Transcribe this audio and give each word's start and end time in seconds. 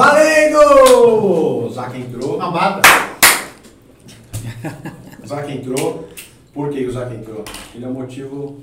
Valendo! 0.00 1.66
O 1.66 1.70
Zaca 1.70 1.98
entrou. 1.98 2.38
Na 2.38 2.50
bata. 2.50 2.88
O 5.22 5.26
Zaca 5.26 5.50
entrou. 5.52 6.08
Por 6.54 6.70
que 6.70 6.86
o 6.86 6.90
Zaca 6.92 7.14
entrou? 7.14 7.44
Ele 7.74 7.84
é 7.84 7.88
o 7.88 7.92
motivo. 7.92 8.60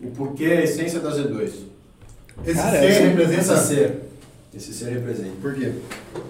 O 0.00 0.06
porquê 0.16 0.44
a 0.46 0.62
essência 0.62 1.00
da 1.00 1.10
Z2. 1.10 1.50
Esse 2.44 2.54
Cara, 2.54 2.78
ser 2.78 2.90
esse- 2.90 3.00
representa... 3.00 3.54
Esse 3.54 3.66
ser. 3.66 4.02
Esse 4.54 4.72
ser 4.72 4.90
representa. 4.90 5.32
Por 5.42 5.52
quê? 5.54 5.72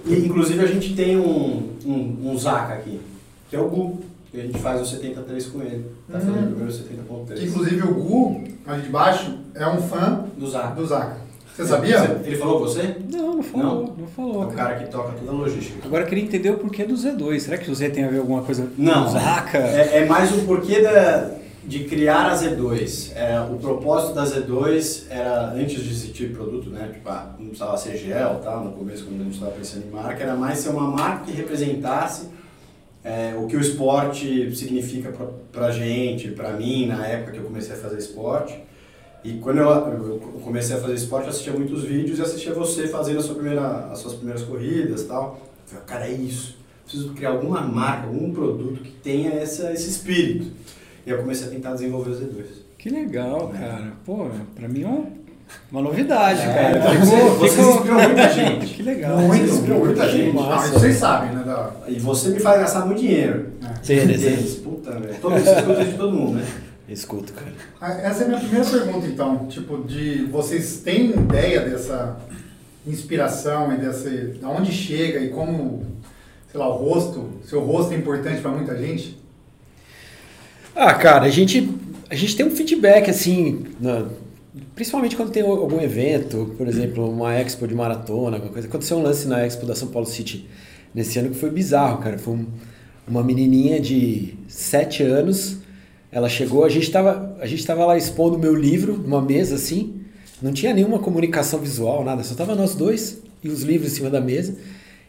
E, 0.06 0.14
inclusive 0.14 0.64
a 0.64 0.66
gente 0.66 0.94
tem 0.94 1.18
um, 1.18 1.72
um, 1.84 2.30
um 2.30 2.38
Zaca 2.38 2.72
aqui, 2.74 3.00
que 3.50 3.54
é 3.56 3.60
o 3.60 3.68
Gu. 3.68 4.00
Que 4.32 4.40
a 4.40 4.44
gente 4.44 4.58
faz 4.58 4.80
o 4.80 4.86
73 4.86 5.46
com 5.46 5.60
ele. 5.62 5.84
Tá 6.10 6.18
fazendo 6.18 6.38
o 6.52 6.54
primeiro 6.56 6.72
Que, 6.72 7.34
70.3. 7.34 7.48
inclusive 7.48 7.82
o 7.82 7.94
Gu, 7.94 8.44
ali 8.66 8.82
de 8.82 8.88
baixo, 8.88 9.38
é 9.54 9.66
um 9.68 9.80
fã 9.82 10.24
Do 10.38 10.48
Zaca. 10.50 10.74
do 10.74 10.86
Zaka. 10.86 11.25
Você 11.56 11.64
sabia? 11.64 12.20
Ele 12.24 12.36
falou 12.36 12.58
com 12.58 12.64
você? 12.66 12.96
Não, 13.10 13.36
não 13.36 13.42
falou, 13.42 13.94
não, 13.96 14.04
É 14.04 14.08
falou. 14.14 14.42
o 14.44 14.46
cara. 14.48 14.74
cara 14.74 14.84
que 14.84 14.90
toca 14.90 15.12
toda 15.18 15.30
a 15.30 15.34
logística. 15.34 15.78
Agora 15.86 16.02
eu 16.04 16.06
queria 16.08 16.24
entender 16.24 16.50
o 16.50 16.58
porquê 16.58 16.84
do 16.84 16.94
Z2. 16.94 17.40
Será 17.40 17.56
que 17.56 17.70
o 17.70 17.74
Z 17.74 17.88
tem 17.90 18.04
a 18.04 18.08
ver 18.08 18.18
alguma 18.18 18.42
coisa 18.42 18.68
Não. 18.76 19.04
com 19.04 19.10
Zaca? 19.12 19.58
É, 19.58 19.98
é 19.98 20.04
mais 20.06 20.30
o 20.36 20.42
porquê 20.44 20.82
da, 20.82 21.30
de 21.64 21.84
criar 21.84 22.30
a 22.30 22.34
Z2. 22.36 23.12
É, 23.16 23.40
o 23.40 23.56
propósito 23.56 24.12
da 24.14 24.24
Z2 24.26 25.04
era, 25.08 25.52
antes 25.52 25.82
de 25.82 25.88
existir 25.90 26.32
produto, 26.34 26.68
né? 26.68 26.90
Tipo, 26.92 27.08
ah, 27.08 27.34
não 27.38 27.46
precisava 27.46 27.76
ser 27.78 27.96
gel 27.96 28.40
tal, 28.44 28.62
no 28.64 28.72
começo, 28.72 29.04
quando 29.06 29.22
a 29.22 29.24
gente 29.24 29.34
estava 29.34 29.52
pensando 29.52 29.86
em 29.86 29.90
marca, 29.90 30.22
era 30.22 30.34
mais 30.34 30.58
ser 30.58 30.68
uma 30.68 30.88
marca 30.90 31.24
que 31.24 31.32
representasse 31.32 32.28
é, 33.02 33.34
o 33.40 33.46
que 33.46 33.56
o 33.56 33.60
esporte 33.60 34.54
significa 34.54 35.10
pra, 35.10 35.26
pra 35.52 35.70
gente, 35.70 36.28
pra 36.32 36.50
mim, 36.52 36.86
na 36.86 37.06
época 37.06 37.32
que 37.32 37.38
eu 37.38 37.44
comecei 37.44 37.74
a 37.74 37.78
fazer 37.78 37.96
esporte. 37.96 38.58
E 39.26 39.38
quando 39.42 39.58
eu, 39.58 39.68
eu 39.68 40.40
comecei 40.44 40.76
a 40.76 40.80
fazer 40.80 40.94
esporte, 40.94 41.24
eu 41.24 41.30
assistia 41.30 41.52
muitos 41.52 41.82
vídeos 41.82 42.18
e 42.18 42.22
assistia 42.22 42.54
você 42.54 42.86
fazendo 42.86 43.18
a 43.18 43.22
sua 43.22 43.34
primeira, 43.34 43.88
as 43.90 43.98
suas 43.98 44.14
primeiras 44.14 44.42
corridas 44.42 45.02
e 45.02 45.04
tal. 45.06 45.40
Eu 45.42 45.68
falei, 45.70 45.84
cara, 45.86 46.06
é 46.06 46.12
isso. 46.12 46.56
Preciso 46.84 47.08
criar 47.14 47.30
alguma 47.30 47.60
marca, 47.62 48.06
algum 48.06 48.30
produto 48.32 48.80
que 48.82 48.92
tenha 48.92 49.32
essa, 49.32 49.72
esse 49.72 49.88
espírito. 49.90 50.46
E 51.04 51.10
eu 51.10 51.18
comecei 51.18 51.48
a 51.48 51.50
tentar 51.50 51.72
desenvolver 51.72 52.10
os 52.10 52.20
Z2. 52.20 52.44
Que 52.78 52.88
legal, 52.90 53.48
cara. 53.48 53.92
Pô, 54.04 54.28
pra 54.54 54.68
mim 54.68 54.84
é 54.84 54.86
uma, 54.86 55.04
uma 55.72 55.82
novidade, 55.82 56.40
É, 56.42 56.54
cara. 56.54 56.78
então 56.78 56.90
Ficou- 56.92 57.30
você- 57.30 57.38
você 57.38 57.56
ficou- 57.56 57.74
inspirou 57.74 58.02
muita 58.02 58.28
gente. 58.32 58.66
que 58.74 58.82
legal. 58.84 59.18
Muito, 59.18 59.44
Você 59.46 59.52
inspirou 59.56 59.84
muita 59.84 60.08
gente. 60.08 60.38
Ah, 60.38 60.60
isso 60.64 60.72
vocês 60.74 60.96
sabem, 60.96 61.34
né? 61.34 61.42
Da... 61.44 61.72
E 61.88 61.98
você 61.98 62.28
me 62.28 62.38
faz 62.38 62.60
gastar 62.60 62.86
muito 62.86 63.00
dinheiro. 63.00 63.46
Né? 63.60 63.74
Tênis, 63.84 64.54
puta, 64.56 64.92
velho. 64.92 65.16
Todo 65.20 65.36
isso 65.36 65.50
escuta 65.50 65.84
de 65.84 65.94
todo 65.94 66.12
mundo, 66.12 66.36
né? 66.36 66.46
Escuto, 66.88 67.32
cara. 67.32 67.52
Ah, 67.80 67.92
Essa 68.00 68.22
é 68.22 68.24
a 68.26 68.28
minha 68.28 68.40
primeira 68.40 68.64
pergunta, 68.70 69.06
então. 69.06 69.46
Tipo, 69.48 69.78
de 69.84 70.24
vocês 70.26 70.78
têm 70.84 71.10
ideia 71.10 71.60
dessa 71.62 72.16
inspiração 72.86 73.72
e 73.74 73.78
dessa... 73.78 74.08
Da 74.40 74.48
onde 74.48 74.70
chega 74.72 75.18
e 75.18 75.30
como, 75.30 75.84
sei 76.50 76.60
lá, 76.60 76.68
o 76.68 76.76
rosto, 76.78 77.28
seu 77.44 77.60
rosto 77.60 77.92
é 77.92 77.96
importante 77.96 78.40
pra 78.40 78.52
muita 78.52 78.76
gente? 78.78 79.18
Ah, 80.74 80.94
cara, 80.94 81.24
a 81.26 81.30
gente, 81.30 81.68
a 82.08 82.14
gente 82.14 82.36
tem 82.36 82.46
um 82.46 82.50
feedback, 82.50 83.10
assim, 83.10 83.64
na- 83.80 84.06
principalmente 84.74 85.16
quando 85.16 85.30
tem 85.32 85.42
algum 85.42 85.80
evento, 85.80 86.54
por 86.56 86.68
exemplo, 86.68 87.10
uma 87.10 87.34
expo 87.34 87.66
de 87.66 87.74
maratona, 87.74 88.36
alguma 88.36 88.52
coisa. 88.52 88.68
Aconteceu 88.68 88.98
um 88.98 89.02
lance 89.02 89.26
na 89.26 89.44
expo 89.44 89.66
da 89.66 89.74
São 89.74 89.88
Paulo 89.88 90.06
City 90.06 90.48
nesse 90.94 91.18
ano 91.18 91.30
que 91.30 91.36
foi 91.36 91.50
bizarro, 91.50 91.98
cara. 91.98 92.16
Foi 92.18 92.34
um- 92.34 92.46
uma 93.08 93.24
menininha 93.24 93.80
de 93.80 94.34
7 94.48 95.02
anos, 95.02 95.58
ela 96.16 96.30
chegou, 96.30 96.64
a 96.64 96.70
gente 96.70 96.90
tava, 96.90 97.36
a 97.38 97.46
gente 97.46 97.66
tava 97.66 97.84
lá 97.84 97.94
expondo 97.94 98.36
o 98.36 98.38
meu 98.38 98.54
livro 98.54 98.94
numa 98.96 99.20
mesa, 99.20 99.56
assim, 99.56 100.00
não 100.40 100.50
tinha 100.50 100.72
nenhuma 100.72 100.98
comunicação 100.98 101.58
visual, 101.58 102.02
nada, 102.02 102.24
só 102.24 102.34
tava 102.34 102.54
nós 102.54 102.74
dois 102.74 103.18
e 103.44 103.50
os 103.50 103.60
livros 103.60 103.92
em 103.92 103.94
cima 103.96 104.08
da 104.08 104.18
mesa. 104.18 104.56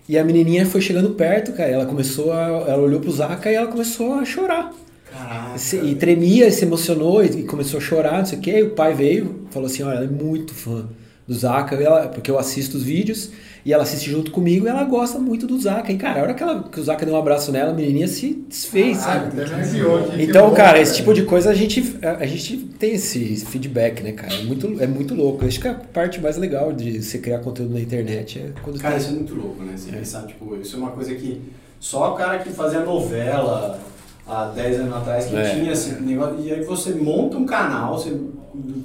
E 0.09 0.17
a 0.17 0.23
menininha 0.25 0.65
foi 0.65 0.81
chegando 0.81 1.11
perto, 1.11 1.53
cara, 1.53 1.71
ela 1.71 1.85
começou 1.85 2.33
a, 2.33 2.65
ela 2.67 2.79
olhou 2.83 2.99
pro 2.99 3.09
Zaca 3.09 3.49
e 3.49 3.55
ela 3.55 3.67
começou 3.67 4.15
a 4.15 4.25
chorar. 4.25 4.73
Caraca. 5.09 5.77
E 5.81 5.95
tremia, 5.95 6.51
se 6.51 6.65
emocionou 6.65 7.23
e 7.23 7.39
e 7.39 7.43
começou 7.43 7.77
a 7.77 7.81
chorar, 7.81 8.17
não 8.17 8.25
sei 8.25 8.39
o 8.39 8.41
quê. 8.41 8.59
E 8.59 8.63
o 8.63 8.71
pai 8.71 8.93
veio, 8.93 9.47
falou 9.49 9.67
assim: 9.67 9.83
Olha, 9.83 9.95
ela 9.95 10.05
é 10.05 10.09
muito 10.09 10.53
fã 10.53 10.89
do 11.27 11.33
Zaka, 11.33 11.75
ela- 11.75 12.07
porque 12.07 12.31
eu 12.31 12.39
assisto 12.39 12.77
os 12.77 12.83
vídeos 12.83 13.31
e 13.65 13.73
ela 13.73 13.83
assiste 13.83 14.09
junto 14.09 14.31
comigo 14.31 14.65
e 14.65 14.69
ela 14.69 14.83
gosta 14.85 15.19
muito 15.19 15.45
do 15.45 15.59
Zaka. 15.59 15.91
E 15.91 15.97
cara, 15.97 16.19
a 16.21 16.23
hora 16.23 16.33
que, 16.33 16.41
ela, 16.41 16.63
que 16.63 16.79
o 16.79 16.83
Zaka 16.83 17.05
deu 17.05 17.15
um 17.15 17.17
abraço 17.19 17.51
nela, 17.51 17.71
a 17.71 17.73
menininha 17.73 18.07
se 18.07 18.45
desfez, 18.47 18.99
Ah, 18.99 19.01
sabe? 19.01 20.23
Então, 20.23 20.49
bom, 20.49 20.55
cara, 20.55 20.79
esse 20.79 20.95
tipo 20.95 21.13
de 21.13 21.23
coisa 21.23 21.49
a 21.49 21.53
gente, 21.53 21.97
a, 22.01 22.23
a 22.23 22.25
gente 22.25 22.55
tem 22.79 22.93
esse 22.93 23.35
feedback, 23.45 24.01
né, 24.01 24.13
cara? 24.13 24.33
É 24.33 24.43
muito, 24.43 24.81
é 24.81 24.87
muito 24.87 25.13
louco. 25.13 25.45
Acho 25.45 25.59
que 25.59 25.67
a 25.67 25.73
parte 25.73 26.21
mais 26.21 26.37
legal 26.37 26.71
de 26.71 27.01
você 27.03 27.17
criar 27.17 27.39
conteúdo 27.39 27.73
na 27.73 27.81
internet 27.81 28.39
é 28.39 28.53
quando 28.63 28.79
Cara, 28.79 28.93
tem- 28.95 29.03
isso 29.03 29.11
é 29.11 29.15
muito 29.15 29.35
louco, 29.35 29.63
né? 29.63 29.73
Você 29.75 29.91
pensar, 29.91 30.25
tipo, 30.27 30.55
isso 30.55 30.75
é 30.75 30.79
uma 30.79 30.91
coisa 30.91 31.13
que 31.13 31.41
só 31.79 32.13
o 32.13 32.15
cara 32.15 32.39
que 32.39 32.49
fazia 32.49 32.79
novela 32.79 33.79
há 34.27 34.45
10 34.49 34.79
anos 34.81 34.93
atrás 34.95 35.25
que 35.25 35.35
É. 35.35 35.53
tinha 35.55 35.71
esse 35.71 36.01
negócio. 36.01 36.39
E 36.43 36.51
aí 36.53 36.63
você 36.63 36.91
monta 36.93 37.37
um 37.37 37.45
canal, 37.45 37.97
você, 37.97 38.11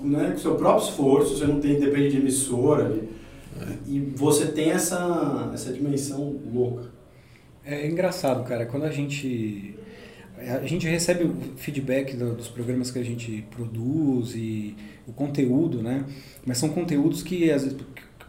né, 0.03 0.31
com 0.33 0.39
seu 0.39 0.55
próprio 0.55 0.89
esforço, 0.89 1.37
você 1.37 1.47
não 1.47 1.61
tem, 1.61 1.79
depende 1.81 2.11
de 2.11 2.17
emissora. 2.19 2.95
E, 3.87 3.97
e 3.97 4.01
você 4.17 4.47
tem 4.47 4.71
essa, 4.71 5.51
essa 5.55 5.73
dimensão 5.73 6.37
louca. 6.53 6.91
É 7.65 7.87
engraçado, 7.87 8.45
cara, 8.45 8.67
quando 8.67 8.85
a 8.85 8.91
gente 8.91 9.75
a 10.37 10.67
gente 10.67 10.89
recebe 10.89 11.23
o 11.23 11.37
feedback 11.57 12.17
do- 12.17 12.35
dos 12.35 12.49
programas 12.49 12.91
que 12.91 12.99
a 12.99 13.05
gente 13.05 13.47
produz 13.55 14.35
e 14.35 14.75
o 15.07 15.13
conteúdo, 15.13 15.81
né? 15.81 16.05
Mas 16.45 16.59
são 16.59 16.69
conteúdos 16.71 17.23
que 17.23 17.49
às 17.49 17.63
vezes 17.63 17.79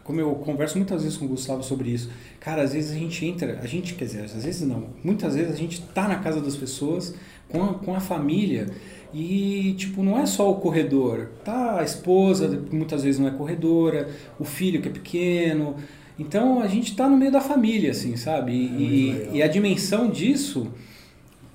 como 0.04 0.20
eu 0.20 0.34
converso 0.36 0.76
muitas 0.76 1.02
vezes 1.02 1.16
com 1.18 1.24
o 1.24 1.28
Gustavo 1.28 1.62
sobre 1.62 1.90
isso, 1.90 2.10
cara, 2.38 2.62
às 2.62 2.72
vezes 2.72 2.92
a 2.92 2.94
gente 2.98 3.24
entra, 3.26 3.58
a 3.62 3.66
gente, 3.66 3.94
quer 3.94 4.04
dizer, 4.04 4.24
às 4.24 4.44
vezes 4.44 4.60
não, 4.62 4.84
muitas 5.02 5.34
vezes 5.34 5.52
a 5.52 5.56
gente 5.56 5.80
tá 5.80 6.06
na 6.06 6.16
casa 6.16 6.40
das 6.40 6.54
pessoas 6.56 7.14
com 7.48 7.62
a, 7.64 7.74
com 7.74 7.94
a 7.94 8.00
família 8.00 8.66
e, 9.12 9.74
tipo, 9.78 10.02
não 10.02 10.18
é 10.18 10.26
só 10.26 10.50
o 10.50 10.56
corredor, 10.56 11.28
tá 11.44 11.78
a 11.80 11.84
esposa, 11.84 12.48
que 12.68 12.74
muitas 12.76 13.02
vezes 13.02 13.18
não 13.20 13.28
é 13.28 13.30
corredora, 13.30 14.08
o 14.38 14.44
filho 14.44 14.82
que 14.82 14.88
é 14.88 14.92
pequeno, 14.92 15.76
então 16.18 16.60
a 16.60 16.66
gente 16.68 16.94
tá 16.94 17.08
no 17.08 17.16
meio 17.16 17.32
da 17.32 17.40
família, 17.40 17.90
assim, 17.92 18.16
sabe? 18.16 18.52
E, 18.52 19.30
e- 19.32 19.36
e 19.38 19.42
a 19.42 19.48
dimensão 19.48 20.10
disso, 20.10 20.68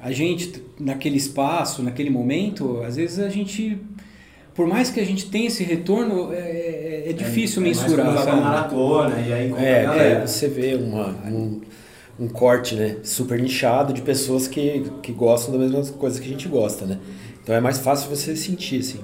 a 0.01 0.11
gente, 0.11 0.63
naquele 0.79 1.17
espaço, 1.17 1.83
naquele 1.83 2.09
momento, 2.09 2.81
às 2.81 2.95
vezes 2.95 3.19
a 3.19 3.29
gente, 3.29 3.77
por 4.59 4.67
mais 4.67 4.91
que 4.91 4.99
a 4.99 5.05
gente 5.05 5.27
tenha 5.27 5.47
esse 5.47 5.63
retorno, 5.63 6.33
é, 6.33 7.05
é 7.07 7.13
difícil 7.13 7.61
é, 7.61 7.65
é 7.65 7.69
mensurar, 7.69 8.07
mais 8.07 8.19
sabe? 8.25 8.41
maratona 8.41 9.15
e 9.25 9.31
aí 9.31 9.53
É, 9.57 9.83
é, 9.85 10.27
você 10.27 10.49
vê 10.49 10.75
uma, 10.75 11.15
um, 11.25 11.61
um 12.19 12.27
corte, 12.27 12.75
né? 12.75 12.97
Super 13.01 13.39
nichado 13.39 13.93
de 13.93 14.01
pessoas 14.01 14.49
que, 14.49 14.83
que 15.01 15.13
gostam 15.13 15.57
das 15.57 15.71
mesmas 15.71 15.89
coisas 15.91 16.19
que 16.19 16.25
a 16.27 16.29
gente 16.29 16.49
gosta, 16.49 16.85
né? 16.85 16.97
Então 17.41 17.55
é 17.55 17.61
mais 17.61 17.77
fácil 17.77 18.09
você 18.13 18.35
sentir, 18.35 18.81
assim. 18.81 18.99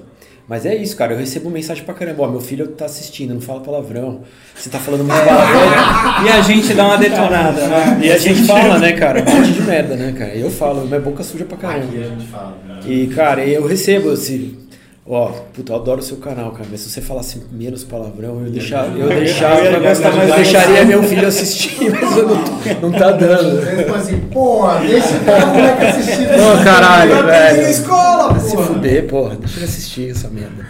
Mas 0.46 0.66
é 0.66 0.76
isso, 0.76 0.94
cara. 0.94 1.14
Eu 1.14 1.18
recebo 1.18 1.48
mensagem 1.48 1.84
pra 1.84 1.94
caramba. 1.94 2.24
Ó, 2.24 2.28
meu 2.28 2.40
filho 2.40 2.68
tá 2.68 2.84
assistindo, 2.84 3.32
não 3.32 3.40
fala 3.40 3.60
palavrão. 3.60 4.20
Você 4.54 4.68
tá 4.68 4.78
falando 4.78 5.04
muito 5.04 5.24
palavrão. 5.24 6.20
E 6.26 6.28
a 6.28 6.42
gente 6.42 6.74
dá 6.74 6.84
uma 6.84 6.98
detonada, 6.98 7.66
né? 7.66 8.00
e 8.04 8.12
a 8.12 8.18
gente 8.18 8.44
fala, 8.44 8.78
né, 8.78 8.92
cara? 8.92 9.22
Um 9.22 9.34
monte 9.34 9.52
de 9.52 9.62
merda, 9.62 9.96
né, 9.96 10.12
cara? 10.12 10.34
Eu 10.34 10.50
falo, 10.50 10.86
minha 10.86 11.00
boca 11.00 11.22
suja 11.22 11.46
pra 11.46 11.56
caramba. 11.56 11.86
Aqui 11.86 11.98
a 11.98 12.08
gente 12.08 12.26
fala. 12.26 12.58
né? 12.68 12.80
E, 12.86 13.06
cara, 13.06 13.42
eu 13.46 13.66
recebo 13.66 14.10
assim. 14.10 14.65
Ó, 15.08 15.28
puta, 15.54 15.72
eu 15.72 15.76
adoro 15.76 16.00
o 16.00 16.02
seu 16.02 16.16
canal, 16.16 16.50
cara. 16.50 16.66
Mas 16.68 16.80
se 16.80 16.90
você 16.90 17.00
falasse 17.00 17.40
menos 17.52 17.84
palavrão, 17.84 18.42
eu, 18.44 18.50
deixar, 18.50 18.88
eu 18.98 19.08
deixava 19.08 19.60
Eu 19.60 19.80
gostar, 19.80 20.12
mas 20.12 20.34
deixaria 20.34 20.84
meu 20.84 21.00
filho 21.04 21.28
assistir, 21.28 21.90
mas 21.94 22.16
eu 22.16 22.26
não, 22.26 22.44
não 22.82 22.90
tá 22.90 23.12
dando. 23.12 23.62
Falam 23.86 23.94
assim, 23.94 24.18
porra, 24.32 24.80
deixa 24.80 25.14
o 25.16 25.46
moleque 25.54 25.84
assistir. 25.84 26.26
Ô, 26.26 26.64
caralho, 26.64 27.10
Vai 27.10 27.20
aprender 27.20 27.40
na 27.40 27.52
velho. 27.62 27.70
escola, 27.70 28.32
Vai 28.32 28.40
se 28.40 28.56
porra. 28.56 28.66
fuder, 28.66 29.06
porra. 29.06 29.36
Deixa 29.36 29.56
ele 29.58 29.64
assistir 29.64 30.10
essa 30.10 30.28
merda. 30.28 30.66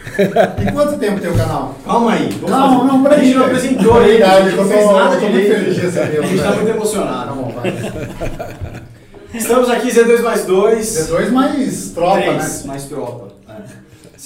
E 0.69 0.71
quanto 0.73 0.99
tempo 0.99 1.19
tem 1.19 1.31
o 1.31 1.35
canal? 1.35 1.75
Calma 1.83 2.13
aí. 2.13 2.29
vamos 2.43 2.87
Não, 2.87 3.03
peraí. 3.05 3.21
A 3.21 3.25
gente 3.25 3.37
não 3.37 3.45
apresentou 3.47 4.03
ele, 4.03 4.23
a 4.23 4.43
gente 4.43 4.57
não 4.57 4.69
fez 4.69 4.87
nada 4.87 5.17
direito. 5.17 5.55
A 5.55 5.73
gente 5.73 6.43
tá 6.43 6.51
velho. 6.51 6.57
muito 6.57 6.77
emocionado. 6.77 7.35
vai. 7.55 7.73
Estamos 9.33 9.71
aqui, 9.71 9.89
Z2 9.89 10.23
mais 10.23 10.45
2. 10.45 11.09
D2 11.11 11.31
mais 11.31 11.91
tropa, 11.95 12.33
né? 12.33 12.61
mais 12.67 12.85
tropa. 12.85 13.36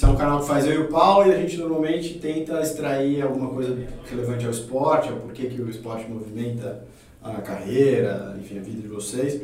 Esse 0.01 0.09
é 0.09 0.13
um 0.13 0.15
canal 0.15 0.39
que 0.39 0.47
faz 0.47 0.65
eu 0.65 0.73
e 0.73 0.77
o 0.79 0.87
Paulo 0.87 1.27
e 1.29 1.31
a 1.31 1.37
gente 1.37 1.57
normalmente 1.57 2.15
tenta 2.15 2.59
extrair 2.59 3.21
alguma 3.21 3.49
coisa 3.49 3.77
relevante 4.09 4.45
ao 4.45 4.49
esporte, 4.51 5.09
ao 5.09 5.17
porquê 5.17 5.45
que 5.45 5.61
o 5.61 5.69
esporte 5.69 6.09
movimenta 6.09 6.83
a 7.23 7.33
carreira, 7.33 8.35
enfim, 8.41 8.57
a 8.57 8.63
vida 8.63 8.81
de 8.81 8.87
vocês. 8.87 9.39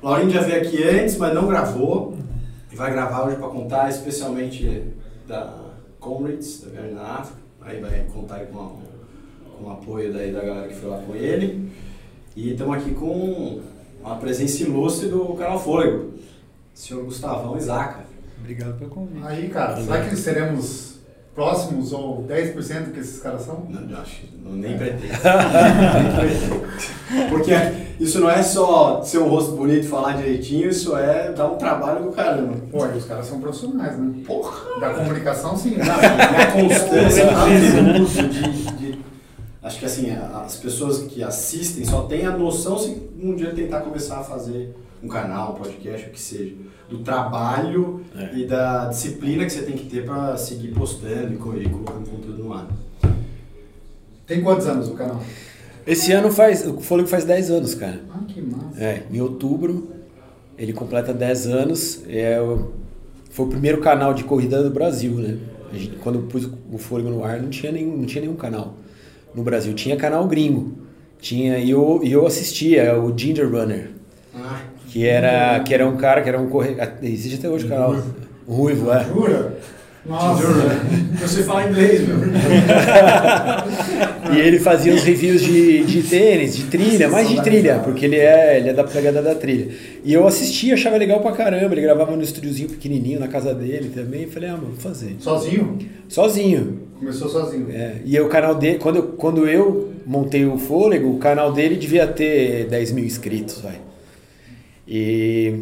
O 0.00 0.06
Laurinho 0.08 0.30
já 0.30 0.42
veio 0.42 0.62
aqui 0.62 0.80
antes, 0.84 1.16
mas 1.16 1.34
não 1.34 1.48
gravou. 1.48 2.16
E 2.72 2.76
vai 2.76 2.92
gravar 2.92 3.24
hoje 3.26 3.34
para 3.34 3.48
contar 3.48 3.90
especialmente 3.90 4.80
da 5.26 5.52
Comrades, 5.98 6.60
da 6.60 6.70
viagem 6.70 6.94
na 6.94 7.02
África. 7.02 7.40
Aí 7.62 7.80
vai 7.80 8.06
contar 8.14 8.46
com, 8.46 8.60
a- 8.60 8.70
com 9.58 9.64
o 9.64 9.70
apoio 9.72 10.12
daí 10.12 10.30
da 10.30 10.40
galera 10.40 10.68
que 10.68 10.74
foi 10.76 10.88
lá 10.88 10.98
com 10.98 11.16
ele. 11.16 11.68
E 12.36 12.52
estamos 12.52 12.76
aqui 12.76 12.94
com 12.94 13.60
uma 14.00 14.14
presença 14.18 14.62
ilustre 14.62 15.08
do 15.08 15.34
canal 15.34 15.58
Fôlego, 15.58 16.12
senhor 16.72 17.02
Gustavão 17.02 17.56
Isaca. 17.58 18.05
Obrigado 18.46 18.78
pelo 18.78 18.90
convite. 18.90 19.26
Aí, 19.26 19.48
cara, 19.48 19.76
será 19.80 20.02
que 20.04 20.14
seremos 20.14 21.00
próximos 21.34 21.92
ou 21.92 22.24
10% 22.24 22.92
que 22.92 23.00
esses 23.00 23.20
caras 23.20 23.42
são? 23.42 23.66
Não, 23.68 23.90
eu 23.90 23.98
acho 23.98 24.20
que 24.20 24.30
não, 24.40 24.52
nem 24.52 24.78
pretendo. 24.78 25.02
nem 25.12 26.16
pretendo. 26.16 27.28
Porque 27.28 27.52
isso 27.98 28.20
não 28.20 28.30
é 28.30 28.40
só 28.44 29.02
ser 29.02 29.18
um 29.18 29.28
rosto 29.28 29.56
bonito 29.56 29.84
e 29.84 29.88
falar 29.88 30.12
direitinho, 30.12 30.68
isso 30.68 30.96
é 30.96 31.32
dar 31.32 31.46
um 31.50 31.56
trabalho 31.56 32.04
do 32.04 32.12
caramba. 32.12 32.54
Pô, 32.70 32.86
e 32.86 32.96
os 32.96 33.04
caras 33.04 33.26
são 33.26 33.40
profissionais, 33.40 33.98
né? 33.98 34.14
Porra! 34.24 34.78
Da 34.78 34.94
comunicação, 34.94 35.56
sim. 35.56 35.76
Não, 35.76 35.84
e 35.84 36.42
a 36.42 36.52
constância 36.52 37.26
do 37.26 38.02
uso 38.04 38.28
de, 38.28 38.52
de- 38.76 39.06
Acho 39.60 39.80
que 39.80 39.86
assim, 39.86 40.16
as 40.44 40.54
pessoas 40.54 41.02
que 41.08 41.20
assistem 41.24 41.84
só 41.84 42.02
têm 42.02 42.24
a 42.24 42.30
noção 42.30 42.78
se 42.78 43.10
um 43.20 43.34
dia 43.34 43.50
tentar 43.52 43.80
começar 43.80 44.20
a 44.20 44.22
fazer 44.22 44.72
um 45.02 45.08
canal, 45.08 45.52
um 45.52 45.56
podcast, 45.56 46.08
o 46.08 46.10
que 46.12 46.20
seja. 46.20 46.54
Do 46.88 46.98
trabalho 46.98 48.02
É. 48.16 48.30
e 48.38 48.46
da 48.46 48.86
disciplina 48.88 49.44
que 49.44 49.50
você 49.52 49.62
tem 49.62 49.76
que 49.76 49.86
ter 49.90 50.04
pra 50.04 50.36
seguir 50.36 50.68
postando 50.68 51.34
e 51.34 51.36
co- 51.36 51.56
e 51.56 51.68
colocando 51.68 52.08
conteúdo 52.10 52.44
no 52.44 52.52
ar. 52.52 52.68
Tem 54.26 54.40
quantos 54.42 54.66
anos 54.66 54.88
o 54.88 54.94
canal? 54.94 55.20
Esse 55.86 56.12
ano 56.12 56.32
faz. 56.32 56.66
O 56.66 56.80
Fôlego 56.80 57.08
faz 57.08 57.24
10 57.24 57.50
anos, 57.50 57.74
cara. 57.74 58.00
Ah, 58.10 58.20
que 58.26 58.40
massa. 58.40 58.82
É, 58.82 59.02
em 59.10 59.20
outubro 59.20 59.88
ele 60.58 60.72
completa 60.72 61.12
10 61.14 61.46
anos. 61.46 62.02
É, 62.08 62.40
o- 62.40 62.72
foi 63.30 63.46
o 63.46 63.48
primeiro 63.48 63.80
canal 63.80 64.12
de 64.14 64.24
corrida 64.24 64.62
do 64.62 64.70
Brasil, 64.70 65.12
né? 65.12 65.38
A 65.72 65.76
gente- 65.76 65.96
quando 65.96 66.16
eu 66.16 66.22
pus 66.22 66.48
o 66.72 66.78
Fôlego 66.78 67.10
no 67.10 67.22
ar, 67.24 67.40
não 67.40 67.50
tinha 67.50 67.70
nenhum, 67.70 67.96
não 67.96 68.06
tinha 68.06 68.22
nenhum 68.22 68.36
canal 68.36 68.74
no 69.34 69.42
Brasil. 69.42 69.74
Tinha 69.74 69.96
canal 69.96 70.26
gringo. 70.26 70.72
Tinha, 71.20 71.58
e 71.58 71.70
eu, 71.70 72.00
e 72.02 72.12
eu 72.12 72.26
assistia 72.26 72.98
o 73.00 73.16
Ginger 73.16 73.50
Runner, 73.50 73.90
Ah, 74.34 74.60
que 74.96 75.06
era, 75.06 75.60
que 75.60 75.74
era 75.74 75.86
um 75.86 75.94
cara 75.98 76.22
que 76.22 76.28
era 76.30 76.40
um 76.40 76.48
corredor. 76.48 76.88
Existe 77.02 77.36
até 77.36 77.50
hoje 77.50 77.66
o 77.66 77.68
canal. 77.68 78.02
Ruivo, 78.48 78.90
é. 78.90 79.04
Jura? 79.04 79.58
Nossa. 80.06 80.42
você 81.20 81.42
fala 81.42 81.68
inglês, 81.68 82.08
meu. 82.08 82.16
E 84.32 84.40
ele 84.40 84.58
fazia 84.58 84.92
os 84.92 85.04
reviews 85.04 85.40
de, 85.40 85.84
de 85.84 86.02
tênis, 86.02 86.56
de 86.56 86.64
trilha, 86.64 87.08
mais 87.08 87.28
de 87.28 87.40
trilha, 87.42 87.78
porque 87.78 88.06
ele 88.06 88.16
é, 88.16 88.58
ele 88.58 88.70
é 88.70 88.72
da 88.72 88.82
pegada 88.82 89.22
da 89.22 89.36
trilha. 89.36 89.68
E 90.02 90.12
eu 90.12 90.26
assistia, 90.26 90.74
achava 90.74 90.96
legal 90.96 91.20
pra 91.20 91.30
caramba. 91.30 91.72
Ele 91.74 91.82
gravava 91.82 92.16
no 92.16 92.22
estúdiozinho 92.22 92.70
pequenininho 92.70 93.20
na 93.20 93.28
casa 93.28 93.54
dele 93.54 93.90
também. 93.94 94.24
E 94.24 94.26
falei, 94.26 94.48
ah, 94.48 94.52
mano, 94.54 94.68
vou 94.68 94.76
fazer. 94.76 95.14
Sozinho? 95.20 95.78
Sozinho. 96.08 96.80
Começou 96.98 97.28
sozinho. 97.28 97.68
É, 97.70 97.96
e 98.04 98.18
o 98.18 98.28
canal 98.28 98.54
dele, 98.54 98.78
quando 98.78 98.96
eu, 98.96 99.02
quando 99.08 99.46
eu 99.46 99.92
montei 100.04 100.44
o 100.44 100.58
Fôlego, 100.58 101.10
o 101.10 101.18
canal 101.18 101.52
dele 101.52 101.76
devia 101.76 102.06
ter 102.06 102.66
10 102.66 102.92
mil 102.92 103.04
inscritos, 103.04 103.60
vai. 103.60 103.85
E, 104.86 105.54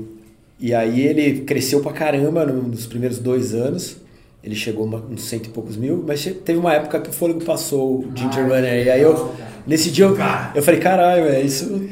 e 0.60 0.74
aí 0.74 1.00
ele 1.00 1.40
cresceu 1.40 1.80
pra 1.80 1.92
caramba 1.92 2.44
no- 2.44 2.62
nos 2.62 2.86
primeiros 2.86 3.18
dois 3.18 3.54
anos. 3.54 3.96
Ele 4.42 4.54
chegou 4.54 4.86
a 4.94 5.12
uns 5.12 5.22
cento 5.24 5.46
e 5.46 5.48
poucos 5.48 5.76
mil, 5.76 6.04
mas 6.06 6.22
teve 6.44 6.58
uma 6.58 6.74
época 6.74 7.00
que 7.00 7.08
o 7.08 7.12
Fôlego 7.12 7.42
passou 7.42 8.00
o 8.00 8.12
Ginger 8.14 8.44
Ah, 8.44 8.48
Runner. 8.56 8.86
E 8.86 8.90
aí 8.90 9.00
eu, 9.00 9.32
nesse 9.66 9.90
dia 9.90 10.04
eu, 10.04 10.14
eu 10.54 10.62
falei, 10.62 10.78
caralho, 10.80 11.24
é 11.24 11.40
isso. 11.40 11.82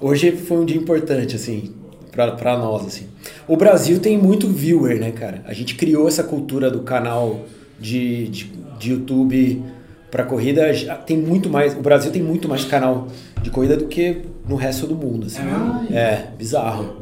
Hoje 0.00 0.32
foi 0.32 0.58
um 0.58 0.64
dia 0.64 0.76
importante, 0.76 1.36
assim, 1.36 1.70
pra, 2.10 2.32
pra 2.32 2.58
nós, 2.58 2.84
assim. 2.84 3.06
O 3.46 3.56
Brasil 3.56 4.00
tem 4.00 4.18
muito 4.18 4.48
viewer, 4.48 4.98
né, 4.98 5.12
cara? 5.12 5.42
A 5.46 5.52
gente 5.52 5.76
criou 5.76 6.08
essa 6.08 6.24
cultura 6.24 6.68
do 6.68 6.80
canal 6.80 7.42
de, 7.78 8.26
de, 8.28 8.50
de 8.78 8.90
YouTube 8.90 9.62
pra 10.10 10.24
corrida. 10.24 10.72
Tem 11.06 11.16
muito 11.16 11.48
mais. 11.48 11.74
O 11.76 11.80
Brasil 11.80 12.10
tem 12.10 12.22
muito 12.22 12.48
mais 12.48 12.64
canal 12.64 13.06
de 13.42 13.50
corrida 13.50 13.76
do 13.76 13.86
que 13.86 14.22
no 14.48 14.56
resto 14.56 14.86
do 14.86 14.94
mundo, 14.94 15.26
assim. 15.26 15.40
É 15.40 15.44
mesmo? 15.44 15.96
É, 15.96 16.26
bizarro. 16.36 16.96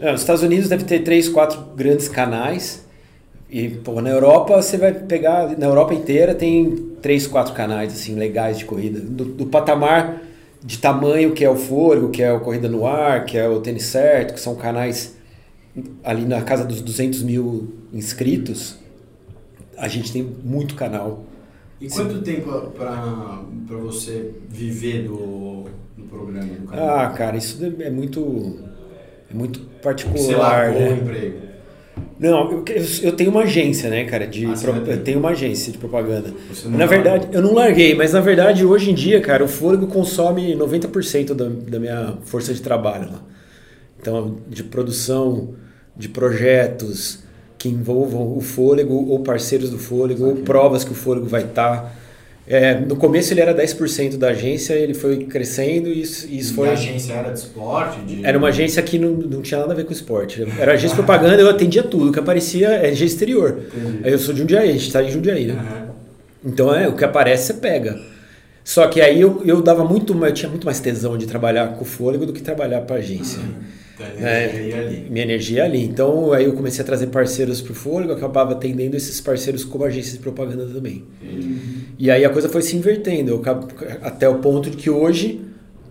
É, 0.00 0.12
os 0.12 0.20
Estados 0.20 0.42
Unidos 0.42 0.68
deve 0.68 0.84
ter 0.84 1.00
três, 1.00 1.28
quatro 1.28 1.60
grandes 1.74 2.08
canais. 2.08 2.84
E, 3.48 3.68
pô, 3.68 4.00
na 4.00 4.10
Europa 4.10 4.60
você 4.60 4.76
vai 4.76 4.92
pegar. 4.92 5.56
Na 5.56 5.66
Europa 5.66 5.94
inteira 5.94 6.34
tem 6.34 6.94
três, 7.00 7.26
quatro 7.26 7.54
canais, 7.54 7.92
assim, 7.92 8.14
legais 8.14 8.58
de 8.58 8.64
corrida. 8.64 9.00
Do, 9.00 9.24
do 9.24 9.46
patamar 9.46 10.20
de 10.66 10.78
tamanho 10.78 11.32
que 11.32 11.44
é 11.44 11.48
o 11.48 11.54
Fôlego, 11.54 12.10
que 12.10 12.20
é 12.20 12.32
o 12.32 12.40
Corrida 12.40 12.68
no 12.68 12.84
Ar, 12.84 13.24
que 13.24 13.38
é 13.38 13.48
o 13.48 13.60
Tênis 13.60 13.84
Certo, 13.84 14.34
que 14.34 14.40
são 14.40 14.56
canais 14.56 15.14
ali 16.02 16.24
na 16.24 16.42
casa 16.42 16.64
dos 16.64 16.80
200 16.80 17.22
mil 17.22 17.72
inscritos. 17.92 18.76
A 19.76 19.86
gente 19.86 20.12
tem 20.12 20.22
muito 20.22 20.74
canal. 20.74 21.24
E 21.80 21.88
quanto 21.88 22.22
tempo 22.22 22.50
pra 22.70 23.42
você 23.76 24.32
viver 24.48 25.02
do, 25.04 25.64
do 25.96 26.04
programa, 26.08 26.46
do 26.54 26.66
canal? 26.68 26.88
Ah, 27.00 27.10
cara, 27.10 27.36
isso 27.36 27.58
é 27.80 27.90
muito. 27.90 28.58
É 29.30 29.34
muito 29.34 29.58
Você 29.60 29.66
particular, 29.82 30.38
largou 30.72 30.82
o 30.82 30.90
né? 30.90 30.98
emprego. 31.02 31.46
Não, 32.18 32.50
eu, 32.50 32.64
eu 33.02 33.12
tenho 33.12 33.30
uma 33.30 33.42
agência, 33.42 33.90
né, 33.90 34.04
cara? 34.04 34.26
De, 34.26 34.46
Ah, 34.46 34.56
você 34.56 34.66
pro- 34.72 34.90
eu 34.90 35.02
tenho 35.04 35.18
uma 35.18 35.30
agência 35.30 35.70
de 35.72 35.76
propaganda. 35.78 36.32
Você 36.48 36.66
Na 36.68 36.78
largou. 36.78 36.88
verdade, 36.88 37.28
eu 37.32 37.42
não 37.42 37.52
larguei, 37.52 37.94
mas 37.94 38.12
na 38.12 38.20
verdade, 38.20 38.64
hoje 38.64 38.90
em 38.90 38.94
dia, 38.94 39.20
cara, 39.20 39.44
o 39.44 39.48
fôlego 39.48 39.86
consome 39.86 40.54
90% 40.54 41.34
da, 41.34 41.48
da 41.48 41.78
minha 41.78 42.16
força 42.24 42.54
de 42.54 42.62
trabalho 42.62 43.10
lá. 43.12 43.22
Então, 44.00 44.38
de 44.48 44.62
produção, 44.64 45.54
de 45.96 46.08
projetos 46.08 47.22
que 47.66 47.74
envolvam 47.74 48.36
o 48.36 48.40
fôlego, 48.40 48.94
ou 49.08 49.20
parceiros 49.20 49.70
do 49.70 49.78
fôlego, 49.78 50.24
ou 50.26 50.36
provas 50.36 50.84
que 50.84 50.92
o 50.92 50.94
fôlego 50.94 51.26
vai 51.26 51.42
estar. 51.42 51.92
no 52.86 52.94
começo 52.96 53.32
ele 53.32 53.40
era 53.40 53.52
10% 53.52 54.16
da 54.16 54.28
agência, 54.28 54.74
ele 54.74 54.94
foi 54.94 55.24
crescendo 55.24 55.88
e 55.88 56.00
isso, 56.00 56.28
isso 56.30 56.52
E 56.52 56.54
foi. 56.54 56.68
a 56.68 56.72
agência 56.72 57.12
era 57.12 57.32
de 57.32 57.40
esporte? 57.40 58.00
De... 58.02 58.24
Era 58.24 58.38
uma 58.38 58.48
agência 58.48 58.80
que 58.82 58.98
não, 58.98 59.10
não 59.10 59.42
tinha 59.42 59.58
nada 59.60 59.72
a 59.72 59.76
ver 59.76 59.84
com 59.84 59.92
esporte. 59.92 60.46
Era 60.58 60.72
agência 60.74 60.90
de 60.96 61.02
propaganda, 61.02 61.42
eu 61.42 61.50
atendia 61.50 61.82
tudo. 61.82 62.10
O 62.10 62.12
que 62.12 62.20
aparecia 62.20 62.68
é 62.68 62.86
agência 62.86 63.06
exterior. 63.06 63.58
Entendi. 63.74 64.00
Aí 64.04 64.12
eu 64.12 64.18
sou 64.18 64.32
de 64.32 64.40
Jundiaí, 64.40 64.70
a 64.70 64.72
gente 64.72 64.92
tá 64.92 65.02
em 65.02 65.10
Jundiaí, 65.10 65.46
né? 65.46 65.54
Aham. 65.54 65.86
Então 66.44 66.72
é, 66.72 66.86
o 66.86 66.94
que 66.94 67.04
aparece 67.04 67.46
você 67.46 67.54
pega. 67.54 67.98
Só 68.62 68.86
que 68.86 69.00
aí 69.00 69.20
eu, 69.20 69.42
eu 69.44 69.60
dava 69.60 69.84
muito 69.84 70.12
eu 70.24 70.32
tinha 70.32 70.48
muito 70.48 70.64
mais 70.64 70.78
tesão 70.78 71.18
de 71.18 71.26
trabalhar 71.26 71.68
com 71.74 71.82
o 71.82 71.84
fôlego 71.84 72.26
do 72.26 72.32
que 72.32 72.42
trabalhar 72.42 72.82
para 72.82 72.96
agência. 72.96 73.40
É. 73.40 73.85
energia 74.04 74.60
ia 74.62 74.80
ali. 74.80 75.06
Minha 75.10 75.24
energia 75.24 75.62
é 75.62 75.64
ali. 75.64 75.84
Então 75.84 76.32
aí 76.32 76.44
eu 76.44 76.52
comecei 76.52 76.82
a 76.82 76.84
trazer 76.84 77.06
parceiros 77.08 77.60
pro 77.60 77.74
fôlego, 77.74 78.12
acabava 78.12 78.52
atendendo 78.52 78.96
esses 78.96 79.20
parceiros 79.20 79.64
como 79.64 79.84
agência 79.84 80.12
de 80.12 80.18
propaganda 80.18 80.66
também. 80.66 81.04
E 81.98 82.10
aí 82.10 82.24
a 82.24 82.30
coisa 82.30 82.48
foi 82.48 82.62
se 82.62 82.76
invertendo, 82.76 83.30
eu 83.30 83.42
até 84.02 84.28
o 84.28 84.36
ponto 84.40 84.70
de 84.70 84.76
que 84.76 84.90
hoje, 84.90 85.40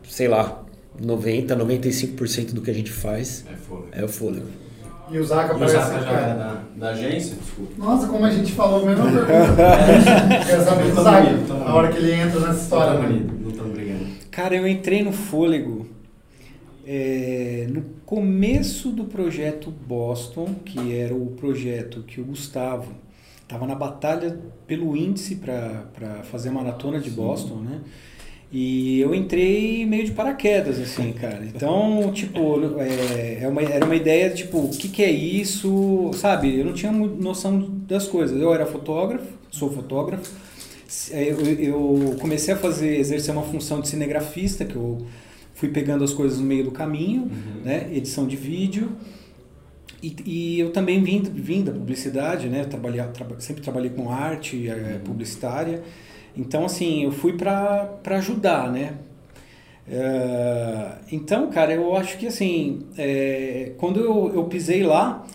sei 0.08 0.28
lá, 0.28 0.64
90, 1.04 1.56
95% 1.56 2.54
do 2.54 2.62
que 2.62 2.72
a 2.72 2.74
gente 2.74 2.92
faz 2.92 3.44
É 3.52 3.56
fogo. 3.56 3.88
é 3.92 4.04
o 4.04 4.08
fôlego. 4.08 4.46
E 5.12 5.20
o 5.20 5.24
Zaca 5.24 5.54
E 5.54 5.56
o 5.56 5.60
parece 5.60 5.76
Zaka 5.78 6.00
já 6.00 6.06
cara. 6.06 6.18
era 6.18 6.34
da, 6.34 6.62
da 6.78 6.90
agência? 6.90 7.36
Desculpa. 7.40 7.72
Nossa, 7.78 8.08
como 8.08 8.26
a 8.26 8.32
gente 8.32 8.52
falou, 8.54 8.82
a 8.84 8.86
mesma 8.88 9.04
pergunta. 9.12 10.46
Quero 10.48 10.64
saber 10.64 10.92
do 10.92 11.04
Zaca, 11.04 11.54
a 11.64 11.76
hora 11.76 11.92
que 11.92 11.98
ele 11.98 12.12
entra 12.14 12.40
nessa 12.40 12.62
história. 12.62 12.94
Não 13.00 13.10
né? 13.10 13.26
estamos 13.50 13.72
brigando. 13.74 14.06
Cara, 14.32 14.56
eu 14.56 14.68
entrei 14.68 15.04
no 15.04 15.12
Fôlego 15.12 15.86
é, 16.86 17.68
no 17.70 17.84
começo 18.06 18.89
do 18.89 19.06
projeto 19.06 19.72
Boston, 19.72 20.56
que 20.63 20.96
era 20.96 21.13
o 21.13 21.27
projeto 21.32 22.04
que 22.04 22.22
o 22.22 22.25
Gustavo 22.25 22.94
estava 23.42 23.65
na 23.65 23.75
batalha 23.75 24.39
pelo 24.68 24.96
índice 24.96 25.36
para 25.36 26.24
fazer 26.24 26.50
a 26.50 26.51
maratona 26.51 27.00
de 27.00 27.10
Boston, 27.10 27.56
né? 27.56 27.82
E 28.51 29.00
eu 29.01 29.13
entrei 29.13 29.86
meio 29.86 30.06
de 30.06 30.12
paraquedas, 30.12 30.80
assim, 30.80 31.12
cara. 31.12 31.44
Então, 31.44 32.12
tipo, 32.13 32.80
é, 32.80 33.39
é 33.42 33.48
uma, 33.48 33.62
era 33.62 33.84
uma 33.84 33.96
ideia, 33.96 34.30
tipo, 34.30 34.60
o 34.60 34.70
que, 34.70 34.88
que 34.88 35.04
é 35.04 35.12
isso, 35.12 36.12
sabe? 36.13 36.58
Eu 36.58 36.65
não 36.65 36.74
tinha 36.74 36.92
noção 36.92 37.60
das 37.88 38.08
coisas. 38.08 38.39
Eu 38.39 38.54
era 38.54 38.65
fotógrafo, 38.65 39.27
sou 39.51 39.72
fotógrafo. 39.72 40.32
Eu, 41.12 41.46
eu 41.60 42.15
comecei 42.20 42.54
a 42.54 42.58
fazer, 42.58 42.98
exercer 42.98 43.34
uma 43.34 43.44
função 43.44 43.82
de 43.82 43.89
cinegrafista, 43.89 44.63
que 44.63 44.75
eu 44.75 45.06
fui 45.56 45.70
pegando 45.70 46.04
as 46.04 46.14
coisas 46.14 46.40
no 46.40 46.46
meio 46.46 46.64
do 46.66 46.72
caminho, 46.72 47.32
né? 47.64 47.90
Edição 47.92 48.28
de 48.28 48.36
vídeo. 48.36 48.92
E, 50.04 50.16
e 50.26 50.60
eu 50.60 50.72
também 50.72 51.02
vim, 51.04 51.22
vim 51.24 51.64
da 51.64 51.72
publicidade, 51.72 52.48
né? 52.48 52.64
Trabalhei, 52.66 53.02
traba- 53.08 53.40
sempre 53.40 53.64
trabalhei 53.64 53.90
com 53.90 54.12
arte 54.12 54.68
eh, 54.70 55.00
publicitária. 55.04 55.82
Então, 56.38 56.66
assim, 56.66 57.04
eu 57.06 57.12
fui 57.12 57.34
para 57.34 57.98
ajudar, 58.06 58.72
né? 58.72 58.94
Eh, 59.90 60.92
então, 61.12 61.50
cara, 61.50 61.74
eu 61.74 61.96
acho 61.96 62.18
que, 62.18 62.28
assim, 62.28 62.82
eh, 62.98 63.72
quando 63.78 64.00
eu, 64.00 64.32
eu 64.36 64.44
pisei 64.46 64.84
lá, 64.84 65.26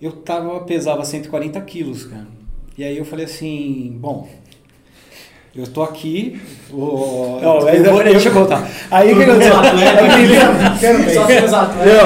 eu 0.00 0.12
tava, 0.12 0.60
pesava 0.60 1.04
140 1.04 1.60
quilos, 1.62 2.04
cara. 2.04 2.26
E 2.76 2.84
aí 2.84 2.96
eu 2.96 3.04
falei 3.04 3.24
assim, 3.26 3.96
bom, 4.00 4.28
eu 5.54 5.66
tô 5.66 5.82
aqui... 5.82 6.40
o- 6.72 7.38
Não, 7.42 7.68
eu 7.78 7.84
vou- 7.92 8.02
deixa 8.04 8.28
eu 8.28 8.32
contar. 8.32 8.68
Aí 8.90 9.12
o 9.12 9.16
que 9.16 9.22
aconteceu? 9.24 9.54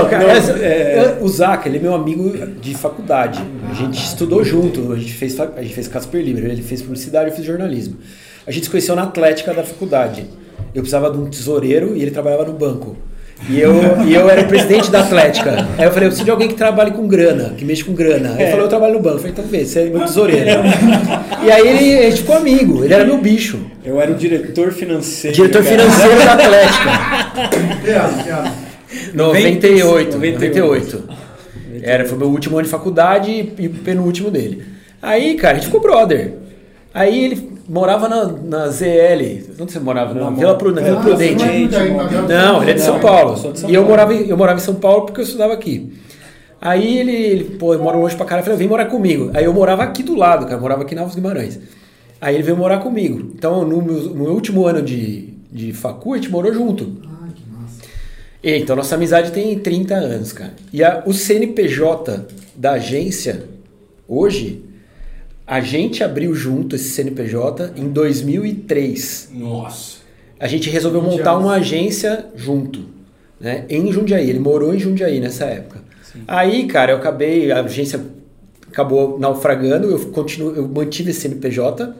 Cara, 0.08 0.24
essa- 0.32 0.52
é, 0.52 1.18
o 1.20 1.28
Zaca, 1.28 1.68
ele 1.68 1.78
é 1.78 1.80
meu 1.80 1.94
amigo 1.94 2.36
de 2.60 2.74
faculdade. 2.74 3.40
A 3.70 3.74
gente 3.74 4.02
estudou 4.02 4.42
junto, 4.44 4.92
a 4.92 4.96
gente 4.98 5.12
fez, 5.12 5.38
a 5.38 5.62
gente 5.62 5.74
fez 5.74 5.86
Casper 5.88 6.22
Libre, 6.22 6.44
ele 6.50 6.62
fez 6.62 6.82
publicidade, 6.82 7.30
eu 7.30 7.36
fiz 7.36 7.44
jornalismo. 7.44 7.96
A 8.46 8.50
gente 8.50 8.64
se 8.64 8.70
conheceu 8.70 8.94
na 8.96 9.02
Atlética 9.04 9.52
da 9.54 9.62
faculdade. 9.62 10.26
Eu 10.74 10.82
precisava 10.82 11.10
de 11.10 11.18
um 11.18 11.26
tesoureiro 11.26 11.96
e 11.96 12.02
ele 12.02 12.10
trabalhava 12.10 12.44
no 12.44 12.52
banco. 12.52 12.96
E 13.48 13.60
eu, 13.60 13.72
e 14.04 14.14
eu 14.14 14.28
era 14.28 14.42
o 14.42 14.48
presidente 14.48 14.90
da 14.90 15.00
Atlética. 15.00 15.68
Aí 15.78 15.84
eu 15.84 15.90
falei, 15.90 16.06
eu 16.06 16.10
preciso 16.10 16.24
de 16.24 16.30
alguém 16.30 16.48
que 16.48 16.54
trabalhe 16.54 16.90
com 16.90 17.06
grana, 17.06 17.54
que 17.56 17.64
mexe 17.64 17.84
com 17.84 17.92
grana. 17.92 18.30
Aí 18.30 18.42
ele 18.42 18.50
falou, 18.50 18.64
eu 18.64 18.68
trabalho 18.68 18.94
no 18.94 19.00
banco. 19.00 19.16
Eu 19.16 19.18
falei, 19.18 19.32
então 19.32 19.44
vê, 19.44 19.64
você 19.64 19.80
é 19.80 19.84
meu 19.84 20.00
tesoureiro. 20.00 20.46
E 21.44 21.50
aí 21.50 21.68
ele, 21.68 22.06
a 22.06 22.10
gente 22.10 22.22
ficou 22.22 22.36
amigo, 22.36 22.84
ele 22.84 22.94
era 22.94 23.04
meu 23.04 23.18
bicho. 23.18 23.60
Eu 23.84 24.00
era 24.00 24.10
o 24.10 24.14
diretor 24.14 24.72
financeiro. 24.72 25.36
Diretor 25.36 25.62
cara. 25.62 25.76
financeiro 25.76 26.24
da 26.24 26.32
Atlética. 26.32 26.90
Que 27.84 27.90
ano, 27.90 28.24
que 28.24 28.30
ano? 28.30 28.52
98, 29.14 30.12
98. 30.14 30.96
98. 30.96 31.26
Era, 31.82 32.04
foi 32.04 32.18
meu 32.18 32.28
último 32.28 32.56
ano 32.56 32.64
de 32.64 32.70
faculdade 32.70 33.52
e 33.58 33.66
o 33.66 33.70
penúltimo 33.70 34.30
dele. 34.30 34.64
Aí, 35.00 35.34
cara, 35.34 35.52
a 35.52 35.56
gente 35.56 35.66
ficou 35.66 35.80
brother. 35.80 36.32
Aí 36.92 37.24
ele 37.24 37.55
morava 37.68 38.08
na, 38.08 38.24
na 38.26 38.68
ZL. 38.68 39.42
Onde 39.60 39.72
você 39.72 39.78
morava? 39.80 40.14
Na, 40.14 40.24
Na 40.24 40.30
Vila, 40.30 40.52
na 40.52 40.80
Vila 40.80 40.98
Ah, 40.98 41.02
Prudente. 41.02 41.44
não 41.44 42.00
é 42.00 42.22
Não, 42.28 42.62
ele 42.62 42.70
é 42.72 42.74
de 42.74 42.80
São 42.80 43.00
Paulo. 43.00 43.40
eu 43.44 43.52
de 43.52 43.60
São 43.60 43.70
e 43.70 43.74
eu 43.74 43.84
morava, 43.84 44.14
em- 44.14 44.28
eu 44.28 44.36
morava 44.36 44.58
em 44.58 44.62
São 44.62 44.74
Paulo 44.74 45.06
porque 45.06 45.20
eu 45.20 45.24
estudava 45.24 45.52
aqui. 45.52 45.92
Aí 46.60 46.98
ele, 46.98 47.12
ele 47.12 47.44
pô, 47.56 47.74
eu 47.74 47.82
moro 47.82 48.00
longe 48.00 48.16
pra 48.16 48.24
caralho. 48.24 48.42
Eu 48.42 48.44
falei, 48.46 48.58
vem 48.58 48.68
morar 48.68 48.86
comigo. 48.86 49.30
Aí 49.34 49.44
eu 49.44 49.52
morava 49.52 49.82
aqui 49.82 50.02
do 50.02 50.14
lado, 50.14 50.44
cara. 50.44 50.56
Eu 50.56 50.60
morava 50.60 50.82
aqui 50.82 50.94
na 50.94 51.02
Alves 51.02 51.14
Guimarães. 51.14 51.58
Aí 52.20 52.34
ele 52.34 52.42
veio 52.42 52.56
morar 52.56 52.78
comigo. 52.78 53.32
Então, 53.34 53.64
no 53.64 53.82
meu, 53.82 53.94
no 54.02 54.14
meu 54.24 54.32
último 54.32 54.66
ano 54.66 54.80
de, 54.80 55.34
de 55.52 55.72
facu, 55.72 56.14
a 56.14 56.16
gente 56.16 56.30
morou 56.30 56.52
junto. 56.52 56.96
Ai, 57.22 57.30
que 57.34 57.42
massa. 57.52 57.80
E, 58.42 58.56
Então, 58.58 58.74
nossa 58.74 58.94
amizade 58.94 59.32
tem 59.32 59.58
30 59.58 59.94
anos, 59.94 60.32
cara. 60.32 60.54
E 60.72 60.82
a- 60.82 61.02
o 61.04 61.12
CNPJ 61.12 62.26
da 62.56 62.72
agência, 62.72 63.44
hoje, 64.08 64.64
a 65.46 65.60
gente 65.60 66.02
abriu 66.02 66.34
junto 66.34 66.74
esse 66.74 66.90
CNPJ 66.90 67.72
em 67.76 67.88
2003. 67.88 69.30
Nossa. 69.32 69.98
A 70.40 70.48
gente 70.48 70.68
resolveu 70.68 71.00
20 71.00 71.10
montar 71.10 71.38
uma 71.38 71.54
agência 71.54 72.26
junto, 72.34 72.84
né? 73.40 73.64
Em 73.68 73.90
Jundiaí. 73.92 74.28
Ele 74.28 74.40
morou 74.40 74.74
em 74.74 74.78
Jundiaí 74.78 75.20
nessa 75.20 75.44
época. 75.44 75.80
Aí, 76.26 76.66
cara, 76.66 76.92
eu 76.92 76.96
acabei, 76.96 77.52
a 77.52 77.60
agência 77.60 78.00
acabou 78.68 79.18
naufragando, 79.18 79.90
eu 79.90 79.98
continuo, 80.06 80.54
eu 80.54 80.66
mantive 80.66 81.10
esse 81.10 81.20
CNPJ. 81.20 81.94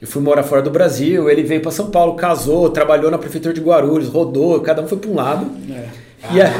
Eu 0.00 0.06
fui 0.06 0.22
morar 0.22 0.44
fora 0.44 0.62
do 0.62 0.70
Brasil, 0.70 1.28
ele 1.28 1.42
veio 1.42 1.60
para 1.60 1.72
São 1.72 1.90
Paulo, 1.90 2.14
casou, 2.14 2.70
trabalhou 2.70 3.10
na 3.10 3.18
prefeitura 3.18 3.52
de 3.52 3.60
Guarulhos, 3.60 4.08
rodou, 4.08 4.60
cada 4.60 4.80
um 4.80 4.86
foi 4.86 4.96
para 4.96 5.10
um 5.10 5.14
lado. 5.14 5.50
É. 5.70 5.88
E 6.32 6.40
aí, 6.40 6.50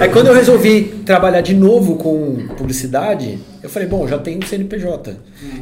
aí 0.00 0.08
quando 0.08 0.26
eu 0.26 0.34
resolvi 0.34 1.02
trabalhar 1.06 1.40
de 1.40 1.54
novo 1.54 1.96
com 1.96 2.48
publicidade, 2.56 3.38
eu 3.62 3.70
falei, 3.70 3.88
bom, 3.88 4.06
já 4.08 4.18
tenho 4.18 4.38
um 4.38 4.42
CNPJ. 4.42 5.16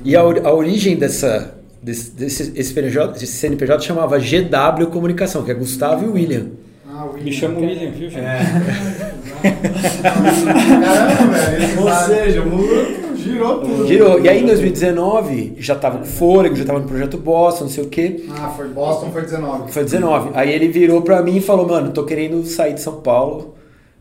E 0.05 0.17
a, 0.17 0.21
a 0.21 0.53
origem 0.53 0.97
dessa, 0.97 1.55
desse, 1.83 2.11
desse, 2.13 2.53
esse 2.57 2.73
CNPJ, 2.73 3.17
esse 3.23 3.27
CNPJ 3.27 3.83
chamava 3.85 4.19
GW 4.19 4.87
Comunicação, 4.91 5.43
que 5.43 5.51
é 5.51 5.55
Gustavo 5.55 6.07
e 6.07 6.09
William. 6.09 6.47
Ah, 6.91 7.05
o 7.05 7.23
Me 7.23 7.31
chama 7.31 7.61
William, 7.61 7.91
viu, 7.91 8.11
gente? 8.11 8.23
Caramba, 10.03 11.39
velho. 11.39 11.83
Ou 11.83 11.91
seja, 12.07 12.45
mudou, 12.45 13.12
girou 13.23 13.61
tudo. 13.61 13.87
Girou. 13.87 14.21
E 14.21 14.29
aí 14.29 14.43
em 14.43 14.47
2019 14.47 15.55
já 15.59 15.75
tava 15.75 15.99
com 15.99 16.05
fôlego, 16.05 16.55
já 16.57 16.65
tava 16.65 16.81
no 16.81 16.87
projeto 16.87 17.17
Boston, 17.19 17.65
não 17.65 17.71
sei 17.71 17.85
o 17.85 17.89
quê. 17.89 18.25
Ah, 18.31 18.49
foi 18.49 18.69
Boston, 18.69 19.11
foi 19.11 19.23
19. 19.23 19.73
Foi 19.73 19.85
19. 19.85 20.31
Aí 20.35 20.53
ele 20.53 20.69
virou 20.69 21.03
pra 21.03 21.23
mim 21.23 21.37
e 21.37 21.41
falou, 21.41 21.67
mano, 21.67 21.91
tô 21.93 22.05
querendo 22.05 22.45
sair 22.45 22.75
de 22.75 22.81
São 22.81 23.01
Paulo, 23.01 23.55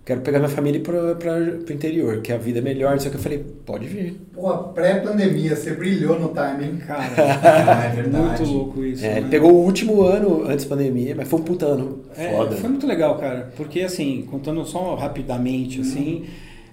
quero 0.06 0.22
pegar 0.22 0.40
minha 0.40 0.50
família 0.50 0.80
pra, 0.82 1.16
pra, 1.16 1.34
pro 1.63 1.74
interior, 1.74 2.22
que 2.22 2.32
a 2.34 2.38
vida 2.38 2.60
é 2.60 2.62
melhor, 2.62 2.92
não 2.92 3.00
sei 3.00 3.10
o 3.10 3.12
que. 3.12 3.18
Eu 3.18 3.22
falei, 3.22 3.46
pode 3.66 3.88
vir. 3.88 4.20
Pô, 4.34 4.50
pré-pandemia, 4.58 5.56
você 5.56 5.72
brilhou 5.72 6.20
no 6.20 6.30
timing. 6.30 6.78
Cara, 6.78 7.04
Ah, 7.18 7.86
é 7.92 7.96
verdade. 7.96 8.25
muito 8.42 8.44
louco 8.51 8.84
isso. 8.84 9.06
É, 9.06 9.22
né? 9.22 9.28
pegou 9.30 9.51
o 9.54 9.63
último 9.63 10.01
ano 10.01 10.44
antes 10.48 10.66
da 10.66 10.75
pandemia, 10.75 11.13
mas 11.16 11.28
foi 11.28 11.40
um 11.40 11.44
puta 11.44 11.66
ano. 11.68 12.00
É, 12.18 12.30
Foda. 12.36 12.56
foi 12.56 12.70
muito 12.70 12.88
legal, 12.88 13.18
cara. 13.18 13.51
Porque, 13.56 13.82
assim, 13.82 14.25
contando 14.30 14.66
só 14.66 14.96
rapidamente, 14.96 15.80
assim, 15.82 16.24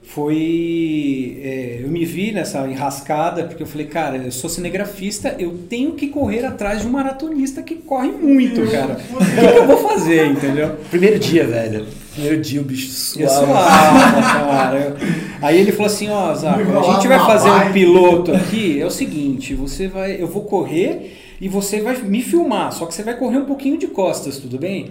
foi. 0.03 1.39
é, 1.43 1.81
eu 1.83 1.89
me 1.89 2.05
vi 2.05 2.33
nessa 2.33 2.67
enrascada, 2.67 3.45
porque 3.45 3.63
eu 3.63 3.67
falei, 3.67 3.87
cara, 3.87 4.17
eu 4.17 4.33
sou 4.33 4.49
cinegrafista, 4.51 5.35
eu 5.39 5.51
tenho 5.69 5.93
que 5.93 6.09
correr 6.09 6.45
atrás 6.45 6.81
de 6.83 6.87
um 6.87 6.91
maratonista 6.91 7.63
que 7.63 7.75
corre 7.77 8.09
muito, 8.09 8.63
cara. 8.71 8.99
O 9.11 9.17
que, 9.19 9.53
que 9.53 9.59
eu 9.59 9.67
vou 9.67 9.89
fazer, 9.89 10.27
entendeu? 10.27 10.77
Primeiro 10.91 11.19
dia, 11.19 11.47
velho. 11.47 11.87
Primeiro 12.13 12.41
dia 12.43 12.61
o 12.61 12.65
bicho 12.65 12.87
Eu 13.21 13.29
suave. 13.29 13.47
suava, 13.47 14.23
cara. 14.23 14.79
Eu- 15.01 15.29
Aí 15.41 15.57
ele 15.61 15.71
falou 15.71 15.87
assim, 15.87 16.09
ó, 16.09 16.35
Zaco, 16.35 16.61
a 16.61 16.95
gente 16.95 17.07
vai 17.07 17.19
fazer 17.21 17.49
um 17.51 17.73
piloto 17.73 18.33
aqui, 18.35 18.81
é 18.81 18.85
o 18.87 18.91
seguinte, 18.91 19.55
você 19.55 19.87
vai. 19.87 20.21
Eu 20.21 20.27
vou 20.27 20.43
correr 20.43 21.17
e 21.41 21.49
você 21.49 21.81
vai 21.81 21.97
me 22.03 22.21
filmar, 22.23 22.73
só 22.73 22.87
que 22.87 22.95
você 22.95 23.05
vai 23.05 23.17
correr 23.17 23.37
um 23.39 23.45
pouquinho 23.45 23.79
de 23.79 23.87
costas, 23.87 24.39
tudo 24.39 24.59
bem? 24.59 24.91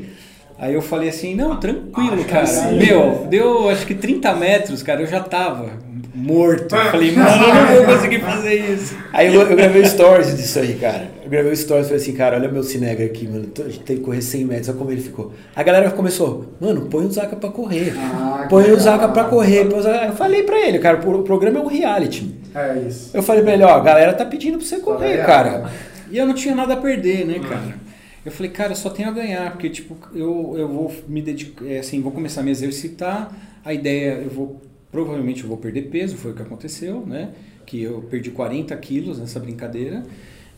Aí 0.60 0.74
eu 0.74 0.82
falei 0.82 1.10
assim, 1.10 1.36
não, 1.36 1.56
tranquilo, 1.58 2.24
cara. 2.26 2.48
Meu, 2.72 3.28
deu 3.30 3.70
acho 3.70 3.86
que 3.86 3.94
30 3.94 4.34
metros, 4.36 4.82
cara, 4.82 5.02
eu 5.02 5.08
já 5.08 5.20
tava 5.20 5.70
morto. 6.16 6.76
Eu 6.76 6.86
falei, 6.92 7.12
mano, 7.12 7.30
eu 7.46 7.54
não 7.54 7.86
vou 7.86 7.96
conseguir 7.96 8.22
fazer 8.22 8.54
isso. 8.56 8.98
Aí 9.14 9.36
eu, 9.36 9.42
eu 9.42 9.56
gravei 9.56 9.86
stories 9.86 10.36
disso 10.36 10.58
aí, 10.58 10.74
cara. 10.74 11.12
Eu 11.24 11.30
gravei 11.30 11.56
stories 11.56 11.86
e 11.86 11.90
falei 11.90 12.02
assim, 12.04 12.14
cara, 12.14 12.38
olha 12.38 12.48
meu 12.50 12.64
Cinegra 12.64 13.06
aqui, 13.06 13.28
mano. 13.28 13.48
A 13.60 13.64
gente 13.70 13.82
tem 13.82 13.98
que 13.98 14.02
correr 14.04 14.22
100 14.22 14.46
metros, 14.46 14.70
olha 14.70 14.78
como 14.80 14.92
ele 14.92 15.02
ficou. 15.02 15.32
A 15.56 15.62
galera 15.62 15.92
começou, 15.92 16.54
mano, 16.60 16.88
põe 16.90 17.06
o 17.06 17.12
Zaca 17.12 17.36
pra 17.36 17.50
correr. 17.52 17.94
Ah, 17.96 18.48
põe 18.50 18.72
o. 18.72 18.80
Zaca 18.80 19.08
pra 19.10 19.26
correr. 19.26 19.66
põe 19.66 19.78
o 19.78 19.82
Zaca- 19.84 20.06
Eu 20.08 20.14
falei 20.14 20.42
pra 20.42 20.58
ele, 20.68 20.80
cara, 20.80 20.98
o 20.98 21.22
programa 21.22 21.60
é 21.60 21.62
um 21.62 21.68
reality. 21.68 22.34
É 22.56 22.80
isso. 22.88 23.12
Eu 23.14 23.22
falei 23.22 23.44
pra 23.44 23.54
ele, 23.54 23.64
ó, 23.64 23.70
a 23.76 23.80
galera 23.80 24.12
tá 24.14 24.26
pedindo 24.26 24.58
pra 24.58 24.66
você 24.66 24.80
correr, 24.80 25.24
cara. 25.24 25.70
E 26.10 26.18
eu 26.18 26.26
não 26.26 26.34
tinha 26.34 26.56
nada 26.56 26.74
a 26.74 26.78
perder, 26.78 27.28
né, 27.28 27.36
cara? 27.48 27.86
Eu 28.28 28.32
falei, 28.34 28.52
cara, 28.52 28.74
eu 28.74 28.76
só 28.76 28.90
tenho 28.90 29.08
a 29.08 29.12
ganhar, 29.14 29.54
porque, 29.54 29.70
tipo, 29.70 29.96
eu, 30.14 30.54
eu 30.58 30.68
vou 30.68 30.94
me 31.08 31.22
dedicar, 31.22 31.66
é, 31.66 31.80
assim, 31.80 32.02
vou 32.02 32.12
começar 32.12 32.42
a 32.42 32.44
me 32.44 32.52
exercitar, 32.52 33.34
a 33.64 33.74
ideia, 33.74 34.16
eu 34.22 34.30
vou, 34.30 34.62
provavelmente 34.92 35.44
eu 35.44 35.48
vou 35.48 35.56
perder 35.56 35.84
peso, 35.84 36.18
foi 36.18 36.32
o 36.32 36.34
que 36.34 36.42
aconteceu, 36.42 37.06
né? 37.06 37.30
Que 37.66 37.84
eu 37.84 38.02
perdi 38.02 38.30
40 38.30 38.76
quilos 38.76 39.18
nessa 39.18 39.40
brincadeira, 39.40 40.04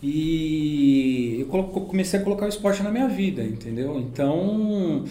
e 0.01 1.41
eu 1.41 1.45
comecei 1.45 2.19
a 2.19 2.23
colocar 2.23 2.47
o 2.47 2.49
esporte 2.49 2.81
na 2.81 2.89
minha 2.89 3.07
vida, 3.07 3.43
entendeu? 3.43 3.99
Então, 3.99 5.05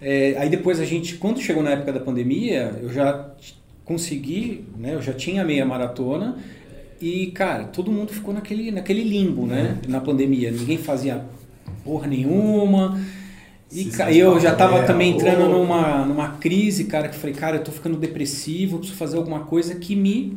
é, 0.00 0.34
aí 0.38 0.48
depois 0.48 0.80
a 0.80 0.86
gente, 0.86 1.16
quando 1.16 1.42
chegou 1.42 1.62
na 1.62 1.72
época 1.72 1.92
da 1.92 2.00
pandemia, 2.00 2.74
eu 2.80 2.90
já 2.90 3.34
consegui, 3.84 4.64
né? 4.78 4.94
Eu 4.94 5.02
já 5.02 5.12
tinha 5.12 5.44
meia 5.44 5.66
maratona, 5.66 6.38
e, 7.02 7.26
cara, 7.32 7.64
todo 7.64 7.92
mundo 7.92 8.14
ficou 8.14 8.32
naquele, 8.32 8.70
naquele 8.70 9.04
limbo, 9.04 9.46
né? 9.46 9.78
Na 9.86 10.00
pandemia. 10.00 10.50
Ninguém 10.50 10.78
fazia 10.78 11.22
porra 11.88 12.06
nenhuma. 12.06 13.00
E 13.72 13.84
ca- 13.86 14.12
eu 14.12 14.38
já 14.40 14.54
tava 14.54 14.74
esbafalhou. 14.76 14.86
também 14.86 15.10
entrando 15.14 15.48
numa, 15.48 16.04
numa 16.04 16.28
crise, 16.36 16.84
cara, 16.84 17.08
que 17.08 17.14
eu 17.16 17.20
falei, 17.20 17.34
cara, 17.34 17.56
eu 17.56 17.64
tô 17.64 17.70
ficando 17.72 17.96
depressivo, 17.96 18.74
eu 18.76 18.78
preciso 18.80 18.98
fazer 18.98 19.16
alguma 19.16 19.40
coisa 19.40 19.74
que 19.74 19.94
me 19.96 20.36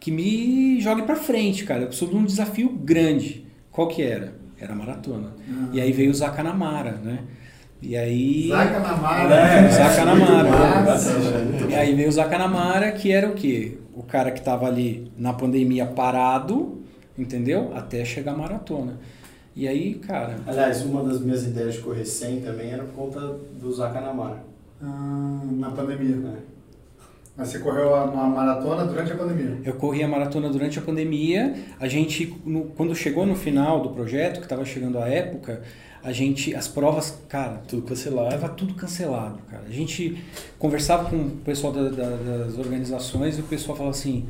que 0.00 0.10
me 0.12 0.80
jogue 0.80 1.02
pra 1.02 1.16
frente, 1.16 1.64
cara. 1.64 1.82
Eu 1.82 1.88
preciso 1.88 2.10
de 2.12 2.16
um 2.16 2.24
desafio 2.24 2.68
grande. 2.70 3.44
Qual 3.72 3.88
que 3.88 4.02
era? 4.02 4.34
Era 4.60 4.72
a 4.72 4.76
maratona. 4.76 5.34
E 5.72 5.80
aí 5.80 5.90
veio 5.92 6.10
o 6.10 6.14
Zacanamara, 6.14 6.92
né? 6.92 7.18
E 7.82 7.96
aí 7.96 8.48
Zaca 8.48 8.78
na 8.80 8.96
mara. 8.96 9.34
É, 9.34 9.68
Zaca 9.68 10.04
na 10.04 10.14
muito 10.14 10.32
mara. 10.32 10.48
bom, 10.80 10.90
Nossa, 10.90 11.12
muito 11.18 11.70
e 11.70 11.74
aí 11.74 11.94
veio 11.94 12.08
o 12.08 12.12
Zacanamara, 12.12 12.92
que 12.92 13.10
era 13.12 13.28
o 13.28 13.34
quê? 13.34 13.78
O 13.94 14.02
cara 14.02 14.30
que 14.30 14.40
tava 14.40 14.66
ali 14.66 15.10
na 15.18 15.32
pandemia 15.32 15.84
parado, 15.86 16.80
entendeu? 17.18 17.72
Até 17.74 18.04
chegar 18.04 18.32
a 18.32 18.36
maratona. 18.36 18.98
E 19.56 19.66
aí, 19.66 19.94
cara, 19.94 20.36
Aliás, 20.46 20.82
uma 20.84 21.02
das 21.02 21.20
minhas 21.20 21.44
ideias 21.44 21.74
de 21.74 21.80
correr 21.80 22.04
100 22.04 22.42
também 22.42 22.70
era 22.70 22.84
por 22.84 22.92
conta 22.94 23.20
do 23.58 23.72
Zacanamara. 23.72 24.44
Ah, 24.82 25.40
na 25.52 25.70
pandemia. 25.70 26.16
É. 26.28 26.38
Mas 27.36 27.48
você 27.48 27.58
correu 27.60 27.94
a- 27.94 28.04
uma 28.04 28.26
maratona 28.28 28.84
durante 28.84 29.12
a 29.12 29.16
pandemia. 29.16 29.58
eu 29.64 29.74
corri 29.74 30.02
a 30.02 30.08
maratona 30.08 30.48
durante 30.50 30.78
a 30.78 30.82
pandemia. 30.82 31.54
A 31.80 31.88
gente, 31.88 32.34
no- 32.44 32.64
quando 32.76 32.94
chegou 32.94 33.24
no 33.26 33.34
final 33.34 33.80
do 33.82 33.90
projeto, 33.90 34.38
que 34.38 34.44
estava 34.44 34.64
chegando 34.64 34.98
a 34.98 35.08
época, 35.08 35.62
a 36.04 36.12
gente, 36.12 36.54
as 36.54 36.68
provas, 36.68 37.18
cara, 37.28 37.62
Tudo 37.66 37.82
cancelado. 37.82 38.30
Tava 38.30 38.48
tudo 38.50 38.74
cancelado, 38.74 39.38
cara. 39.50 39.64
A 39.66 39.72
gente 39.72 40.22
conversava 40.58 41.08
com 41.10 41.16
o 41.16 41.30
pessoal 41.44 41.72
da- 41.72 41.88
da- 41.88 42.44
das 42.44 42.58
organizações 42.58 43.38
e 43.38 43.40
o 43.40 43.44
pessoal 43.44 43.76
falava 43.76 43.96
assim: 43.96 44.26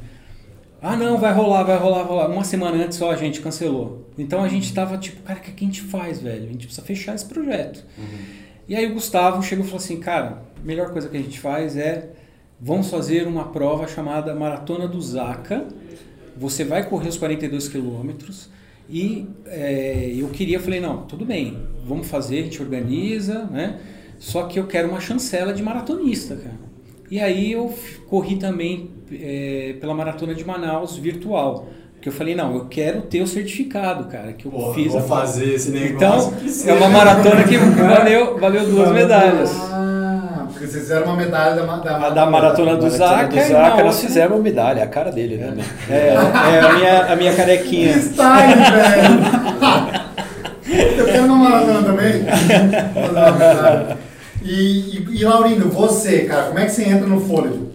ah, 0.80 0.96
não, 0.96 1.18
vai 1.18 1.32
rolar, 1.32 1.62
vai 1.62 1.78
rolar, 1.78 2.02
vai 2.02 2.08
rolar. 2.08 2.28
Uma 2.28 2.44
semana 2.44 2.84
antes 2.84 2.98
só 2.98 3.10
a 3.10 3.16
gente 3.16 3.40
cancelou. 3.40 4.06
Então 4.18 4.42
a 4.42 4.48
gente 4.48 4.72
tava 4.72 4.98
tipo, 4.98 5.22
cara, 5.22 5.38
o 5.38 5.42
que, 5.42 5.64
a 5.64 5.66
gente 5.66 5.80
faz, 5.80 6.20
velho? 6.20 6.44
A 6.44 6.52
gente 6.52 6.66
precisa 6.66 6.86
fechar 6.86 7.14
esse 7.14 7.24
projeto. 7.24 7.84
E 8.68 8.74
aí 8.76 8.86
o 8.90 8.94
Gustavo 8.94 9.42
chegou 9.42 9.64
e 9.64 9.68
falou 9.68 9.82
assim: 9.82 9.98
cara, 9.98 10.42
a 10.60 10.66
melhor 10.66 10.90
coisa 10.90 11.08
que 11.08 11.16
a 11.16 11.20
gente 11.20 11.40
faz 11.40 11.76
é 11.76 12.10
vamos 12.60 12.90
fazer 12.90 13.26
uma 13.26 13.44
prova 13.44 13.86
chamada 13.86 14.34
Maratona 14.34 14.86
do 14.86 15.00
Zaca. 15.00 15.66
Você 16.36 16.64
vai 16.64 16.86
correr 16.86 17.08
os 17.08 17.16
42 17.16 17.68
quilômetros. 17.68 18.50
E 18.88 19.26
é, 19.46 20.12
eu 20.16 20.28
queria, 20.28 20.60
falei, 20.60 20.78
não, 20.80 21.06
tudo 21.06 21.24
bem, 21.24 21.58
vamos 21.84 22.06
fazer, 22.06 22.40
a 22.40 22.42
gente 22.42 22.62
organiza, 22.62 23.44
né? 23.44 23.80
Só 24.18 24.44
que 24.44 24.58
eu 24.60 24.66
quero 24.66 24.88
uma 24.88 25.00
chancela 25.00 25.52
de 25.52 25.62
maratonista, 25.62 26.36
cara. 26.36 26.66
E 27.10 27.20
aí 27.20 27.52
eu 27.52 27.74
corri 28.08 28.36
também 28.36 28.90
é, 29.12 29.74
pela 29.80 29.94
maratona 29.94 30.34
de 30.34 30.44
Manaus 30.44 30.96
virtual. 30.96 31.66
Porque 31.94 32.08
eu 32.08 32.12
falei, 32.12 32.34
não, 32.34 32.54
eu 32.54 32.66
quero 32.66 33.02
ter 33.02 33.20
o 33.22 33.26
certificado, 33.26 34.04
cara, 34.04 34.32
que 34.32 34.46
eu 34.46 34.52
Pô, 34.52 34.72
fiz 34.74 34.92
vou 34.92 35.00
a 35.00 35.04
fazer 35.04 35.54
esse 35.54 35.70
negócio. 35.70 36.32
Então, 36.44 36.74
é 36.74 36.78
uma 36.78 36.88
maratona 36.88 37.42
que 37.44 37.56
valeu, 37.58 38.38
valeu 38.38 38.66
duas 38.66 38.92
medalhas. 38.92 39.50
Ah, 39.72 40.46
porque 40.52 40.66
vocês 40.66 40.82
fizeram 40.82 41.06
uma 41.06 41.16
medalha 41.16 41.56
da, 41.62 41.76
da, 41.76 42.06
A 42.06 42.10
da 42.10 42.26
maratona 42.26 42.76
do 42.76 42.82
Maratona 42.82 42.90
Zaca 42.90 43.26
do 43.28 43.36
e 43.36 43.42
Zaca, 43.44 43.76
outra- 43.76 43.92
fizemos 43.92 44.36
uma 44.36 44.42
medalha, 44.42 44.84
a 44.84 44.86
cara 44.86 45.10
dele, 45.10 45.36
né? 45.38 45.54
É, 45.90 46.08
é 46.08 46.16
a, 46.60 46.72
minha, 46.74 47.04
a 47.12 47.16
minha 47.16 47.30
Que 47.32 47.36
carequinha. 47.36 47.98
style, 47.98 48.54
velho! 50.68 50.98
Eu 50.98 51.04
quero 51.06 51.24
uma 51.24 51.36
maratona 51.48 51.82
também. 51.82 52.12
Fazer 52.24 53.10
uma 53.10 53.32
medalha. 53.32 53.98
E, 54.44 54.98
e, 54.98 55.06
e 55.20 55.24
Laurindo, 55.24 55.68
você, 55.70 56.20
cara, 56.24 56.44
como 56.48 56.58
é 56.58 56.66
que 56.66 56.72
você 56.72 56.84
entra 56.84 57.06
no 57.06 57.20
fôlego? 57.20 57.66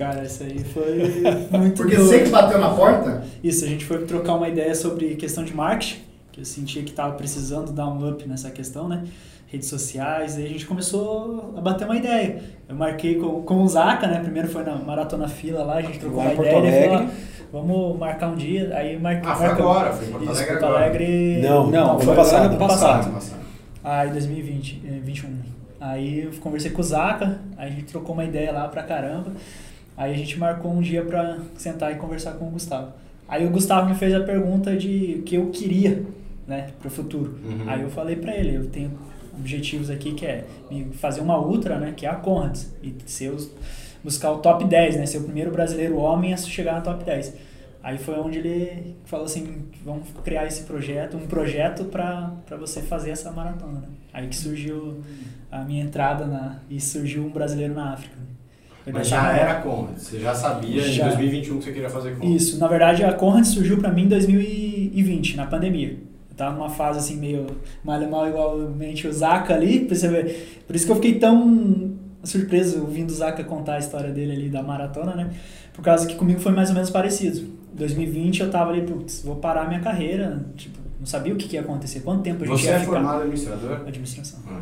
Cara, 0.00 0.24
isso 0.24 0.42
aí 0.42 0.58
foi 0.64 1.22
muito 1.58 1.76
Porque 1.76 1.94
doido. 1.96 2.08
você 2.08 2.20
que 2.20 2.30
bateu 2.30 2.58
na 2.58 2.70
porta? 2.70 3.22
Isso, 3.44 3.64
a 3.66 3.68
gente 3.68 3.84
foi 3.84 3.98
trocar 4.06 4.34
uma 4.34 4.48
ideia 4.48 4.74
sobre 4.74 5.14
questão 5.16 5.44
de 5.44 5.54
marketing, 5.54 5.98
que 6.32 6.40
eu 6.40 6.44
sentia 6.44 6.82
que 6.82 6.88
estava 6.90 7.12
precisando 7.14 7.70
dar 7.70 7.86
um 7.86 8.08
up 8.08 8.26
nessa 8.26 8.50
questão, 8.50 8.88
né? 8.88 9.04
Redes 9.46 9.68
sociais, 9.68 10.38
e 10.38 10.44
a 10.44 10.48
gente 10.48 10.64
começou 10.64 11.52
a 11.56 11.60
bater 11.60 11.84
uma 11.84 11.96
ideia. 11.96 12.40
Eu 12.68 12.76
marquei 12.76 13.16
com, 13.16 13.42
com 13.42 13.62
o 13.62 13.68
Zaca, 13.68 14.06
né? 14.06 14.20
Primeiro 14.20 14.48
foi 14.48 14.62
na 14.62 14.76
Maratona 14.76 15.28
Fila 15.28 15.62
lá, 15.64 15.74
a 15.74 15.82
gente 15.82 15.98
trocou 15.98 16.20
uma 16.22 16.32
ideia, 16.32 16.56
ele 16.56 16.88
falou. 16.88 17.02
"Ah, 17.06 17.10
vamos 17.52 17.98
marcar 17.98 18.28
um 18.28 18.36
dia, 18.36 18.70
aí 18.74 18.98
mar... 18.98 19.20
Ah, 19.24 19.34
foi 19.34 19.46
marcamos. 19.48 19.70
agora, 19.72 19.92
foi 19.92 20.06
em 20.06 20.10
Porto 20.12 20.22
Isso, 20.22 20.32
Alegre 20.32 20.50
Porto 20.52 20.64
agora. 20.64 20.84
Alegre... 20.84 21.40
Não, 21.42 21.70
Não, 21.70 21.96
foi 21.96 22.06
foi 22.06 22.16
passado. 22.16 22.46
ano 22.46 22.56
passado. 22.58 23.12
Passado. 23.12 23.40
Ah, 23.84 24.06
em 24.06 24.12
2020, 24.12 24.82
eh, 24.86 25.00
21. 25.02 25.28
Aí 25.80 26.24
eu 26.24 26.30
conversei 26.40 26.70
com 26.70 26.80
o 26.80 26.84
Zaca, 26.84 27.40
aí 27.56 27.68
a 27.68 27.70
gente 27.70 27.84
trocou 27.86 28.14
uma 28.14 28.24
ideia 28.24 28.52
lá 28.52 28.68
pra 28.68 28.82
caramba. 28.82 29.32
Aí 30.00 30.14
a 30.14 30.16
gente 30.16 30.38
marcou 30.38 30.72
um 30.72 30.80
dia 30.80 31.04
pra 31.04 31.36
sentar 31.58 31.92
e 31.92 31.96
conversar 31.96 32.32
com 32.32 32.48
o 32.48 32.50
Gustavo. 32.50 32.90
Aí 33.28 33.46
o 33.46 33.50
Gustavo 33.50 33.86
me 33.86 33.94
fez 33.94 34.14
a 34.14 34.20
pergunta 34.20 34.74
de 34.74 35.16
o 35.18 35.22
que 35.24 35.34
eu 35.34 35.50
queria, 35.50 36.02
né, 36.48 36.70
pro 36.80 36.88
futuro. 36.88 37.34
Uhum. 37.44 37.68
Aí 37.68 37.82
eu 37.82 37.90
falei 37.90 38.16
pra 38.16 38.34
ele, 38.34 38.56
eu 38.56 38.66
tenho 38.66 38.92
objetivos 39.38 39.90
aqui 39.90 40.14
que 40.14 40.24
é 40.24 40.46
fazer 40.94 41.20
uma 41.20 41.38
ultra, 41.38 41.78
né, 41.78 41.92
que 41.94 42.06
é 42.06 42.08
a 42.08 42.14
Conrads, 42.14 42.74
e 42.82 42.94
ser 43.04 43.30
os, 43.30 43.52
buscar 44.02 44.32
o 44.32 44.38
top 44.38 44.64
10, 44.64 44.96
né, 44.96 45.04
ser 45.04 45.18
o 45.18 45.24
primeiro 45.24 45.50
brasileiro 45.50 45.98
homem 45.98 46.32
a 46.32 46.36
chegar 46.38 46.72
na 46.72 46.80
top 46.80 47.04
10. 47.04 47.34
Aí 47.82 47.98
foi 47.98 48.18
onde 48.18 48.38
ele 48.38 48.96
falou 49.04 49.26
assim, 49.26 49.66
vamos 49.84 50.08
criar 50.24 50.46
esse 50.46 50.62
projeto, 50.62 51.18
um 51.18 51.26
projeto 51.26 51.84
para 51.84 52.56
você 52.58 52.80
fazer 52.80 53.10
essa 53.10 53.30
maratona, 53.30 53.80
né? 53.80 53.88
Aí 54.14 54.28
que 54.28 54.36
surgiu 54.36 55.02
a 55.52 55.60
minha 55.60 55.84
entrada 55.84 56.24
na 56.24 56.58
e 56.70 56.80
surgiu 56.80 57.22
um 57.22 57.30
brasileiro 57.30 57.74
na 57.74 57.92
África. 57.92 58.16
Mas 58.92 59.08
já 59.08 59.32
era 59.32 59.54
Conrad, 59.56 59.96
você 59.96 60.18
já 60.18 60.34
sabia 60.34 60.82
Já. 60.82 61.04
em 61.04 61.08
2021 61.08 61.58
que 61.58 61.64
você 61.64 61.72
queria 61.72 61.90
fazer 61.90 62.16
Conrad. 62.16 62.34
Isso, 62.34 62.58
na 62.58 62.68
verdade 62.68 63.04
a 63.04 63.12
Conrad 63.12 63.44
surgiu 63.44 63.78
para 63.78 63.90
mim 63.90 64.04
em 64.04 64.08
2020, 64.08 65.36
na 65.36 65.46
pandemia. 65.46 65.98
Eu 66.30 66.36
tava 66.36 66.56
numa 66.56 66.70
fase 66.70 66.98
assim 66.98 67.16
meio 67.16 67.46
mal 67.84 68.02
e 68.02 68.06
mal 68.06 68.28
igualmente 68.28 69.06
o 69.06 69.12
Zaka 69.12 69.54
ali, 69.54 69.80
pra 69.80 69.94
você 69.94 70.08
ver. 70.08 70.62
Por 70.66 70.74
isso 70.74 70.86
que 70.86 70.92
eu 70.92 70.96
fiquei 70.96 71.18
tão 71.18 71.92
surpreso 72.24 72.80
ouvindo 72.80 73.10
o 73.10 73.14
Zaka 73.14 73.44
contar 73.44 73.74
a 73.74 73.78
história 73.78 74.10
dele 74.10 74.32
ali 74.32 74.48
da 74.48 74.62
maratona, 74.62 75.14
né? 75.14 75.30
Por 75.72 75.82
causa 75.82 76.06
que 76.06 76.14
comigo 76.14 76.40
foi 76.40 76.52
mais 76.52 76.68
ou 76.68 76.74
menos 76.74 76.90
parecido. 76.90 77.40
Em 77.72 77.76
2020 77.76 78.40
eu 78.40 78.50
tava 78.50 78.70
ali, 78.70 78.82
putz, 78.82 79.22
vou 79.22 79.36
parar 79.36 79.68
minha 79.68 79.80
carreira, 79.80 80.44
tipo, 80.56 80.79
não 81.00 81.06
sabia 81.06 81.34
o 81.34 81.36
que, 81.36 81.48
que 81.48 81.56
ia 81.56 81.62
acontecer, 81.62 82.00
quanto 82.00 82.22
tempo 82.22 82.44
a 82.44 82.46
gente 82.46 82.60
Você 82.60 82.68
ia 82.68 82.74
é 82.74 82.78
ficar. 82.80 82.92
formado 82.92 83.22
administrador? 83.22 83.80
Administração. 83.88 84.38
Ah. 84.48 84.60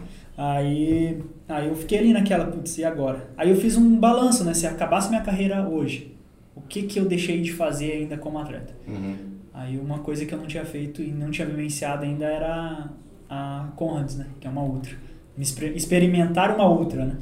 Aí, 0.54 1.20
aí 1.48 1.68
eu 1.68 1.74
fiquei 1.76 1.98
ali 1.98 2.12
naquela, 2.12 2.46
putz, 2.46 2.78
e 2.78 2.84
agora? 2.84 3.28
Aí 3.36 3.50
eu 3.50 3.56
fiz 3.56 3.76
um 3.76 3.98
balanço, 3.98 4.44
né? 4.44 4.54
Se 4.54 4.66
acabasse 4.66 5.08
minha 5.10 5.20
carreira 5.20 5.68
hoje, 5.68 6.14
o 6.54 6.60
que 6.60 6.82
que 6.84 6.98
eu 6.98 7.04
deixei 7.06 7.42
de 7.42 7.52
fazer 7.52 7.92
ainda 7.92 8.16
como 8.16 8.38
atleta? 8.38 8.72
Uhum. 8.86 9.16
Aí 9.52 9.76
uma 9.78 9.98
coisa 9.98 10.24
que 10.24 10.32
eu 10.32 10.38
não 10.38 10.46
tinha 10.46 10.64
feito 10.64 11.02
e 11.02 11.10
não 11.10 11.30
tinha 11.30 11.46
vivenciado 11.46 12.04
ainda 12.04 12.24
era 12.24 12.88
a 13.28 13.68
Conrads, 13.74 14.16
né? 14.16 14.26
Que 14.40 14.46
é 14.46 14.50
uma 14.50 14.62
ultra. 14.62 14.92
Exper- 15.36 15.76
Experimentar 15.76 16.54
uma 16.54 16.68
ultra, 16.70 17.04
né? 17.04 17.16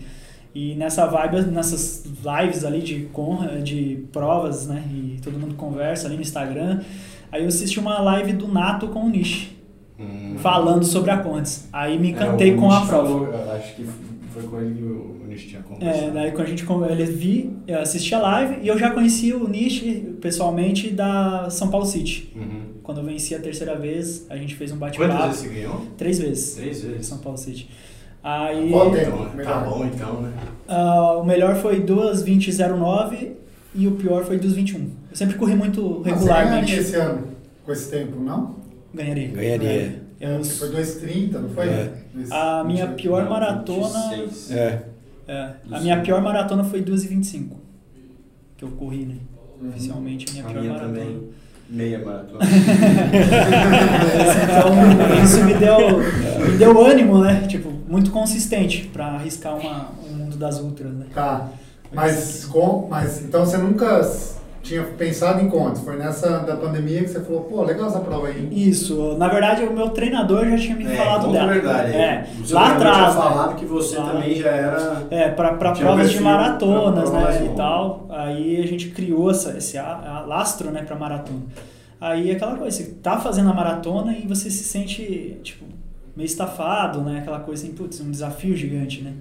E 0.55 0.74
nessa 0.74 1.07
vibe, 1.07 1.42
nessas 1.50 2.05
lives 2.05 2.64
ali 2.64 2.81
de, 2.83 3.00
Conra- 3.12 3.61
de 3.61 4.05
provas, 4.12 4.66
né? 4.66 4.83
E 4.90 5.18
todo 5.22 5.38
mundo 5.38 5.55
conversa 5.55 6.07
ali 6.07 6.16
no 6.16 6.22
Instagram. 6.22 6.81
Aí 7.33 7.43
eu 7.43 7.49
assisti 7.49 7.79
uma 7.81 8.01
live 8.01 8.33
do 8.33 8.49
Nato 8.49 8.89
com 8.89 9.01
o 9.01 9.09
Nish, 9.09 9.53
Hum. 9.99 10.37
falando 10.39 10.85
sobre 10.85 11.11
a 11.11 11.19
Conrads. 11.19 11.69
Aí 11.73 11.99
me 11.99 12.09
É, 12.09 12.11
encantei 12.11 12.55
o 12.55 12.57
com 12.59 12.71
a 12.71 12.85
prova. 12.87 13.09
falou, 13.09 13.53
acho 13.55 13.75
que 13.77 13.87
foi 14.33 14.43
com 14.43 14.61
ele 14.61 14.75
que 14.75 14.83
o 14.83 15.17
o 15.25 15.29
Nish 15.29 15.47
tinha 15.49 15.61
conversado. 15.62 16.07
É, 16.07 16.11
daí 16.12 16.31
quando 16.31 16.47
a 16.47 16.51
gente 16.51 16.65
ele 16.91 17.05
vi, 17.07 17.51
eu 17.67 17.81
assisti 17.81 18.15
a 18.15 18.21
live 18.21 18.59
e 18.62 18.69
eu 18.69 18.79
já 18.79 18.91
conheci 18.91 19.33
o 19.33 19.49
Nish 19.49 19.83
pessoalmente 20.21 20.91
da 20.91 21.49
São 21.51 21.69
Paulo 21.69 21.85
City. 21.85 22.33
Uhum. 22.37 22.62
Quando 22.83 22.99
eu 22.99 23.05
venci 23.05 23.35
a 23.35 23.41
terceira 23.41 23.75
vez, 23.77 24.25
a 24.31 24.37
gente 24.37 24.55
fez 24.55 24.71
um 24.71 24.79
Quantas 24.79 24.99
bate-papo. 24.99 25.27
vezes 25.29 25.41
você 25.43 25.49
ganhou? 25.49 25.83
Três 25.99 26.19
vezes. 26.21 26.55
Três 26.55 26.83
vezes. 26.83 27.07
São 27.07 27.19
Paulo 27.19 27.37
City. 27.37 27.69
Aí 28.23 28.71
Qual 28.71 28.91
tempo? 28.93 29.09
Então, 29.11 29.27
tá 29.27 29.35
Melhor. 29.37 29.65
bom 29.65 29.85
então, 29.85 30.21
né? 30.23 30.33
ah, 30.69 31.12
o 31.19 31.25
melhor 31.25 31.57
foi 31.57 31.81
2:20:09 31.81 33.33
e 33.75 33.87
o 33.89 33.93
pior 33.93 34.25
foi 34.25 34.39
2:21. 34.39 34.91
Eu 35.16 35.18
sempre 35.18 35.37
corri 35.38 35.55
muito 35.57 36.02
Mas 36.05 36.12
você 36.18 36.26
ganharia 36.29 36.44
regularmente. 36.44 36.74
esse 36.79 36.94
ano 36.96 37.29
com 37.64 37.72
esse 37.72 37.90
tempo, 37.90 38.20
não? 38.20 38.55
Ganharia. 38.92 39.29
Ganharia. 39.29 40.02
Eu- 40.20 40.37
Porque 40.40 40.48
foi 40.50 40.68
2,30, 40.70 41.38
não 41.38 41.48
foi? 41.48 41.68
É. 41.68 41.92
Dois- 42.14 42.31
a 42.31 42.62
minha 42.64 42.87
28. 42.87 43.02
pior 43.02 43.22
Não, 43.24 43.31
maratona. 43.31 44.11
26. 44.11 44.50
É. 44.52 44.83
é, 45.26 45.50
a 45.72 45.81
minha 45.81 46.00
pior 46.02 46.20
maratona 46.20 46.64
foi 46.64 46.83
2:25 46.83 47.57
que 48.59 48.64
eu 48.64 48.68
corri, 48.72 49.07
né? 49.07 49.14
Uhum. 49.59 49.70
Oficialmente 49.70 50.26
a 50.29 50.33
minha 50.33 50.44
A 50.44 50.48
pior 50.50 50.61
minha 50.61 50.72
maratona. 50.74 50.98
também. 51.00 51.29
Meia 51.70 51.98
maratona. 52.05 52.40
Então, 54.44 55.24
isso 55.24 55.44
me 55.44 55.55
deu, 55.55 56.46
me 56.50 56.57
deu 56.59 56.87
ânimo, 56.87 57.18
né? 57.24 57.46
Tipo, 57.48 57.70
muito 57.88 58.11
consistente 58.11 58.88
pra 58.92 59.07
arriscar 59.14 59.57
uma, 59.57 59.88
um 60.11 60.14
mundo 60.14 60.37
das 60.37 60.61
ultras, 60.61 60.92
né? 60.92 61.07
Tá. 61.14 61.48
Mas, 61.92 62.44
com, 62.44 62.87
mas 62.90 63.22
então 63.22 63.44
você 63.46 63.57
nunca 63.57 64.02
tinha 64.66 64.83
pensado 64.83 65.40
em 65.40 65.48
contas? 65.48 65.81
Foi 65.81 65.96
nessa 65.96 66.38
da 66.40 66.57
pandemia 66.57 67.02
que 67.02 67.09
você 67.09 67.20
falou, 67.20 67.42
pô, 67.42 67.62
legal 67.62 67.87
essa 67.88 68.00
prova 68.00 68.26
aí. 68.29 68.48
Isso, 68.50 69.16
na 69.16 69.29
verdade 69.29 69.62
o 69.64 69.72
meu 69.72 69.90
treinador 69.90 70.44
já 70.48 70.57
tinha 70.59 70.76
me 70.76 70.85
É, 70.87 70.96
falado 70.96 71.31
dela. 71.33 71.52
verdade. 71.52 71.92
É, 71.92 72.26
O 72.40 72.44
seu 72.46 72.57
lá 72.57 72.72
atrás. 72.74 72.96
tinha 72.96 73.07
né? 73.09 73.12
falado 73.14 73.55
que 73.57 73.64
você 73.64 73.96
Lá. 73.98 74.11
também 74.11 74.35
já 74.35 74.50
era... 74.50 75.02
É, 75.11 75.29
pra, 75.29 75.55
pra 75.55 75.72
Tinha 75.72 75.87
um 75.88 75.94
provas 75.94 76.11
de 76.11 76.20
maratonas, 76.20 77.11
pra 77.11 77.20
prova 77.20 77.38
né, 77.38 77.50
e 77.52 77.57
tal. 77.57 78.07
Aí 78.11 78.61
a 78.62 78.66
gente 78.66 78.88
criou 78.88 79.31
essa, 79.31 79.57
esse 79.57 79.76
lastro, 80.26 80.70
né, 80.70 80.83
pra 80.83 80.96
maratona. 80.96 81.42
Aí 82.00 82.31
aquela 82.31 82.57
coisa, 82.57 82.76
você 82.76 82.85
tá 83.02 83.18
fazendo 83.18 83.48
a 83.50 83.55
maratona 83.55 84.12
e 84.16 84.26
você 84.26 84.50
se 84.50 84.64
sente, 84.64 85.38
tipo, 85.42 85.64
meio 86.16 86.26
estafado, 86.26 87.00
né, 87.02 87.20
aquela 87.20 87.40
coisa 87.40 87.62
assim, 87.64 87.74
putz, 87.74 88.00
um 88.00 88.11
desafio 88.11 88.55
gigante, 88.57 89.02
né. 89.02 89.12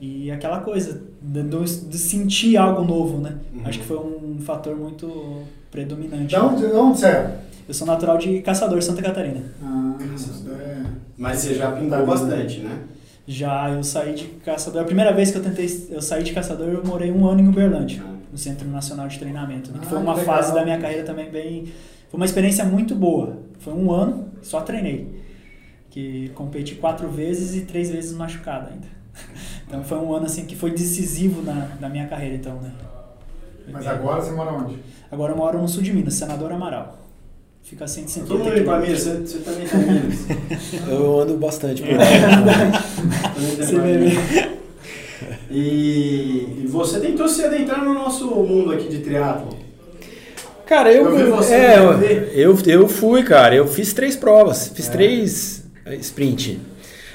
E 0.00 0.30
aquela 0.30 0.60
coisa, 0.60 1.00
de, 1.22 1.42
de 1.88 1.98
sentir 1.98 2.56
algo 2.56 2.84
novo, 2.84 3.18
né. 3.18 3.36
Uhum. 3.54 3.62
Acho 3.64 3.78
que 3.80 3.84
foi 3.86 3.96
um 3.96 4.38
fator 4.40 4.76
muito 4.76 5.42
predominante. 5.70 6.26
De 6.26 6.36
onde, 6.36 6.66
de 6.66 6.72
onde 6.74 6.98
você 6.98 7.06
é? 7.06 7.38
Eu 7.66 7.74
sou 7.74 7.86
natural 7.86 8.18
de 8.18 8.40
Caçador, 8.42 8.80
Santa 8.82 9.02
Catarina. 9.02 9.42
Ah, 9.62 9.96
isso 10.14 10.44
é. 10.50 10.82
Mas 11.16 11.38
você 11.38 11.54
já 11.54 11.70
bem. 11.70 11.88
bastante, 11.88 12.60
né? 12.60 12.78
Já 13.26 13.70
eu 13.70 13.82
saí 13.82 14.14
de 14.14 14.24
Caçador, 14.44 14.82
a 14.82 14.84
primeira 14.84 15.12
vez 15.12 15.30
que 15.32 15.38
eu 15.38 15.42
tentei, 15.42 15.66
eu 15.90 16.00
saí 16.00 16.22
de 16.22 16.32
Caçador, 16.32 16.68
eu 16.68 16.84
morei 16.84 17.10
um 17.10 17.26
ano 17.26 17.40
em 17.40 17.48
Uberlândia. 17.48 18.02
Ah. 18.06 18.12
no 18.30 18.38
Centro 18.38 18.68
Nacional 18.68 19.08
de 19.08 19.18
Treinamento, 19.18 19.72
né? 19.72 19.78
que 19.80 19.86
Ah, 19.86 19.88
foi 19.88 19.98
uma 19.98 20.14
legal. 20.14 20.36
fase 20.36 20.52
da 20.54 20.62
minha 20.62 20.78
carreira 20.78 21.04
também 21.04 21.30
bem... 21.30 21.64
Foi 22.10 22.18
uma 22.20 22.26
experiência 22.26 22.64
muito 22.64 22.94
boa. 22.94 23.38
Foi 23.58 23.72
um 23.72 23.90
ano, 23.90 24.28
só 24.42 24.60
treinei. 24.60 25.08
Que 25.90 26.28
competi 26.34 26.74
quatro 26.76 27.08
vezes 27.08 27.56
e 27.56 27.62
três 27.64 27.90
vezes 27.90 28.12
machucado 28.12 28.68
ainda. 28.70 28.86
Então 29.68 29.82
foi 29.84 29.98
um 29.98 30.14
ano 30.14 30.26
assim 30.26 30.44
que 30.44 30.54
foi 30.56 30.70
decisivo 30.70 31.42
na, 31.42 31.68
na 31.80 31.88
minha 31.88 32.06
carreira, 32.06 32.36
então, 32.36 32.54
né? 32.60 32.70
Mas 33.72 33.86
agora 33.86 34.22
você 34.22 34.30
mora 34.30 34.52
onde? 34.52 34.78
Agora 35.10 35.32
eu 35.32 35.36
moro 35.36 35.60
no 35.60 35.68
sul 35.68 35.82
de 35.82 35.92
Minas, 35.92 36.14
Senador 36.14 36.52
Amaral. 36.52 36.98
Fica 37.62 37.84
a 37.84 37.88
150 37.88 38.28
Todo 38.28 38.44
mundo 38.44 38.54
mim, 38.54 38.60
quilômetros. 38.62 39.00
você, 39.02 39.16
você 39.16 39.38
também 39.38 39.66
tá 39.66 39.76
em 39.76 39.92
Minas. 39.92 40.18
Eu 40.88 41.20
ando 41.20 41.36
bastante 41.36 41.82
por 41.82 41.96
lá. 41.96 42.04
Também 42.04 43.56
tá 43.56 43.64
Você 43.66 43.80
vê, 43.80 43.98
mim. 43.98 44.14
né? 44.14 44.52
E, 45.50 46.62
e 46.62 46.66
você 46.68 47.00
tentou 47.00 47.28
se 47.28 47.42
adentrar 47.44 47.84
no 47.84 47.94
nosso 47.94 48.26
mundo 48.28 48.72
aqui 48.72 48.88
de 48.88 48.98
triatlo. 48.98 49.56
Cara, 50.66 50.92
eu, 50.92 51.16
Eu 51.18 51.40
é, 51.42 52.28
eu, 52.34 52.56
eu 52.66 52.88
fui, 52.88 53.22
cara. 53.22 53.54
Eu 53.54 53.66
fiz 53.66 53.92
três 53.92 54.14
provas. 54.16 54.68
Fiz 54.68 54.88
É. 54.88 54.90
três 54.92 55.64
eh, 55.86 55.94
sprint. 55.96 56.60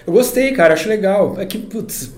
Eu 0.08 0.14
gostei, 0.14 0.52
cara. 0.54 0.74
Acho 0.74 0.88
legal. 0.90 1.36
É 1.40 1.46
que, 1.46 1.58
putz, 1.58 2.12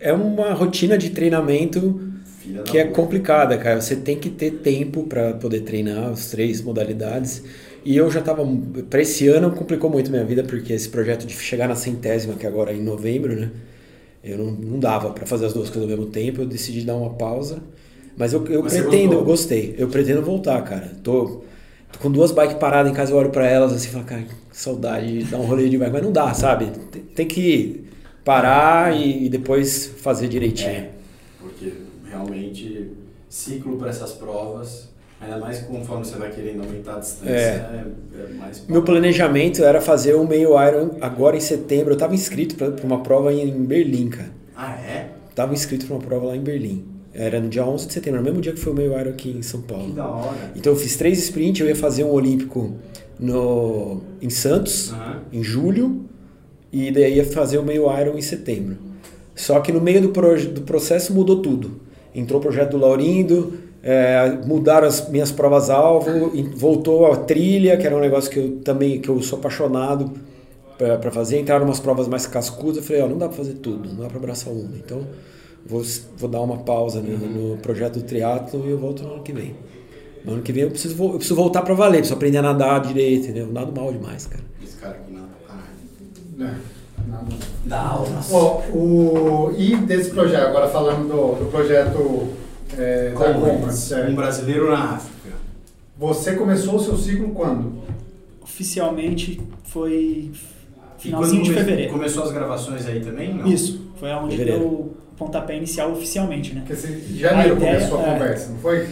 é 0.00 0.12
uma 0.12 0.52
rotina 0.54 0.96
de 0.98 1.10
treinamento 1.10 2.00
Filha 2.24 2.62
que 2.64 2.78
é 2.78 2.84
puta. 2.84 2.94
complicada, 2.94 3.56
cara. 3.58 3.80
Você 3.80 3.96
tem 3.96 4.18
que 4.18 4.30
ter 4.30 4.50
tempo 4.62 5.04
para 5.04 5.34
poder 5.34 5.60
treinar 5.60 6.10
as 6.10 6.30
três 6.30 6.60
modalidades. 6.62 7.42
E 7.84 7.96
eu 7.96 8.10
já 8.10 8.20
tava. 8.20 8.44
Para 8.90 9.02
esse 9.02 9.28
ano 9.28 9.50
complicou 9.52 9.90
muito 9.90 10.10
minha 10.10 10.24
vida, 10.24 10.42
porque 10.44 10.72
esse 10.72 10.88
projeto 10.88 11.26
de 11.26 11.32
chegar 11.34 11.68
na 11.68 11.74
centésima, 11.76 12.34
que 12.34 12.46
agora 12.46 12.72
é 12.72 12.76
em 12.76 12.82
novembro, 12.82 13.34
né? 13.38 13.50
Eu 14.22 14.38
não, 14.38 14.50
não 14.52 14.78
dava 14.78 15.10
para 15.10 15.26
fazer 15.26 15.46
as 15.46 15.52
duas 15.54 15.70
coisas 15.70 15.90
ao 15.90 15.96
mesmo 15.96 16.10
tempo. 16.10 16.42
Eu 16.42 16.46
decidi 16.46 16.84
dar 16.84 16.96
uma 16.96 17.10
pausa. 17.14 17.62
Mas 18.16 18.32
eu, 18.32 18.44
eu 18.46 18.62
Mas 18.62 18.72
pretendo, 18.72 19.14
eu 19.14 19.24
gostei. 19.24 19.74
Eu 19.78 19.88
pretendo 19.88 20.22
voltar, 20.22 20.60
cara. 20.62 20.92
Tô, 21.02 21.42
tô 21.92 21.98
com 22.00 22.10
duas 22.10 22.32
bikes 22.32 22.56
paradas 22.58 22.90
em 22.90 22.94
casa, 22.94 23.12
eu 23.12 23.16
olho 23.16 23.30
pra 23.30 23.46
elas 23.46 23.72
assim 23.72 23.88
e 23.88 23.92
falo, 23.92 24.04
cara, 24.04 24.22
que 24.22 24.34
saudade 24.52 25.18
de 25.20 25.30
dar 25.30 25.38
um 25.38 25.46
rolê 25.46 25.68
de 25.68 25.78
bike. 25.78 25.92
Mas 25.92 26.02
não 26.02 26.12
dá, 26.12 26.34
sabe? 26.34 26.66
Tem, 26.90 27.02
tem 27.02 27.26
que 27.26 27.87
parar 28.24 28.94
e, 28.96 29.26
e 29.26 29.28
depois 29.28 29.86
fazer 29.86 30.28
direitinho. 30.28 30.70
É, 30.70 30.90
porque 31.40 31.72
realmente 32.08 32.90
ciclo 33.28 33.76
para 33.76 33.90
essas 33.90 34.12
provas, 34.12 34.88
ainda 35.20 35.38
mais 35.38 35.60
conforme 35.60 36.04
você 36.04 36.16
vai 36.16 36.30
querendo 36.30 36.62
aumentar 36.62 36.96
a 36.96 36.98
distância, 37.00 37.30
É. 37.32 37.84
é, 38.16 38.20
é 38.20 38.32
mais. 38.34 38.64
Meu 38.68 38.82
planejamento 38.82 39.62
era 39.64 39.80
fazer 39.80 40.14
o 40.14 40.26
meio 40.26 40.50
Iron 40.66 40.96
agora 41.00 41.36
em 41.36 41.40
setembro. 41.40 41.92
Eu 41.94 41.98
tava 41.98 42.14
inscrito 42.14 42.54
pra 42.54 42.68
uma 42.84 43.02
prova 43.02 43.32
em 43.32 43.50
Berlim, 43.64 44.08
cara. 44.08 44.30
Ah, 44.56 44.74
é? 44.74 45.08
Tava 45.34 45.52
inscrito 45.54 45.86
pra 45.86 45.96
uma 45.96 46.02
prova 46.04 46.26
lá 46.26 46.36
em 46.36 46.40
Berlim. 46.40 46.84
Era 47.14 47.40
no 47.40 47.48
dia 47.48 47.64
11 47.64 47.86
de 47.88 47.92
setembro, 47.94 48.20
no 48.20 48.24
mesmo 48.24 48.40
dia 48.40 48.52
que 48.52 48.60
foi 48.60 48.72
o 48.72 48.76
meio 48.76 48.98
Iron 48.98 49.10
aqui 49.10 49.30
em 49.30 49.42
São 49.42 49.60
Que 49.62 49.68
Paulo. 49.68 49.92
da 49.92 50.06
hora. 50.06 50.52
Então 50.54 50.72
eu 50.72 50.78
fiz 50.78 50.96
três 50.96 51.18
sprints, 51.18 51.60
eu 51.60 51.66
ia 51.66 51.74
fazer 51.74 52.04
um 52.04 52.10
olímpico 52.10 52.76
no, 53.18 54.02
em 54.22 54.30
Santos, 54.30 54.92
Aham. 54.92 55.22
em 55.32 55.42
julho, 55.42 56.04
e 56.72 56.90
daí 56.90 57.16
ia 57.16 57.24
fazer 57.24 57.58
o 57.58 57.62
meio 57.62 57.84
Iron 58.00 58.16
em 58.16 58.22
setembro. 58.22 58.76
Só 59.34 59.60
que 59.60 59.72
no 59.72 59.80
meio 59.80 60.00
do, 60.00 60.08
do 60.08 60.62
processo 60.62 61.12
mudou 61.14 61.40
tudo. 61.40 61.80
Entrou 62.14 62.40
o 62.40 62.42
projeto 62.42 62.72
do 62.72 62.78
Laurindo, 62.78 63.54
é, 63.82 64.38
mudaram 64.44 64.86
as 64.86 65.08
minhas 65.08 65.30
provas-alvo, 65.30 66.32
voltou 66.56 67.12
a 67.12 67.16
trilha, 67.16 67.76
que 67.76 67.86
era 67.86 67.96
um 67.96 68.00
negócio 68.00 68.30
que 68.30 68.38
eu 68.38 68.56
também 68.64 69.00
que 69.00 69.08
eu 69.08 69.22
sou 69.22 69.38
apaixonado 69.38 70.12
para 70.76 71.10
fazer. 71.10 71.38
Entraram 71.38 71.64
umas 71.64 71.80
provas 71.80 72.08
mais 72.08 72.26
cascudas, 72.26 72.78
eu 72.78 72.82
falei, 72.82 73.02
ó, 73.02 73.08
não 73.08 73.18
dá 73.18 73.28
para 73.28 73.36
fazer 73.36 73.54
tudo, 73.54 73.88
não 73.88 74.02
dá 74.02 74.08
para 74.08 74.18
abraçar 74.18 74.52
uma. 74.52 74.76
Então 74.76 75.06
vou, 75.64 75.82
vou 76.16 76.28
dar 76.28 76.40
uma 76.40 76.58
pausa 76.58 77.00
no, 77.00 77.16
no 77.16 77.56
projeto 77.58 78.00
do 78.00 78.04
triatlo 78.04 78.64
e 78.66 78.70
eu 78.70 78.78
volto 78.78 79.02
no 79.04 79.14
ano 79.14 79.22
que 79.22 79.32
vem. 79.32 79.54
No 80.24 80.32
ano 80.32 80.42
que 80.42 80.52
vem 80.52 80.64
eu 80.64 80.70
preciso, 80.70 81.00
eu 81.02 81.10
preciso 81.10 81.36
voltar 81.36 81.62
para 81.62 81.74
valer, 81.74 81.98
preciso 81.98 82.14
aprender 82.14 82.38
a 82.38 82.42
nadar 82.42 82.80
direito, 82.80 83.24
entendeu? 83.24 83.46
Eu 83.46 83.52
nado 83.52 83.72
mal 83.72 83.92
demais, 83.92 84.26
cara. 84.26 84.42
Esse 84.62 84.76
cara 84.76 84.96
aqui 84.96 85.12
nada 85.12 85.28
pra 85.46 85.56
É, 86.40 86.50
nada. 87.08 87.26
Ó, 88.32 88.60
o, 88.72 89.54
e 89.56 89.76
desse 89.76 90.10
projeto, 90.10 90.46
agora 90.46 90.68
falando 90.68 91.08
do, 91.08 91.44
do 91.44 91.50
projeto 91.50 92.28
é, 92.76 93.10
da 93.10 93.34
Compas, 93.34 93.92
é, 93.92 94.06
Um 94.08 94.14
brasileiro 94.14 94.70
na 94.70 94.94
África. 94.94 95.36
você 95.96 96.34
começou 96.36 96.76
o 96.76 96.80
seu 96.80 96.96
ciclo 96.96 97.30
quando? 97.30 97.72
Oficialmente 98.42 99.40
foi 99.64 100.30
E 100.32 101.02
finalzinho 101.02 101.42
quando 101.42 101.48
de 101.48 101.54
fevereiro. 101.54 101.92
Começou 101.92 102.24
as 102.24 102.32
gravações 102.32 102.86
aí 102.86 103.00
também? 103.00 103.34
Não? 103.34 103.46
Isso, 103.46 103.88
foi 103.98 104.10
onde 104.12 104.36
Fevereiro. 104.36 104.60
deu 104.60 104.68
o 104.68 104.96
pontapé 105.16 105.56
inicial 105.56 105.90
oficialmente, 105.92 106.54
né? 106.54 106.62
Porque 106.66 106.80
janeiro 107.16 107.54
A 107.54 107.56
ideia 107.56 107.74
começou 107.76 107.98
a 107.98 108.02
é- 108.02 108.12
conversa, 108.12 108.48
não 108.50 108.58
foi? 108.58 108.86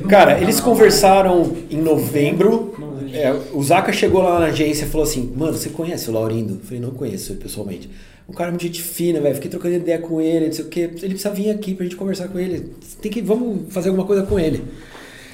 Não- 0.00 0.08
Cara, 0.08 0.40
eles 0.40 0.60
conversaram 0.60 1.56
em 1.70 1.80
novembro. 1.80 2.74
É, 3.12 3.34
o 3.52 3.62
Zaca 3.62 3.92
chegou 3.92 4.22
lá 4.22 4.38
na 4.40 4.46
agência 4.46 4.84
e 4.84 4.88
falou 4.88 5.06
assim: 5.06 5.32
Mano, 5.36 5.52
você 5.56 5.68
conhece 5.70 6.08
o 6.10 6.12
Laurindo? 6.12 6.54
Eu 6.54 6.60
falei: 6.60 6.80
Não 6.80 6.90
conheço 6.90 7.32
ele 7.32 7.40
pessoalmente. 7.40 7.88
Um 8.28 8.32
cara 8.34 8.50
muito 8.50 8.62
gente 8.62 8.82
fina, 8.82 9.20
velho. 9.20 9.34
Fiquei 9.36 9.50
trocando 9.50 9.74
ideia 9.76 9.98
com 9.98 10.20
ele, 10.20 10.46
não 10.46 10.52
sei 10.52 10.64
o 10.64 10.68
quê. 10.68 10.80
Ele 10.80 11.14
precisa 11.14 11.30
vir 11.30 11.50
aqui 11.50 11.74
pra 11.74 11.84
gente 11.84 11.96
conversar 11.96 12.28
com 12.28 12.38
ele. 12.38 12.72
Tem 13.00 13.10
que, 13.10 13.22
vamos 13.22 13.72
fazer 13.72 13.88
alguma 13.88 14.06
coisa 14.06 14.22
com 14.24 14.38
ele. 14.38 14.62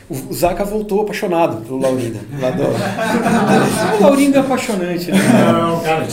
O, 0.08 0.14
o 0.30 0.34
Zaca 0.34 0.64
voltou 0.64 1.00
apaixonado 1.00 1.64
pelo 1.64 1.80
Laurindo. 1.80 2.18
lá 2.40 2.50
do- 2.50 2.62
O 3.98 4.02
Laurindo 4.02 4.36
é 4.36 4.40
apaixonante, 4.40 5.10
né? 5.10 5.18
Não, 5.52 5.80
cara, 5.80 6.06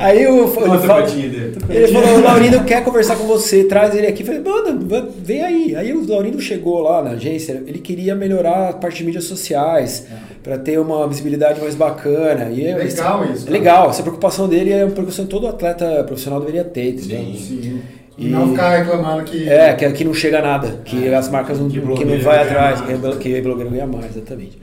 Aí 0.00 0.22
eu, 0.22 0.48
dele. 0.48 1.56
ele 1.70 1.88
falou, 1.92 2.18
o 2.18 2.22
Laurindo 2.22 2.64
quer 2.64 2.82
conversar 2.82 3.14
com 3.16 3.24
você, 3.26 3.64
traz 3.64 3.94
ele 3.94 4.08
aqui. 4.08 4.22
Eu 4.22 4.26
falei, 4.26 4.40
mano, 4.42 4.86
vem 5.22 5.42
aí. 5.42 5.76
Aí 5.76 5.92
o 5.92 6.06
Laurindo 6.06 6.40
chegou 6.40 6.80
lá 6.80 7.02
na 7.02 7.10
agência, 7.10 7.62
ele 7.66 7.78
queria 7.78 8.14
melhorar 8.16 8.70
a 8.70 8.72
parte 8.72 8.98
de 8.98 9.04
mídias 9.04 9.24
sociais, 9.24 10.06
pra 10.44 10.56
ter 10.58 10.78
uma 10.78 11.08
visibilidade 11.08 11.60
mais 11.60 11.74
bacana. 11.74 12.50
E 12.50 12.64
eu- 12.70 12.76
Legal 12.78 13.24
isso, 13.24 13.42
É 13.42 13.46
cara. 13.46 13.50
legal, 13.50 13.90
essa 13.90 14.02
preocupação 14.02 14.46
dele 14.48 14.70
é 14.70 14.84
uma 14.84 14.92
preocupação 14.92 15.24
que 15.24 15.30
todo 15.32 15.48
atleta 15.48 16.04
profissional 16.04 16.38
deveria 16.38 16.62
ter, 16.62 16.90
entendeu? 16.90 17.18
Sim. 17.18 17.34
Sim. 17.36 17.82
E- 18.16 18.28
não 18.28 18.50
ficar 18.50 18.76
reclamando 18.76 19.24
que. 19.24 19.48
É, 19.48 19.72
que 19.74 19.84
aqui 19.84 20.04
não 20.04 20.14
chega 20.14 20.40
nada, 20.40 20.78
que 20.84 21.12
as 21.12 21.28
marcas 21.28 21.58
não, 21.58 21.68
Que 21.68 21.80
que 21.80 22.04
não 22.04 22.20
vai 22.20 22.42
atrás, 22.42 22.80
mais. 22.80 23.16
que, 23.16 23.18
que 23.34 23.40
blogueiro 23.40 23.70
ganha 23.70 23.86
mais, 23.88 24.14
exatamente. 24.16 24.56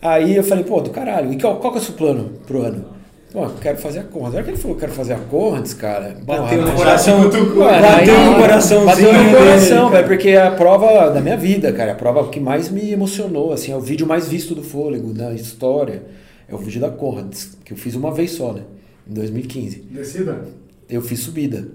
Aí 0.00 0.34
eu 0.34 0.42
falei, 0.42 0.64
pô, 0.64 0.80
do 0.80 0.90
caralho, 0.90 1.32
e 1.32 1.38
qual, 1.40 1.56
qual 1.60 1.72
que 1.72 1.78
é 1.78 1.82
o 1.82 1.84
seu 1.84 1.94
plano 1.94 2.32
pro 2.44 2.62
ano? 2.62 2.84
Pô, 3.32 3.44
eu 3.44 3.54
quero 3.60 3.78
fazer 3.78 4.00
a. 4.00 4.02
Na 4.02 4.28
hora 4.28 4.42
que 4.42 4.50
ele 4.50 4.58
falou, 4.58 4.76
quero 4.76 4.92
fazer 4.92 5.14
a 5.14 5.18
Conrads, 5.18 5.72
cara, 5.72 6.16
Bateu 6.22 6.58
porra, 6.58 6.70
no 6.70 6.76
coração. 6.76 7.24
Bateu 7.24 7.40
aí- 7.40 8.30
no 8.30 8.36
coraçãozinho 8.36 8.86
Bateu 8.86 9.12
no 9.24 9.30
coração, 9.38 9.90
velho, 9.90 10.06
porque 10.06 10.28
é 10.28 10.42
a 10.42 10.50
prova 10.50 11.08
da 11.08 11.20
minha 11.20 11.36
vida, 11.36 11.72
cara. 11.72 11.92
A 11.92 11.94
prova 11.94 12.28
que 12.28 12.38
mais 12.38 12.68
me 12.68 12.92
emocionou, 12.92 13.52
assim, 13.52 13.72
é 13.72 13.76
o 13.76 13.80
vídeo 13.80 14.06
mais 14.06 14.28
visto 14.28 14.54
do 14.54 14.62
Fôlego, 14.62 15.14
da 15.14 15.32
história. 15.32 16.02
É 16.46 16.54
o 16.54 16.58
vídeo 16.58 16.78
da 16.80 16.90
Conrads, 16.90 17.56
que 17.64 17.72
eu 17.72 17.76
fiz 17.76 17.94
uma 17.94 18.12
vez 18.12 18.32
só, 18.32 18.52
né? 18.52 18.62
Em 19.08 19.14
2015. 19.14 19.78
Decida. 19.90 20.44
Eu 20.90 21.00
fiz 21.00 21.20
subida. 21.20 21.68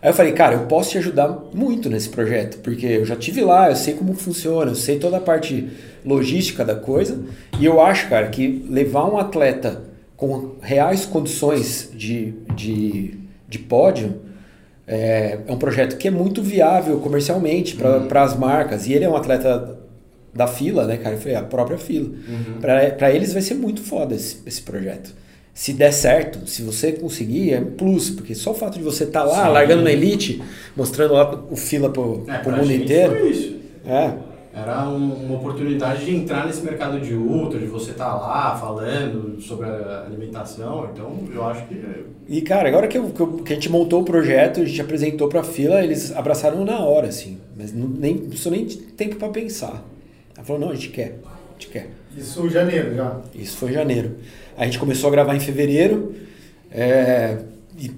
Aí 0.00 0.10
eu 0.10 0.14
falei, 0.14 0.30
cara, 0.30 0.54
eu 0.54 0.66
posso 0.66 0.90
te 0.90 0.98
ajudar 0.98 1.36
muito 1.52 1.90
nesse 1.90 2.08
projeto, 2.08 2.58
porque 2.58 2.86
eu 2.86 3.04
já 3.04 3.16
tive 3.16 3.40
lá, 3.40 3.68
eu 3.70 3.74
sei 3.74 3.94
como 3.94 4.14
funciona, 4.14 4.70
eu 4.70 4.76
sei 4.76 5.00
toda 5.00 5.16
a 5.16 5.20
parte 5.20 5.68
logística 6.04 6.64
da 6.64 6.76
coisa, 6.76 7.18
e 7.58 7.64
eu 7.64 7.80
acho, 7.80 8.08
cara, 8.08 8.28
que 8.28 8.64
levar 8.70 9.10
um 9.12 9.18
atleta 9.18 9.82
com 10.16 10.56
reais 10.60 11.04
condições 11.04 11.90
de, 11.94 12.32
de, 12.54 13.18
de 13.48 13.58
pódio 13.58 14.22
é, 14.86 15.38
é 15.46 15.52
um 15.52 15.58
projeto 15.58 15.96
que 15.96 16.08
é 16.08 16.10
muito 16.10 16.42
viável 16.42 16.98
comercialmente 17.00 17.76
para 17.76 18.22
as 18.22 18.36
marcas, 18.36 18.86
e 18.86 18.92
ele 18.92 19.04
é 19.04 19.08
um 19.08 19.16
atleta 19.16 19.78
da 20.32 20.46
fila, 20.46 20.86
né, 20.86 20.96
cara? 20.96 21.16
Eu 21.16 21.18
falei, 21.18 21.34
a 21.34 21.42
própria 21.42 21.78
fila. 21.78 22.10
Para 22.60 23.10
eles 23.12 23.32
vai 23.32 23.42
ser 23.42 23.54
muito 23.54 23.82
foda 23.82 24.14
esse, 24.14 24.38
esse 24.46 24.62
projeto. 24.62 25.14
Se 25.52 25.72
der 25.72 25.90
certo, 25.90 26.46
se 26.46 26.62
você 26.62 26.92
conseguir, 26.92 27.54
é 27.54 27.58
um 27.58 27.70
plus, 27.70 28.10
porque 28.10 28.34
só 28.34 28.50
o 28.50 28.54
fato 28.54 28.76
de 28.76 28.84
você 28.84 29.04
estar 29.04 29.24
lá, 29.24 29.46
Sim. 29.46 29.52
largando 29.52 29.82
na 29.82 29.90
elite, 29.90 30.42
mostrando 30.76 31.14
lá 31.14 31.44
o 31.50 31.56
fila 31.56 31.88
pro, 31.88 32.24
É, 32.28 32.38
pra 32.38 32.56
mundo 32.56 32.70
inteiro. 32.70 33.18
Foi 33.18 33.30
isso. 33.30 33.56
É. 33.86 34.12
Era 34.56 34.88
um- 34.88 35.26
uma 35.26 35.34
oportunidade 35.36 36.04
de 36.06 36.16
entrar 36.16 36.46
nesse 36.46 36.62
mercado 36.62 36.98
de 36.98 37.12
ultra, 37.14 37.58
de 37.58 37.66
você 37.66 37.90
estar 37.90 38.14
lá 38.14 38.56
falando 38.56 39.38
sobre 39.40 39.66
a 39.66 40.04
alimentação. 40.06 40.88
Então, 40.92 41.18
eu 41.32 41.44
acho 41.46 41.66
que 41.66 41.76
E, 42.28 42.40
cara, 42.40 42.66
agora 42.68 42.88
que, 42.88 42.96
eu- 42.98 43.10
que 43.10 43.20
eu- 43.20 43.32
que 43.34 43.52
a 43.52 43.54
gente 43.54 43.70
montou 43.70 44.00
o 44.00 44.04
projeto, 44.04 44.60
a 44.60 44.64
gente 44.64 44.80
apresentou 44.80 45.28
pra 45.28 45.42
fila, 45.44 45.82
eles 45.84 46.10
abraçaram 46.16 46.64
na 46.64 46.80
hora, 46.80 47.06
assim. 47.08 47.38
Mas 47.56 47.72
não, 47.72 47.86
nem, 47.86 48.14
não 48.14 48.28
precisou 48.28 48.50
nem 48.50 48.64
de 48.64 48.78
tempo 48.78 49.16
pra 49.16 49.28
pensar. 49.28 49.84
Ela 50.34 50.44
falou, 50.44 50.60
não, 50.60 50.70
a 50.70 50.74
gente 50.74 50.88
quer, 50.88 51.18
a 51.24 51.52
gente 51.52 51.68
quer. 51.70 51.90
Isso 52.16 52.48
janeiro 52.48 52.94
já. 52.94 53.20
Isso 53.34 53.56
foi 53.58 53.70
em 53.70 53.74
janeiro. 53.74 54.16
A 54.56 54.64
gente 54.64 54.78
começou 54.78 55.08
a 55.08 55.10
gravar 55.12 55.36
em 55.36 55.40
fevereiro. 55.40 56.14
é, 56.68 57.38
e- 57.78 57.90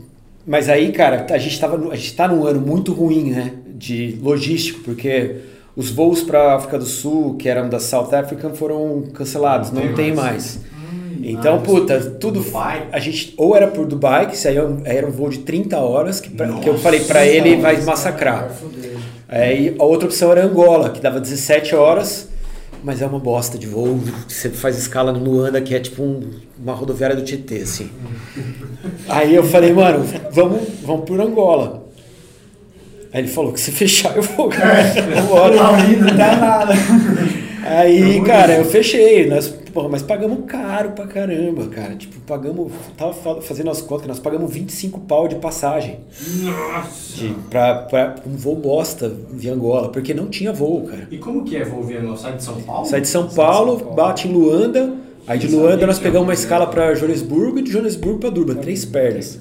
mas 0.46 0.68
aí, 0.68 0.92
cara, 0.92 1.26
a 1.30 1.38
gente, 1.38 1.58
tava, 1.58 1.76
no- 1.78 1.90
a 1.90 1.96
gente 1.96 2.14
tá 2.14 2.28
num 2.28 2.44
ano 2.46 2.60
muito 2.60 2.92
ruim, 2.92 3.30
né? 3.30 3.54
De 3.74 4.18
logístico, 4.22 4.80
porque 4.84 5.36
os 5.78 5.90
voos 5.90 6.22
para 6.22 6.54
África 6.56 6.78
do 6.78 6.84
Sul, 6.84 7.36
que 7.36 7.48
eram 7.48 7.68
da 7.68 7.78
South 7.80 8.14
African, 8.14 8.52
foram 8.54 9.04
cancelados, 9.14 9.70
não, 9.70 9.84
Não 9.86 9.94
tem 9.94 10.12
mais. 10.12 10.58
mais. 10.58 10.68
Então, 11.20 11.56
Ah, 11.56 11.58
puta, 11.58 11.98
tudo. 12.00 12.40
Dubai? 12.42 12.86
A 12.92 12.98
gente 13.00 13.34
ou 13.36 13.56
era 13.56 13.66
por 13.68 13.86
Dubai, 13.86 14.28
que 14.28 14.34
isso 14.36 14.46
aí 14.46 14.56
era 14.56 14.66
um- 14.68 14.82
era 14.84 15.06
um 15.06 15.10
voo 15.10 15.28
de 15.30 15.38
30 15.38 15.78
horas, 15.78 16.20
que, 16.20 16.30
pra- 16.30 16.46
que 16.46 16.68
eu 16.68 16.72
Nossa, 16.74 16.84
falei 16.84 17.00
pra 17.00 17.26
ele 17.26 17.56
vai 17.56 17.76
Vai 17.76 17.84
massacrar. 17.84 18.50
Aí 19.28 19.74
a 19.78 19.84
outra 19.84 20.06
opção 20.06 20.30
era 20.30 20.44
Angola, 20.44 20.90
que 20.90 21.00
dava 21.00 21.20
17 21.20 21.74
horas, 21.74 22.28
mas 22.84 23.02
é 23.02 23.06
uma 23.06 23.18
bosta 23.18 23.58
de 23.58 23.66
voo. 23.66 24.00
Você 24.28 24.48
faz 24.50 24.78
escala 24.78 25.12
no 25.12 25.18
Luanda, 25.18 25.60
que 25.60 25.74
é 25.74 25.80
tipo 25.80 26.02
um- 26.02 26.30
uma 26.60 26.72
rodoviária 26.74 27.16
do 27.16 27.22
Tietê, 27.22 27.56
assim. 27.62 27.90
Aí 29.08 29.34
eu 29.34 29.42
falei, 29.44 29.72
mano, 29.72 30.04
vamos, 30.32 30.60
vamos 30.84 31.04
por 31.04 31.20
Angola. 31.20 31.87
Aí 33.12 33.20
ele 33.22 33.28
falou 33.28 33.52
que 33.52 33.60
se 33.60 33.72
fechar 33.72 34.16
eu 34.16 34.22
vou, 34.22 34.48
cara. 34.48 34.82
Vambora. 35.22 35.56
Não 35.56 36.16
dá 36.16 36.36
nada. 36.36 36.74
Aí, 37.64 38.20
cara, 38.22 38.56
eu 38.56 38.64
fechei. 38.64 39.26
Nós, 39.28 39.48
porra, 39.48 39.88
mas 39.88 40.02
pagamos 40.02 40.40
caro 40.46 40.90
pra 40.92 41.06
caramba, 41.06 41.66
cara. 41.68 41.94
Tipo, 41.96 42.18
pagamos. 42.20 42.72
Tava 42.96 43.12
fa- 43.12 43.40
fazendo 43.40 43.70
as 43.70 43.80
contas, 43.82 44.06
nós 44.06 44.18
pagamos 44.18 44.52
25 44.52 45.00
pau 45.00 45.26
de 45.28 45.36
passagem. 45.36 46.00
Nossa! 46.42 47.16
De, 47.16 47.34
pra, 47.50 47.74
pra 47.82 48.14
um 48.26 48.36
voo 48.36 48.56
bosta 48.56 49.12
via 49.32 49.52
Angola, 49.52 49.88
porque 49.90 50.14
não 50.14 50.28
tinha 50.28 50.52
voo, 50.52 50.82
cara. 50.84 51.08
E 51.10 51.18
como 51.18 51.44
que 51.44 51.56
é 51.56 51.64
voo 51.64 51.82
via 51.82 52.00
no 52.00 52.16
sai 52.16 52.34
de 52.36 52.42
São 52.44 52.60
Paulo? 52.60 52.86
Sai 52.86 53.00
de 53.00 53.08
São 53.08 53.28
Paulo, 53.28 53.94
bate 53.94 54.28
em 54.28 54.32
Luanda. 54.32 54.94
Aí 55.26 55.38
de 55.38 55.46
Luanda 55.48 55.86
nós 55.86 55.98
que 55.98 56.04
pegamos 56.04 56.26
uma 56.26 56.32
era 56.32 56.40
escala 56.40 56.66
pra 56.66 56.94
Joanesburgo 56.94 57.58
e 57.58 57.62
de 57.62 57.70
Joanesburgo 57.70 58.18
pra 58.18 58.30
Durban, 58.30 58.54
três 58.54 58.84
pernas. 58.86 59.38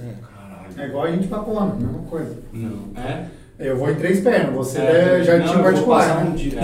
É 0.77 0.85
igual 0.85 1.05
a 1.05 1.11
gente 1.11 1.27
pra 1.27 1.39
Kona, 1.39 1.73
mesma 1.75 1.99
coisa. 2.09 2.37
Não. 2.53 2.79
É? 3.01 3.23
Eu 3.59 3.75
vou 3.75 3.89
em 3.89 3.95
três 3.95 4.19
pernas, 4.19 4.53
você 4.53 4.79
é, 4.79 5.21
já 5.23 5.37
não, 5.39 5.47
tinha 5.47 5.57
eu 5.57 5.73
vou 5.75 5.87
passar 5.87 6.15
particular, 6.15 6.25
um 6.25 6.29
né? 6.29 6.35
dia. 6.35 6.59
É. 6.59 6.63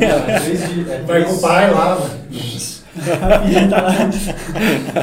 Não, 0.00 0.34
é 0.34 0.40
três 0.40 0.68
dias- 0.70 0.88
é 0.90 0.98
Vai 1.06 1.24
com 1.24 1.32
o 1.32 1.40
pai 1.40 1.70
lá. 1.70 1.98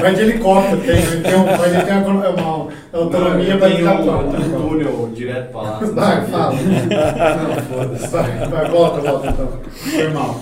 Vai 0.00 0.14
de 0.14 0.20
helicóptero, 0.22 0.80
tem, 0.82 1.22
tem, 1.22 1.34
um, 1.36 1.44
vai 1.44 1.84
ter 1.84 1.92
uma, 1.92 2.28
uma 2.30 2.68
autonomia 2.92 3.56
para 3.58 3.68
tem 3.68 3.76
ficar 3.78 4.00
um, 4.00 4.28
um 4.28 4.68
túnel 4.68 5.10
direto 5.14 5.50
pra 5.52 5.62
lá. 5.62 5.78
Vai, 5.80 6.26
fala. 6.26 6.54
Não, 6.54 7.62
foda-se. 7.62 8.06
Vai, 8.08 8.48
vai, 8.48 8.68
volta, 8.70 9.00
volta 9.00 9.28
então. 9.28 9.60
Foi 9.72 10.08
mal. 10.08 10.40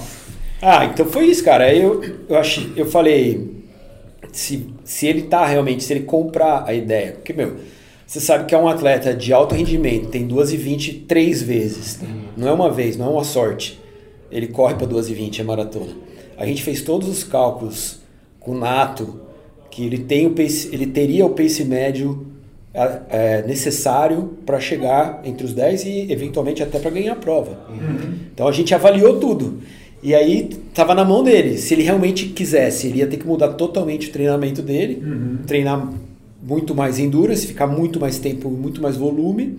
Ah, 0.62 0.84
então 0.86 1.06
foi 1.06 1.26
isso, 1.26 1.44
cara. 1.44 1.64
Aí 1.64 1.82
eu, 1.82 2.02
eu, 2.28 2.36
achei, 2.36 2.72
eu 2.76 2.86
falei, 2.86 3.62
se, 4.32 4.66
se 4.84 5.06
ele 5.06 5.22
tá 5.22 5.44
realmente, 5.46 5.84
se 5.84 5.92
ele 5.92 6.00
comprar 6.04 6.64
a 6.66 6.72
ideia, 6.74 7.12
porque, 7.12 7.32
meu, 7.34 7.56
você 8.06 8.20
sabe 8.20 8.44
que 8.44 8.54
é 8.54 8.58
um 8.58 8.68
atleta 8.68 9.12
de 9.12 9.32
alto 9.32 9.54
rendimento, 9.54 10.08
tem 10.08 10.28
2,20 10.28 11.06
três 11.08 11.42
vezes. 11.42 11.96
tá? 11.96 12.06
Não 12.36 12.48
é 12.48 12.52
uma 12.52 12.70
vez, 12.70 12.96
não 12.96 13.06
é 13.06 13.10
uma 13.10 13.24
sorte. 13.24 13.80
Ele 14.30 14.46
corre 14.46 14.74
para 14.74 14.86
2,20 14.86 15.40
é 15.40 15.42
maratona. 15.42 15.92
A 16.38 16.46
gente 16.46 16.62
fez 16.62 16.82
todos 16.82 17.08
os 17.08 17.24
cálculos 17.24 18.00
com 18.38 18.52
o 18.52 18.58
Nato, 18.58 19.20
que 19.70 19.84
ele, 19.84 19.98
tem 19.98 20.26
o 20.26 20.30
pace, 20.30 20.68
ele 20.72 20.86
teria 20.86 21.26
o 21.26 21.30
pace 21.30 21.64
médio 21.64 22.26
é, 23.08 23.42
necessário 23.46 24.36
para 24.44 24.60
chegar 24.60 25.22
entre 25.24 25.44
os 25.44 25.52
10 25.52 25.84
e 25.84 26.12
eventualmente 26.12 26.62
até 26.62 26.78
para 26.78 26.90
ganhar 26.90 27.12
a 27.12 27.16
prova. 27.16 27.58
Então 28.32 28.46
a 28.46 28.52
gente 28.52 28.74
avaliou 28.74 29.18
tudo. 29.18 29.60
E 30.02 30.14
aí 30.14 30.50
tava 30.74 30.94
na 30.94 31.04
mão 31.04 31.24
dele. 31.24 31.56
Se 31.58 31.74
ele 31.74 31.82
realmente 31.82 32.26
quisesse, 32.26 32.86
ele 32.86 32.98
ia 32.98 33.06
ter 33.06 33.16
que 33.16 33.26
mudar 33.26 33.48
totalmente 33.54 34.08
o 34.08 34.12
treinamento 34.12 34.62
dele, 34.62 35.02
treinar 35.46 35.90
muito 36.46 36.74
mais 36.76 36.98
endurance, 37.00 37.44
ficar 37.46 37.66
muito 37.66 37.98
mais 37.98 38.18
tempo, 38.20 38.48
muito 38.48 38.80
mais 38.80 38.96
volume. 38.96 39.58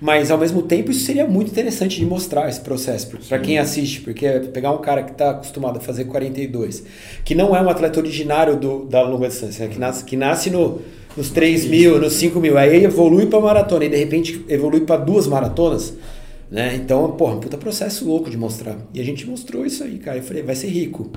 Mas 0.00 0.30
ao 0.30 0.38
mesmo 0.38 0.62
tempo 0.62 0.90
isso 0.90 1.06
seria 1.06 1.26
muito 1.26 1.50
interessante 1.50 1.98
de 1.98 2.04
mostrar 2.04 2.48
esse 2.48 2.60
processo 2.60 3.10
para 3.28 3.38
quem 3.38 3.58
assiste, 3.58 4.02
porque 4.02 4.26
é 4.26 4.40
pegar 4.40 4.70
um 4.72 4.78
cara 4.78 5.02
que 5.02 5.12
está 5.12 5.30
acostumado 5.30 5.78
a 5.78 5.80
fazer 5.80 6.04
42, 6.04 6.84
que 7.24 7.34
não 7.34 7.56
é 7.56 7.62
um 7.62 7.68
atleta 7.68 7.98
originário 7.98 8.56
do, 8.56 8.84
da 8.84 9.02
longa 9.02 9.28
distância, 9.28 9.66
né? 9.66 9.72
que 9.72 9.78
nasce, 9.78 10.04
que 10.04 10.14
nasce 10.14 10.50
no, 10.50 10.82
nos 11.16 11.30
3 11.30 11.64
mil, 11.66 11.98
nos 11.98 12.12
5 12.12 12.38
mil, 12.38 12.58
aí 12.58 12.84
evolui 12.84 13.24
para 13.24 13.40
maratona 13.40 13.86
e 13.86 13.88
de 13.88 13.96
repente 13.96 14.44
evolui 14.50 14.82
para 14.82 15.02
duas 15.02 15.26
maratonas, 15.26 15.94
né? 16.50 16.76
Então, 16.76 17.12
porra, 17.12 17.36
um 17.36 17.40
puta 17.40 17.56
processo 17.56 18.06
louco 18.06 18.28
de 18.28 18.36
mostrar. 18.36 18.76
E 18.92 19.00
a 19.00 19.04
gente 19.04 19.26
mostrou 19.26 19.64
isso 19.64 19.82
aí, 19.82 19.98
cara. 19.98 20.18
Eu 20.18 20.22
falei, 20.22 20.42
vai 20.42 20.54
ser 20.54 20.68
rico 20.68 21.10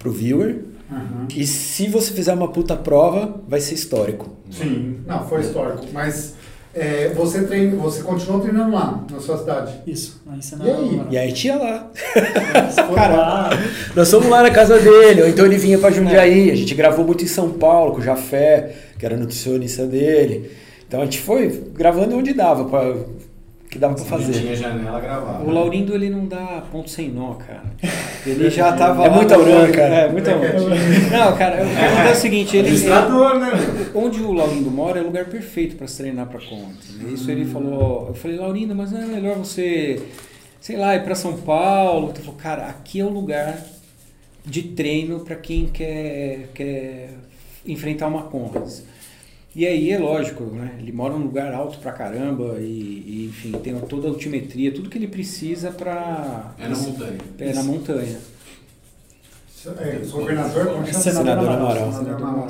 pro 0.00 0.10
viewer. 0.10 0.64
Uhum. 0.90 1.28
E 1.36 1.46
se 1.46 1.86
você 1.86 2.12
fizer 2.12 2.34
uma 2.34 2.48
puta 2.48 2.74
prova, 2.74 3.40
vai 3.46 3.60
ser 3.60 3.74
histórico. 3.74 4.36
Sim, 4.50 4.98
não, 5.06 5.28
foi 5.28 5.42
histórico. 5.42 5.86
Mas 5.92 6.34
é, 6.74 7.08
você, 7.14 7.42
treina, 7.44 7.76
você 7.76 8.02
continuou 8.02 8.40
treinando 8.40 8.72
lá, 8.72 9.04
na 9.10 9.20
sua 9.20 9.38
cidade. 9.38 9.72
Isso, 9.86 10.20
lá 10.26 10.36
em 10.36 10.66
E 10.66 10.70
aí? 10.70 11.02
E 11.10 11.18
aí 11.18 11.32
tinha 11.32 11.56
lá. 11.56 11.90
Cara, 12.94 13.16
lá, 13.16 13.50
Nós 13.94 14.10
fomos 14.10 14.28
lá 14.28 14.42
na 14.42 14.50
casa 14.50 14.78
dele, 14.78 15.22
ou 15.22 15.28
então 15.28 15.46
ele 15.46 15.58
vinha 15.58 15.78
pra 15.78 15.90
Jundiaí. 15.90 16.50
A 16.50 16.56
gente 16.56 16.74
gravou 16.74 17.04
muito 17.04 17.22
em 17.22 17.28
São 17.28 17.50
Paulo 17.50 17.94
com 17.94 18.00
o 18.00 18.02
Jafé, 18.02 18.74
que 18.98 19.04
era 19.04 19.16
nutricionista 19.16 19.86
dele. 19.86 20.50
Então 20.86 21.00
a 21.00 21.04
gente 21.04 21.20
foi 21.20 21.48
gravando 21.72 22.16
onde 22.16 22.32
dava, 22.32 22.64
pra, 22.64 22.96
que 23.70 23.78
dava 23.78 23.94
pra 23.94 24.02
Onde 24.02 24.10
fazer. 24.24 24.32
tinha 24.40 24.56
janela 24.56 24.98
gravada. 25.00 25.44
O 25.44 25.50
Laurindo 25.50 25.94
ele 25.94 26.10
não 26.10 26.26
dá 26.26 26.64
ponto 26.72 26.90
sem 26.90 27.08
nó, 27.08 27.34
cara. 27.34 27.62
Ele 28.26 28.50
já 28.50 28.72
tava 28.72 29.04
É 29.04 29.06
amor, 29.06 29.22
morando- 29.24 29.72
cara. 29.72 29.94
É, 29.94 30.08
muito 30.10 30.28
amor. 30.28 30.44
Não, 31.12 31.36
cara, 31.36 31.56
o 31.64 31.68
pergunta 31.68 32.02
é 32.08 32.12
o 32.12 32.16
seguinte, 32.16 32.56
ele, 32.56 32.70
né? 32.70 33.90
onde 33.94 34.20
o 34.20 34.32
Laurindo 34.32 34.70
mora 34.70 34.98
é 34.98 35.02
o 35.02 35.06
lugar 35.06 35.26
perfeito 35.26 35.76
para 35.76 35.86
se 35.86 35.98
treinar 35.98 36.26
para 36.26 36.40
contas. 36.40 36.90
Isso 37.12 37.30
ele 37.30 37.44
falou, 37.44 38.08
eu 38.08 38.14
falei, 38.14 38.36
Laurindo, 38.38 38.74
mas 38.74 38.90
não 38.90 39.00
é 39.02 39.06
melhor 39.06 39.36
você, 39.36 40.02
sei 40.60 40.76
lá, 40.76 40.96
ir 40.96 41.04
para 41.04 41.14
São 41.14 41.34
Paulo? 41.36 42.10
Ele 42.10 42.18
falou, 42.24 42.40
cara, 42.40 42.66
aqui 42.66 42.98
é 42.98 43.04
o 43.04 43.08
lugar 43.08 43.56
de 44.44 44.62
treino 44.62 45.20
para 45.20 45.36
quem 45.36 45.66
quer, 45.66 46.48
quer 46.54 47.10
enfrentar 47.64 48.08
uma 48.08 48.22
contas. 48.22 48.84
E 49.54 49.66
aí 49.66 49.90
é 49.90 49.98
lógico, 49.98 50.44
né? 50.44 50.76
Ele 50.78 50.92
mora 50.92 51.14
num 51.14 51.24
lugar 51.24 51.52
alto 51.52 51.78
pra 51.78 51.90
caramba 51.90 52.56
e, 52.60 52.62
e, 52.64 53.26
enfim, 53.28 53.50
tem 53.52 53.78
toda 53.80 54.06
a 54.06 54.10
altimetria, 54.10 54.72
tudo 54.72 54.88
que 54.88 54.96
ele 54.96 55.08
precisa 55.08 55.72
para 55.72 56.54
É 56.56 56.68
na 56.68 56.76
montanha. 56.76 57.18
É 57.38 57.52
na 57.52 57.62
montanha. 57.64 58.18
É, 59.78 59.98
governador, 60.08 60.66
como 60.66 60.86
chama? 60.86 60.98
Senador 61.00 61.48
Amaral. 61.48 61.92
Senador 61.92 62.28
Amaral. 62.28 62.48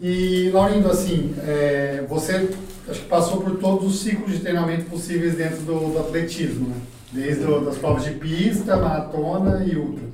E, 0.00 0.50
Laurindo, 0.50 0.90
assim, 0.90 1.34
é, 1.46 2.04
você 2.08 2.48
acho 2.88 3.00
que 3.00 3.06
passou 3.06 3.42
por 3.42 3.58
todos 3.58 3.94
os 3.94 4.00
ciclos 4.00 4.32
de 4.32 4.38
treinamento 4.40 4.86
possíveis 4.86 5.36
dentro 5.36 5.60
do, 5.60 5.92
do 5.92 5.98
atletismo, 5.98 6.68
né? 6.68 6.76
Desde 7.12 7.44
o, 7.44 7.60
das 7.60 7.76
provas 7.76 8.02
de 8.02 8.12
pista, 8.12 8.76
maratona 8.76 9.62
e 9.64 9.76
ultra. 9.76 10.04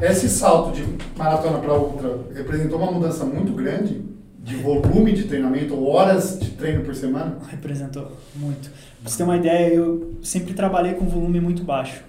Esse 0.00 0.30
salto 0.30 0.74
de 0.74 0.84
maratona 1.16 1.58
para 1.58 1.74
ultra 1.74 2.18
representou 2.34 2.78
uma 2.78 2.90
mudança 2.90 3.24
muito 3.24 3.52
grande 3.52 4.11
de 4.42 4.56
volume 4.56 5.12
de 5.12 5.24
treinamento, 5.24 5.74
ou 5.74 5.88
horas 5.88 6.38
de 6.38 6.50
treino 6.50 6.84
por 6.84 6.94
semana? 6.94 7.38
Representou 7.48 8.10
muito. 8.34 8.70
Pra 9.00 9.10
você 9.10 9.18
ter 9.18 9.22
uma 9.22 9.36
ideia, 9.36 9.74
eu 9.74 10.14
sempre 10.22 10.52
trabalhei 10.52 10.94
com 10.94 11.06
volume 11.06 11.40
muito 11.40 11.62
baixo. 11.62 12.02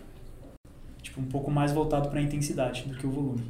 Tipo, 1.01 1.21
um 1.21 1.25
pouco 1.25 1.51
mais 1.51 1.71
voltado 1.71 2.09
para 2.09 2.19
a 2.19 2.23
intensidade 2.23 2.85
do 2.87 2.95
que 2.95 3.05
o 3.05 3.11
volume. 3.11 3.43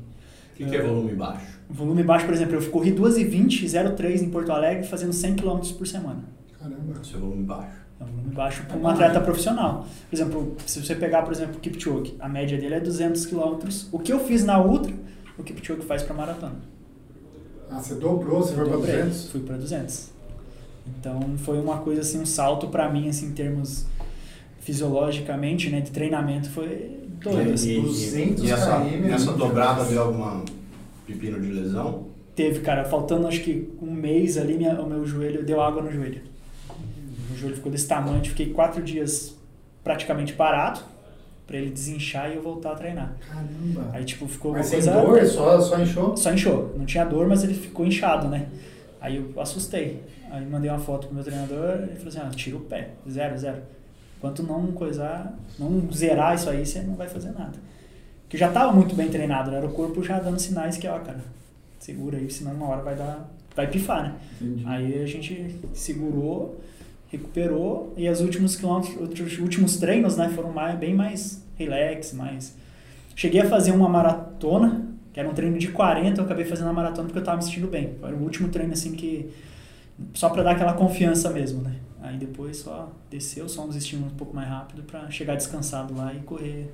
O 0.51 0.55
que, 0.55 0.65
que 0.65 0.75
é 0.75 0.81
volume 0.81 1.13
baixo? 1.13 1.59
Volume 1.69 2.03
baixo, 2.03 2.25
por 2.25 2.33
exemplo, 2.33 2.55
eu 2.55 2.69
corri 2.69 2.91
2,20, 2.91 3.63
0,3 3.63 4.21
em 4.21 4.29
Porto 4.29 4.51
Alegre, 4.51 4.85
fazendo 4.85 5.13
100 5.13 5.35
km 5.35 5.59
por 5.77 5.87
semana. 5.87 6.23
Caramba. 6.59 6.99
Isso 7.01 7.15
é 7.15 7.19
volume 7.19 7.43
baixo. 7.43 7.83
É 7.99 8.03
um 8.03 8.07
volume 8.07 8.35
baixo 8.35 8.63
para 8.65 8.77
um 8.77 8.87
atleta 8.87 9.21
profissional. 9.21 9.87
Por 10.09 10.15
exemplo, 10.15 10.57
se 10.65 10.83
você 10.83 10.93
pegar, 10.93 11.21
por 11.21 11.31
exemplo, 11.31 11.55
o 11.55 11.59
Kipchoge, 11.59 12.15
a 12.19 12.27
média 12.27 12.57
dele 12.57 12.75
é 12.75 12.79
200 12.81 13.25
km. 13.27 13.59
O 13.91 13.99
que 13.99 14.11
eu 14.11 14.19
fiz 14.19 14.43
na 14.43 14.61
ultra, 14.61 14.93
o 15.37 15.43
Kipchoge 15.43 15.81
faz 15.83 16.03
para 16.03 16.13
maratona. 16.13 16.72
Ah, 17.75 17.81
você 17.81 17.95
dobrou, 17.95 18.41
você 18.41 18.53
foi 18.53 18.65
para 18.65 18.75
Dobrei, 18.75 18.95
200? 19.01 19.29
Fui 19.31 19.41
para 19.41 19.57
200. 19.57 20.09
Então 20.99 21.37
foi 21.37 21.59
uma 21.59 21.77
coisa 21.79 22.01
assim, 22.01 22.19
um 22.19 22.25
salto 22.25 22.67
para 22.67 22.89
mim 22.89 23.07
assim 23.09 23.27
em 23.27 23.31
termos 23.31 23.85
fisiologicamente, 24.59 25.69
né, 25.69 25.81
de 25.81 25.91
treinamento 25.91 26.49
foi 26.49 26.99
doido 27.21 27.49
E- 27.49 27.53
assim. 27.53 27.79
e, 27.79 27.81
200 27.81 28.43
e 28.43 28.51
essa, 28.51 28.79
km 28.79 28.85
é 28.93 28.97
nessa 28.99 29.25
muito 29.25 29.37
dobrada 29.39 29.83
deu 29.85 30.01
alguma 30.03 30.43
pepino 31.05 31.39
de 31.39 31.47
lesão? 31.47 32.05
Teve, 32.35 32.61
cara, 32.61 32.85
faltando 32.85 33.27
acho 33.27 33.41
que 33.41 33.69
um 33.81 33.91
mês 33.91 34.37
ali, 34.37 34.55
minha, 34.55 34.79
o 34.81 34.87
meu 34.89 35.05
joelho 35.05 35.43
deu 35.43 35.61
água 35.61 35.81
no 35.81 35.91
joelho. 35.91 36.21
O 37.31 37.35
joelho 37.37 37.55
ficou 37.55 37.71
desse 37.71 37.87
tamanho, 37.87 38.23
fiquei 38.23 38.51
quatro 38.53 38.81
dias 38.81 39.35
praticamente 39.83 40.33
parado 40.33 40.79
para 41.45 41.57
ele 41.57 41.71
desinchar 41.71 42.31
e 42.31 42.35
eu 42.35 42.41
voltar 42.41 42.71
a 42.71 42.75
treinar. 42.75 43.15
Caramba. 43.27 43.89
Aí 43.91 44.05
tipo 44.05 44.27
ficou 44.27 44.51
Mas 44.53 44.71
uma 44.71 44.81
sem 44.81 44.91
coisa 44.91 45.01
dor, 45.01 45.25
só, 45.25 45.59
só 45.59 45.79
inchou? 45.79 46.17
Só 46.17 46.33
inchou. 46.33 46.75
Não 46.77 46.85
tinha 46.85 47.05
dor, 47.05 47.27
mas 47.27 47.43
ele 47.43 47.53
ficou 47.53 47.85
inchado, 47.85 48.27
né? 48.27 48.47
Aí 49.01 49.17
eu 49.17 49.41
assustei. 49.41 50.01
Aí 50.31 50.45
mandei 50.45 50.69
uma 50.69 50.79
foto 50.79 51.07
pro 51.07 51.15
meu 51.15 51.23
treinador 51.23 51.79
e 51.79 51.83
ele 51.83 51.95
falou 51.95 52.07
assim, 52.07 52.19
ah, 52.19 52.29
tira 52.33 52.57
o 52.57 52.61
pé. 52.61 52.91
Zero, 53.09 53.37
zero. 53.37 53.61
Enquanto 54.17 54.41
não 54.41 54.71
coisar, 54.71 55.37
não 55.59 55.91
zerar 55.91 56.33
isso 56.33 56.49
aí, 56.49 56.65
você 56.65 56.81
não 56.81 56.95
vai 56.95 57.09
fazer 57.09 57.31
nada. 57.33 57.59
Porque 58.21 58.37
eu 58.37 58.39
já 58.39 58.49
tava 58.49 58.71
muito 58.71 58.95
bem 58.95 59.09
treinado, 59.09 59.51
né? 59.51 59.57
Era 59.57 59.67
o 59.67 59.73
corpo 59.73 60.01
já 60.01 60.19
dando 60.19 60.39
sinais 60.39 60.77
que, 60.77 60.87
ó, 60.87 60.97
cara, 60.99 61.19
segura 61.77 62.17
aí, 62.17 62.31
senão 62.31 62.53
uma 62.53 62.67
hora 62.69 62.81
vai 62.81 62.95
dar. 62.95 63.29
Vai 63.55 63.67
pifar, 63.67 64.03
né? 64.03 64.15
Entendi. 64.41 64.63
Aí 64.65 65.03
a 65.03 65.05
gente 65.05 65.59
segurou, 65.73 66.59
recuperou 67.13 67.93
e 67.95 68.09
os 68.09 68.21
últimos 68.21 68.55
quilômetros, 68.55 69.19
os 69.19 69.39
últimos 69.39 69.77
treinos, 69.77 70.17
né, 70.17 70.29
foram 70.29 70.51
mais, 70.51 70.77
bem 70.77 70.93
mais 70.93 71.43
relax, 71.55 72.13
mais. 72.13 72.55
Cheguei 73.15 73.41
a 73.41 73.45
fazer 73.47 73.71
uma 73.71 73.87
maratona, 73.87 74.87
que 75.13 75.19
era 75.19 75.29
um 75.29 75.33
treino 75.33 75.57
de 75.57 75.67
40, 75.67 76.19
eu 76.19 76.25
acabei 76.25 76.43
fazendo 76.43 76.69
a 76.69 76.73
maratona 76.73 77.07
porque 77.07 77.19
eu 77.19 77.23
tava 77.23 77.37
me 77.37 77.43
sentindo 77.43 77.67
bem. 77.67 77.95
Era 78.01 78.15
o 78.15 78.23
último 78.23 78.49
treino 78.49 78.73
assim 78.73 78.93
que 78.93 79.31
só 80.13 80.29
para 80.29 80.41
dar 80.41 80.51
aquela 80.51 80.73
confiança 80.73 81.29
mesmo, 81.29 81.61
né? 81.61 81.75
Aí 82.01 82.17
depois 82.17 82.57
só 82.57 82.91
desceu, 83.09 83.47
só 83.47 83.63
uns 83.63 83.75
estímulos 83.75 84.11
um 84.11 84.17
pouco 84.17 84.35
mais 84.35 84.49
rápido 84.49 84.83
para 84.83 85.09
chegar 85.11 85.35
descansado 85.35 85.95
lá 85.95 86.13
e 86.13 86.19
correr 86.19 86.73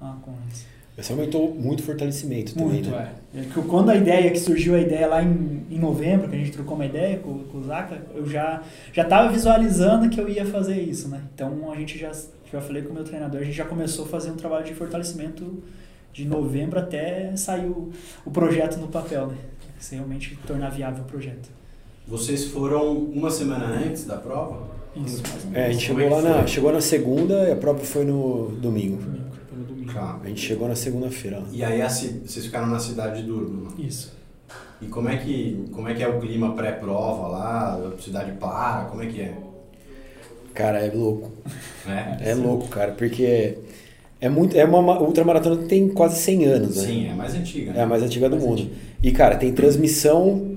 com 0.00 0.34
eles. 0.42 0.66
Você 1.02 1.12
aumentou 1.12 1.54
muito 1.54 1.80
o 1.80 1.82
fortalecimento 1.82 2.54
também, 2.54 2.68
Muito, 2.74 2.90
né? 2.90 3.12
é. 3.34 3.40
É 3.40 3.42
que 3.44 3.62
quando 3.62 3.90
a 3.90 3.96
ideia, 3.96 4.30
que 4.30 4.38
surgiu 4.38 4.74
a 4.74 4.80
ideia 4.80 5.06
lá 5.06 5.22
em, 5.22 5.64
em 5.70 5.78
novembro, 5.78 6.28
que 6.28 6.34
a 6.34 6.38
gente 6.38 6.50
trocou 6.52 6.74
uma 6.74 6.86
ideia 6.86 7.18
com, 7.18 7.38
com 7.44 7.58
o 7.58 7.64
Zaka, 7.64 8.02
eu 8.14 8.26
já 8.26 8.62
já 8.92 9.02
estava 9.02 9.30
visualizando 9.32 10.08
que 10.08 10.20
eu 10.20 10.28
ia 10.28 10.44
fazer 10.44 10.80
isso, 10.80 11.08
né? 11.08 11.22
Então 11.34 11.70
a 11.70 11.76
gente 11.76 11.96
já, 11.98 12.10
já 12.52 12.60
falei 12.60 12.82
com 12.82 12.90
o 12.90 12.94
meu 12.94 13.04
treinador, 13.04 13.40
a 13.40 13.44
gente 13.44 13.56
já 13.56 13.64
começou 13.64 14.04
a 14.04 14.08
fazer 14.08 14.30
um 14.30 14.36
trabalho 14.36 14.64
de 14.64 14.74
fortalecimento 14.74 15.62
de 16.12 16.24
novembro 16.26 16.78
até 16.78 17.34
sair 17.36 17.66
o, 17.66 17.90
o 18.24 18.30
projeto 18.30 18.76
no 18.78 18.88
papel, 18.88 19.28
né? 19.28 19.36
Se 19.78 19.94
realmente 19.94 20.36
tornar 20.46 20.70
viável 20.70 21.04
o 21.04 21.06
projeto. 21.06 21.48
Vocês 22.06 22.46
foram 22.46 22.92
uma 22.94 23.30
semana 23.30 23.66
antes 23.66 24.04
da 24.04 24.16
prova? 24.16 24.68
Isso, 24.96 25.22
mais 25.22 25.44
ou 25.44 25.54
É, 25.54 25.66
a 25.66 25.72
gente 25.72 25.84
é 25.84 25.86
chegou 25.86 26.10
lá 26.10 26.20
na, 26.22 26.34
foi? 26.38 26.46
chegou 26.48 26.72
na 26.72 26.80
segunda 26.80 27.48
e 27.48 27.52
a 27.52 27.56
prova 27.56 27.78
foi 27.78 28.04
no 28.04 28.48
domingo. 28.60 28.98
Pelo 29.64 29.68
domingo. 29.68 29.92
Tá. 29.92 30.18
A 30.22 30.28
gente 30.28 30.40
chegou 30.40 30.68
na 30.68 30.74
segunda-feira. 30.76 31.38
lá. 31.38 31.44
E 31.52 31.62
aí 31.64 31.80
vocês 31.82 32.44
ficaram 32.44 32.66
na 32.66 32.78
cidade 32.78 33.22
de 33.22 33.28
Durban. 33.28 33.68
Isso. 33.78 34.12
E 34.82 34.86
como 34.86 35.08
é 35.08 35.16
que, 35.18 35.66
como 35.72 35.88
é, 35.88 35.94
que 35.94 36.02
é 36.02 36.08
o 36.08 36.18
clima 36.20 36.54
pré-prova 36.54 37.28
lá? 37.28 37.74
A 37.96 38.00
cidade 38.02 38.32
para? 38.32 38.84
Como 38.86 39.02
é 39.02 39.06
que 39.06 39.20
é? 39.20 39.34
Cara, 40.54 40.78
é 40.84 40.90
louco. 40.92 41.30
É? 41.86 42.30
É 42.30 42.34
louco, 42.34 42.68
cara, 42.68 42.92
porque 42.92 43.58
É, 44.20 44.28
muito, 44.28 44.56
é 44.56 44.64
uma 44.64 44.82
ma- 44.82 45.00
ultramaratona 45.00 45.56
que 45.62 45.64
tem 45.68 45.88
quase 45.88 46.18
100 46.20 46.44
anos, 46.44 46.76
né? 46.76 46.82
Sim, 46.82 47.06
é 47.06 47.10
a 47.12 47.14
mais 47.14 47.34
antiga. 47.34 47.72
É 47.72 47.80
a 47.82 47.86
mais 47.86 48.02
antiga 48.02 48.28
do 48.28 48.36
mundo. 48.36 48.68
E, 49.02 49.12
cara, 49.12 49.36
tem 49.36 49.52
transmissão 49.52 50.49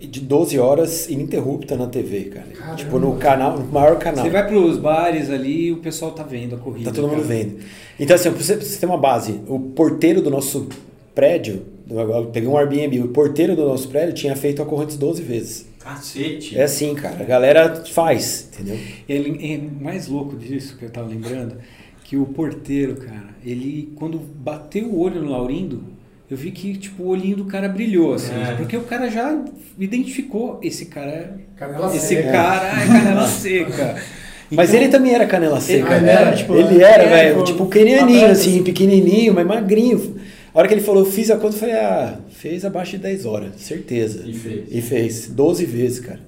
de 0.00 0.20
12 0.20 0.58
horas 0.58 1.08
ininterrupta 1.08 1.76
na 1.76 1.86
TV, 1.86 2.24
cara. 2.24 2.46
Caramba. 2.48 2.76
Tipo, 2.76 2.98
no 2.98 3.16
canal, 3.16 3.58
no 3.58 3.66
maior 3.66 3.98
canal. 3.98 4.24
Você 4.24 4.30
vai 4.30 4.46
pros 4.46 4.78
bares 4.78 5.30
ali 5.30 5.66
e 5.66 5.72
o 5.72 5.76
pessoal 5.78 6.12
tá 6.12 6.22
vendo 6.22 6.54
a 6.56 6.58
corrida. 6.58 6.90
Tá 6.90 6.96
todo 6.96 7.08
mundo 7.08 7.22
cara. 7.22 7.34
vendo. 7.34 7.58
Então, 7.98 8.16
assim, 8.16 8.30
pra 8.30 8.42
você, 8.42 8.56
pra 8.56 8.64
você 8.64 8.78
ter 8.78 8.86
uma 8.86 8.96
base, 8.98 9.40
o 9.46 9.58
porteiro 9.58 10.22
do 10.22 10.30
nosso 10.30 10.68
prédio, 11.14 11.62
eu 11.88 12.26
peguei 12.32 12.48
um 12.48 12.56
Airbnb, 12.56 13.00
o 13.02 13.08
porteiro 13.08 13.54
do 13.54 13.66
nosso 13.66 13.88
prédio 13.88 14.14
tinha 14.14 14.34
feito 14.34 14.62
a 14.62 14.64
Correntes 14.66 14.96
12 14.96 15.22
vezes. 15.22 15.66
Cacete. 15.78 16.58
É 16.58 16.62
assim, 16.64 16.94
cara. 16.94 17.16
A 17.20 17.24
galera 17.24 17.84
faz, 17.86 18.48
entendeu? 18.52 18.78
Ele- 19.08 19.52
é 19.54 19.82
mais 19.82 20.08
louco 20.08 20.36
disso 20.36 20.76
que 20.76 20.84
eu 20.84 20.90
tava 20.90 21.08
lembrando, 21.08 21.56
que 22.04 22.16
o 22.16 22.26
porteiro, 22.26 22.96
cara, 22.96 23.28
ele 23.44 23.92
quando 23.96 24.18
bateu 24.18 24.86
o 24.86 24.98
olho 25.00 25.22
no 25.22 25.30
Laurindo, 25.30 25.82
eu 26.30 26.36
vi 26.36 26.50
que 26.50 26.76
tipo 26.76 27.02
o 27.02 27.08
olhinho 27.08 27.36
do 27.36 27.44
cara 27.46 27.68
brilhou 27.68 28.14
assim, 28.14 28.32
É. 28.34 28.54
porque 28.56 28.76
o 28.76 28.82
cara 28.82 29.10
já 29.10 29.36
identificou 29.78 30.60
esse 30.62 30.86
cara, 30.86 31.38
Canela 31.56 31.94
esse 31.94 32.06
seca. 32.06 32.30
cara 32.32 32.82
é 32.82 32.86
canela 32.86 33.26
seca. 33.26 33.96
Mas 34.52 34.70
Então, 34.70 34.80
ele 34.80 34.90
também 34.90 35.14
era 35.14 35.26
canela 35.26 35.60
seca. 35.60 35.94
Ele 35.96 36.06
né? 36.06 36.12
era, 36.12 36.32
tipo, 36.34 36.54
ele 36.56 36.82
era, 36.82 37.02
é, 37.04 37.08
velho, 37.08 37.44
tipo, 37.44 37.44
tipo 37.44 37.66
pequenininho, 37.66 38.02
atleta, 38.02 38.32
assim, 38.32 38.50
assim. 38.54 38.62
pequenininho, 38.64 39.32
mas 39.32 39.46
magrinho. 39.46 40.16
A 40.52 40.58
hora 40.58 40.66
que 40.66 40.74
ele 40.74 40.80
falou, 40.80 41.04
fiz 41.04 41.30
a 41.30 41.36
conta, 41.36 41.54
eu 41.54 41.60
falei, 41.60 41.76
ah, 41.76 42.18
fez 42.30 42.64
abaixo 42.64 42.92
de 42.92 42.98
10 42.98 43.26
horas, 43.26 43.52
certeza. 43.58 44.24
E 44.26 44.32
fez. 44.34 44.64
E 44.68 44.82
fez, 44.82 45.28
12 45.28 45.64
vezes, 45.64 46.00
cara. 46.00 46.18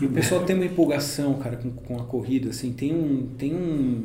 E 0.00 0.04
o 0.06 0.10
pessoal 0.10 0.42
tem 0.44 0.54
uma 0.54 0.64
empolgação, 0.64 1.34
cara, 1.34 1.56
com, 1.56 1.70
com 1.70 1.96
a 1.96 2.04
corrida, 2.04 2.50
assim, 2.50 2.70
tem 2.72 2.94
um, 2.94 3.26
tem 3.36 3.52
um, 3.52 4.04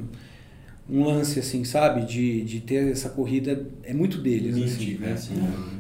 um 0.90 1.04
lance, 1.06 1.40
assim, 1.40 1.64
sabe, 1.64 2.02
de, 2.06 2.42
de 2.44 2.60
ter 2.60 2.92
essa 2.92 3.10
corrida, 3.10 3.66
é 3.84 3.94
muito 3.94 4.18
deles, 4.18 4.56
assim, 4.58 4.98
né? 5.00 5.14
assim. 5.14 5.34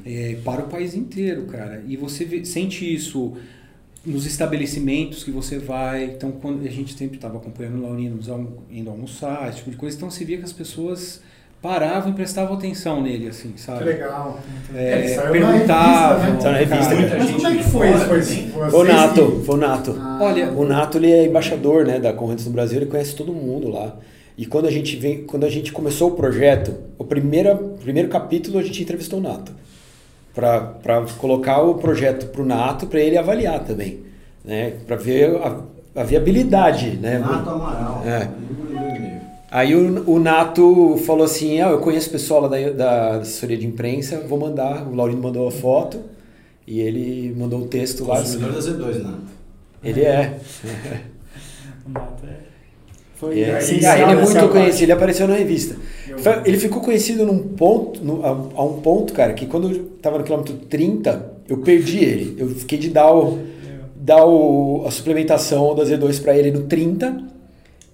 É, 0.05 0.37
para 0.43 0.61
o 0.61 0.67
país 0.67 0.95
inteiro, 0.95 1.43
cara. 1.47 1.83
E 1.87 1.97
você 1.97 2.23
vê- 2.23 2.45
sente 2.45 2.91
isso 2.93 3.33
nos 4.05 4.25
estabelecimentos 4.25 5.23
que 5.23 5.31
você 5.31 5.59
vai. 5.59 6.05
Então, 6.05 6.31
quando 6.31 6.65
a 6.65 6.69
gente 6.71 6.93
sempre 6.97 7.17
estava 7.17 7.37
acompanhando 7.37 7.79
o 7.79 7.81
Laurino, 7.83 8.19
indo 8.71 8.89
almoçar, 8.89 9.47
esse 9.49 9.57
tipo 9.59 9.71
de 9.71 9.77
coisa, 9.77 9.95
então 9.97 10.09
você 10.09 10.23
via 10.23 10.37
que 10.37 10.45
as 10.45 10.53
pessoas 10.53 11.21
paravam 11.61 12.09
e 12.11 12.15
prestavam 12.15 12.55
atenção 12.57 13.03
nele, 13.03 13.27
assim, 13.27 13.51
Que 13.51 13.61
sabe? 13.61 13.83
legal. 13.83 14.39
É, 14.73 14.97
Ele 14.99 15.07
saiu 15.09 15.25
na 15.41 15.51
perguntavam. 15.51 16.25
revista, 16.25 16.49
né? 16.49 16.51
Na 16.51 16.57
revista, 16.57 17.17
Mas 17.17 17.31
como 17.31 17.47
é 17.47 17.55
que 17.57 17.63
foi 17.63 17.89
isso? 17.91 18.05
Foi, 18.05 18.21
vocês 18.21 18.51
Foi 18.71 18.79
o 18.79 18.83
Nato, 18.83 19.31
que- 19.39 19.45
foi 19.45 19.55
o 19.55 19.57
Nato. 19.59 19.95
Ah, 19.99 20.19
Olha, 20.21 20.51
O 20.53 20.65
Nato, 20.65 20.97
ele 20.97 21.11
é 21.11 21.25
embaixador, 21.27 21.85
né, 21.85 21.99
da 21.99 22.13
Correntes 22.13 22.45
no 22.47 22.51
Brasil, 22.51 22.77
ele 22.77 22.87
conhece 22.89 23.15
todo 23.15 23.31
mundo 23.33 23.67
lá. 23.69 23.95
E 24.41 24.47
quando 24.47 24.65
a 24.65 24.71
gente 24.71 24.95
vem, 24.95 25.23
quando 25.23 25.43
a 25.43 25.49
gente 25.51 25.71
começou 25.71 26.09
o 26.09 26.15
projeto, 26.15 26.73
o 26.97 27.03
primeiro, 27.03 27.75
primeiro 27.79 28.09
capítulo 28.09 28.57
a 28.57 28.63
gente 28.63 28.81
entrevistou 28.81 29.19
o 29.19 29.21
Nato. 29.21 29.51
Para 30.33 31.05
colocar 31.19 31.61
o 31.61 31.75
projeto 31.75 32.25
pro 32.25 32.43
Nato, 32.43 32.87
para 32.87 32.99
ele 32.99 33.19
avaliar 33.19 33.63
também, 33.63 33.99
né, 34.43 34.77
para 34.87 34.95
ver 34.95 35.35
a, 35.35 35.61
a 35.95 36.03
viabilidade, 36.03 36.97
né? 36.97 37.19
Nato 37.19 37.51
Amaral. 37.51 38.03
É. 38.03 38.29
Aí 39.51 39.75
o, 39.75 40.09
o 40.09 40.19
Nato 40.19 40.97
falou 41.05 41.25
assim: 41.25 41.61
ah, 41.61 41.69
eu 41.69 41.77
conheço 41.77 42.09
o 42.09 42.11
pessoal 42.11 42.41
lá 42.41 42.47
da, 42.47 42.69
da 42.71 43.15
assessoria 43.17 43.57
de 43.57 43.67
imprensa, 43.67 44.25
vou 44.27 44.39
mandar. 44.39 44.87
O 44.87 44.95
Laurindo 44.95 45.21
mandou 45.21 45.47
a 45.47 45.51
foto 45.51 46.01
e 46.65 46.79
ele 46.79 47.31
mandou 47.37 47.61
o 47.61 47.67
texto 47.67 48.05
lá. 48.05 48.17
Consumidor 48.17 48.53
da 48.53 48.59
Z2, 48.59 49.03
Nato. 49.03 49.21
Ele 49.83 50.01
é. 50.01 50.39
O 51.85 51.89
Nato 51.89 52.25
é- 52.25 52.50
Foi 53.21 53.39
É, 53.39 53.59
essencial 53.59 53.93
ah, 53.93 54.01
ele 54.01 54.11
é 54.13 54.15
muito 54.15 54.33
parte. 54.33 54.49
conhecido, 54.49 54.83
ele 54.83 54.91
apareceu 54.93 55.27
na 55.27 55.35
revista. 55.35 55.75
Foi- 56.17 56.41
Ele 56.43 56.57
ficou 56.57 56.81
conhecido 56.81 57.23
num 57.23 57.37
ponto, 57.49 58.03
no- 58.03 58.25
a, 58.25 58.29
a 58.29 58.63
um 58.65 58.81
ponto, 58.81 59.13
cara, 59.13 59.33
que 59.33 59.45
quando 59.45 59.69
eu 59.71 59.83
tava 60.01 60.17
no 60.17 60.23
quilômetro 60.23 60.55
30, 60.67 61.31
eu 61.47 61.59
perdi 61.59 61.99
ele. 62.03 62.35
Eu 62.39 62.49
fiquei 62.49 62.79
de 62.79 62.89
dar, 62.89 63.13
o, 63.15 63.37
dar 63.95 64.25
o, 64.25 64.83
a 64.87 64.91
suplementação 64.91 65.75
da 65.75 65.83
Z2 65.83 66.19
pra 66.19 66.35
ele 66.35 66.49
no 66.49 66.61
30. 66.63 67.23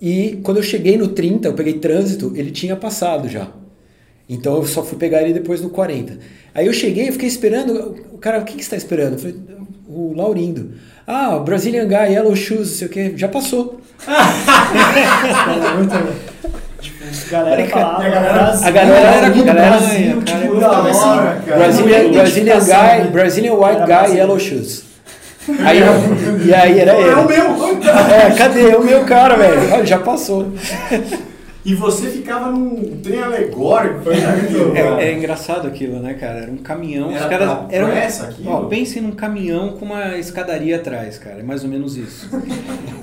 E 0.02 0.40
quando 0.44 0.58
eu 0.58 0.64
cheguei 0.64 0.98
no 0.98 1.10
30, 1.10 1.50
eu 1.50 1.54
peguei 1.54 1.74
trânsito, 1.74 2.32
ele 2.34 2.50
tinha 2.52 2.78
passado 2.78 3.28
já. 3.28 3.50
Então 4.30 4.56
eu 4.56 4.66
só 4.66 4.82
fui 4.82 4.98
pegar 4.98 5.24
ele 5.24 5.34
depois 5.34 5.60
no 5.62 5.70
40. 5.70 6.20
Aí 6.56 6.68
eu 6.68 6.74
cheguei, 6.74 7.10
eu 7.10 7.14
fiquei 7.14 7.28
esperando. 7.28 7.96
O 8.14 8.18
cara, 8.18 8.40
o 8.40 8.46
que, 8.46 8.54
que 8.54 8.60
você 8.64 8.76
está 8.76 8.78
esperando? 8.78 9.14
Eu 9.14 9.20
falei, 9.20 9.36
o 9.90 10.14
Laurindo. 10.16 10.72
Ah, 11.06 11.36
o 11.36 11.44
Brazilian 11.44 11.86
Guy, 11.86 12.14
Yellow 12.14 12.36
Shoes, 12.36 12.70
não 12.70 12.78
sei 12.78 12.88
o 12.88 12.90
que, 12.92 13.18
já 13.18 13.28
passou. 13.28 13.80
Tipo, 16.80 17.32
galera 17.32 17.68
falava 17.68 18.04
a 18.04 18.10
galera- 18.10 18.34
Brasil, 18.34 18.68
a 18.68 18.72
galera- 18.72 19.30
galera- 19.30 19.70
Brasil, 19.78 20.24
cara, 20.26 20.40
tipo, 20.42 20.58
é 20.58 20.60
da 20.60 20.70
muito 20.82 20.98
hora, 20.98 21.42
cara. 21.46 21.58
Brazilian, 21.58 21.98
Não 21.98 22.04
tem 22.04 22.12
Brazilian 22.14 22.56
identificação, 22.56 22.98
Guy? 23.00 23.08
Brazilian 23.12 23.54
White 23.54 23.66
Era 23.76 23.80
Guy, 23.80 23.86
Brasil. 23.96 24.16
Yellow 24.16 24.40
Shoes. 24.40 24.84
Aí, 25.64 25.80
eu- 25.80 26.46
e 26.46 26.54
aí 26.54 26.80
era 26.80 26.94
ele. 26.94 27.10
É 27.10 27.16
o 27.16 27.26
meu! 27.26 27.80
É, 28.12 28.32
cadê? 28.38 28.70
É 28.72 28.76
o 28.78 28.84
meu 28.84 29.04
cara, 29.06 29.36
velho. 29.38 29.74
Olha, 29.74 29.86
já 29.86 29.98
passou. 30.00 30.52
E 31.68 31.76
você 31.76 32.10
ficava 32.10 32.50
num 32.50 32.98
trem 33.04 33.22
alegórico. 33.22 34.10
É, 34.10 34.22
cara? 34.82 35.04
é 35.04 35.14
engraçado 35.14 35.68
aquilo, 35.68 36.00
né, 36.00 36.14
cara? 36.14 36.40
Era 36.40 36.52
um 36.52 36.56
caminhão. 36.56 37.12
Era 37.12 37.24
os 37.24 37.30
caras 37.30 37.50
pra 37.50 37.68
eram. 37.70 37.90
pressa 37.90 38.28
aquilo? 38.28 38.50
Ó, 38.50 38.66
pensem 38.68 39.02
num 39.02 39.12
caminhão 39.12 39.74
com 39.74 39.84
uma 39.84 40.18
escadaria 40.18 40.78
atrás, 40.78 41.18
cara. 41.18 41.42
É 41.42 41.44
mais 41.44 41.66
ou 41.66 41.70
menos 41.70 41.98
isso. 41.98 42.30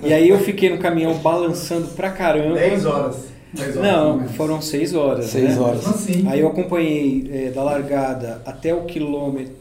e 0.03 0.11
aí 0.15 0.31
eu 0.31 0.39
fiquei 0.39 0.71
no 0.71 0.79
caminhão 0.79 1.13
balançando 1.19 1.89
pra 1.89 2.11
caramba. 2.11 2.55
10 2.55 2.87
horas. 2.87 3.17
10 3.53 3.77
horas, 3.77 3.93
Não, 3.93 4.29
foram 4.31 4.63
seis 4.63 4.95
horas. 4.95 5.27
Seis 5.27 5.57
né? 5.57 5.61
horas. 5.61 5.87
Assim. 5.87 6.27
Aí 6.27 6.41
eu 6.41 6.49
acompanhei 6.49 7.29
é, 7.31 7.51
da 7.51 7.63
largada 7.63 8.41
até 8.47 8.75
o 8.75 8.85
quilômetro 8.85 9.53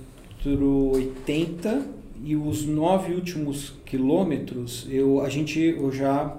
80 0.93 1.81
e 2.23 2.37
os 2.37 2.65
nove 2.65 3.13
últimos 3.13 3.73
quilômetros 3.85 4.87
eu, 4.89 5.19
a 5.21 5.27
gente, 5.27 5.59
eu 5.59 5.91
já 5.91 6.33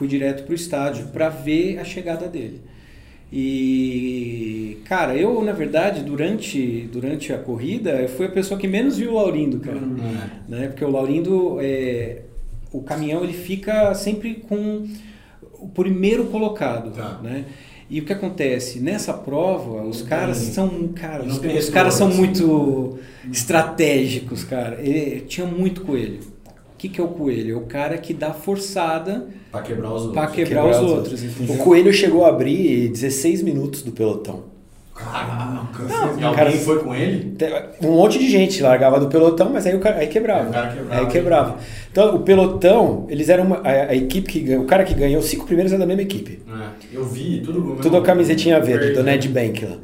fui 0.00 0.08
direto 0.08 0.44
pro 0.44 0.54
estádio 0.54 1.08
para 1.08 1.28
ver 1.28 1.78
a 1.78 1.84
chegada 1.84 2.26
dele. 2.26 2.62
E, 3.30 4.78
cara, 4.86 5.14
eu, 5.14 5.44
na 5.44 5.52
verdade, 5.52 6.02
durante, 6.02 6.88
durante 6.90 7.34
a 7.34 7.38
corrida, 7.38 7.90
eu 7.90 8.08
fui 8.08 8.24
a 8.24 8.30
pessoa 8.30 8.58
que 8.58 8.66
menos 8.66 8.96
viu 8.96 9.10
o 9.12 9.14
Laurindo, 9.16 9.60
cara. 9.60 9.76
É. 9.76 10.50
Né? 10.50 10.68
Porque 10.68 10.82
o 10.82 10.90
Laurindo, 10.90 11.58
é, 11.60 12.22
o 12.72 12.80
caminhão, 12.80 13.22
ele 13.22 13.34
fica 13.34 13.94
sempre 13.94 14.36
com 14.36 14.88
o 15.58 15.68
primeiro 15.68 16.24
colocado, 16.28 16.92
Tá. 16.92 17.20
né? 17.22 17.44
E 17.90 18.00
o 18.00 18.04
que 18.04 18.12
acontece? 18.14 18.80
Nessa 18.80 19.12
prova, 19.12 19.82
os 19.82 20.00
caras 20.00 20.38
são, 20.38 20.88
cara, 20.94 21.24
os, 21.24 21.38
os 21.38 21.68
caras 21.68 21.92
são 21.94 22.08
muito 22.08 22.98
estratégicos, 23.30 24.44
cara. 24.44 24.78
Ele, 24.80 25.20
tinha 25.22 25.46
muito 25.46 25.82
coelho. 25.82 26.20
O 26.80 26.82
que, 26.82 26.88
que 26.88 26.98
é 26.98 27.04
o 27.04 27.08
coelho? 27.08 27.56
É 27.56 27.58
o 27.58 27.66
cara 27.66 27.98
que 27.98 28.14
dá 28.14 28.32
forçada 28.32 29.26
Pra 29.52 29.60
quebrar 29.60 29.92
os 29.92 30.00
outros. 30.06 30.14
para 30.14 30.26
quebrar, 30.28 30.62
Quebrar 30.62 30.70
os 30.70 30.76
os 30.78 30.90
outros. 30.90 31.22
O 31.22 31.26
entendeu? 31.26 31.56
Coelho 31.58 31.92
chegou 31.92 32.24
a 32.24 32.30
abrir 32.30 32.88
16 32.88 33.42
minutos 33.42 33.82
do 33.82 33.92
pelotão. 33.92 34.44
Caraca. 34.94 35.82
Não, 35.82 36.18
e 36.18 36.24
alguém 36.24 36.32
cara- 36.34 36.50
foi 36.52 36.82
com 36.82 36.94
ele? 36.94 37.36
Um 37.82 37.96
monte 37.96 38.18
de 38.18 38.30
gente 38.30 38.62
largava 38.62 38.98
do 38.98 39.08
pelotão, 39.08 39.50
mas 39.50 39.66
aí, 39.66 39.76
o 39.76 39.80
cara, 39.80 39.98
aí 39.98 40.06
quebrava. 40.06 40.44
Aí 40.44 40.48
o 40.48 40.52
cara 40.52 40.68
quebrava. 40.72 41.00
Aí 41.02 41.06
quebrava. 41.06 41.58
Então, 41.92 42.16
o 42.16 42.20
pelotão, 42.20 43.06
eles 43.10 43.28
eram 43.28 43.44
uma, 43.44 43.56
a, 43.58 43.90
a 43.90 43.94
equipe 43.94 44.26
que 44.26 44.40
ganhou, 44.40 44.62
o 44.64 44.66
cara 44.66 44.82
que 44.82 44.94
ganhou, 44.94 45.20
os 45.20 45.26
cinco 45.26 45.44
primeiros 45.44 45.74
é 45.74 45.76
da 45.76 45.84
mesma 45.84 46.00
equipe. 46.00 46.40
É. 46.48 46.96
Eu 46.96 47.04
vi, 47.04 47.42
tudo 47.44 47.60
com 47.60 47.68
o 47.72 47.76
Tudo 47.76 47.98
a 47.98 48.02
camisetinha 48.02 48.58
verde, 48.58 48.94
do 48.94 49.02
Ned 49.02 49.28
Bank 49.28 49.66
lá. 49.66 49.76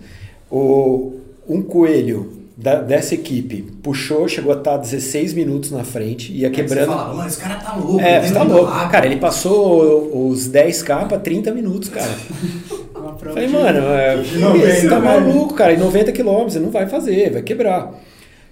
O, 0.51 1.21
um 1.47 1.61
coelho 1.61 2.36
da- 2.57 2.81
dessa 2.81 3.15
equipe 3.15 3.63
puxou, 3.83 4.27
chegou 4.29 4.53
a 4.53 4.57
estar 4.57 4.77
16 4.79 5.35
minutos 5.35 5.71
na 5.71 5.85
frente, 5.85 6.33
ia 6.33 6.49
Você 6.49 6.55
quebrando. 6.55 6.87
fala, 6.87 7.15
mano, 7.15 7.29
esse 7.29 7.39
cara 7.39 7.57
tá 7.57 7.75
louco. 7.77 8.01
É, 8.01 8.17
ele 8.19 8.29
você 8.29 8.35
tá 8.35 8.43
louco. 8.43 8.65
rápido." 8.65 8.91
Cara, 8.93 9.07
ele 9.07 9.17
passou 9.17 10.29
os 10.29 10.49
10k 10.49 11.05
pra 11.07 11.19
30 11.19 11.53
minutos, 11.53 11.89
cara. 11.89 12.11
Uma 12.95 13.13
prova 13.13 13.35
Falei, 13.35 13.49
mano, 13.49 13.79
é, 13.93 14.17
De 14.17 14.39
90, 14.39 14.67
você 14.75 14.89
tá 14.89 14.99
velho. 14.99 15.05
maluco, 15.27 15.55
cara, 15.55 15.75
em 15.75 15.79
90 15.79 16.13
km, 16.13 16.45
você 16.45 16.59
não 16.59 16.71
vai 16.71 16.87
fazer, 16.87 17.31
vai 17.33 17.43
quebrar. 17.43 17.93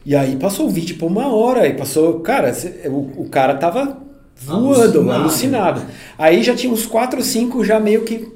E 0.07 0.15
aí 0.15 0.37
passou 0.37 0.67
o 0.67 0.71
vídeo 0.71 0.97
por 0.99 1.07
uma 1.07 1.35
hora, 1.35 1.67
e 1.67 1.73
passou, 1.75 2.21
cara, 2.21 2.55
o, 2.87 3.23
o 3.23 3.29
cara 3.31 3.55
tava 3.55 3.99
voando, 4.37 4.99
Alucinado. 5.01 5.21
alucinado. 5.23 5.83
Aí 6.19 6.43
já 6.43 6.55
tinha 6.55 6.71
uns 6.73 6.85
4 6.85 7.19
ou 7.21 7.25
5 7.25 7.65
já 7.65 7.81
meio 7.81 8.03
que, 8.03 8.29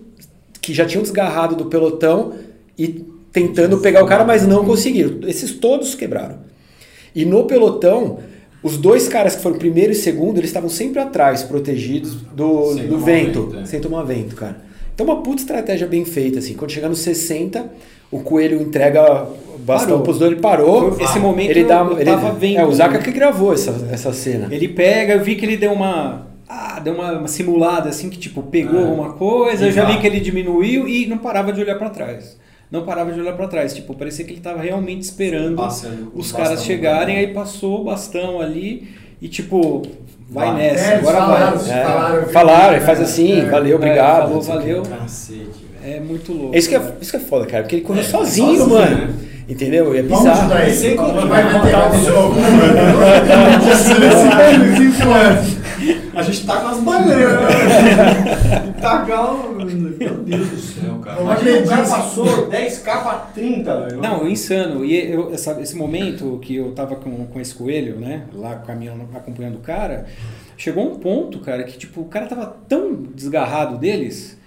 que 0.62 0.72
já 0.72 0.86
tinham 0.86 1.02
desgarrado 1.02 1.54
do 1.54 1.66
pelotão 1.66 2.32
e 2.78 3.04
tentando 3.46 3.78
pegar 3.78 4.02
o 4.02 4.06
cara, 4.06 4.24
mas 4.24 4.46
não 4.46 4.64
conseguiram. 4.64 5.20
Esses 5.28 5.52
todos 5.52 5.94
quebraram. 5.94 6.36
E 7.14 7.24
no 7.24 7.44
pelotão, 7.44 8.18
os 8.62 8.76
dois 8.76 9.08
caras 9.08 9.36
que 9.36 9.42
foram 9.42 9.56
primeiro 9.58 9.92
e 9.92 9.94
segundo, 9.94 10.38
eles 10.38 10.50
estavam 10.50 10.68
sempre 10.68 11.00
atrás, 11.00 11.42
protegidos 11.42 12.14
do, 12.14 12.74
Sem 12.74 12.86
do 12.86 12.98
vento, 12.98 13.46
vento, 13.46 13.58
é. 13.58 13.66
sem 13.66 13.80
tomar 13.80 14.02
vento, 14.02 14.34
cara. 14.34 14.56
Então 14.94 15.06
uma 15.06 15.22
puta 15.22 15.40
estratégia 15.40 15.86
bem 15.86 16.04
feita, 16.04 16.40
assim. 16.40 16.54
Quando 16.54 16.72
chegar 16.72 16.88
nos 16.88 16.98
60, 17.00 17.66
o 18.10 18.20
coelho 18.20 18.60
entrega 18.60 19.28
o 19.54 19.58
bastão 19.58 20.00
pros 20.02 20.18
dois, 20.18 20.32
ele 20.32 20.40
parou. 20.40 20.96
Esse 21.00 21.18
momento 21.20 21.50
ele 21.50 21.64
dá, 21.64 21.86
ele, 21.96 22.04
tava 22.04 22.32
vendo. 22.32 22.58
É, 22.58 22.66
o 22.66 22.72
Zaka 22.72 22.98
que 22.98 23.12
gravou 23.12 23.52
essa, 23.52 23.88
essa 23.92 24.12
cena. 24.12 24.48
Ele 24.50 24.66
pega, 24.68 25.14
eu 25.14 25.22
vi 25.22 25.36
que 25.36 25.44
ele 25.46 25.56
deu 25.56 25.72
uma. 25.72 26.26
ah, 26.48 26.80
deu 26.80 26.94
uma, 26.94 27.12
uma 27.12 27.28
simulada 27.28 27.88
assim 27.88 28.10
que 28.10 28.18
tipo 28.18 28.42
pegou 28.42 28.80
É. 28.80 28.82
alguma 28.82 29.12
coisa, 29.12 29.66
eu 29.66 29.72
já 29.72 29.84
vi 29.84 29.98
que 29.98 30.06
ele 30.06 30.18
diminuiu 30.18 30.88
e 30.88 31.06
não 31.06 31.18
parava 31.18 31.52
de 31.52 31.60
olhar 31.60 31.78
pra 31.78 31.90
trás. 31.90 32.36
Não 32.70 32.82
parava 32.82 33.12
de 33.12 33.20
olhar 33.20 33.34
pra 33.34 33.48
trás, 33.48 33.74
tipo, 33.74 33.94
parecia 33.94 34.24
que 34.24 34.32
ele 34.32 34.40
tava 34.40 34.60
realmente 34.60 35.02
esperando 35.02 35.62
os 36.14 36.32
caras 36.32 36.64
chegarem, 36.64 37.16
aí 37.16 37.28
passou 37.28 37.80
o 37.80 37.84
bastão 37.84 38.40
ali 38.40 38.88
e 39.22 39.28
tipo, 39.28 39.82
vai, 40.28 40.48
Vai. 40.48 40.56
nessa, 40.58 40.92
É, 40.92 40.96
agora 40.96 41.16
falaram, 41.16 41.58
vai. 41.58 41.78
É, 41.78 42.26
Falaram, 42.26 42.80
faz 42.82 42.98
né? 42.98 43.04
assim, 43.04 43.40
É. 43.40 43.44
valeu, 43.46 43.72
É, 43.72 43.76
obrigado. 43.76 44.22
falou, 44.28 44.42
valeu. 44.42 44.82
Cacete. 44.82 45.66
É 45.82 45.98
muito 46.00 46.32
louco. 46.32 46.54
É 46.54 46.58
isso 46.58 46.68
que 46.68 46.74
é, 46.74 46.78
cara. 46.78 46.96
isso 47.00 47.10
que 47.10 47.16
é 47.16 47.20
foda, 47.20 47.46
cara, 47.46 47.62
porque 47.62 47.76
ele 47.76 47.82
correu 47.84 48.02
É, 48.02 48.04
sozinho, 48.04 48.48
sozinho, 48.58 48.68
mano. 48.68 48.96
né? 48.96 49.08
Entendeu? 49.48 49.94
E 49.94 49.98
é 50.00 50.02
Vamos 50.02 50.18
bizarro. 50.24 50.40
ajudar 50.40 50.66
ele. 50.66 50.76
Sem 50.76 50.94
Vai 50.94 51.52
montar 51.52 51.90
o 51.90 51.96
novo. 51.96 52.34
Gente 56.32 56.46
tá 56.46 56.60
com 56.60 56.68
as 56.68 56.78
bandeiras, 56.80 57.32
né? 57.40 58.74
Tacar 58.80 59.34
o... 59.34 59.54
Meu 59.54 60.14
Deus 60.18 60.48
do 60.48 60.56
céu, 60.58 60.94
cara. 61.02 61.18
Eu 61.18 61.24
Imagina, 61.24 61.58
o 61.60 61.66
cara 61.68 61.82
passou 61.82 62.48
10k 62.48 62.82
pra 62.82 63.14
30, 63.34 63.80
velho. 63.80 64.00
Não, 64.02 64.28
insano. 64.28 64.84
E 64.84 65.10
eu, 65.12 65.32
essa- 65.32 65.60
esse 65.60 65.74
momento 65.76 66.38
que 66.42 66.56
eu 66.56 66.72
tava 66.72 66.96
com, 66.96 67.26
com 67.26 67.40
esse 67.40 67.54
coelho, 67.54 67.96
né? 67.96 68.24
Lá 68.32 68.56
caminhando, 68.56 69.08
acompanhando 69.14 69.56
o 69.56 69.60
cara, 69.60 70.06
chegou 70.56 70.84
um 70.90 70.96
ponto, 70.96 71.38
cara, 71.40 71.64
que 71.64 71.76
tipo, 71.78 72.02
o 72.02 72.06
cara 72.06 72.26
tava 72.26 72.56
tão 72.68 72.94
desgarrado 73.14 73.78
deles 73.78 74.38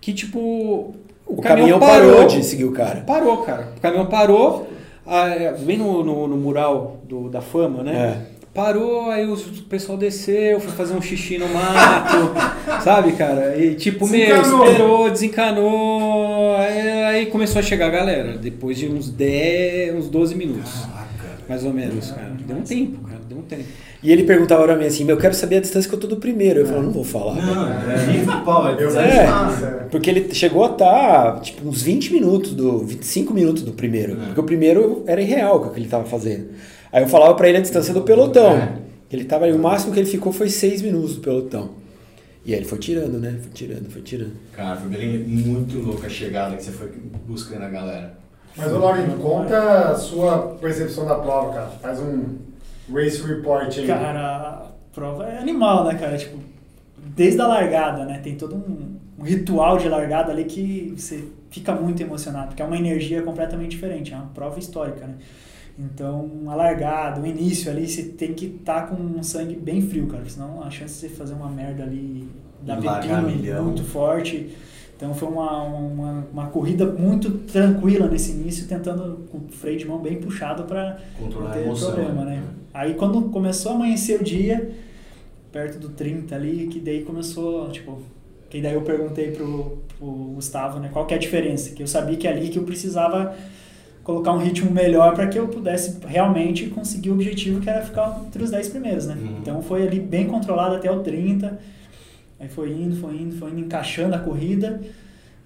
que, 0.00 0.12
tipo, 0.12 0.38
o, 0.38 0.94
O 1.26 1.40
caminhão 1.42 1.78
parou 1.80 2.26
de 2.26 2.42
seguir 2.44 2.64
o 2.64 2.72
cara. 2.72 3.00
Parou, 3.00 3.38
cara. 3.38 3.72
O 3.76 3.80
caminhão 3.80 4.06
parou, 4.06 4.68
ah, 5.04 5.28
é, 5.28 5.52
bem 5.52 5.76
no, 5.78 6.02
no, 6.04 6.28
no 6.28 6.36
mural 6.36 6.98
do, 7.08 7.28
da 7.28 7.40
fama, 7.40 7.82
né? 7.82 8.20
É. 8.32 8.35
Parou, 8.56 9.10
aí 9.10 9.30
o 9.30 9.36
pessoal 9.68 9.98
desceu, 9.98 10.58
foi 10.58 10.72
fazer 10.72 10.94
um 10.94 11.02
xixi 11.02 11.36
no 11.36 11.46
mato, 11.46 12.32
sabe, 12.82 13.12
cara? 13.12 13.54
E 13.62 13.74
tipo, 13.74 14.08
meu, 14.08 14.40
esperou, 14.40 15.10
desencanou, 15.10 16.56
aí, 16.56 17.04
aí 17.04 17.26
começou 17.26 17.58
a 17.58 17.62
chegar 17.62 17.88
a 17.88 17.90
galera, 17.90 18.38
depois 18.38 18.78
de 18.78 18.88
uns 18.88 19.10
10, 19.10 19.96
uns 19.96 20.08
12 20.08 20.34
minutos, 20.34 20.72
mais 21.46 21.66
ou 21.66 21.72
menos, 21.74 22.10
cara. 22.10 22.34
Deu 22.46 22.56
um 22.56 22.62
tempo, 22.62 23.06
cara, 23.06 23.20
deu 23.28 23.38
um 23.38 23.42
tempo. 23.42 23.64
E 24.02 24.12
ele 24.12 24.24
perguntava 24.24 24.64
pra 24.64 24.76
mim 24.76 24.86
assim, 24.86 25.04
meu, 25.04 25.16
eu 25.16 25.20
quero 25.20 25.34
saber 25.34 25.56
a 25.56 25.60
distância 25.60 25.88
que 25.88 25.94
eu 25.94 25.98
tô 25.98 26.06
do 26.06 26.16
primeiro. 26.16 26.60
Eu 26.60 26.66
falava, 26.66 26.84
não 26.84 26.92
vou 26.92 27.02
falar. 27.02 27.34
Não, 27.34 27.72
é, 27.72 28.44
pau, 28.44 28.74
Precisa 28.76 29.02
É. 29.02 29.26
Sério. 29.50 29.88
Porque 29.90 30.08
ele 30.08 30.32
chegou 30.32 30.64
a 30.64 30.70
estar, 30.70 31.40
tipo, 31.40 31.68
uns 31.68 31.82
20 31.82 32.12
minutos, 32.12 32.54
do 32.54 32.78
25 32.78 33.34
minutos 33.34 33.62
do 33.62 33.72
primeiro. 33.72 34.12
É. 34.12 34.26
Porque 34.26 34.40
o 34.40 34.44
primeiro 34.44 35.02
era 35.06 35.20
irreal 35.20 35.56
o 35.56 35.70
que 35.70 35.80
ele 35.80 35.88
tava 35.88 36.04
fazendo. 36.04 36.46
Aí 36.96 37.02
eu 37.02 37.08
falava 37.08 37.34
pra 37.34 37.46
ele 37.46 37.58
a 37.58 37.60
distância 37.60 37.92
do 37.92 38.00
pelotão. 38.00 38.56
É. 38.56 38.72
Ele 39.12 39.26
tava 39.26 39.44
ali, 39.44 39.52
o 39.52 39.58
máximo 39.58 39.92
que 39.92 40.00
ele 40.00 40.08
ficou 40.08 40.32
foi 40.32 40.48
6 40.48 40.80
minutos 40.80 41.16
do 41.16 41.20
pelotão. 41.20 41.72
E 42.42 42.54
aí 42.54 42.60
ele 42.60 42.66
foi 42.66 42.78
tirando, 42.78 43.18
né? 43.18 43.38
Foi 43.38 43.52
tirando, 43.52 43.90
foi 43.90 44.00
tirando. 44.00 44.32
Cara, 44.54 44.76
foi 44.76 44.88
bem 44.88 45.18
muito 45.18 45.78
louca 45.78 46.06
a 46.06 46.08
chegada 46.08 46.56
que 46.56 46.64
você 46.64 46.70
foi 46.70 46.90
buscando 47.26 47.64
a 47.64 47.68
galera. 47.68 48.14
Mas, 48.56 48.72
ô 48.72 48.78
Laurindo, 48.78 49.14
conta 49.18 49.90
a 49.90 49.94
sua 49.94 50.56
percepção 50.58 51.04
da 51.04 51.16
prova, 51.16 51.52
cara. 51.52 51.66
Faz 51.82 52.00
um 52.00 52.38
race 52.90 53.22
report 53.26 53.76
aí. 53.76 53.86
Cara, 53.86 54.20
a 54.22 54.66
prova 54.94 55.26
é 55.26 55.36
animal, 55.38 55.84
né, 55.84 55.96
cara? 55.96 56.16
Tipo, 56.16 56.38
desde 56.96 57.38
a 57.42 57.46
largada, 57.46 58.06
né? 58.06 58.20
Tem 58.24 58.36
todo 58.36 58.56
um, 58.56 58.96
um 59.18 59.22
ritual 59.22 59.76
de 59.76 59.86
largada 59.86 60.32
ali 60.32 60.44
que 60.44 60.94
você 60.96 61.22
fica 61.50 61.74
muito 61.74 62.02
emocionado, 62.02 62.46
porque 62.48 62.62
é 62.62 62.64
uma 62.64 62.78
energia 62.78 63.20
completamente 63.20 63.72
diferente, 63.72 64.14
é 64.14 64.16
uma 64.16 64.28
prova 64.28 64.58
histórica, 64.58 65.06
né? 65.06 65.16
Então, 65.78 66.30
a 66.46 66.54
largada, 66.54 67.20
o 67.20 67.26
início 67.26 67.70
ali, 67.70 67.86
você 67.86 68.02
tem 68.02 68.32
que 68.32 68.46
estar 68.46 68.88
com 68.88 68.94
um 68.94 69.22
sangue 69.22 69.54
bem 69.54 69.82
frio, 69.82 70.06
cara, 70.06 70.24
senão 70.26 70.62
a 70.62 70.70
chance 70.70 70.94
de 70.94 71.00
você 71.00 71.08
fazer 71.10 71.34
uma 71.34 71.50
merda 71.50 71.82
ali 71.82 72.26
largar 72.66 73.02
pepino 73.02 73.62
muito 73.62 73.84
forte. 73.84 74.54
Então 74.96 75.14
foi 75.14 75.28
uma, 75.28 75.62
uma, 75.62 76.26
uma 76.32 76.46
corrida 76.46 76.86
muito 76.86 77.30
tranquila 77.30 78.08
nesse 78.08 78.32
início, 78.32 78.66
tentando 78.66 79.26
com 79.30 79.38
o 79.38 79.48
freio 79.50 79.78
de 79.78 79.84
mão 79.84 79.98
bem 79.98 80.16
puxado 80.16 80.64
para 80.64 80.98
não 81.20 81.50
ter 81.50 81.60
emoção. 81.60 81.92
problema, 81.92 82.24
né? 82.24 82.42
Aí 82.72 82.94
quando 82.94 83.20
começou 83.30 83.72
a 83.72 83.74
amanhecer 83.74 84.18
o 84.18 84.24
dia, 84.24 84.74
perto 85.52 85.78
do 85.78 85.90
30 85.90 86.34
ali, 86.34 86.68
que 86.68 86.80
daí 86.80 87.02
começou, 87.02 87.68
tipo, 87.68 87.98
que 88.48 88.62
daí 88.62 88.72
eu 88.72 88.82
perguntei 88.82 89.32
pro, 89.32 89.78
pro 89.98 90.06
Gustavo, 90.06 90.78
né, 90.78 90.88
qual 90.90 91.04
que 91.06 91.12
é 91.12 91.16
a 91.18 91.20
diferença, 91.20 91.74
que 91.74 91.82
eu 91.82 91.86
sabia 91.86 92.16
que 92.16 92.26
ali 92.26 92.48
que 92.48 92.58
eu 92.58 92.62
precisava 92.62 93.34
colocar 94.06 94.30
um 94.30 94.38
ritmo 94.38 94.70
melhor 94.70 95.16
para 95.16 95.26
que 95.26 95.36
eu 95.36 95.48
pudesse 95.48 95.98
realmente 96.06 96.68
conseguir 96.68 97.10
o 97.10 97.14
objetivo 97.14 97.60
que 97.60 97.68
era 97.68 97.84
ficar 97.84 98.22
entre 98.24 98.40
os 98.40 98.52
10 98.52 98.68
primeiros, 98.68 99.04
né? 99.04 99.16
Uhum. 99.20 99.38
Então 99.42 99.60
foi 99.60 99.84
ali 99.84 99.98
bem 99.98 100.28
controlado 100.28 100.76
até 100.76 100.88
o 100.88 101.00
30. 101.02 101.58
Aí 102.38 102.48
foi 102.48 102.70
indo, 102.70 102.94
foi 103.00 103.16
indo, 103.16 103.36
foi 103.36 103.50
indo, 103.50 103.58
encaixando 103.62 104.14
a 104.14 104.20
corrida. 104.20 104.80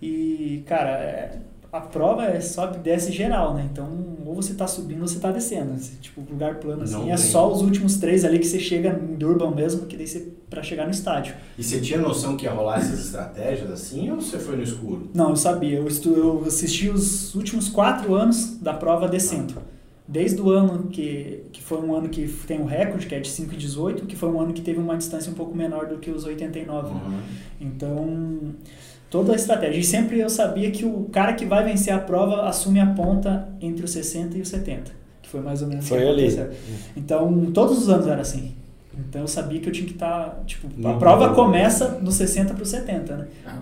E, 0.03 0.63
cara, 0.67 0.91
é- 0.91 1.39
a 1.73 1.81
prova 1.81 2.25
é 2.25 2.41
sobe 2.41 2.79
e 2.79 2.81
desce 2.81 3.13
geral, 3.13 3.55
né? 3.55 3.69
Então, 3.71 3.89
ou 4.27 4.35
você 4.35 4.55
tá 4.55 4.67
subindo 4.67 5.03
ou 5.03 5.09
você 5.09 5.21
tá 5.21 5.31
descendo. 5.31 5.75
Esse, 5.75 5.93
tipo, 5.97 6.21
lugar 6.29 6.57
plano 6.57 6.83
assim. 6.83 6.95
Não 6.95 7.05
é 7.05 7.17
tem. 7.17 7.19
só 7.19 7.51
os 7.51 7.63
últimos 7.63 7.97
três 7.99 8.25
ali 8.25 8.39
que 8.39 8.47
você 8.47 8.59
chega 8.59 8.89
em 8.89 9.15
Durban 9.15 9.53
mesmo, 9.53 9.87
que 9.87 9.97
daí 9.97 10.07
você 10.07 10.33
pra 10.49 10.65
chegar 10.65 10.85
no 10.85 10.91
estádio. 10.91 11.35
E 11.57 11.63
você 11.63 11.81
tinha 11.81 11.99
noção 11.99 12.37
que 12.37 12.45
ia 12.45 12.53
rolar 12.53 12.79
essas 12.79 12.99
estratégias 13.07 13.71
assim 13.71 14.11
ou 14.11 14.21
você 14.21 14.39
foi 14.39 14.57
no 14.57 14.63
escuro? 14.65 15.09
Não, 15.15 15.31
eu 15.31 15.37
sabia. 15.37 15.79
Eu, 15.79 15.87
estu, 15.87 16.11
eu 16.11 16.45
assisti 16.45 16.89
os 16.89 17.35
últimos 17.37 17.69
quatro 17.69 18.15
anos 18.15 18.57
da 18.61 18.75
prova 18.75 19.09
descendo. 19.09 19.55
Desde 20.09 20.43
o 20.43 20.51
ano 20.51 20.89
que, 20.89 21.45
que 21.53 21.63
foi 21.63 21.79
um 21.79 21.95
ano 21.95 22.09
que 22.09 22.27
tem 22.45 22.61
o 22.61 22.65
recorde, 22.65 23.07
que 23.07 23.15
é 23.15 23.21
de 23.21 23.29
5 23.29 23.55
e 23.55 23.57
18, 23.57 24.07
que 24.07 24.17
foi 24.17 24.29
um 24.29 24.41
ano 24.41 24.53
que 24.53 24.61
teve 24.61 24.81
uma 24.81 24.97
distância 24.97 25.31
um 25.31 25.37
pouco 25.37 25.57
menor 25.57 25.87
do 25.87 25.99
que 25.99 26.11
os 26.11 26.25
89. 26.25 26.89
né? 26.93 27.01
Uhum. 27.07 27.21
Então, 27.61 28.55
toda 29.11 29.33
a 29.33 29.37
estratégia. 29.37 29.79
E 29.81 29.85
sempre 29.85 30.19
eu 30.21 30.31
sabia 30.31 30.71
que 30.71 30.85
o 30.85 31.05
cara 31.13 31.33
que 31.35 31.45
vai 31.45 31.65
vencer 31.65 31.93
a 31.93 31.99
prova 31.99 32.49
assume 32.49 32.81
a 32.81 32.87
ponta 32.87 33.49
entre 33.61 33.85
os 33.85 33.91
60 33.91 34.39
e 34.39 34.41
os 34.41 34.49
70. 34.49 34.93
Que 35.21 35.29
foi 35.29 35.41
mais 35.41 35.61
ou 35.63 35.69
menos 35.69 35.85
o 35.85 35.89
Foi 35.89 35.99
que 35.99 36.05
ali. 36.09 36.27
aconteceu. 36.29 36.51
Então, 36.97 37.51
todos 37.53 37.79
os 37.79 37.89
anos 37.89 38.07
era 38.07 38.23
assim. 38.23 38.55
Então, 38.99 39.21
eu 39.23 39.29
sabia 39.29 39.61
que 39.61 39.69
eu 39.69 39.73
tinha 39.73 39.87
que 39.87 39.93
estar. 39.95 40.43
Tipo, 40.47 40.67
a 40.89 40.95
prova 40.95 41.35
começa 41.35 41.89
dos 41.89 42.15
60 42.15 42.55
para 42.55 42.63
os 42.63 42.69
70, 42.69 43.17
né? 43.17 43.27
Ah, 43.47 43.59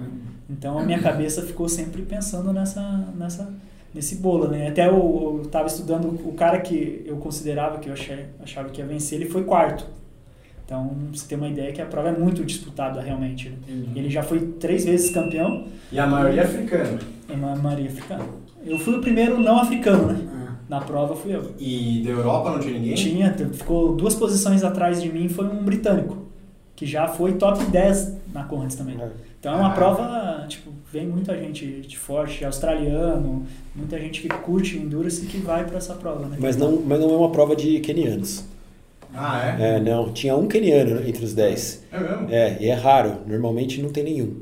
Então, 0.51 0.79
a 0.79 0.83
minha 0.85 0.99
cabeça 1.01 1.43
ficou 1.43 1.69
sempre 1.69 2.03
pensando 2.03 2.53
nessa, 2.53 2.81
nessa, 3.17 3.49
nesse 3.95 4.17
bolo, 4.17 4.49
né? 4.49 4.69
Até 4.69 4.87
eu, 4.89 5.41
eu 5.43 5.49
tava 5.51 5.67
estudando 5.67 6.09
o 6.27 6.33
cara 6.33 6.59
que 6.61 7.03
eu 7.07 7.17
considerava 7.19 7.79
que 7.79 7.89
eu 7.89 7.93
achei, 7.93 8.27
achava 8.43 8.69
que 8.71 8.81
ia 8.81 8.87
vencer, 8.87 9.21
ele 9.21 9.31
foi 9.31 9.45
quarto. 9.45 9.87
Então, 10.69 10.91
você 11.11 11.27
tem 11.27 11.39
uma 11.39 11.49
ideia 11.49 11.73
que 11.73 11.81
a 11.81 11.87
prova 11.87 12.11
é 12.11 12.13
muito 12.13 12.45
disputada 12.45 13.01
realmente. 13.01 13.49
Né? 13.49 13.85
Ele 13.97 14.11
já 14.11 14.23
foi 14.23 14.39
três 14.61 14.85
vezes 14.85 15.09
campeão, 15.11 15.65
E 15.91 15.99
a 15.99 16.07
maioria 16.07 16.43
é 16.43 16.45
africana. 16.45 16.99
é 17.27 17.33
uma 17.33 17.57
Maria 17.57 17.87
africana. 17.89 18.23
Eu 18.67 18.79
fui 18.79 18.95
o 18.97 19.01
primeiro 19.01 19.41
não 19.41 19.59
africano, 19.61 20.09
né? 20.13 20.29
ah. 20.31 20.55
Na 20.69 20.81
prova 20.83 21.17
fui 21.17 21.35
eu. 21.35 21.53
E 21.59 22.03
da 22.05 22.11
Europa 22.11 22.51
não 22.51 22.59
tinha 22.61 22.75
ninguém? 22.75 22.95
Tinha, 22.95 23.33
ficou 23.51 23.97
duas 23.97 24.15
posições 24.15 24.63
atrás 24.63 25.01
de 25.01 25.11
mim, 25.11 25.27
foi 25.31 25.47
um 25.47 25.65
britânico, 25.65 26.19
que 26.77 26.85
já 26.85 27.09
foi 27.09 27.33
top 27.33 27.65
10 27.65 28.13
na 28.35 28.45
Conrads 28.45 28.77
também. 28.77 28.99
Então 29.41 29.55
é 29.55 29.57
uma 29.57 29.69
Ah. 29.71 29.75
prova, 29.75 30.45
tipo, 30.49 30.71
vem 30.93 31.07
muita 31.07 31.35
gente 31.39 31.65
de 31.81 31.97
forte, 31.97 32.45
australiano, 32.45 33.47
muita 33.75 33.99
gente 33.99 34.21
que 34.21 34.29
curte 34.29 34.77
endurance 34.77 35.25
e 35.25 35.27
que 35.29 35.39
vai 35.39 35.65
pra 35.65 35.79
essa 35.79 35.95
prova, 35.95 36.27
né? 36.27 36.37
Mas 36.39 36.59
não, 36.59 36.79
mas 36.87 37.01
não 37.01 37.09
é 37.11 37.17
uma 37.17 37.31
prova 37.31 37.57
de 37.57 37.81
kenianos. 37.81 38.45
Ah, 39.15 39.57
é? 39.59 39.77
É, 39.77 39.81
não. 39.81 40.13
Tinha 40.13 40.37
um 40.37 40.47
keniano 40.47 41.01
entre 41.09 41.25
os 41.25 41.33
10. 41.35 41.85
É 41.93 41.99
mesmo? 42.01 42.27
É, 42.31 42.57
e 42.61 42.69
é 42.69 42.75
raro. 42.75 43.19
Normalmente 43.27 43.81
não 43.83 43.91
tem 43.91 44.05
nenhum. 44.05 44.35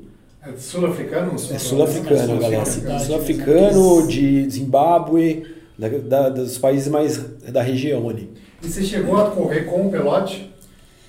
É 0.42 0.52
sul-africano? 0.56 1.34
É 1.34 1.58
sul-africano, 1.58 2.38
galera. 2.38 2.64
Sul-africano, 3.00 4.06
de 4.06 4.48
Zimbábue, 4.50 5.46
da, 5.78 5.88
da- 5.88 6.28
dos 6.28 6.58
países 6.58 6.88
mais 6.88 7.18
da 7.50 7.62
região 7.62 8.08
ali. 8.08 8.30
E 8.62 8.68
você 8.68 8.82
chegou 8.82 9.16
a 9.16 9.30
correr 9.30 9.62
com 9.62 9.86
o 9.86 9.90
pelote? 9.90 10.52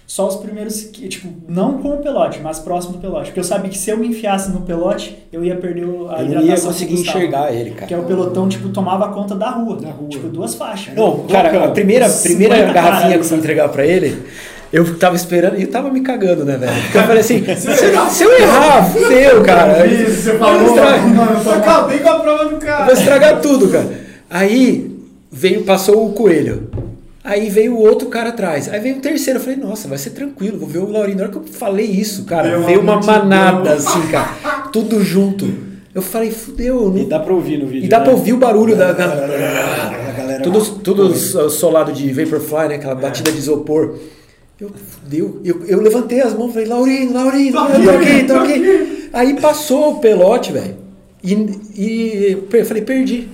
Só 0.09 0.25
os 0.25 0.37
primeiros, 0.37 0.83
que, 0.83 1.05
tipo, 1.09 1.27
não 1.49 1.79
com 1.79 1.89
o 1.89 1.97
pelote, 1.97 2.39
mas 2.41 2.59
próximo 2.59 2.93
do 2.93 2.99
pelote. 2.99 3.25
Porque 3.25 3.41
eu 3.41 3.43
sabia 3.43 3.69
que 3.69 3.77
se 3.77 3.89
eu 3.89 3.97
me 3.97 4.07
enfiasse 4.07 4.49
no 4.51 4.61
pelote, 4.61 5.17
eu 5.33 5.43
ia 5.43 5.57
perder 5.57 5.83
o- 5.83 6.07
a 6.09 6.19
Eu 6.21 6.27
hidratação 6.27 6.45
ia 6.47 6.55
do 6.55 6.61
conseguir 6.61 6.95
Gustavo. 6.95 7.17
enxergar 7.17 7.53
ele, 7.53 7.71
Porque 7.71 7.85
cara. 7.93 8.01
o 8.01 8.05
pelotão, 8.05 8.47
tipo, 8.47 8.69
tomava 8.69 9.09
conta 9.09 9.35
da 9.35 9.49
rua. 9.49 9.75
Da 9.81 9.89
rua. 9.89 10.07
Tipo, 10.07 10.29
duas 10.29 10.55
faixas. 10.55 10.95
Não, 10.95 11.25
cara, 11.27 11.65
a 11.65 11.71
primeira, 11.71 12.07
50 12.07 12.37
primeira 12.47 12.71
garrafinha 12.71 13.13
que 13.15 13.19
eu 13.19 13.23
fui 13.25 13.37
entregar 13.37 13.67
pra 13.67 13.85
ele, 13.85 14.17
eu 14.71 14.97
tava 14.97 15.17
esperando 15.17 15.59
e 15.59 15.63
eu 15.63 15.69
tava 15.71 15.89
me 15.89 15.99
cagando, 15.99 16.45
né, 16.45 16.55
velho? 16.55 16.81
Porque 16.83 16.97
eu 16.99 17.03
falei 17.03 17.19
assim, 17.19 17.43
se, 17.55 17.75
se 18.15 18.23
eu 18.23 18.39
errar, 18.39 18.85
fudeu, 18.89 19.43
cara. 19.43 19.85
Eu 19.85 20.07
Isso, 20.07 20.21
você 20.21 20.37
falou. 20.37 20.67
estragar- 20.67 21.09
Não, 21.09 21.25
eu 21.25 21.51
Acabei 21.51 21.99
com 21.99 22.09
a 22.09 22.19
prova 22.19 22.45
do 22.45 22.51
eu 22.55 22.59
cara. 22.59 22.85
vou 22.85 22.93
estragar 22.93 23.41
tudo, 23.41 23.67
cara. 23.69 23.89
Aí 24.29 24.89
veio, 25.29 25.65
passou 25.65 26.07
o 26.07 26.13
coelho. 26.13 26.69
Aí 27.27 27.49
veio 27.49 27.75
o 27.75 27.81
outro 27.81 28.07
cara 28.07 28.29
atrás. 28.29 28.69
Aí 28.69 28.79
veio 28.79 28.95
o 28.95 29.01
terceiro. 29.01 29.37
Eu 29.37 29.43
falei, 29.43 29.59
nossa, 29.59 29.85
vai 29.89 29.97
ser 29.97 30.11
tranquilo, 30.11 30.57
vou 30.57 30.65
ver 30.65 30.77
o 30.77 30.89
Laurindo. 30.89 31.17
Na 31.17 31.23
hora 31.25 31.31
que 31.33 31.37
eu 31.37 31.43
falei 31.43 31.85
isso, 31.85 32.23
cara, 32.23 32.57
uma 32.57 32.65
veio 32.65 32.79
uma 32.79 33.01
manada, 33.01 33.73
assim, 33.73 34.01
cara. 34.07 34.69
Tudo 34.71 35.03
junto. 35.03 35.45
Eu 35.93 36.01
falei, 36.01 36.31
fudeu. 36.31 36.89
E 36.95 37.01
Não... 37.01 37.09
dá 37.09 37.19
pra 37.19 37.33
ouvir 37.33 37.57
no 37.57 37.67
vídeo. 37.67 37.85
E 37.85 37.89
dá 37.89 37.99
né? 37.99 38.05
pra 38.05 38.13
ouvir 38.13 38.31
o 38.31 38.37
barulho 38.37 38.77
da. 38.77 38.91
A 38.91 38.93
da... 38.93 40.13
galera. 40.17 40.41
Tudo, 40.41 40.63
tudo 40.79 41.13
solado 41.49 41.91
de 41.91 42.13
Vaporfly, 42.13 42.69
né? 42.69 42.75
Aquela 42.75 42.95
batida 42.95 43.29
de 43.29 43.37
isopor. 43.39 43.97
Eu, 44.57 44.69
fudeu. 44.69 45.41
Eu, 45.43 45.65
eu 45.67 45.81
levantei 45.81 46.21
as 46.21 46.33
mãos 46.33 46.51
e 46.51 46.53
falei, 46.53 46.67
Laurino, 46.69 47.11
Laurino, 47.11 47.57
tô 47.83 47.89
aqui, 47.89 48.23
tô 48.23 48.33
aqui. 48.35 49.09
Aí 49.11 49.41
passou 49.41 49.95
o 49.95 49.99
pelote, 49.99 50.53
velho. 50.53 50.77
E, 51.21 51.33
e 51.75 52.47
eu 52.53 52.65
falei, 52.65 52.83
perdi. 52.83 53.27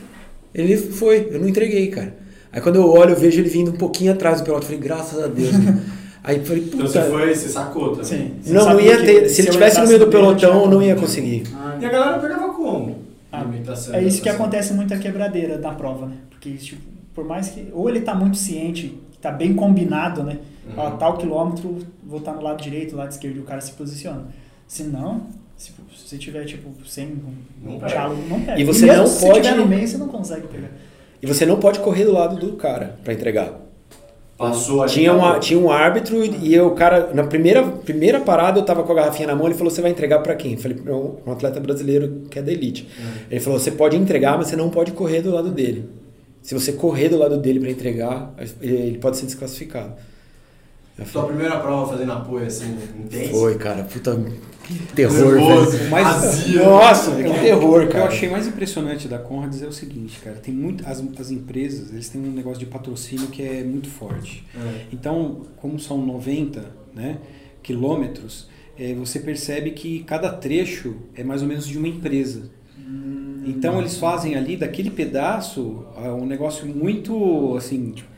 Ele 0.52 0.78
foi, 0.78 1.30
eu 1.32 1.40
não 1.40 1.48
entreguei, 1.48 1.88
cara. 1.90 2.23
Aí 2.54 2.62
quando 2.62 2.76
eu 2.78 2.88
olho, 2.90 3.12
eu 3.12 3.20
vejo 3.20 3.42
ele 3.42 3.50
vindo 3.50 3.72
um 3.72 3.76
pouquinho 3.76 4.14
atrás 4.14 4.40
do 4.40 4.46
pelote. 4.46 4.64
Eu 4.64 4.68
falei, 4.68 4.82
graças 4.82 5.22
a 5.22 5.28
Deus. 5.28 5.52
Aí 6.24 6.38
eu 6.38 6.46
falei, 6.46 6.64
Então 6.64 6.80
puta. 6.80 6.90
você 6.90 7.10
foi, 7.10 7.36
você 7.36 7.50
sacou 7.50 7.90
também. 7.90 8.06
Sim. 8.06 8.34
Você 8.42 8.54
Não, 8.54 8.70
não 8.70 8.80
ia 8.80 8.98
que 8.98 9.06
ter. 9.06 9.28
Se 9.30 9.42
ele 9.42 9.50
tivesse 9.50 9.82
no 9.82 9.88
meio 9.88 10.00
do 10.00 10.08
pelotão, 10.08 10.62
eu 10.64 10.70
não 10.70 10.82
ia 10.82 10.96
conseguir. 10.96 11.44
Ah, 11.54 11.78
E 11.82 11.86
a 11.86 11.90
galera 11.90 12.20
pegava 12.20 12.54
como? 12.54 13.00
Ah, 13.32 13.42
Imitação, 13.44 13.94
É 13.96 14.04
isso 14.04 14.22
que 14.22 14.30
acontece 14.30 14.74
muito 14.74 14.94
a 14.94 14.98
quebradeira 14.98 15.58
da 15.58 15.72
prova, 15.72 16.06
né? 16.06 16.16
Porque, 16.30 16.52
tipo, 16.54 16.82
por 17.14 17.26
mais 17.26 17.50
que. 17.50 17.68
Ou 17.74 17.90
ele 17.90 18.00
tá 18.02 18.14
muito 18.16 18.38
ciente, 18.38 18.98
tá 19.22 19.32
bem 19.32 19.54
combinado, 19.54 20.24
né? 20.24 20.38
Uhum. 20.68 20.74
Ó, 20.78 20.92
tal 20.92 21.18
quilômetro, 21.18 21.80
vou 22.06 22.20
estar 22.20 22.34
no 22.34 22.42
lado 22.42 22.62
direito, 22.62 22.96
lado 22.96 23.12
esquerdo, 23.12 23.38
e 23.38 23.40
o 23.40 23.44
cara 23.44 23.60
se 23.60 23.72
posiciona. 23.74 24.22
Se 24.68 24.84
não, 24.84 25.24
se 25.58 25.72
você 25.94 26.18
tiver, 26.18 26.46
tipo, 26.46 26.70
sem 26.88 27.18
Não 27.62 27.74
um 27.76 27.80
pega. 27.80 27.92
diálogo, 27.92 28.22
não 28.30 28.40
pega. 28.40 28.62
E 28.62 28.64
você 28.64 28.86
mesmo 28.86 29.02
não 29.02 29.08
se 29.08 29.20
pode- 29.26 29.42
tiver 29.42 29.56
no 29.58 29.68
meio, 29.68 29.86
você 29.88 29.98
não 29.98 30.08
consegue 30.08 30.48
pegar. 30.48 30.70
E 31.24 31.26
você 31.26 31.46
não 31.46 31.58
pode 31.58 31.80
correr 31.80 32.04
do 32.04 32.12
lado 32.12 32.36
do 32.36 32.58
cara 32.58 33.00
pra 33.02 33.14
entregar. 33.14 33.62
Passou. 34.38 34.86
Tinha, 34.86 35.14
uma, 35.14 35.40
tinha 35.40 35.58
um 35.58 35.72
árbitro 35.72 36.22
e 36.22 36.54
eu, 36.54 36.68
o 36.68 36.72
cara, 36.72 37.14
na 37.14 37.24
primeira, 37.24 37.64
primeira 37.64 38.20
parada 38.20 38.60
eu 38.60 38.66
tava 38.66 38.84
com 38.84 38.92
a 38.92 38.96
garrafinha 38.96 39.28
na 39.28 39.36
mão, 39.36 39.46
ele 39.46 39.56
falou, 39.56 39.72
você 39.72 39.82
vai 39.82 39.90
entregar 39.90 40.20
pra 40.20 40.36
quem? 40.36 40.54
Eu 40.54 40.58
falei, 40.58 40.78
pra 40.78 40.94
um 40.94 41.32
atleta 41.32 41.62
brasileiro 41.62 42.24
que 42.30 42.38
é 42.38 42.42
da 42.42 42.52
elite. 42.52 42.90
Ele 43.32 43.40
falou, 43.40 43.58
você 43.58 43.72
pode 43.72 43.96
entregar, 43.96 44.38
mas 44.38 44.48
você 44.48 44.58
não 44.58 44.70
pode 44.70 44.92
correr 44.92 45.22
do 45.22 45.32
lado 45.32 45.50
dele. 45.50 45.90
Se 46.42 46.54
você 46.54 46.74
correr 46.74 47.08
do 47.08 47.18
lado 47.18 47.38
dele 47.38 47.62
pra 47.62 47.72
entregar, 47.72 48.34
ele 48.60 48.98
pode 48.98 49.16
ser 49.16 49.26
desclassificado. 49.26 49.94
Eu 50.98 51.06
Tua 51.06 51.24
falei, 51.24 51.28
primeira 51.30 51.60
prova 51.60 51.92
fazendo 51.92 52.12
apoio 52.12 52.46
assim, 52.46 52.78
intenso. 53.00 53.32
Foi, 53.32 53.58
cara, 53.58 53.84
puta 53.84 54.16
que 54.64 54.80
terror, 54.96 55.36
Nervoso, 55.36 55.72
velho. 55.78 55.90
Mas- 55.90 56.08
azia. 56.08 56.64
Nossa, 56.64 57.12
que 57.16 57.24
terror, 57.24 57.78
O 57.78 57.80
que 57.82 57.86
eu 57.88 57.92
cara. 57.92 58.06
achei 58.06 58.30
mais 58.30 58.48
impressionante 58.48 59.08
da 59.08 59.18
Conrads 59.18 59.62
é 59.62 59.68
o 59.68 59.74
seguinte, 59.74 60.20
cara, 60.24 60.38
tem 60.38 60.54
muito 60.54 60.88
as, 60.88 61.04
as 61.20 61.32
empresas, 61.32 61.92
eles 61.92 62.08
têm 62.10 62.22
um 62.22 62.32
negócio 62.32 62.60
de 62.60 62.66
patrocínio 62.68 63.28
que 63.28 63.42
é 63.42 63.64
muito 63.64 63.90
forte. 63.90 64.46
É. 64.56 64.86
Então, 64.92 65.42
como 65.58 65.80
são 65.80 65.98
90 66.06 66.64
né, 66.96 67.18
quilômetros, 67.62 68.48
eh, 68.80 68.94
você 68.94 69.20
percebe 69.20 69.72
que 69.72 70.04
cada 70.04 70.32
trecho 70.32 70.96
é 71.16 71.24
mais 71.24 71.42
ou 71.42 71.48
menos 71.48 71.68
de 71.68 71.78
uma 71.78 71.88
empresa. 71.88 72.50
Então 73.46 73.80
eles 73.80 73.98
fazem 73.98 74.36
ali 74.36 74.56
daquele 74.56 74.90
pedaço 74.90 75.86
ah, 75.98 76.14
um 76.14 76.26
negócio 76.26 76.66
muito 76.66 77.56
assim 77.58 77.92
tipo, 77.92 78.10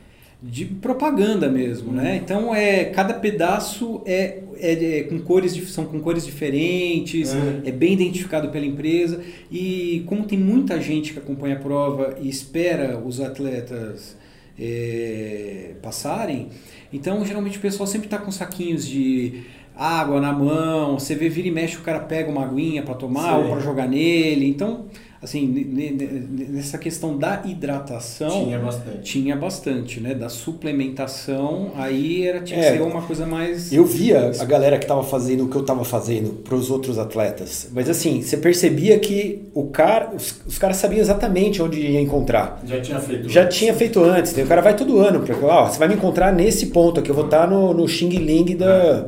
de 0.41 0.65
propaganda 0.65 1.49
mesmo, 1.49 1.91
né? 1.91 2.17
Então 2.23 2.53
é 2.53 2.85
cada 2.85 3.13
pedaço 3.15 4.01
é, 4.05 4.39
é, 4.57 4.99
é 4.99 5.03
com 5.03 5.19
cores 5.19 5.53
são 5.71 5.85
com 5.85 5.99
cores 5.99 6.25
diferentes, 6.25 7.33
É. 7.33 7.69
é 7.69 7.71
bem 7.71 7.93
identificado 7.93 8.49
pela 8.49 8.65
empresa 8.65 9.21
e 9.51 10.03
como 10.05 10.25
tem 10.25 10.37
muita 10.37 10.79
gente 10.79 11.13
que 11.13 11.19
acompanha 11.19 11.55
a 11.55 11.59
prova 11.59 12.17
e 12.21 12.29
espera 12.29 12.97
os 12.97 13.19
atletas 13.19 14.15
é, 14.59 15.71
passarem, 15.81 16.49
então 16.93 17.25
geralmente 17.25 17.57
o 17.57 17.61
pessoal 17.61 17.87
sempre 17.87 18.07
está 18.07 18.17
com 18.17 18.31
saquinhos 18.31 18.87
de 18.87 19.41
água 19.75 20.21
na 20.21 20.31
mão, 20.31 20.97
você 20.97 21.15
vê 21.15 21.27
vira 21.27 21.47
e 21.47 21.51
mexe 21.51 21.75
o 21.77 21.81
cara 21.81 21.99
pega 21.99 22.29
uma 22.31 22.45
aguinha 22.45 22.81
para 22.83 22.93
tomar 22.93 23.35
Sim. 23.35 23.43
ou 23.43 23.49
para 23.51 23.59
jogar 23.61 23.87
nele, 23.87 24.47
então 24.47 24.85
assim 25.21 25.47
ne- 25.47 25.63
ne- 25.63 25.91
ne- 25.91 26.45
nessa 26.49 26.77
questão 26.77 27.17
da 27.17 27.41
hidratação 27.45 28.29
Tinha 28.45 28.59
bastante. 28.59 29.01
tinha 29.03 29.35
bastante, 29.35 29.99
né? 29.99 30.13
Da 30.13 30.29
suplementação, 30.29 31.71
aí 31.75 32.25
era 32.27 32.41
tinha 32.41 32.59
É. 32.59 32.71
que 32.71 32.77
ser 32.77 32.83
uma 32.83 33.01
coisa 33.01 33.25
mais. 33.25 33.71
Eu 33.73 33.85
via 33.85 34.31
a 34.39 34.45
galera 34.45 34.77
que 34.77 34.85
tava 34.85 35.03
fazendo 35.03 35.45
o 35.45 35.49
que 35.49 35.55
eu 35.55 35.63
tava 35.63 35.83
fazendo 35.83 36.29
pros 36.43 36.69
outros 36.69 36.97
atletas. 36.99 37.69
Mas 37.73 37.89
assim, 37.89 38.21
você 38.21 38.37
percebia 38.37 38.99
que 38.99 39.43
o 39.53 39.65
cara, 39.65 40.11
os, 40.15 40.35
os 40.45 40.57
caras 40.57 40.77
sabiam 40.77 40.99
exatamente 41.01 41.61
onde 41.61 41.79
ia 41.79 41.99
encontrar. 42.01 42.61
Já 42.65 42.79
tinha 42.81 42.99
feito. 42.99 43.29
Já 43.29 43.47
tinha 43.47 43.73
feito 43.73 44.03
antes, 44.03 44.33
né? 44.33 44.43
o 44.43 44.47
cara 44.47 44.61
vai 44.61 44.75
todo 44.75 44.99
ano, 44.99 45.19
porque 45.21 45.33
ó, 45.45 45.67
você 45.67 45.79
vai 45.79 45.87
me 45.87 45.95
encontrar 45.95 46.31
nesse 46.33 46.67
ponto 46.67 46.99
aqui, 46.99 47.09
eu 47.09 47.15
vou 47.15 47.25
estar 47.25 47.49
no, 47.49 47.73
no 47.73 47.87
Xing 47.87 48.09
Ling 48.09 48.55
da, 48.55 49.07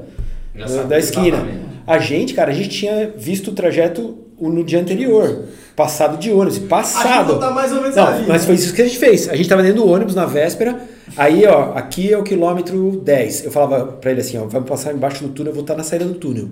Já 0.56 0.66
da, 0.66 0.84
da 0.84 1.00
esquina. 1.00 1.28
exatamente. 1.38 1.68
A 1.86 2.00
gente, 2.00 2.34
cara, 2.34 2.52
a 2.52 2.54
gente 2.54 2.70
tinha 2.70 3.14
visto 3.16 3.50
o 3.50 3.54
trajeto 3.54 4.18
no 4.40 4.64
dia 4.64 4.80
anterior, 4.80 5.46
passado 5.78 6.18
de 6.18 6.32
ônibus, 6.32 6.56
Acho 6.56 6.62
que 6.64 6.68
passado. 6.68 7.40
tá 7.40 7.52
mais 7.52 7.72
ou 7.72 7.82
menos 7.82 7.96
Não, 7.96 8.08
ali. 8.08 8.26
mas 8.28 8.42
né? 8.42 8.48
foi 8.48 8.56
isso 8.56 8.74
que 8.74 8.82
a 8.82 8.86
gente 8.86 8.98
fez. 8.98 9.30
A 9.30 9.36
gente 9.36 9.48
tava 9.48 9.62
dentro 9.62 9.84
do 9.84 9.88
ônibus 9.90 10.16
na 10.16 10.26
véspera, 10.26 10.76
aí 11.16 11.46
ó, 11.46 11.74
aqui 11.76 12.12
é 12.12 12.18
o 12.18 12.24
quilômetro 12.24 13.00
10. 13.06 13.46
Eu 13.46 13.52
falava 13.52 13.86
pra 13.86 14.12
ele 14.12 14.22
assim, 14.22 14.38
ó, 14.40 14.46
vamos 14.48 14.68
passar 14.68 14.92
embaixo 14.92 15.24
do 15.24 15.30
túnel, 15.30 15.52
eu 15.52 15.56
vou 15.56 15.62
estar 15.62 15.76
na 15.76 15.84
saída 15.84 16.04
do 16.06 16.16
túnel. 16.16 16.50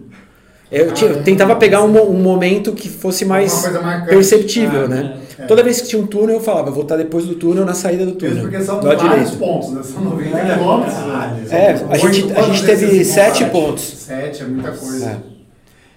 Eu 0.72 0.92
tinha- 0.94 1.12
eu 1.12 1.24
tentava 1.24 1.56
pegar 1.56 1.84
um, 1.84 2.10
um 2.10 2.14
momento 2.22 2.72
que 2.74 2.88
fosse 2.90 3.24
mais 3.26 3.68
perceptível, 4.08 4.86
Ah, 4.86 4.88
né? 4.88 5.18
é. 5.40 5.44
Toda 5.46 5.64
vez 5.64 5.82
que 5.82 5.88
tinha 5.90 6.02
um 6.02 6.08
túnel, 6.08 6.36
eu 6.38 6.42
falava, 6.42 6.70
eu 6.70 6.74
vou 6.74 6.84
estar 6.84 6.96
depois 6.98 7.26
do 7.26 7.36
túnel, 7.36 7.66
na 7.66 7.74
saída 7.74 8.06
do 8.06 8.14
túnel. 8.14 8.42
porque 8.44 8.62
são 8.62 8.76
lado 8.76 8.88
vários 8.88 9.32
direito. 9.32 9.38
pontos, 9.38 9.72
né? 9.72 9.82
São 9.84 10.02
90 10.04 10.38
quilômetros. 10.56 10.96
né? 10.98 11.46
É, 11.52 11.76
São 11.78 11.92
a 11.92 11.98
gente- 11.98 12.32
a 12.34 12.42
gente 12.44 12.66
teve 12.66 13.04
sete? 13.06 13.46
pontos. 13.46 13.84
Sete, 13.84 14.44
é 14.44 14.46
muita 14.46 14.72
coisa. 14.72 15.06
É. 15.32 15.35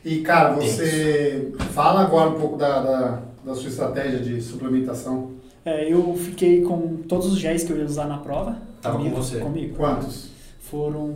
E, 0.08 0.22
cara, 0.22 0.54
você 0.54 1.52
fala 1.74 2.00
agora 2.00 2.30
um 2.30 2.40
pouco 2.40 2.56
da, 2.56 2.80
da, 2.80 3.22
da 3.44 3.54
sua 3.54 3.68
estratégia 3.68 4.18
de 4.20 4.40
suplementação. 4.40 5.32
É, 5.62 5.92
eu 5.92 6.14
fiquei 6.14 6.62
com 6.62 6.96
todos 7.06 7.30
os 7.30 7.38
géis 7.38 7.62
que 7.62 7.70
eu 7.70 7.76
ia 7.76 7.84
usar 7.84 8.06
na 8.06 8.16
prova. 8.16 8.56
Tava 8.80 8.96
com 8.96 9.02
comigo, 9.02 9.22
você. 9.22 9.38
Comigo. 9.38 9.76
Quantos? 9.76 10.30
Foram. 10.60 11.14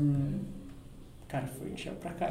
Cara, 1.32 1.44
foi 1.58 1.72
gel 1.74 1.94
pra 1.98 2.10
cá. 2.10 2.28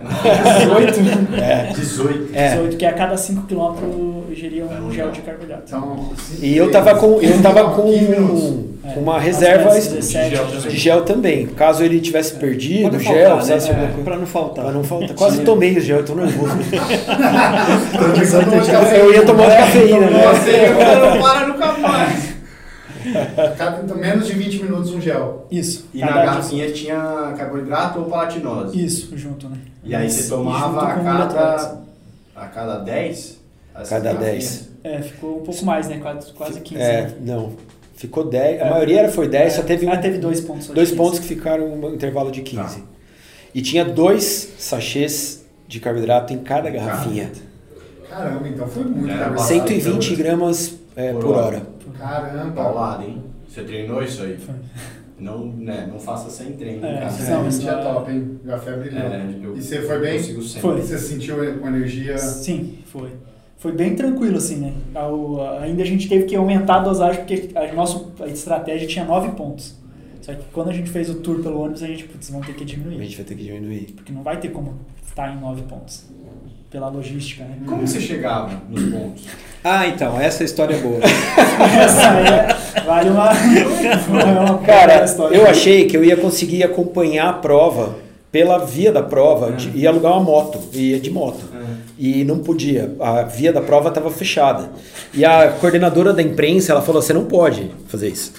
18? 0.59 0.99
É. 1.41 1.73
18. 1.73 2.29
É. 2.35 2.49
18, 2.49 2.77
que 2.77 2.85
a 2.85 2.93
cada 2.93 3.15
5km 3.15 3.75
eu 3.81 4.25
geria 4.35 4.63
um 4.65 4.91
gel 4.91 5.09
de 5.09 5.21
carboidrato. 5.21 5.63
Então, 5.65 6.09
E 6.39 6.55
eu 6.55 6.69
tava 6.69 6.93
com, 6.93 7.19
eu 7.19 7.41
tava 7.41 7.71
com 7.71 7.81
15 7.91 8.05
minutos. 8.05 8.71
É, 8.83 8.99
uma 8.99 9.19
reserva 9.19 9.71
vezes 9.71 9.89
de 9.89 9.95
17, 9.95 10.35
gel 10.35 10.45
18. 10.45 10.69
de 10.69 10.77
gel 10.77 11.01
também. 11.01 11.47
Caso 11.47 11.83
ele 11.83 11.99
tivesse 11.99 12.35
perdido, 12.35 12.91
Pode 12.91 13.03
gel, 13.03 13.13
faltar, 13.13 13.35
precisasse 13.37 13.67
né? 13.67 13.73
alguma 13.73 13.87
É, 13.87 13.91
coisa. 13.93 14.03
pra 14.09 14.17
não 14.19 14.25
faltar. 14.27 14.65
Pra 14.65 14.73
não 14.73 14.83
faltar. 14.83 15.15
Quase 15.15 15.41
tomei 15.41 15.75
o 15.77 15.81
gel, 15.81 15.97
eu 15.97 16.05
tô 16.05 16.13
nervoso. 16.15 16.53
Eu 18.93 18.99
Eu 19.05 19.13
ia 19.13 19.25
tomar 19.25 19.49
de 19.49 19.57
cafeína, 19.57 20.09
né? 20.11 20.23
Você 20.27 20.69
não 20.69 21.21
para 21.21 21.47
nunca 21.47 21.73
mais. 21.73 22.30
Cada, 23.57 23.81
então, 23.83 23.97
menos 23.97 24.27
de 24.27 24.33
20 24.33 24.63
minutos 24.63 24.91
um 24.93 25.01
gel. 25.01 25.47
Isso. 25.51 25.87
E 25.93 25.99
na 25.99 26.07
dia- 26.07 26.15
garrafinha 26.25 26.71
tinha 26.71 27.33
carboidrato 27.37 27.99
ou 27.99 28.05
palatinose. 28.05 28.83
Isso, 28.83 29.17
junto, 29.17 29.47
né? 29.49 29.57
E 29.83 29.95
aí 29.95 30.09
você 30.09 30.29
tomava 30.29 30.81
a 30.87 30.95
cada, 30.99 31.77
a 32.35 32.45
cada 32.47 32.77
10? 32.79 33.39
essa 33.75 33.95
Cada 33.95 34.13
garrafinha? 34.13 34.31
10. 34.31 34.69
É, 34.83 35.01
ficou 35.01 35.37
um 35.39 35.43
pouco 35.43 35.65
mais, 35.65 35.87
né? 35.87 35.99
Quase, 36.01 36.31
quase 36.33 36.59
15. 36.61 36.81
É, 36.81 37.01
né? 37.03 37.13
não. 37.21 37.53
Ficou 37.95 38.23
10. 38.27 38.61
A 38.61 38.65
maioria 38.65 38.99
era- 39.01 39.11
foi 39.11 39.27
10, 39.27 39.53
só 39.53 39.61
teve, 39.61 39.85
um- 39.85 39.91
Ah, 39.91 39.97
teve 39.97 40.17
dois 40.17 40.41
pontos. 40.41 40.67
dois 40.67 40.89
15. 40.89 40.95
pontos 40.97 41.19
que 41.19 41.27
ficaram 41.27 41.65
um 41.71 41.93
intervalo 41.93 42.31
de 42.31 42.41
15. 42.41 42.77
Tá. 42.79 42.85
E 43.53 43.61
tinha 43.61 43.83
dois 43.85 44.53
sachês 44.57 45.43
de 45.67 45.79
carboidrato 45.79 46.33
em 46.33 46.39
cada 46.39 46.69
garrafinha. 46.69 47.31
Caramba, 48.09 48.47
então 48.47 48.67
foi 48.67 48.83
muito. 48.83 49.07
Cara. 49.15 49.29
bastante. 49.31 49.81
120 49.81 50.15
gramas 50.15 50.73
é, 50.95 51.11
Por 51.13 51.21
por 51.21 51.35
hora. 51.35 51.45
hora. 51.45 51.61
Caramba. 51.97 52.51
Paulada, 52.53 53.03
hein? 53.03 53.23
Você 53.47 53.63
treinou 53.63 54.01
isso 54.03 54.21
aí? 54.23 54.37
Foi. 54.37 54.55
Não, 55.19 55.45
né, 55.45 55.87
não 55.91 55.99
faça 55.99 56.29
sem 56.31 56.53
treino, 56.53 56.83
É, 56.85 56.93
cara. 57.01 57.11
Não, 57.29 57.45
é 57.47 57.49
não- 57.75 57.93
top, 57.93 58.11
hein? 58.11 58.39
Já 58.43 58.57
foi 58.57 58.73
brilhou. 58.77 59.01
É, 59.03 59.35
eu 59.43 59.55
E 59.57 59.61
você 59.61 59.81
foi 59.81 59.99
bem? 59.99 60.19
Foi. 60.59 60.81
Você 60.81 60.97
sentiu 60.97 61.35
com 61.59 61.67
energia? 61.67 62.17
Sim, 62.17 62.79
foi. 62.87 63.09
Foi 63.57 63.71
bem 63.71 63.93
tranquilo, 63.93 64.37
assim, 64.37 64.55
né? 64.55 64.73
Ao- 64.95 65.59
ainda 65.59 65.83
a 65.83 65.85
gente 65.85 66.09
teve 66.09 66.25
que 66.25 66.35
aumentar 66.35 66.77
a 66.77 66.79
dosagem, 66.79 67.23
porque 67.23 67.49
a 67.55 67.71
nossa 67.73 68.03
estratégia 68.27 68.87
tinha 68.87 69.05
9 69.05 69.33
pontos. 69.33 69.75
Só 70.23 70.33
que 70.33 70.43
quando 70.51 70.69
a 70.69 70.73
gente 70.73 70.89
fez 70.89 71.07
o 71.11 71.15
tour 71.15 71.43
pelo 71.43 71.59
ônibus, 71.61 71.83
a 71.83 71.87
gente, 71.87 72.05
putz, 72.05 72.29
vamos 72.31 72.47
ter 72.47 72.53
que 72.53 72.63
A 72.63 72.65
diminuir. 72.65 73.03
gente 73.03 73.17
vai 73.17 73.25
ter 73.25 73.35
que 73.35 73.43
diminuir. 73.43 73.93
Porque 73.95 74.11
não 74.11 74.23
vai 74.23 74.39
ter 74.39 74.49
como 74.49 74.73
estar 75.05 75.31
em 75.35 75.39
9 75.39 75.61
pontos. 75.63 76.05
Pela 76.71 76.87
logística, 76.87 77.43
né? 77.43 77.57
Como 77.67 77.85
você 77.85 77.99
chegava 77.99 78.49
nos 78.69 78.81
pontos? 78.83 79.23
Ah, 79.61 79.87
então, 79.87 80.19
essa 80.19 80.43
história 80.43 80.73
é 80.73 80.79
boa. 80.79 80.99
Essa 81.03 82.11
aí 82.11 82.25
é- 82.27 82.81
vale 82.85 83.09
uma, 83.09 83.29
uma 84.09 84.57
Cara, 84.59 85.05
eu 85.31 85.45
achei 85.47 85.85
que 85.85 85.95
eu 85.97 86.03
ia 86.03 86.15
conseguir 86.15 86.63
acompanhar 86.63 87.29
a 87.29 87.33
prova 87.33 87.95
pela 88.31 88.57
via 88.59 88.91
da 88.91 89.03
prova 89.03 89.51
de, 89.51 89.69
e 89.77 89.85
alugar 89.85 90.13
uma 90.13 90.23
moto, 90.23 90.59
ia 90.73 90.97
de 90.99 91.11
moto. 91.11 91.41
E 91.99 92.23
não 92.23 92.39
podia, 92.39 92.95
a 92.99 93.23
via 93.23 93.51
da 93.51 93.61
prova 93.61 93.89
estava 93.89 94.09
fechada. 94.09 94.71
E 95.13 95.25
a 95.25 95.51
coordenadora 95.51 96.13
da 96.13 96.21
imprensa, 96.21 96.71
ela 96.71 96.81
falou, 96.81 97.01
você 97.01 97.13
não 97.13 97.25
pode 97.25 97.69
fazer 97.87 98.07
isso. 98.07 98.33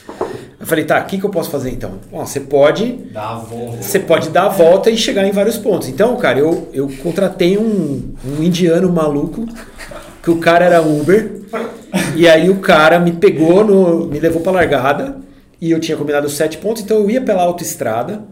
Eu 0.63 0.67
falei, 0.69 0.85
tá, 0.85 1.01
o 1.01 1.07
que, 1.07 1.19
que 1.19 1.25
eu 1.25 1.29
posso 1.31 1.51
fazer 1.51 1.71
então? 1.71 1.95
Bom, 2.09 2.25
você 2.25 2.39
pode 2.39 2.93
Dá 3.13 3.31
a 3.31 3.35
volta. 3.35 3.83
você 3.83 3.99
pode 3.99 4.31
dar 4.31 4.45
a 4.45 4.49
volta 4.49 4.91
e 4.91 4.97
chegar 4.97 5.27
em 5.27 5.33
vários 5.33 5.59
pontos. 5.59 5.89
Então, 5.89 6.15
cara, 6.17 6.39
eu, 6.39 6.69
eu 6.73 6.89
contratei 7.03 7.59
um, 7.59 8.15
um 8.25 8.41
indiano 8.41 8.89
maluco, 8.91 9.45
que 10.23 10.31
o 10.31 10.37
cara 10.39 10.65
era 10.65 10.81
Uber, 10.81 11.41
e 12.15 12.29
aí 12.29 12.49
o 12.49 12.61
cara 12.61 13.01
me 13.01 13.11
pegou, 13.11 13.65
no, 13.65 14.07
me 14.07 14.21
levou 14.21 14.41
pra 14.41 14.53
largada, 14.53 15.17
e 15.61 15.69
eu 15.73 15.81
tinha 15.81 15.97
combinado 15.99 16.29
sete 16.31 16.59
pontos, 16.59 16.83
então 16.85 16.97
eu 16.99 17.11
ia 17.11 17.21
pela 17.21 17.43
autoestrada, 17.43 18.23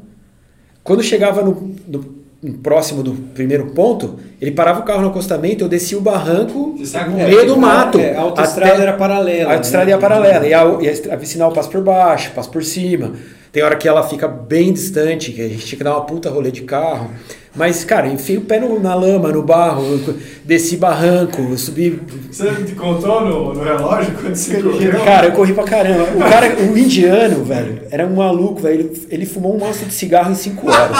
quando 0.84 1.02
chegava 1.02 1.42
no- 1.42 1.74
no 1.88 2.19
próximo 2.62 3.02
do 3.02 3.12
primeiro 3.12 3.66
ponto, 3.72 4.18
ele 4.40 4.50
parava 4.52 4.80
o 4.80 4.82
carro 4.82 5.02
no 5.02 5.08
acostamento, 5.08 5.64
eu 5.64 5.68
descia 5.68 5.98
o 5.98 6.00
barranco 6.00 6.74
no 6.76 7.20
é 7.20 7.26
meio 7.26 7.46
do 7.46 7.56
mato. 7.56 7.98
É, 7.98 8.14
a 8.16 8.20
autoestrada 8.22 8.72
até- 8.72 8.82
era 8.82 8.92
paralela. 8.94 9.50
a 9.50 9.52
autoestrada 9.54 9.86
né? 9.86 9.92
ia 9.92 9.98
paralela. 9.98 10.46
E 10.46 10.54
a, 10.54 10.64
e 10.80 10.88
a 10.88 11.18
sinal 11.20 11.52
passa 11.52 11.68
por 11.68 11.82
baixo, 11.82 12.32
passa 12.34 12.48
por 12.48 12.64
cima. 12.64 13.12
Tem 13.52 13.62
hora 13.62 13.76
que 13.76 13.86
ela 13.86 14.02
fica 14.02 14.28
bem 14.28 14.72
distante, 14.72 15.32
que 15.32 15.42
a 15.42 15.48
gente 15.48 15.66
tinha 15.66 15.76
que 15.78 15.84
dar 15.84 15.92
uma 15.96 16.06
puta 16.06 16.30
rolê 16.30 16.50
de 16.50 16.62
carro. 16.62 17.10
Mas, 17.54 17.82
cara, 17.82 18.06
enfia 18.06 18.38
o 18.38 18.42
pé 18.42 18.60
no- 18.60 18.78
na 18.78 18.94
lama, 18.94 19.30
no 19.32 19.42
barro, 19.42 19.98
desci 20.44 20.76
barranco, 20.76 21.56
subi. 21.58 22.00
Você 22.30 22.48
te 22.64 22.72
contou 22.76 23.22
no, 23.22 23.52
no 23.54 23.62
relógio 23.64 24.12
quando 24.20 24.34
você 24.36 24.62
correu? 24.62 25.00
Cara, 25.04 25.26
eu 25.26 25.32
corri 25.32 25.52
pra 25.52 25.64
caramba. 25.64 26.04
O 26.14 26.18
cara, 26.20 26.54
o 26.56 26.78
indiano, 26.78 27.42
velho, 27.44 27.82
era 27.90 28.06
um 28.06 28.14
maluco, 28.14 28.60
velho. 28.62 28.80
Ele, 28.80 29.06
ele 29.10 29.26
fumou 29.26 29.56
um 29.56 29.58
maço 29.58 29.84
de 29.84 29.92
cigarro 29.92 30.30
em 30.30 30.36
5 30.36 30.70
horas. 30.70 30.96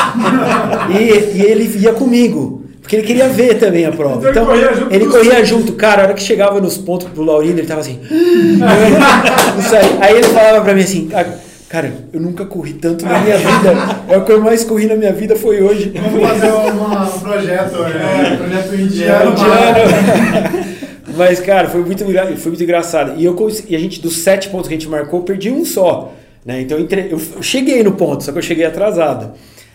E, 0.90 1.38
e 1.38 1.42
ele 1.42 1.64
ia 1.78 1.92
comigo. 1.92 2.64
Porque 2.80 2.96
ele 2.96 3.06
queria 3.06 3.28
ver 3.28 3.54
também 3.60 3.86
a 3.86 3.92
prova. 3.92 4.28
Então 4.30 4.42
ele 4.52 4.64
corria 4.64 4.74
junto 4.74 4.94
ele 4.94 5.06
corria 5.06 5.44
junto. 5.44 5.72
Cara, 5.74 6.02
a 6.02 6.04
hora 6.06 6.14
que 6.14 6.22
chegava 6.22 6.60
nos 6.60 6.76
pontos 6.76 7.06
pro 7.10 7.22
Laurindo, 7.22 7.60
ele 7.60 7.66
tava 7.68 7.80
assim. 7.82 8.00
Isso 9.58 9.76
aí. 9.76 9.98
Aí 10.00 10.14
ele 10.16 10.24
falava 10.28 10.60
pra 10.62 10.74
mim 10.74 10.82
assim, 10.82 11.08
"Ah, 11.14 11.24
cara, 11.70 11.92
eu 12.12 12.20
nunca 12.20 12.44
corri 12.44 12.74
tanto 12.74 13.04
na 13.06 13.18
minha 13.20 13.36
vida. 13.38 13.72
É 14.08 14.16
o 14.18 14.24
que 14.24 14.32
eu 14.32 14.40
mais 14.40 14.64
corri 14.64 14.86
na 14.86 14.96
minha 14.96 15.12
vida 15.12 15.36
foi 15.36 15.62
hoje. 15.62 15.92
Vamos 15.94 16.28
fazer 16.28 16.50
uma- 16.52 17.04
um 17.08 17.20
projeto, 17.20 17.76
É, 17.84 18.32
é, 18.32 18.36
projeto 18.36 18.74
indiano. 18.74 19.30
indiano. 19.32 20.70
Mas, 21.16 21.40
cara, 21.40 21.68
foi 21.68 21.82
muito, 21.82 22.04
foi 22.04 22.50
muito 22.50 22.62
engraçado. 22.62 23.14
E, 23.20 23.24
eu, 23.24 23.36
e 23.68 23.76
a 23.76 23.78
gente, 23.78 24.00
dos 24.00 24.18
sete 24.18 24.48
pontos 24.48 24.68
que 24.68 24.74
a 24.74 24.78
gente 24.78 24.88
marcou, 24.88 25.20
eu 25.20 25.24
perdi 25.24 25.50
um 25.50 25.64
só. 25.64 26.12
Né? 26.44 26.62
Então 26.62 26.78
eu, 26.78 26.84
entre- 26.84 27.08
eu 27.10 27.42
cheguei 27.42 27.82
no 27.82 27.92
ponto, 27.92 28.22
só 28.24 28.32
que 28.32 28.38
eu 28.38 28.42
cheguei 28.42 28.64
atrasado. 28.64 29.32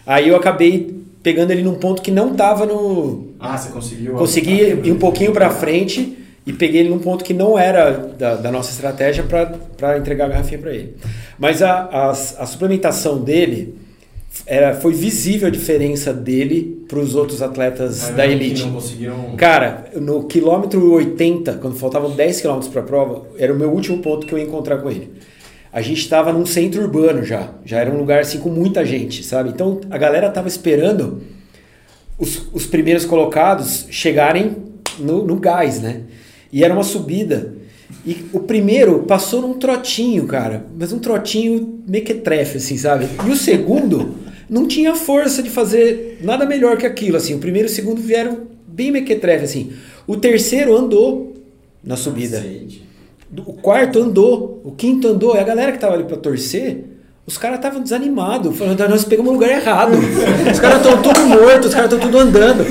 Aí 0.07 0.27
eu 0.29 0.35
acabei 0.35 0.95
pegando 1.21 1.51
ele 1.51 1.61
num 1.63 1.75
ponto 1.75 2.01
que 2.01 2.09
não 2.11 2.33
tava 2.33 2.65
no. 2.65 3.27
Ah, 3.39 3.57
você 3.57 3.69
conseguiu? 3.69 4.13
Consegui 4.13 4.79
ir 4.83 4.91
um 4.91 4.97
pouquinho 4.97 5.31
pra 5.31 5.49
frente 5.49 6.17
e 6.45 6.53
peguei 6.53 6.81
ele 6.81 6.89
num 6.89 6.99
ponto 6.99 7.23
que 7.23 7.33
não 7.33 7.57
era 7.57 7.91
da, 7.91 8.35
da 8.35 8.51
nossa 8.51 8.71
estratégia 8.71 9.23
para 9.23 9.97
entregar 9.97 10.25
a 10.25 10.29
garrafinha 10.29 10.59
para 10.59 10.73
ele. 10.73 10.95
Mas 11.39 11.61
a, 11.61 11.71
a, 11.71 12.09
a 12.11 12.45
suplementação 12.45 13.19
dele 13.21 13.75
era, 14.45 14.75
foi 14.75 14.93
visível 14.93 15.47
a 15.47 15.51
diferença 15.51 16.13
dele 16.13 16.83
para 16.87 16.99
os 16.99 17.15
outros 17.15 17.41
atletas 17.41 18.09
Ah, 18.09 18.11
da 18.11 18.27
elite. 18.27 18.63
Não 18.63 18.73
conseguiram. 18.73 19.35
Cara, 19.37 19.85
no 19.95 20.25
quilômetro 20.25 20.93
80, 20.93 21.53
quando 21.53 21.75
faltavam 21.77 22.11
10 22.11 22.41
quilômetros 22.41 22.71
para 22.71 22.81
a 22.81 22.85
prova, 22.85 23.25
era 23.39 23.51
o 23.51 23.57
meu 23.57 23.71
último 23.71 23.99
ponto 23.99 24.27
que 24.27 24.33
eu 24.33 24.37
ia 24.37 24.45
encontrar 24.45 24.77
com 24.77 24.89
ele. 24.89 25.11
A 25.73 25.81
gente 25.81 25.99
estava 25.99 26.31
num 26.31 26.45
centro 26.45 26.81
urbano 26.81 27.23
já, 27.23 27.49
já 27.65 27.79
era 27.79 27.91
um 27.91 27.97
lugar 27.97 28.21
assim 28.21 28.39
com 28.39 28.49
muita 28.49 28.85
gente, 28.85 29.23
sabe? 29.23 29.49
Então 29.49 29.81
a 29.89 29.97
galera 29.97 30.29
tava 30.29 30.47
esperando 30.47 31.21
os, 32.17 32.47
os 32.53 32.65
primeiros 32.65 33.03
colocados 33.03 33.87
chegarem 33.89 34.55
no, 34.99 35.25
no 35.25 35.35
gás, 35.37 35.81
né? 35.81 36.01
E 36.56 36.64
era 36.64 36.74
uma 36.74 36.84
subida. 36.84 37.53
E 38.08 38.28
o 38.32 38.39
primeiro 38.39 38.99
passou 38.99 39.41
num 39.41 39.56
trotinho, 39.56 40.26
cara, 40.26 40.66
mas 40.80 40.93
um 40.93 40.99
trotinho 40.99 41.82
mequetrefe, 41.86 42.58
assim, 42.58 42.78
sabe? 42.78 43.10
E 43.28 43.30
o 43.30 43.36
segundo 43.36 44.16
não 44.49 44.66
tinha 44.66 44.95
força 44.95 45.43
de 45.43 45.49
fazer 45.49 46.20
nada 46.24 46.45
melhor 46.45 46.78
que 46.78 46.86
aquilo, 46.86 47.18
assim. 47.18 47.34
O 47.34 47.39
primeiro 47.39 47.68
e 47.68 47.72
o 47.72 47.74
segundo 47.74 48.01
vieram 48.01 48.43
bem 48.66 48.89
mequetrefe, 48.89 49.43
assim. 49.43 49.74
O 50.08 50.16
terceiro 50.16 50.78
andou 50.78 51.34
na 51.84 51.97
subida. 51.97 52.41
O 53.45 53.51
quarto 53.51 53.99
andou, 53.99 54.62
o 54.64 54.72
quinto 54.72 55.10
andou, 55.10 55.36
e 55.36 55.39
a 55.39 55.43
galera 55.43 55.74
que 55.74 55.78
tava 55.78 55.95
ali 55.95 56.06
pra 56.06 56.16
torcer, 56.16 56.86
os 57.28 57.38
caras 57.38 57.58
estavam 57.58 57.82
desanimados, 57.82 58.58
falando, 58.58 58.80
"Ah, 58.80 58.88
nós 58.88 59.03
pegamos 59.03 59.30
o 59.30 59.34
lugar 59.34 59.49
errado. 59.49 59.91
Os 60.49 60.60
caras 60.60 60.78
estão 60.78 61.01
todos 61.01 61.24
mortos, 61.24 61.68
os 61.68 61.74
caras 61.74 61.91
estão 61.91 61.99
tudo 62.08 62.18
andando. 62.18 62.64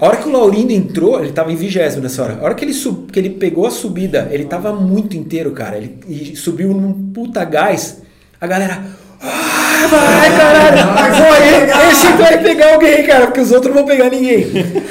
A 0.00 0.06
hora 0.06 0.16
que 0.18 0.28
o 0.28 0.32
Laurindo 0.32 0.72
entrou, 0.72 1.18
ele 1.22 1.32
tava 1.32 1.50
em 1.52 1.56
vigésimo 1.56 2.02
nessa 2.02 2.22
hora. 2.22 2.38
A 2.40 2.44
hora 2.44 2.54
que 2.54 2.64
ele, 2.64 2.72
sub, 2.72 3.10
que 3.10 3.18
ele 3.18 3.30
pegou 3.30 3.66
a 3.66 3.70
subida, 3.70 4.28
ele 4.30 4.44
tava 4.44 4.72
muito 4.72 5.16
inteiro, 5.16 5.50
cara. 5.50 5.76
Ele 5.76 5.98
e 6.08 6.36
subiu 6.36 6.68
num 6.72 7.10
puta 7.12 7.44
gás. 7.44 8.00
A 8.40 8.46
galera. 8.46 8.80
Ah, 9.20 9.86
vai, 9.90 10.30
caralho! 10.36 11.16
Foi, 11.16 11.90
esse 11.90 12.06
vai 12.12 12.40
pegar 12.40 12.74
alguém, 12.74 13.04
cara, 13.04 13.26
porque 13.26 13.40
os 13.40 13.50
outros 13.50 13.74
não 13.74 13.82
vão 13.82 13.90
pegar 13.90 14.08
ninguém. 14.10 14.46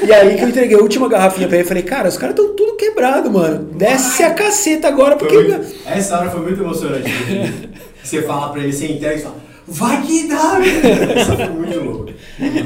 E 0.05 0.11
aí 0.11 0.35
que 0.35 0.43
eu 0.43 0.49
entreguei 0.49 0.75
a 0.77 0.81
última 0.81 1.07
garrafinha 1.07 1.47
pra 1.47 1.57
ele, 1.57 1.65
falei, 1.67 1.83
cara, 1.83 2.09
os 2.09 2.17
caras 2.17 2.35
estão 2.37 2.53
tudo 2.53 2.75
quebrado, 2.75 3.31
mano. 3.31 3.69
Desce 3.75 4.23
a 4.23 4.33
caceta 4.33 4.89
agora, 4.89 5.15
porque. 5.15 5.33
muito- 5.37 5.65
Essa 5.85 6.19
hora 6.19 6.29
foi 6.29 6.41
muito 6.41 6.61
emocionante. 6.61 7.09
você 8.03 8.21
fala 8.23 8.49
pra 8.51 8.61
ele, 8.61 8.73
você 8.73 8.87
entrega 8.91 9.15
e 9.15 9.19
fala, 9.21 9.35
vai 9.68 10.01
que 10.05 10.28
dá, 10.28 10.59
velho. 10.59 11.11
Essa 11.11 11.36
foi 11.36 11.49
muito 11.49 11.80
louco. 11.80 12.13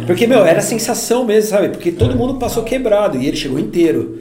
Porque, 0.06 0.28
meu, 0.28 0.46
era 0.46 0.60
a 0.60 0.64
sensação 0.64 1.26
mesmo, 1.26 1.50
sabe? 1.50 1.70
Porque 1.70 1.92
todo 1.92 2.16
mundo 2.16 2.36
passou 2.36 2.64
quebrado 2.64 3.18
e 3.18 3.28
ele 3.28 3.38
chegou 3.38 3.60
inteiro. 3.60 4.20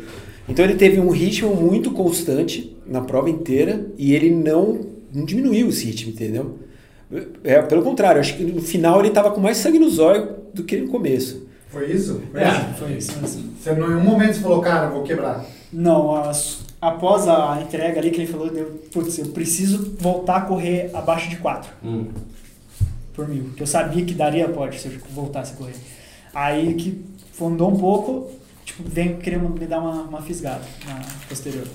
Então 0.48 0.64
ele 0.64 0.74
teve 0.74 0.98
um 0.98 1.10
ritmo 1.10 1.54
muito 1.54 1.90
constante 1.92 2.76
na 2.86 3.00
prova 3.00 3.30
inteira 3.30 3.86
e 3.96 4.14
ele 4.14 4.30
não, 4.30 4.80
não 5.14 5.24
diminuiu 5.24 5.68
esse 5.68 5.86
ritmo, 5.86 6.10
entendeu? 6.12 6.58
É, 7.44 7.60
pelo 7.62 7.82
contrário, 7.82 8.20
acho 8.20 8.36
que 8.36 8.44
no 8.44 8.60
final 8.62 9.00
ele 9.00 9.10
tava 9.10 9.30
com 9.30 9.40
mais 9.40 9.56
sangue 9.58 9.78
nos 9.78 9.98
olhos 9.98 10.28
do 10.54 10.62
que 10.64 10.76
no 10.76 10.88
começo. 10.88 11.46
Foi 11.68 11.90
isso? 11.92 12.20
Foi 12.32 12.40
É. 12.40 12.48
isso? 12.48 12.64
Foi 12.78 12.92
isso. 12.92 13.12
Você, 13.20 13.70
em 13.70 13.74
nenhum 13.74 14.00
momento 14.00 14.34
você 14.34 14.40
falou, 14.40 14.60
cara, 14.60 14.88
vou 14.88 15.02
quebrar. 15.04 15.44
Não, 15.72 16.16
as- 16.16 16.60
após 16.80 17.28
a 17.28 17.60
entrega 17.62 18.00
ali 18.00 18.10
que 18.10 18.20
ele 18.20 18.26
falou, 18.26 18.50
deu, 18.50 18.80
putz, 18.92 19.18
eu 19.18 19.26
preciso 19.26 19.94
voltar 20.00 20.36
a 20.36 20.40
correr 20.42 20.90
abaixo 20.92 21.28
de 21.30 21.36
4 21.36 21.70
Hum. 21.84 22.06
Por 23.12 23.28
mil. 23.28 23.50
Que 23.56 23.62
eu 23.62 23.66
sabia 23.66 24.04
que 24.04 24.14
daria 24.14 24.48
pode 24.48 24.78
se 24.78 24.88
eu 24.88 24.98
voltasse 25.10 25.54
a 25.54 25.56
correr. 25.56 25.74
Aí 26.34 26.74
que 26.74 27.04
fundou 27.32 27.72
um 27.72 27.76
pouco, 27.76 28.30
tipo, 28.64 28.82
vem 28.88 29.16
querendo 29.16 29.48
me 29.48 29.66
dar 29.66 29.80
uma, 29.80 30.02
uma 30.02 30.22
fisgada 30.22 30.64
na 30.86 31.02
posterior, 31.28 31.66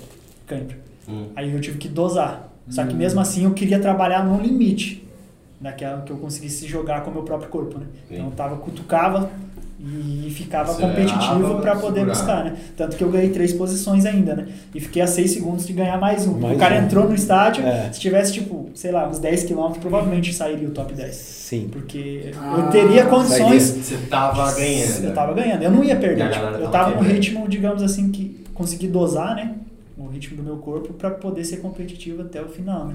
cãibra. 0.46 0.78
Hum. 1.08 1.28
Aí 1.36 1.52
eu 1.52 1.60
tive 1.60 1.78
que 1.78 1.88
dosar. 1.88 2.52
Só 2.68 2.84
que 2.84 2.94
mesmo 2.94 3.20
assim 3.20 3.44
eu 3.44 3.52
queria 3.52 3.78
trabalhar 3.78 4.24
no 4.24 4.40
limite 4.40 5.06
daquela 5.60 6.02
que 6.02 6.10
eu 6.10 6.16
conseguisse 6.16 6.66
jogar 6.66 7.02
com 7.02 7.10
o 7.10 7.14
meu 7.14 7.22
próprio 7.22 7.48
corpo, 7.48 7.78
né? 7.78 7.86
Sim. 8.08 8.14
Então 8.14 8.26
eu 8.26 8.32
tava, 8.32 8.56
cutucava 8.56 9.30
e 9.78 10.30
ficava 10.30 10.70
Acelerava, 10.72 10.98
competitivo 11.04 11.60
para 11.60 11.76
poder 11.76 12.00
segurava. 12.00 12.18
buscar, 12.18 12.44
né? 12.44 12.56
Tanto 12.76 12.96
que 12.96 13.04
eu 13.04 13.10
ganhei 13.10 13.28
três 13.28 13.52
posições 13.52 14.06
ainda, 14.06 14.34
né? 14.34 14.46
E 14.74 14.80
fiquei 14.80 15.02
a 15.02 15.06
seis 15.06 15.32
segundos 15.32 15.66
de 15.66 15.72
ganhar 15.74 15.98
mais 15.98 16.26
um. 16.26 16.38
Mais 16.38 16.56
o 16.56 16.58
cara 16.58 16.76
um. 16.76 16.84
entrou 16.84 17.06
no 17.08 17.14
estádio, 17.14 17.64
É. 17.66 17.92
se 17.92 18.00
tivesse, 18.00 18.32
tipo, 18.32 18.70
sei 18.74 18.90
lá, 18.90 19.06
uns 19.06 19.18
10 19.18 19.44
quilômetros, 19.44 19.78
provavelmente 19.80 20.32
sairia 20.32 20.66
o 20.66 20.70
top 20.70 20.94
10. 20.94 21.14
Sim. 21.14 21.68
Porque 21.70 22.32
Ah, 22.40 22.56
eu 22.58 22.70
teria 22.70 23.04
condições. 23.04 23.62
Você 23.64 23.96
tava 24.08 24.50
ganhando. 24.54 25.04
Eu 25.04 25.14
tava 25.14 25.34
ganhando, 25.34 25.62
eu 25.62 25.70
não 25.70 25.84
ia 25.84 25.94
a 25.94 25.98
perder. 25.98 26.30
tipo, 26.30 26.44
eu 26.46 26.68
tava 26.70 26.94
num 26.96 27.02
ritmo, 27.02 27.46
digamos 27.48 27.82
assim, 27.82 28.10
que 28.10 28.44
consegui 28.54 28.88
dosar, 28.88 29.36
né? 29.36 29.52
O 29.98 30.06
ritmo 30.08 30.36
do 30.38 30.42
meu 30.42 30.56
corpo 30.56 30.94
para 30.94 31.10
poder 31.10 31.44
ser 31.44 31.58
competitivo 31.58 32.22
até 32.22 32.40
o 32.40 32.48
final, 32.48 32.86
né? 32.86 32.94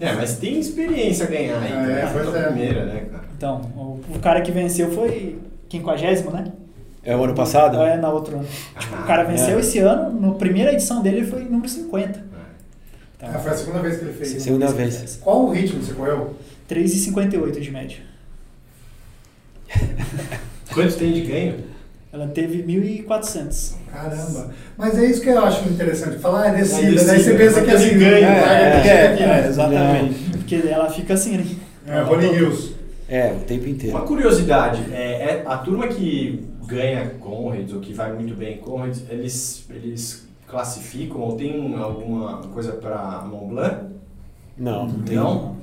É, 0.00 0.12
mas 0.14 0.36
tem 0.38 0.58
experiência 0.58 1.26
a 1.26 1.28
ganhar 1.30 1.60
aí. 1.60 1.70
É, 1.72 1.76
né? 1.86 2.10
pois 2.12 2.26
Tua 2.28 2.38
é. 2.38 2.42
primeira, 2.44 2.84
né, 2.86 3.00
cara? 3.12 3.24
Então, 3.36 3.60
o, 3.76 4.00
o 4.14 4.18
cara 4.18 4.40
que 4.40 4.50
venceu 4.50 4.90
foi 4.90 5.38
quinquagésimo, 5.72 6.30
né? 6.30 6.44
É 7.04 7.16
o 7.16 7.24
ano 7.24 7.34
passado? 7.34 7.80
É, 7.82 7.96
na 7.96 8.10
outro 8.10 8.36
ano. 8.36 8.46
Tipo, 8.78 8.94
Ah, 8.96 9.00
o 9.02 9.06
cara 9.06 9.24
venceu 9.24 9.56
é. 9.56 9.60
esse 9.60 9.78
ano, 9.78 10.20
na 10.20 10.34
primeira 10.34 10.72
edição 10.72 11.02
dele 11.02 11.18
ele 11.18 11.26
foi 11.26 11.42
número 11.44 11.68
50. 11.68 12.22
Então, 13.16 13.28
Ah, 13.34 13.38
foi 13.38 13.50
a 13.52 13.56
segunda 13.56 13.78
vez 13.80 13.96
que 13.98 14.04
ele 14.04 14.12
fez. 14.12 14.42
segunda 14.42 14.66
vez. 14.68 15.18
Qual 15.22 15.46
o 15.46 15.50
ritmo 15.50 15.80
que 15.80 15.86
você 15.86 15.94
correu? 15.94 16.36
3,58 16.68 17.60
de 17.60 17.70
média. 17.70 17.98
Quanto 20.72 20.94
tem 20.96 21.12
de 21.12 21.22
ganho? 21.22 21.56
Ela 22.12 22.26
teve 22.28 22.62
1.400. 22.62 23.72
Caramba. 23.90 24.50
Mas 24.76 24.98
é 24.98 25.06
isso 25.06 25.22
que 25.22 25.28
eu 25.30 25.42
acho 25.44 25.66
interessante. 25.68 26.18
Falar 26.18 26.48
é 26.48 26.56
descida, 26.60 26.82
É 26.88 26.90
descida, 26.90 27.12
daí 27.12 27.22
você 27.22 27.34
pensa 27.34 27.62
que 27.62 27.70
é 27.70 27.74
assim, 27.74 27.98
ganho, 27.98 28.26
vai, 28.26 28.62
é, 28.62 28.86
é, 28.86 29.06
aqui, 29.08 29.22
é, 29.22 29.26
né? 29.26 29.48
exatamente. 29.48 30.30
Porque 30.38 30.56
ela 30.68 30.90
fica 30.90 31.14
assim, 31.14 31.38
né? 31.38 31.46
É, 31.86 32.00
Rolling 32.02 32.32
Hills. 32.34 32.71
É, 33.12 33.30
o 33.30 33.40
tempo 33.40 33.68
inteiro. 33.68 33.94
Uma 33.94 34.06
curiosidade, 34.06 34.82
é, 34.90 35.42
é 35.42 35.44
a 35.46 35.58
turma 35.58 35.86
que 35.86 36.48
ganha 36.66 37.10
Conrads 37.20 37.74
ou 37.74 37.80
que 37.80 37.92
vai 37.92 38.10
muito 38.10 38.34
bem 38.34 38.54
em 38.54 38.58
Conrads, 38.58 39.04
eles, 39.10 39.66
eles 39.68 40.26
classificam 40.48 41.20
ou 41.20 41.36
tem 41.36 41.74
alguma 41.76 42.38
coisa 42.38 42.72
para 42.72 43.22
Mont 43.26 43.48
Blanc? 43.50 43.84
Não, 44.56 44.86
não 44.86 45.02
tem. 45.02 45.16
Não? 45.16 45.58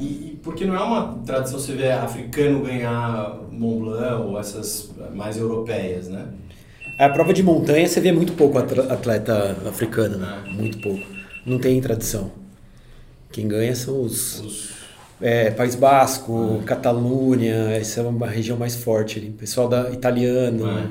E, 0.00 0.04
e 0.04 0.40
porque 0.42 0.64
não 0.64 0.74
é 0.74 0.82
uma 0.82 1.18
tradição 1.26 1.58
você 1.58 1.74
ver 1.74 1.92
africano 1.92 2.64
ganhar 2.64 3.38
Mont 3.50 3.80
Blanc 3.80 4.22
ou 4.22 4.40
essas 4.40 4.90
mais 5.14 5.36
europeias, 5.36 6.08
né? 6.08 6.26
A 6.98 7.10
prova 7.10 7.34
de 7.34 7.42
montanha 7.42 7.86
você 7.86 8.00
vê 8.00 8.12
muito 8.12 8.32
pouco 8.32 8.56
atleta 8.56 9.54
africano, 9.68 10.16
né? 10.16 10.42
Ah. 10.42 10.50
Muito 10.50 10.78
pouco. 10.78 11.04
Não 11.44 11.58
tem 11.58 11.78
tradição. 11.82 12.30
Quem 13.30 13.46
ganha 13.46 13.74
são 13.74 14.00
os 14.00 14.40
Os, 14.40 14.73
é, 15.20 15.50
País 15.50 15.74
Basco, 15.74 16.62
Catalunha, 16.66 17.70
essa 17.70 18.00
é 18.00 18.04
uma 18.06 18.26
região 18.28 18.56
mais 18.58 18.74
forte 18.76 19.18
ali. 19.18 19.30
Pessoal 19.30 19.68
da 19.68 19.90
italiano, 19.90 20.66
Ah. 20.66 20.90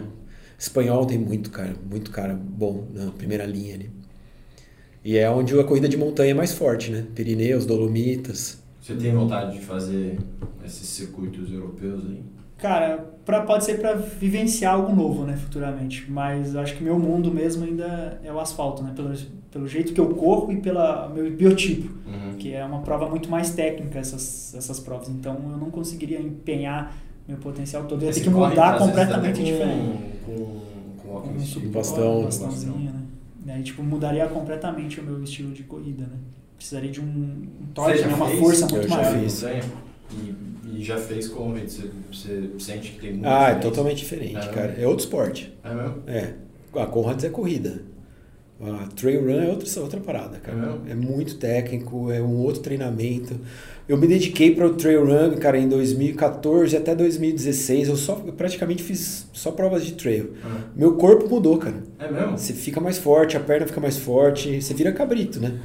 espanhol 0.57 1.05
tem 1.05 1.17
muito 1.17 1.49
cara, 1.49 1.73
muito 1.89 2.11
cara 2.11 2.33
bom 2.33 2.85
na 2.93 3.11
primeira 3.11 3.45
linha 3.45 3.75
ali. 3.75 3.89
E 5.05 5.17
é 5.17 5.29
onde 5.29 5.59
a 5.59 5.63
corrida 5.63 5.89
de 5.89 5.97
montanha 5.97 6.31
é 6.31 6.33
mais 6.33 6.53
forte, 6.53 6.89
né? 6.91 7.03
Pirineus, 7.13 7.65
Dolomitas. 7.65 8.57
você 8.81 8.95
tem 8.95 9.13
vontade 9.13 9.59
de 9.59 9.65
fazer 9.65 10.17
esses 10.65 10.87
circuitos 10.87 11.51
europeus 11.51 12.03
aí? 12.05 12.21
Cara, 12.57 12.97
pra, 13.25 13.41
pode 13.41 13.65
ser 13.65 13.79
para 13.81 13.93
vivenciar 13.93 14.75
algo 14.75 14.95
novo, 14.95 15.25
né, 15.25 15.35
futuramente. 15.35 16.05
Mas 16.09 16.53
eu 16.55 16.61
acho 16.61 16.75
que 16.77 16.83
meu 16.83 16.97
mundo 16.97 17.29
mesmo 17.31 17.65
ainda 17.65 18.19
é 18.23 18.31
o 18.31 18.39
asfalto, 18.39 18.81
né? 18.83 18.93
Pelo, 18.95 19.13
pelo 19.51 19.67
jeito 19.67 19.91
que 19.93 19.99
eu 19.99 20.09
corro 20.15 20.51
e 20.51 20.57
pelo 20.61 21.09
meu 21.09 21.29
biotipo. 21.31 21.91
Uhum. 22.07 22.35
Que 22.37 22.53
é 22.53 22.63
uma 22.63 22.79
prova 22.79 23.09
muito 23.09 23.29
mais 23.29 23.49
técnica, 23.51 23.99
essas, 23.99 24.53
essas 24.55 24.79
provas. 24.79 25.09
Então 25.09 25.33
eu 25.51 25.57
não 25.57 25.69
conseguiria 25.69 26.21
empenhar 26.21 26.95
meu 27.27 27.37
potencial 27.37 27.83
todo. 27.83 28.01
Eu 28.03 28.07
ia 28.07 28.13
ter 28.13 28.19
Esse 28.21 28.29
que 28.29 28.33
mudar 28.33 28.77
completamente 28.77 29.39
também 29.39 29.53
diferente. 29.53 29.99
Com, 30.25 30.33
com, 30.35 30.61
com 31.09 31.15
óculos 31.15 31.35
Um 31.35 31.37
de- 31.45 31.45
suporte, 31.47 31.73
bastão. 31.73 32.19
um 32.21 32.23
bastãozinho, 32.25 32.91
né? 32.91 32.99
Daí, 33.45 33.61
tipo, 33.63 33.83
mudaria 33.83 34.25
completamente 34.27 35.01
o 35.01 35.03
meu 35.03 35.21
estilo 35.21 35.51
de 35.51 35.63
corrida, 35.63 36.03
né? 36.03 36.15
Precisaria 36.55 36.89
de 36.91 37.01
um, 37.01 37.03
um 37.03 37.65
torque, 37.73 37.97
já 37.97 38.07
né? 38.07 38.13
uma 38.15 38.29
força 38.29 38.65
Eu 38.65 38.69
muito 38.69 38.87
já 38.87 38.95
maior. 38.95 39.19
fiz. 39.19 39.43
E, 40.13 40.33
e 40.77 40.83
já 40.83 40.97
fez 40.97 41.27
como? 41.27 41.55
Você, 41.57 41.89
você 42.11 42.49
sente 42.59 42.91
que 42.91 42.99
tem 42.99 43.11
muito 43.13 43.27
Ah, 43.27 43.49
é 43.49 43.55
totalmente 43.55 43.97
diferente, 43.99 44.47
É, 44.47 44.51
cara. 44.51 44.75
É 44.79 44.87
outro 44.87 45.03
esporte. 45.05 45.53
É 45.63 45.73
mesmo? 45.73 46.03
É. 46.07 46.33
A 46.75 46.85
Conrads 46.85 47.23
é 47.25 47.29
corrida. 47.29 47.81
A 48.61 48.87
trail 48.95 49.21
run 49.21 49.41
é 49.41 49.49
outra, 49.49 49.81
outra 49.81 49.99
parada, 49.99 50.37
cara. 50.37 50.79
É? 50.87 50.91
É 50.91 50.95
muito 50.95 51.35
técnico, 51.35 52.09
é 52.11 52.21
um 52.21 52.37
outro 52.37 52.61
treinamento. 52.61 53.35
Eu 53.89 53.97
me 53.97 54.07
dediquei 54.07 54.55
para 54.55 54.65
o 54.65 54.75
trail 54.75 55.05
run, 55.05 55.35
cara, 55.35 55.57
em 55.57 55.67
2014 55.67 56.77
até 56.77 56.95
2016. 56.95 57.89
Eu 57.89 57.97
só 57.97 58.21
eu 58.25 58.31
praticamente 58.31 58.81
fiz 58.81 59.27
só 59.33 59.51
provas 59.51 59.85
de 59.85 59.93
trail. 59.93 60.33
Meu 60.75 60.95
corpo 60.95 61.27
mudou, 61.27 61.57
cara. 61.57 61.83
É 61.99 62.09
mesmo? 62.09 62.37
Você 62.37 62.53
fica 62.53 62.79
mais 62.79 62.97
forte, 62.97 63.35
a 63.35 63.39
perna 63.41 63.67
fica 63.67 63.81
mais 63.81 63.97
forte, 63.97 64.61
você 64.61 64.73
vira 64.73 64.93
cabrito, 64.93 65.41
né? 65.41 65.59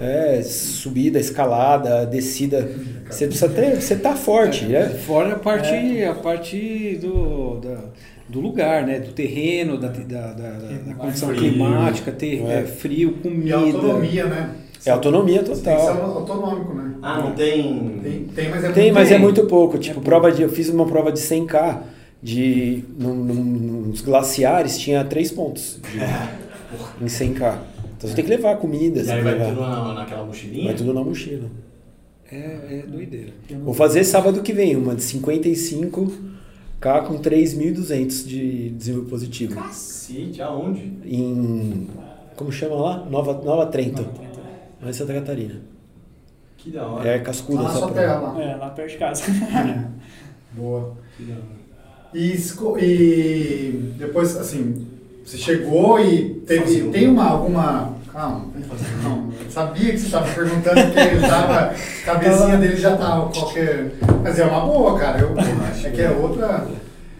É, 0.00 0.42
subida, 0.42 1.18
escalada, 1.18 2.06
descida. 2.06 2.68
Você 3.10 3.26
precisa 3.26 3.48
ter, 3.48 3.80
você 3.80 3.96
tá 3.96 4.14
forte, 4.16 4.64
né? 4.64 4.88
Fora 5.06 5.34
a 5.34 5.38
parte, 5.38 6.02
a 6.04 6.14
parte 6.14 6.98
do, 7.00 7.56
da- 7.60 7.84
do 8.28 8.40
lugar, 8.40 8.86
né? 8.86 8.98
Do 9.00 9.12
terreno, 9.12 9.76
da, 9.76 9.88
da, 9.88 10.32
da- 10.32 10.52
da 10.86 10.94
condição 10.94 11.28
frio. 11.30 11.40
climática, 11.40 12.10
ter 12.12 12.42
É. 12.46 12.60
é, 12.60 12.62
frio, 12.64 13.10
E 13.18 13.22
comida. 13.22 13.56
autonomia, 13.56 14.24
né? 14.26 14.50
É 14.86 14.90
autonomia 14.90 15.40
Você 15.44 15.60
tem 15.62 15.74
que 15.76 15.80
ser 15.82 15.86
total. 15.88 16.10
autonômico, 16.16 16.74
né? 16.74 16.94
Ah, 17.02 17.18
não 17.18 17.32
tem... 17.32 18.00
Tem, 18.02 18.24
tem, 18.34 18.48
mas 18.48 18.64
é 18.64 18.72
Tem, 18.72 18.84
muito 18.84 18.94
mas 18.94 19.08
é 19.08 19.14
Tem. 19.14 19.22
muito 19.22 19.46
pouco. 19.46 19.76
Tipo, 19.78 19.94
pouco. 19.96 20.08
prova 20.08 20.32
de, 20.32 20.40
eu 20.42 20.48
fiz 20.48 20.70
uma 20.70 20.86
prova 20.86 21.12
de 21.12 21.18
100k 21.20 21.78
de 22.22 22.84
num- 22.98 23.14
num- 23.14 23.82
nos 23.88 24.00
glaciares 24.00 24.78
tinha 24.78 25.04
3 25.04 25.30
pontos 25.32 25.78
de- 25.92 27.04
em 27.04 27.08
100k. 27.08 27.58
Então 28.00 28.08
você 28.08 28.16
tem 28.16 28.24
que 28.24 28.30
levar 28.30 28.56
comida, 28.56 29.02
E 29.02 29.10
aí 29.10 29.22
vai 29.22 29.34
levar- 29.34 29.48
tudo 29.50 29.60
na, 29.60 29.92
naquela 29.92 30.24
mochilinha? 30.24 30.64
vai 30.68 30.74
tudo 30.74 30.94
na 30.94 31.04
mochila. 31.04 31.50
É, 32.32 32.78
é 32.78 32.82
doideira. 32.88 33.30
Vou 33.62 33.74
fazer 33.74 34.04
sábado 34.04 34.40
que 34.42 34.54
vem 34.54 34.74
uma 34.74 34.94
de 34.94 35.02
55k 35.02 37.02
com 37.06 37.18
3.200 37.18 38.26
de 38.26 38.70
desenvolvimento 38.70 39.10
positivo. 39.10 39.54
Cacete, 39.54 40.40
aonde? 40.40 40.80
Em 41.04 41.88
como 42.36 42.50
chama 42.50 42.76
lá? 42.76 43.04
Nova 43.04 43.34
Nova 43.44 43.66
Trento, 43.66 44.06
lá 44.80 44.88
em 44.88 44.92
Santa 44.94 45.12
Catarina. 45.12 45.60
Que 46.56 46.70
da 46.70 46.86
hora. 46.86 47.06
É 47.06 47.18
cascuda 47.18 47.64
essa 47.64 47.72
sua 47.72 47.80
prova. 47.88 47.94
terra 48.00 48.18
lá. 48.20 48.42
É, 48.42 48.56
lá 48.56 48.70
perto 48.70 48.92
de 48.92 48.96
casa. 48.98 49.24
Boa. 50.56 50.96
Que 51.18 51.24
da 51.24 51.34
hora. 51.34 51.60
E, 52.14 52.34
e 52.82 53.94
depois, 53.98 54.36
assim, 54.36 54.86
você 55.30 55.38
chegou 55.38 56.00
e 56.00 56.30
teve, 56.44 56.90
tem 56.90 57.08
uma, 57.08 57.24
alguma... 57.30 57.94
Calma, 58.12 58.46
não, 59.04 59.32
eu 59.40 59.48
sabia 59.48 59.92
que 59.92 59.98
você 59.98 60.06
estava 60.06 60.26
perguntando 60.34 60.82
porque 60.82 60.98
ele 60.98 61.20
tava, 61.20 61.54
a 61.70 62.04
cabecinha 62.04 62.56
dele 62.58 62.76
já 62.76 62.96
tava 62.96 63.30
qualquer... 63.30 63.92
Mas 64.24 64.40
é 64.40 64.44
uma 64.44 64.62
boa, 64.66 64.98
cara, 64.98 65.20
eu, 65.20 65.32
é 65.38 65.90
que 65.90 66.02
é 66.02 66.10
outra... 66.10 66.66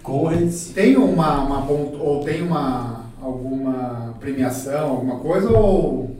Correntes. 0.03 0.73
Tem 0.75 0.97
uma, 0.97 1.41
uma 1.43 1.71
ou 1.71 2.25
tem 2.25 2.43
uma, 2.43 3.05
alguma 3.23 4.17
premiação, 4.19 4.91
alguma 4.91 5.21
coisa, 5.21 5.49
ou 5.49 6.17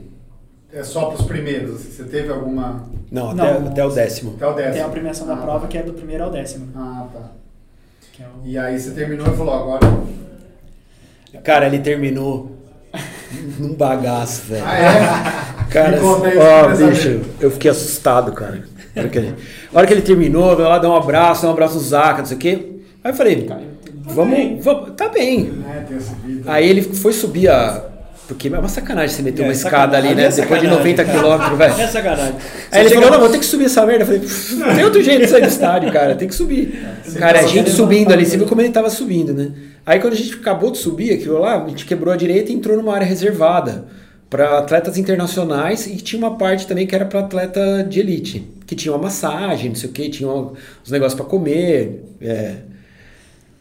é 0.71 0.83
só 0.83 1.07
para 1.07 1.19
os 1.19 1.25
primeiros? 1.25 1.75
assim, 1.75 1.91
Você 1.91 2.03
teve 2.05 2.31
alguma... 2.31 2.85
Não, 3.11 3.31
até, 3.31 3.59
Não. 3.59 3.67
até 3.67 3.85
o 3.85 3.89
décimo. 3.89 4.35
Até 4.37 4.47
o 4.47 4.53
décimo? 4.53 4.73
Tem 4.75 4.83
a 4.83 4.87
premiação 4.87 5.27
da 5.27 5.33
Ah, 5.33 5.37
prova 5.37 5.59
tá. 5.61 5.67
que 5.67 5.77
é 5.77 5.83
do 5.83 5.91
primeiro 5.91 6.23
ao 6.23 6.31
décimo. 6.31 6.69
Ah, 6.73 7.07
tá. 7.11 7.31
Que 8.13 8.23
é 8.23 8.27
o... 8.27 8.47
E 8.47 8.57
aí 8.57 8.79
você 8.79 8.91
terminou 8.91 9.27
e 9.27 9.35
falou, 9.35 9.53
agora... 9.53 9.81
Cara, 11.43 11.67
ele 11.67 11.79
terminou 11.79 12.51
num 13.57 13.73
bagaço, 13.73 14.43
velho. 14.43 14.63
Ah, 14.65 14.77
é? 14.77 15.63
Cara, 15.71 15.99
ó, 16.03 16.19
queria 16.19 16.89
bicho, 16.89 17.21
eu 17.39 17.49
fiquei 17.49 17.71
assustado, 17.71 18.33
cara. 18.33 18.63
Porque, 18.93 19.33
a 19.73 19.77
hora 19.77 19.87
que 19.87 19.93
ele 19.93 20.01
terminou, 20.01 20.55
veio 20.55 20.67
lá 20.67 20.77
dar 20.77 20.89
um 20.89 20.95
abraço, 20.95 21.43
dar 21.43 21.47
um 21.49 21.51
abraço 21.51 21.75
no 21.75 21.79
Zaca, 21.79 22.19
não 22.19 22.25
sei 22.25 22.35
o 22.35 22.39
quê. 22.39 22.69
Aí 23.03 23.11
eu 23.11 23.15
falei, 23.15 23.49
vamos, 24.03 24.63
vamos, 24.63 24.91
tá 24.95 25.07
bem. 25.07 25.63
É. 26.45 26.51
Aí 26.51 26.69
ele 26.69 26.81
foi 26.81 27.13
subir 27.13 27.49
a. 27.49 27.90
Porque 28.31 28.47
é 28.47 28.57
uma 28.57 28.69
sacanagem 28.69 29.13
você 29.13 29.21
meter 29.21 29.41
É, 29.41 29.45
uma 29.45 29.51
escada 29.51 29.97
ali, 29.97 30.15
né? 30.15 30.25
é 30.25 30.29
Depois 30.29 30.61
de 30.61 30.67
sacanagem. 30.67 30.77
90 30.77 31.05
quilômetros, 31.05 31.57
velho. 31.57 31.73
É 31.81 31.87
sacanagem. 31.87 32.35
Aí 32.71 32.85
ele 32.85 32.95
falou, 32.95 33.11
não, 33.11 33.19
vou 33.19 33.29
ter 33.29 33.39
que 33.39 33.45
subir 33.45 33.65
essa 33.65 33.85
merda. 33.85 34.03
Eu 34.03 34.07
falei, 34.07 34.65
não 34.65 34.75
tem 34.75 34.83
outro 34.85 35.03
jeito 35.03 35.21
de 35.21 35.27
sair 35.27 35.41
do 35.41 35.47
estádio, 35.47 35.91
cara, 35.91 36.15
tem 36.15 36.27
que 36.29 36.35
subir. 36.35 36.81
Cara, 37.19 37.41
a 37.41 37.47
gente 37.47 37.69
subindo 37.71 38.13
ali, 38.13 38.25
você 38.25 38.37
viu 38.37 38.47
como 38.47 38.61
ele 38.61 38.69
tava 38.69 38.89
subindo, 38.89 39.33
né? 39.33 39.51
Aí 39.85 39.99
quando 39.99 40.13
a 40.13 40.15
gente 40.15 40.35
acabou 40.35 40.71
de 40.71 40.77
subir 40.77 41.11
aquilo 41.11 41.39
lá, 41.39 41.63
a 41.63 41.67
gente 41.67 41.85
quebrou 41.85 42.13
a 42.13 42.17
direita 42.17 42.51
e 42.51 42.55
entrou 42.55 42.77
numa 42.77 42.93
área 42.93 43.05
reservada 43.05 43.85
para 44.29 44.59
atletas 44.59 44.97
internacionais 44.97 45.87
e 45.87 45.97
tinha 45.97 46.17
uma 46.17 46.37
parte 46.37 46.65
também 46.65 46.87
que 46.87 46.95
era 46.95 47.03
para 47.05 47.19
atleta 47.19 47.83
de 47.83 47.99
elite, 47.99 48.47
que 48.65 48.75
tinha 48.75 48.93
uma 48.93 49.01
massagem, 49.01 49.69
não 49.69 49.75
sei 49.75 49.89
o 49.89 49.91
que, 49.91 50.07
tinha 50.09 50.29
uns 50.29 50.89
negócios 50.89 51.19
para 51.19 51.25
comer. 51.29 52.05
é. 52.21 52.55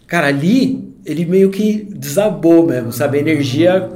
Cara, 0.06 0.26
ali 0.28 0.92
ele 1.04 1.24
meio 1.24 1.50
que 1.50 1.88
desabou 1.90 2.66
mesmo, 2.66 2.92
sabe? 2.92 3.18
A 3.18 3.20
energia 3.20 3.88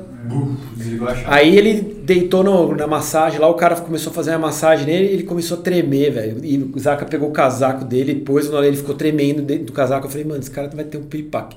Desligou 0.76 1.08
a 1.08 1.14
chave. 1.14 1.26
Aí 1.28 1.56
ele 1.56 1.96
deitou 2.02 2.42
no- 2.44 2.74
na 2.74 2.86
massagem 2.86 3.38
lá, 3.38 3.48
o 3.48 3.54
cara 3.54 3.76
começou 3.76 4.10
a 4.10 4.14
fazer 4.14 4.32
a 4.32 4.38
massagem 4.38 4.86
nele 4.86 5.06
ele 5.12 5.22
começou 5.22 5.58
a 5.58 5.60
tremer, 5.60 6.10
velho. 6.12 6.36
E 6.42 6.58
o 6.74 6.78
Zaca 6.78 7.04
pegou 7.04 7.28
o 7.28 7.32
casaco 7.32 7.84
dele, 7.84 8.14
pôs 8.16 8.48
no 8.50 8.62
ele 8.62 8.76
ficou 8.76 8.94
tremendo 8.94 9.42
dentro 9.42 9.64
do 9.66 9.72
casaco. 9.72 10.06
Eu 10.06 10.10
falei, 10.10 10.24
mano, 10.26 10.40
esse 10.40 10.50
cara 10.50 10.70
vai 10.74 10.84
ter 10.84 10.98
um 10.98 11.02
piripaque. 11.04 11.56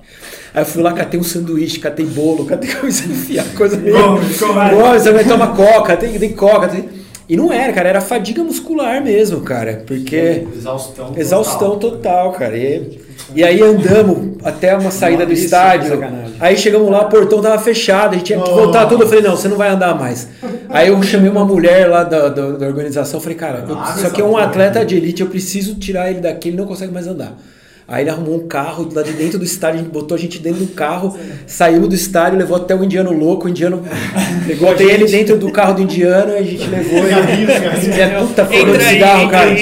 Aí 0.54 0.62
eu 0.62 0.66
fui 0.66 0.82
lá, 0.82 0.94
catei 0.94 1.20
um 1.20 1.24
sanduíche, 1.24 1.80
catei 1.80 2.06
bolo, 2.06 2.46
catei 2.46 2.70
comecei 2.76 3.08
a 3.08 3.14
enfiar 3.14 3.46
coisa 3.56 3.78
meio. 3.78 3.96
Você 4.18 5.12
vai 5.12 5.24
tomar 5.26 5.56
coca, 5.56 5.96
tem, 5.98 6.18
tem 6.20 6.34
coca. 6.34 6.68
Tem... 6.68 6.90
E 7.30 7.36
não 7.36 7.52
era, 7.52 7.74
cara, 7.74 7.90
era 7.90 8.00
fadiga 8.02 8.42
muscular 8.44 9.04
mesmo, 9.04 9.42
cara. 9.42 9.84
Porque. 9.86 10.46
Exaustão. 10.56 11.14
Exaustão 11.18 11.78
total, 11.78 12.32
cara. 12.32 12.58
E, 12.58 13.00
e 13.36 13.44
aí 13.44 13.62
andamos 13.62 14.38
até 14.44 14.76
uma 14.78 14.90
saída 14.92 15.26
do 15.26 15.34
Isso, 15.34 15.46
estádio. 15.46 16.00
Aí 16.40 16.58
chegamos 16.58 16.90
lá, 16.90 17.02
o 17.02 17.10
portão 17.10 17.42
tava 17.42 17.58
fechado, 17.60 18.12
a 18.12 18.18
gente 18.18 18.26
tinha 18.28 18.40
que 18.42 18.50
voltar 18.50 18.86
tudo. 18.88 19.04
Eu 19.04 19.08
falei, 19.08 19.24
não, 19.24 19.36
você 19.36 19.48
não 19.48 19.58
vai 19.58 19.70
andar 19.70 19.96
mais. 19.96 20.28
Aí 20.70 20.88
eu 20.90 21.02
chamei 21.04 21.30
uma 21.30 21.44
mulher 21.46 21.88
lá 21.90 22.04
da, 22.04 22.30
da, 22.30 22.52
da 22.52 22.68
organização, 22.68 23.20
falei, 23.20 23.38
cara, 23.38 23.66
eu- 23.68 23.78
isso 23.96 24.08
aqui 24.08 24.22
é 24.22 24.24
um 24.24 24.38
atleta 24.38 24.86
de 24.86 24.96
elite, 24.96 25.22
eu 25.22 25.28
preciso 25.28 25.76
tirar 25.76 26.10
ele 26.10 26.20
daqui, 26.22 26.50
ele 26.50 26.58
não 26.58 26.66
consegue 26.66 26.94
mais 26.94 27.08
andar. 27.08 27.34
Aí 27.88 28.04
ele 28.04 28.10
arrumou 28.10 28.36
um 28.36 28.48
carro 28.48 28.90
lá 28.94 29.02
de 29.02 29.14
dentro 29.14 29.40
do 29.40 29.46
estádio, 29.46 29.80
a 29.80 29.84
gente 29.84 29.92
botou 29.94 30.14
a 30.14 30.20
gente 30.20 30.40
dentro 30.40 30.60
do 30.60 30.74
carro, 30.74 31.18
saímos 31.46 31.88
do 31.88 31.96
estádio, 31.96 32.38
levou 32.38 32.58
até 32.58 32.76
o 32.76 32.84
indiano 32.84 33.14
louco, 33.14 33.46
o 33.46 33.50
indiano 33.50 33.82
pegou 34.46 34.70
botei 34.70 34.92
ele 34.92 35.06
dentro 35.06 35.38
do 35.38 35.50
carro 35.54 35.76
do 35.76 35.84
indiano, 35.84 36.34
e 36.34 36.38
a 36.38 36.44
gente 36.44 36.68
levou 36.68 37.00
ele. 37.00 37.50
É 38.02 38.20
puta 38.20 38.46
foda 38.46 38.78
de 38.78 38.84
cigarro, 38.84 39.30
cara. 39.30 39.56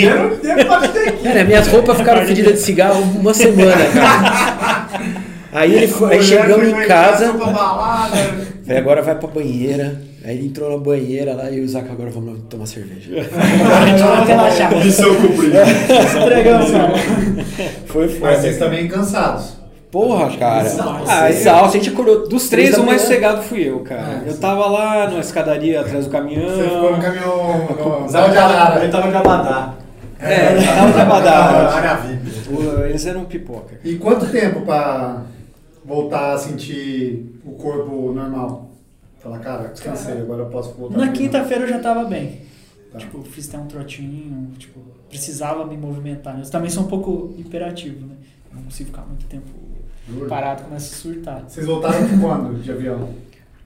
Cara, 1.23 1.43
minhas 1.43 1.67
roupas 1.67 1.97
ficaram 1.97 2.25
fedidas 2.25 2.53
de 2.53 2.59
cigarro 2.61 3.01
uma 3.01 3.33
semana, 3.33 3.85
cara. 3.93 4.87
Aí 5.53 5.73
ele 5.73 5.87
foi, 5.87 6.15
aí 6.15 6.21
chegamos 6.21 6.67
em 6.67 6.85
casa, 6.85 7.31
falei, 7.31 8.77
agora 8.77 9.01
vai 9.01 9.15
pra 9.15 9.29
banheira. 9.29 10.01
Aí 10.25 10.37
ele 10.37 10.47
entrou 10.47 10.71
na 10.71 10.77
banheira 10.77 11.35
lá 11.35 11.51
e 11.51 11.61
o 11.61 11.67
Zaca 11.67 11.91
agora 11.91 12.09
vamos 12.09 12.39
tomar 12.49 12.65
cerveja. 12.65 13.11
Vamos 13.29 14.27
relaxar. 14.27 14.75
Missão 14.83 15.13
cumprida. 15.15 15.63
Entregamos, 16.23 16.71
cara. 16.71 16.93
Foi 17.85 18.07
Mas 18.07 18.17
foda. 18.17 18.35
vocês 18.37 18.57
também 18.57 18.87
cansados. 18.87 19.53
Porra, 19.91 20.35
cara. 20.35 20.65
Exausto. 20.65 21.05
Ah, 21.07 21.29
exausto. 21.29 21.77
A 21.77 21.79
gente 21.79 21.89
acordou 21.91 22.27
Dos 22.27 22.49
três, 22.49 22.75
o 22.77 22.83
mais 22.83 23.01
sossegado 23.01 23.43
fui 23.43 23.69
eu, 23.69 23.79
cara. 23.81 24.23
É, 24.25 24.29
eu 24.29 24.37
tava 24.37 24.65
lá 24.67 25.09
na 25.09 25.19
escadaria 25.19 25.79
atrás 25.81 26.05
do 26.05 26.11
caminhão. 26.11 26.49
Você 26.49 26.63
ficou 26.63 26.91
no 26.95 27.01
caminhão 27.01 28.01
no 28.03 28.09
Zé 28.09 28.27
de 28.29 28.37
Arara. 28.37 28.83
Ele 28.83 28.91
tava 28.91 29.09
de 29.09 29.15
Abadá. 29.15 29.73
É, 30.19 30.55
tava 30.75 30.91
de 30.91 30.99
abadá. 31.01 31.69
Área 31.75 31.93
VIP. 31.95 32.49
O- 32.51 32.83
Eles 32.85 33.05
eram 33.05 33.25
pipoca. 33.25 33.79
E 33.83 33.95
quanto 33.95 34.25
tempo 34.25 34.61
pra 34.61 35.21
voltar 35.85 36.33
a 36.33 36.37
sentir 36.37 37.39
o 37.45 37.51
corpo 37.51 38.11
normal? 38.13 38.71
Falar, 39.25 39.39
cara, 39.39 39.69
descansei, 39.69 40.19
agora 40.19 40.43
eu 40.43 40.49
posso 40.49 40.71
voltar. 40.75 40.99
Na 40.99 41.11
quinta-feira 41.11 41.63
eu 41.63 41.67
já 41.67 41.79
tava 41.79 42.03
bem. 42.05 42.41
Tá. 42.91 42.99
Tipo, 42.99 43.23
fiz 43.23 43.49
até 43.49 43.57
um 43.57 43.65
trotinho, 43.65 44.51
tipo, 44.59 44.79
precisava 45.09 45.65
me 45.65 45.75
movimentar. 45.75 46.35
né? 46.35 46.43
Eu 46.45 46.49
também 46.51 46.69
sou 46.69 46.83
um 46.83 46.87
pouco 46.87 47.33
hiperativo, 47.35 48.05
né? 48.05 48.13
Não 48.53 48.61
consigo 48.61 48.91
ficar 48.91 49.01
muito 49.01 49.25
tempo 49.25 49.49
Juro. 50.07 50.29
parado, 50.29 50.65
começa 50.65 50.93
a 50.93 50.97
surtar. 50.99 51.43
Vocês 51.47 51.65
voltaram 51.65 52.07
quando 52.21 52.61
de 52.61 52.71
avião? 52.71 53.09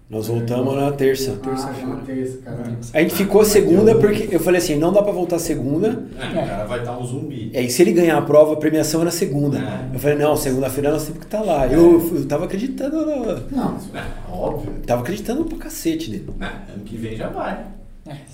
Nós 0.09 0.27
voltamos 0.27 0.75
na 0.75 0.91
terça. 0.91 1.37
Ah, 1.43 1.85
na 1.87 1.95
terça, 1.97 2.39
caramba. 2.43 2.77
A 2.93 2.99
gente 3.01 3.13
ficou 3.13 3.45
segunda 3.45 3.93
porque 3.93 4.27
eu 4.31 4.39
falei 4.39 4.57
assim, 4.59 4.75
não 4.75 4.91
dá 4.91 5.03
pra 5.03 5.11
voltar 5.11 5.37
segunda. 5.37 6.03
É, 6.19 6.25
o 6.43 6.47
cara 6.47 6.65
vai 6.65 6.79
estar 6.79 6.97
um 6.97 7.05
zumbi. 7.05 7.51
E 7.53 7.57
aí, 7.57 7.69
se 7.69 7.83
ele 7.83 7.91
ganhar 7.93 8.17
a 8.17 8.21
prova, 8.23 8.53
a 8.53 8.55
premiação 8.57 9.01
era 9.01 9.11
segunda. 9.11 9.59
É. 9.59 9.95
Eu 9.95 9.99
falei, 9.99 10.17
não, 10.17 10.35
segunda-feira 10.35 10.91
nós 10.91 11.03
temos 11.03 11.19
que 11.19 11.25
estar 11.25 11.41
lá. 11.41 11.67
Eu, 11.67 12.11
eu 12.15 12.25
tava 12.25 12.45
acreditando, 12.45 13.05
no- 13.05 13.39
Não, 13.55 13.77
É, 13.93 14.01
óbvio. 14.33 14.73
tava 14.83 15.01
acreditando 15.03 15.45
pra 15.45 15.59
cacete 15.59 16.09
nele. 16.09 16.25
É, 16.41 16.45
ano 16.45 16.83
que 16.83 16.97
vem 16.97 17.15
já 17.15 17.27
vai. 17.29 17.59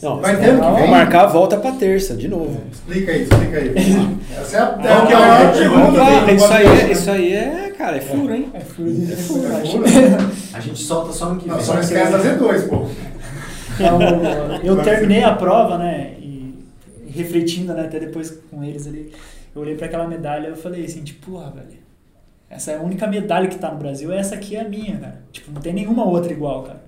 Não, 0.02 0.22
Vai 0.22 0.40
ter 0.40 0.52
ano 0.52 0.62
que 0.62 0.68
vou 0.70 0.76
vem? 0.78 0.90
marcar 0.90 1.24
a 1.26 1.28
volta 1.28 1.58
pra 1.58 1.74
terça, 1.74 2.16
de 2.16 2.30
novo. 2.30 2.62
explica 2.72 3.12
aí, 3.12 3.24
explica 3.24 3.58
aí. 3.58 3.74
Essa 4.40 4.56
é 4.56 4.60
a, 4.62 4.80
é 4.82 4.88
é 4.88 5.18
o 5.18 5.20
maior 5.20 5.54
pergunta 5.54 6.26
do 6.26 6.32
isso, 6.34 6.54
aí 6.54 6.66
é, 6.66 6.70
né? 6.86 6.92
isso 6.94 7.12
aí 7.12 7.34
é, 7.34 7.65
cara, 7.86 7.98
é 7.98 8.02
furo, 8.02 8.34
hein? 8.34 8.50
É 8.54 8.60
furo 8.62 8.92
de 8.94 9.14
É 9.14 9.16
furo, 9.16 9.56
acho. 9.56 9.72
furo. 9.72 9.86
A 10.54 10.60
gente 10.60 10.80
solta 10.80 11.12
só 11.12 11.26
ano 11.28 11.40
que 11.40 11.48
Não, 11.48 11.56
vem. 11.56 11.64
só 11.66 11.74
não 11.74 11.82
esquece 11.82 12.12
da 12.12 12.20
Z2, 12.20 12.68
pô. 12.70 12.88
Então, 13.76 14.00
eu 14.64 14.82
terminei 14.84 15.24
a 15.24 15.36
prova, 15.36 15.78
né? 15.78 16.16
E, 16.20 16.54
refletindo, 17.08 17.74
né? 17.74 17.84
Até 17.86 18.00
depois 18.00 18.32
com 18.50 18.64
eles 18.64 18.88
ali, 18.88 19.12
eu 19.56 19.62
olhei 19.62 19.76
pra 19.76 19.88
aquela 19.88 20.08
medalha 20.08 20.48
e 20.48 20.50
eu 20.52 20.56
falei 20.56 20.86
assim, 20.86 21.04
tipo, 21.04 21.32
porra, 21.32 21.52
velho. 21.52 21.86
Essa 22.50 22.72
é 22.72 22.78
a 22.78 22.82
única 22.82 23.06
medalha 23.08 23.48
que 23.48 23.58
tá 23.58 23.72
no 23.72 23.78
Brasil, 23.78 24.14
essa 24.14 24.36
aqui 24.36 24.56
é 24.56 24.62
a 24.62 24.70
minha, 24.70 24.98
cara. 24.98 25.22
Tipo, 25.32 25.52
não 25.52 25.62
tem 25.62 25.74
nenhuma 25.74 26.06
outra 26.06 26.32
igual, 26.32 26.64
cara. 26.64 26.84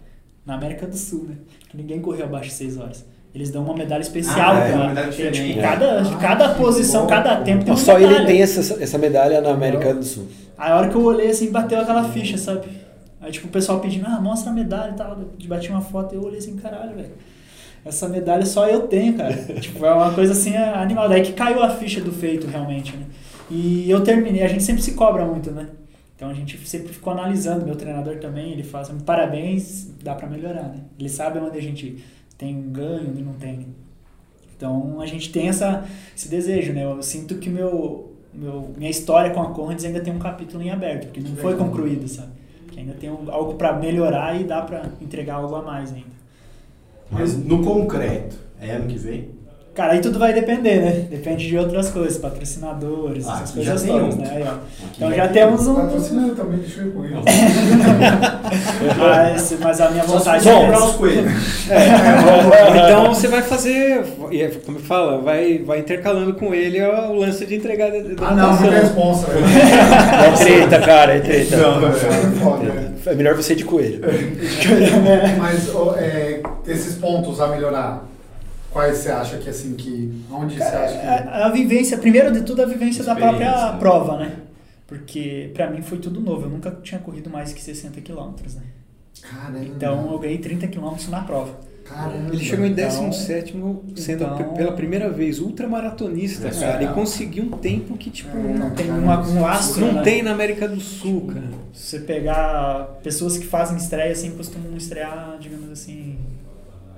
Na 0.46 0.56
América 0.56 0.88
do 0.88 0.96
Sul, 0.96 1.26
né? 1.28 1.36
Que 1.70 1.76
ninguém 1.76 2.00
correu 2.00 2.26
abaixo 2.26 2.50
de 2.50 2.56
6 2.56 2.78
horas. 2.78 3.06
Eles 3.38 3.52
dão 3.52 3.64
uma 3.64 3.76
medalha 3.76 4.02
especial 4.02 4.56
Ah, 4.56 4.60
é, 4.62 4.72
pra 4.72 4.76
uma 4.78 4.88
medalha 4.88 5.12
tipo, 5.12 5.62
cada, 5.62 6.04
cada 6.20 6.50
posição, 6.56 7.06
cada 7.06 7.36
tempo 7.42 7.64
tem 7.64 7.72
uma 7.72 7.80
Só 7.80 7.94
medalha. 7.94 8.16
ele 8.16 8.26
tem 8.26 8.42
essa, 8.42 8.84
essa 8.84 8.98
medalha 8.98 9.40
na 9.42 9.52
América 9.52 9.94
do 9.94 10.04
Sul. 10.04 10.26
Aí 10.58 10.72
a 10.72 10.76
hora 10.76 10.90
que 10.90 10.96
eu 10.96 11.04
olhei 11.04 11.30
assim, 11.30 11.52
bateu 11.52 11.80
aquela 11.80 12.04
ficha, 12.10 12.36
sabe? 12.36 12.68
Aí 13.22 13.32
tipo, 13.32 13.46
o 13.46 13.52
pessoal 13.52 13.80
pedindo, 13.80 14.08
ah, 14.08 14.20
mostra 14.20 14.50
a 14.50 14.56
medalha 14.56 14.90
e 14.90 14.96
tal. 14.96 15.20
Eu 15.40 15.48
bati 15.48 15.70
uma 15.70 15.82
foto 15.82 16.16
e 16.16 16.18
eu 16.18 16.24
olhei 16.24 16.40
assim, 16.40 16.56
caralho, 16.56 16.96
velho. 16.96 17.12
Essa 17.86 18.10
medalha 18.10 18.44
só 18.44 18.68
eu 18.68 18.88
tenho, 18.88 19.14
cara. 19.14 19.36
tipo, 19.62 19.86
é 19.86 19.94
uma 19.94 20.12
coisa 20.14 20.34
assim 20.34 20.56
animal. 20.58 21.08
Daí 21.08 21.22
que 21.22 21.34
caiu 21.34 21.62
a 21.62 21.70
ficha 21.70 22.02
do 22.02 22.12
feito, 22.12 22.48
realmente, 22.48 22.96
né? 22.96 23.06
E 23.52 23.88
eu 23.88 24.02
terminei, 24.04 24.42
a 24.42 24.48
gente 24.48 24.64
sempre 24.64 24.82
se 24.82 24.94
cobra 24.94 25.24
muito, 25.26 25.52
né? 25.52 25.68
Então 26.16 26.28
a 26.32 26.34
gente 26.34 26.58
sempre 26.68 26.92
ficou 26.92 27.14
analisando, 27.14 27.64
meu 27.64 27.76
treinador 27.76 28.16
também, 28.18 28.52
ele 28.52 28.64
fala 28.64 28.84
assim, 28.84 28.98
parabéns, 29.00 29.92
dá 30.04 30.16
pra 30.16 30.28
melhorar, 30.28 30.64
né? 30.64 30.78
Ele 31.00 31.08
sabe 31.08 31.38
onde 31.38 31.56
a 31.56 31.62
gente 31.62 32.04
tem 32.38 32.56
um 32.56 32.70
ganho 32.72 33.14
e 33.18 33.22
não 33.22 33.34
tem. 33.34 33.68
Então 34.56 35.00
a 35.02 35.06
gente 35.06 35.32
tem 35.32 35.50
essa, 35.50 35.86
esse 36.16 36.28
desejo, 36.30 36.74
né? 36.74 36.84
Eu 36.84 37.02
sinto 37.04 37.36
que 37.36 37.50
meu, 37.50 38.12
meu, 38.34 38.72
minha 38.78 38.90
história 38.90 39.30
com 39.32 39.42
a 39.42 39.52
Conrads 39.52 39.86
ainda 39.86 40.00
tem 40.00 40.14
um 40.14 40.20
capítulo 40.20 40.62
em 40.64 40.72
aberto, 40.72 41.06
porque 41.06 41.20
não 41.20 41.36
foi 41.36 41.56
concluído, 41.56 42.08
sabe? 42.08 42.32
Que 42.72 42.80
ainda 42.80 42.94
tem 42.94 43.10
um- 43.10 43.32
algo 43.32 43.54
pra 43.56 43.74
melhorar 43.74 44.40
e 44.40 44.44
dá 44.44 44.62
pra 44.62 44.90
entregar 45.02 45.36
algo 45.36 45.56
a 45.56 45.62
mais 45.62 45.94
ainda. 45.94 46.18
Mas 47.12 47.38
no 47.38 47.64
concreto, 47.64 48.38
é 48.60 48.72
ano 48.72 48.88
que 48.88 48.98
vem? 48.98 49.30
Cara, 49.78 49.94
aí 49.94 50.00
tudo 50.00 50.18
vai 50.18 50.34
depender, 50.34 50.80
né? 50.82 51.06
Depende 51.08 51.48
de 51.48 51.56
outras 51.56 51.90
coisas, 51.92 52.18
patrocinadores, 52.18 53.28
Ah, 53.28 53.34
essas 53.36 53.52
coisas 53.52 53.84
todas, 53.84 54.16
um. 54.16 54.18
né? 54.18 54.32
Aí, 54.36 54.42
ó. 54.44 54.46
Aqui 54.48 54.60
Então 54.96 55.10
já 55.12 55.16
já 55.18 55.24
tem. 55.28 55.34
temos 55.44 55.68
um. 55.68 55.76
Patrocinando 55.76 56.36
também, 56.36 56.58
deixa 56.58 56.82
eu 56.82 56.88
ir 56.88 56.92
com 56.94 57.06
ele. 57.06 57.14
Mas, 58.98 59.56
mas 59.60 59.82
a 59.82 59.90
minha 59.92 60.04
Só 60.04 60.10
se 60.14 60.18
vontade 60.18 60.44
você 60.44 60.50
é 60.50 60.54
comprar 60.56 60.84
os 60.84 60.96
coelhos. 60.96 61.32
Ou 61.70 62.76
então 62.86 63.14
você 63.14 63.28
vai 63.28 63.42
fazer, 63.44 64.04
é, 64.32 64.48
como 64.66 64.80
fala, 64.80 65.20
vai, 65.22 65.60
vai 65.60 65.80
intercalando 65.80 66.34
com 66.34 66.54
ele 66.56 66.82
o 66.82 67.14
lance 67.14 67.46
de 67.46 67.56
entregar 67.56 67.92
da 67.92 67.98
Ah, 67.98 68.34
não, 68.34 68.50
muita 68.50 68.64
dotação. 68.64 68.70
responsa, 68.82 69.28
velho. 69.32 69.46
É 69.46 70.32
treta, 70.32 70.80
cara, 70.86 71.14
é 71.16 71.20
treta. 71.20 71.56
Não, 71.58 71.80
velho, 71.82 71.96
é 71.96 72.40
foda, 72.44 72.66
velho. 72.66 72.88
É 73.06 73.14
melhor 73.14 73.36
você 73.36 73.54
ir 73.54 73.58
de 73.58 73.64
coelho. 73.66 74.02
Mas 75.38 75.74
ó, 75.76 75.96
é, 75.98 76.42
esses 76.68 76.96
pontos 76.96 77.40
a 77.40 77.48
melhorar, 77.48 78.04
quais 78.72 78.98
você 78.98 79.10
acha 79.10 79.38
que 79.38 79.50
assim 79.50 79.76
que. 79.76 80.24
Onde 80.32 80.56
você 80.56 80.64
acha 80.64 81.00
que. 81.00 81.06
A, 81.06 81.46
a 81.48 81.50
vivência, 81.50 81.98
primeiro 81.98 82.32
de 82.32 82.42
tudo, 82.44 82.62
a 82.62 82.66
vivência 82.66 83.04
da 83.04 83.16
própria 83.16 83.72
né? 83.74 83.78
prova, 83.80 84.18
né? 84.18 84.32
Porque 84.86 85.52
pra 85.54 85.70
mim 85.70 85.82
foi 85.82 85.98
tudo 85.98 86.22
novo. 86.22 86.46
Eu 86.46 86.50
nunca 86.50 86.72
tinha 86.82 87.00
corrido 87.00 87.30
mais 87.30 87.52
que 87.54 87.62
60 87.62 88.00
quilômetros, 88.02 88.56
né? 88.56 88.64
Caramba. 89.22 89.66
Então 89.66 90.12
eu 90.12 90.20
ganhei 90.20 90.38
30 90.38 90.68
quilômetros 90.68 91.10
na 91.10 91.22
prova. 91.22 91.60
Caramba. 91.84 92.34
Ele 92.34 92.44
chegou 92.44 92.66
em 92.66 92.72
Então- 92.72 92.86
17 93.10 93.54
sendo 93.96 94.24
então- 94.26 94.38
pe- 94.38 94.58
pela 94.58 94.74
primeira 94.74 95.10
vez 95.10 95.40
ultramaratonista, 95.40 96.50
É, 96.50 96.52
cara, 96.52 96.76
e 96.76 96.80
legal. 96.80 96.94
conseguiu 96.94 97.46
um 97.46 97.52
tempo 97.52 97.98
que, 97.98 98.10
tipo, 98.10 98.36
Não 98.38 98.72
tem 98.72 98.92
uma, 98.92 99.26
um 99.26 99.46
astro, 99.46 99.86
não 99.86 99.94
né? 99.94 100.02
tem 100.04 100.22
na 100.22 100.32
América 100.32 100.68
do 100.68 100.80
Sul, 100.82 101.28
cara. 101.28 101.48
Se 101.74 101.84
você 101.98 102.00
pegar 102.02 103.00
pessoas 103.02 103.38
que 103.38 103.46
fazem 103.46 103.78
estreia 103.78 104.12
assim, 104.12 104.32
costumam 104.32 104.76
estrear, 104.76 105.38
digamos 105.40 105.70
assim, 105.72 106.18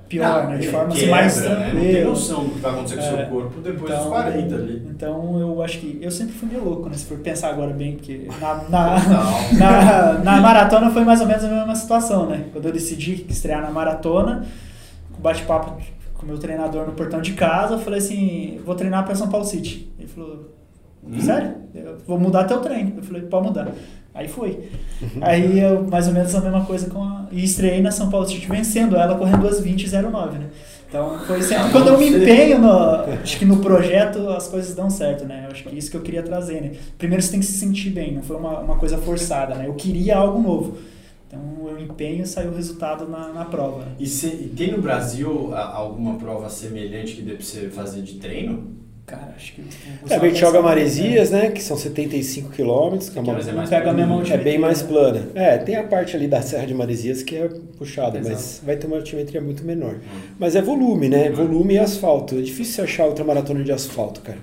pior, 0.09 0.47
né? 0.49 0.57
De 0.57 0.67
forma 0.67 0.87
assim, 0.89 0.99
Quebra, 1.01 1.15
mais 1.15 1.37
né? 1.41 1.49
Não 1.49 1.55
tem 1.57 1.71
tranquila. 1.81 2.09
noção 2.09 2.43
do 2.43 2.49
que 2.49 2.59
vai 2.59 2.71
acontecer 2.71 2.95
com 2.95 3.01
o 3.01 3.05
É. 3.05 3.17
seu 3.17 3.25
corpo 3.27 3.61
depois 3.61 3.95
dos 3.97 4.05
40 4.07 4.55
ali. 4.55 4.87
Então 4.89 5.39
eu 5.39 5.61
acho 5.63 5.79
que. 5.79 5.99
Eu 6.01 6.11
sempre 6.11 6.33
fui 6.33 6.49
meio 6.49 6.63
louco, 6.65 6.89
né? 6.89 6.95
Se 6.97 7.05
for 7.05 7.17
pensar 7.19 7.49
agora 7.49 7.71
bem, 7.71 7.95
porque 7.95 8.27
na, 8.41 8.55
na, 8.69 8.99
Não. 8.99 9.53
na, 9.57 10.13
na 10.23 10.41
maratona 10.41 10.89
foi 10.91 11.03
mais 11.05 11.21
ou 11.21 11.27
menos 11.27 11.43
a 11.45 11.47
mesma 11.47 11.75
situação, 11.75 12.25
né? 12.25 12.45
Quando 12.51 12.65
eu 12.65 12.71
decidi 12.73 13.25
estrear 13.29 13.61
na 13.61 13.69
maratona, 13.71 14.45
com 15.13 15.21
bate-papo 15.21 15.77
com 16.15 16.25
meu 16.25 16.37
treinador 16.37 16.85
no 16.85 16.91
portão 16.91 17.21
de 17.21 17.31
casa, 17.33 17.75
eu 17.75 17.79
falei 17.79 17.99
assim: 17.99 18.59
vou 18.65 18.75
treinar 18.75 19.05
para 19.05 19.15
São 19.15 19.29
Paulo 19.29 19.45
City. 19.45 19.89
Ele 19.97 20.07
falou: 20.07 20.49
sério? 21.21 21.53
Eu 21.73 21.97
vou 22.05 22.19
mudar 22.19 22.43
teu 22.43 22.59
treino. 22.59 22.93
Eu 22.97 23.03
falei: 23.03 23.21
pode 23.21 23.47
mudar. 23.47 23.67
Aí 24.19 24.27
foi. 24.27 24.59
Aí 25.21 25.59
eu, 25.59 25.83
mais 25.87 26.07
ou 26.07 26.13
menos 26.13 26.33
a 26.35 26.41
mesma 26.41 26.65
coisa 26.65 26.89
com 26.89 27.01
a. 27.01 27.27
E 27.31 27.43
estreiei 27.43 27.81
na 27.81 27.91
São 27.91 28.09
Paulo 28.09 28.27
City 28.27 28.47
vencendo 28.47 28.95
ela 28.95 29.15
correndo 29.17 29.47
2,20,09, 29.47 30.31
né? 30.33 30.47
Então 30.89 31.19
foi 31.19 31.41
sempre 31.41 31.71
quando 31.71 31.87
eu 31.89 31.97
me 31.99 32.07
empenho 32.09 32.59
no, 32.59 32.69
acho 33.23 33.37
que 33.37 33.45
no 33.45 33.57
projeto 33.57 34.27
as 34.29 34.47
coisas 34.47 34.73
dão 34.75 34.89
certo, 34.89 35.23
né? 35.25 35.43
Eu 35.45 35.51
acho 35.51 35.63
que 35.63 35.69
é 35.69 35.77
isso 35.77 35.91
que 35.91 35.95
eu 35.97 36.01
queria 36.01 36.23
trazer, 36.23 36.61
né? 36.61 36.71
Primeiro 36.97 37.21
você 37.23 37.29
tem 37.31 37.39
que 37.39 37.45
se 37.45 37.57
sentir 37.59 37.91
bem, 37.91 38.13
não 38.15 38.23
foi 38.23 38.35
uma, 38.35 38.59
uma 38.59 38.75
coisa 38.75 38.97
forçada, 38.97 39.53
né? 39.55 39.67
Eu 39.67 39.75
queria 39.75 40.17
algo 40.17 40.41
novo. 40.41 40.77
Então 41.27 41.39
eu 41.69 41.79
empenho 41.79 42.23
e 42.23 42.27
saiu 42.27 42.49
o 42.49 42.55
resultado 42.55 43.07
na, 43.07 43.29
na 43.29 43.45
prova. 43.45 43.83
E, 43.99 44.07
se- 44.07 44.25
e 44.27 44.51
tem 44.57 44.71
no 44.71 44.81
Brasil 44.81 45.53
alguma 45.55 46.15
prova 46.15 46.49
semelhante 46.49 47.13
que 47.15 47.21
dê 47.21 47.33
pra 47.35 47.45
você 47.45 47.69
fazer 47.69 48.01
de 48.01 48.15
treino? 48.15 48.78
Cara, 49.09 49.33
acho 49.35 49.53
que. 49.53 49.63
É, 50.07 50.15
a 50.15 50.19
gente 50.19 50.39
joga 50.39 50.61
Maresias, 50.61 51.31
né? 51.31 51.49
Que 51.49 51.63
são 51.63 51.75
75 51.75 52.51
quilômetros, 52.51 53.09
que 53.09 53.17
é 53.17 53.21
uma 53.21 53.39
é 53.39 53.51
mais 53.51 53.69
Pega 53.69 53.89
a 53.89 53.93
mesma 53.93 54.17
plano, 54.17 54.33
É 54.33 54.37
bem 54.37 54.59
mais 54.59 54.83
né? 54.83 54.87
plana. 54.87 55.27
É, 55.33 55.57
tem 55.57 55.75
a 55.75 55.83
parte 55.83 56.15
ali 56.15 56.27
da 56.27 56.41
Serra 56.43 56.67
de 56.67 56.75
Maresias 56.75 57.23
que 57.23 57.35
é 57.35 57.49
puxada, 57.75 58.21
mas 58.23 58.61
vai 58.63 58.75
ter 58.75 58.85
uma 58.85 58.97
altimetria 58.97 59.41
muito 59.41 59.63
menor. 59.63 59.95
Mas 60.37 60.55
é 60.55 60.61
volume, 60.61 61.09
né? 61.09 61.31
Volume 61.31 61.73
e 61.73 61.79
asfalto. 61.79 62.37
É 62.37 62.41
difícil 62.41 62.75
você 62.75 62.81
achar 62.83 63.05
outra 63.05 63.25
maratona 63.25 63.63
de 63.63 63.71
asfalto, 63.71 64.21
cara. 64.21 64.37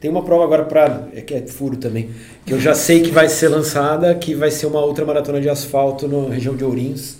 Tem 0.00 0.10
uma 0.10 0.22
prova 0.22 0.44
agora 0.44 0.64
pra. 0.64 1.08
É 1.14 1.20
que 1.20 1.34
é 1.34 1.46
furo 1.46 1.76
também. 1.76 2.08
Que 2.46 2.54
eu 2.54 2.60
já 2.60 2.74
sei 2.74 3.02
que 3.02 3.10
vai 3.10 3.28
ser 3.28 3.48
lançada, 3.48 4.14
que 4.14 4.34
vai 4.34 4.50
ser 4.50 4.66
uma 4.66 4.80
outra 4.80 5.04
maratona 5.04 5.40
de 5.40 5.50
asfalto 5.50 6.08
na 6.08 6.32
região 6.32 6.56
de 6.56 6.64
Ourinhos. 6.64 7.16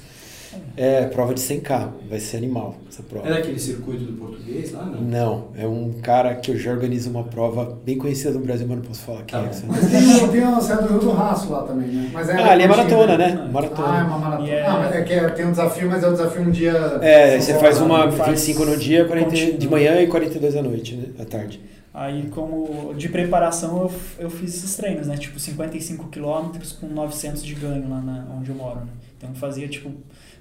É, 0.76 1.06
prova 1.06 1.34
de 1.34 1.40
100k. 1.40 1.88
Vai 2.08 2.20
ser 2.20 2.36
animal 2.38 2.76
essa 2.88 3.02
prova. 3.02 3.26
É 3.28 3.32
daquele 3.32 3.58
circuito 3.58 4.04
do 4.04 4.12
português 4.12 4.72
lá, 4.72 4.84
não? 4.84 5.00
Não, 5.00 5.44
é 5.56 5.66
um 5.66 5.92
cara 6.02 6.34
que 6.36 6.56
já 6.56 6.70
organiza 6.70 7.10
uma 7.10 7.24
prova 7.24 7.76
bem 7.84 7.98
conhecida 7.98 8.30
no 8.30 8.40
Brasil, 8.40 8.66
mas 8.68 8.78
não 8.78 8.84
posso 8.84 9.02
falar 9.02 9.22
quem 9.24 9.38
Tá 9.38 9.44
é. 9.44 9.48
bom. 9.48 9.60
que 9.60 9.66
Mas 9.66 9.90
tem, 9.90 10.28
tem 10.28 10.42
a 10.44 10.60
Serra 10.60 10.82
do 10.82 10.88
Rio 10.88 10.98
do 11.00 11.10
Raço 11.10 11.50
lá 11.52 11.62
também, 11.62 11.88
né? 11.88 12.10
Mas 12.12 12.28
Ah, 12.30 12.50
ali 12.52 12.62
é 12.62 12.66
maratona, 12.68 13.18
né? 13.18 13.48
Maratona. 13.52 13.88
Ah, 13.88 14.00
é 14.00 14.02
uma 14.04 14.18
maratona. 14.18 14.48
E 14.48 14.52
é- 14.52 14.66
Ah, 14.66 14.78
mas 14.78 14.94
é 14.94 15.02
que 15.02 15.12
é- 15.12 15.28
tem 15.30 15.46
um 15.46 15.50
desafio, 15.50 15.88
mas 15.88 16.02
é 16.02 16.08
um 16.08 16.12
desafio 16.12 16.42
um 16.42 16.50
dia. 16.50 16.72
É, 17.02 17.38
você 17.40 17.54
faz 17.54 17.80
uma 17.80 18.10
Faz 18.12 18.30
25 18.30 18.64
no 18.64 18.76
dia, 18.76 19.04
40 19.06 19.30
contínuo. 19.30 19.58
de 19.58 19.68
manhã 19.68 20.00
e 20.00 20.06
42 20.06 20.56
à 20.56 20.62
noite, 20.62 20.94
né? 20.94 21.06
À 21.20 21.24
tarde. 21.24 21.60
Aí, 21.92 22.28
como 22.30 22.94
de 22.94 23.08
preparação, 23.08 23.78
eu, 23.82 23.92
eu 24.26 24.30
fiz 24.30 24.54
esses 24.54 24.76
treinos, 24.76 25.08
né? 25.08 25.16
Tipo, 25.16 25.40
55 25.40 26.06
quilômetros 26.08 26.70
com 26.72 26.86
900 26.86 27.42
de 27.44 27.54
ganho 27.54 27.88
lá 27.90 28.00
na, 28.00 28.24
onde 28.38 28.50
eu 28.50 28.54
moro, 28.54 28.76
né? 28.80 28.86
Então, 29.16 29.30
eu 29.30 29.34
fazia, 29.34 29.66
tipo, 29.66 29.90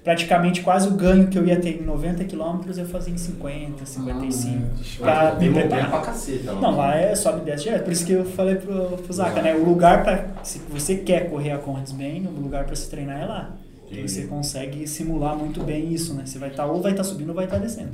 praticamente 0.08 0.62
quase 0.62 0.88
o 0.88 0.92
ganho 0.92 1.28
que 1.28 1.38
eu 1.38 1.46
ia 1.46 1.60
ter 1.60 1.82
em 1.82 1.84
90 1.84 2.24
quilômetros, 2.24 2.78
eu 2.78 2.86
fazia 2.86 3.12
em 3.12 3.18
50, 3.18 3.84
55. 3.84 4.58
Ah, 5.00 5.02
pra 5.02 5.30
tem 5.32 5.50
me 5.50 5.60
preparar. 5.60 5.90
pra 5.90 6.00
caceta 6.00 6.52
lá. 6.52 6.60
Não, 6.62 6.76
lá 6.78 6.96
é 6.96 7.14
sobe 7.14 7.42
e 7.42 7.44
desce 7.44 7.64
direto. 7.64 7.84
Por 7.84 7.92
isso 7.92 8.06
que 8.06 8.12
eu 8.12 8.24
falei 8.24 8.54
pro, 8.54 8.96
pro 8.96 9.12
Zaca, 9.12 9.42
né? 9.42 9.54
O 9.54 9.62
lugar 9.62 10.02
pra. 10.02 10.28
Se 10.42 10.60
você 10.70 10.96
quer 10.96 11.28
correr 11.28 11.50
a 11.50 11.58
Conrads 11.58 11.92
bem, 11.92 12.26
o 12.26 12.40
lugar 12.40 12.64
pra 12.64 12.74
se 12.74 12.88
treinar 12.88 13.20
é 13.20 13.26
lá. 13.26 13.50
Que 13.86 13.96
Entendi. 13.96 14.10
você 14.10 14.26
consegue 14.26 14.86
simular 14.88 15.36
muito 15.36 15.62
bem 15.62 15.92
isso, 15.92 16.14
né? 16.14 16.22
Você 16.24 16.38
vai 16.38 16.48
estar 16.48 16.64
ou 16.64 16.80
vai 16.80 16.92
estar 16.92 17.04
subindo 17.04 17.28
ou 17.28 17.34
vai 17.34 17.44
estar 17.44 17.58
descendo. 17.58 17.92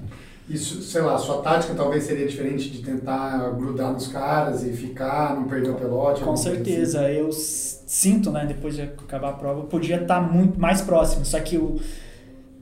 Isso, 0.49 0.83
sei 0.83 1.01
lá, 1.01 1.19
sua 1.19 1.43
tática 1.43 1.75
talvez 1.75 2.05
seria 2.05 2.29
diferente 2.29 2.71
de 2.71 2.81
tentar 2.81 3.51
grudar 3.57 3.93
nos 3.93 4.07
caras 4.07 4.63
e 4.63 4.73
ficar, 4.73 5.35
não 5.35 5.49
perder 5.49 5.71
o 5.71 5.75
pelote. 5.75 6.21
Com 6.21 6.27
coisa 6.27 6.51
assim. 6.51 6.65
certeza, 6.65 7.11
eu 7.11 7.33
sinto, 7.33 8.31
né, 8.31 8.45
depois 8.47 8.77
de 8.77 8.83
acabar 8.83 9.31
a 9.31 9.33
prova, 9.33 9.61
eu 9.61 9.65
podia 9.65 10.01
estar 10.03 10.21
muito 10.21 10.61
mais 10.61 10.83
próximo, 10.83 11.25
só 11.25 11.41
que 11.41 11.57
o, 11.57 11.81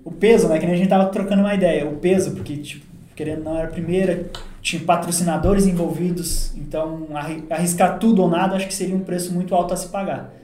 o 0.05 0.11
peso, 0.11 0.49
né, 0.49 0.59
que 0.59 0.67
nem 0.67 0.75
a 0.75 0.79
gente 0.79 0.89
tava 0.89 1.07
trocando 1.07 1.43
uma 1.43 1.55
ideia, 1.55 1.87
o 1.87 1.97
peso, 1.97 2.33
porque, 2.33 2.57
tipo, 2.57 2.85
querendo 3.15 3.39
ou 3.39 3.45
não, 3.45 3.57
era 3.59 3.69
a 3.69 3.71
primeira, 3.71 4.31
tinha 4.61 4.83
patrocinadores 4.83 5.67
envolvidos, 5.67 6.53
então 6.57 7.07
arri- 7.15 7.45
arriscar 7.51 7.99
tudo 7.99 8.23
ou 8.23 8.29
nada, 8.31 8.57
acho 8.57 8.67
que 8.67 8.75
seria 8.75 8.95
um 8.95 9.01
preço 9.01 9.33
muito 9.33 9.55
alto 9.55 9.75
a 9.75 9.77
se 9.77 9.89
pagar. 9.89 10.35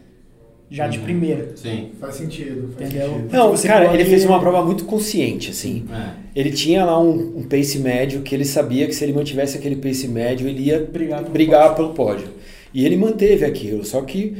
já 0.70 0.86
de 0.86 0.98
Uhum. 0.98 1.04
primeira. 1.04 1.52
Sim. 1.56 1.92
Faz 1.98 2.16
sentido. 2.16 2.74
Faz 2.76 2.90
Entendeu? 2.92 3.08
sentido. 3.14 3.32
Não, 3.32 3.50
Você 3.52 3.66
cara, 3.66 3.86
pode- 3.86 4.02
ele 4.02 4.04
fez 4.10 4.26
uma 4.26 4.38
prova 4.38 4.62
muito 4.62 4.84
consciente, 4.84 5.50
assim. 5.50 5.86
É. 5.90 6.10
Ele 6.38 6.50
tinha 6.52 6.84
lá 6.84 7.00
um, 7.00 7.38
um 7.38 7.42
pace 7.42 7.78
médio 7.78 8.20
que 8.20 8.34
ele 8.34 8.44
sabia 8.44 8.86
que 8.86 8.92
se 8.94 9.02
ele 9.02 9.14
mantivesse 9.14 9.56
aquele 9.56 9.76
pace 9.76 10.06
médio, 10.06 10.46
ele 10.46 10.64
ia 10.64 10.80
Brigar 10.84 11.20
pelo 11.20 11.32
brigar 11.32 11.74
pelo 11.74 11.94
pódio. 11.94 12.28
E 12.74 12.84
ele 12.84 12.98
manteve 12.98 13.46
aquilo, 13.46 13.82
só 13.82 14.02
que 14.02 14.36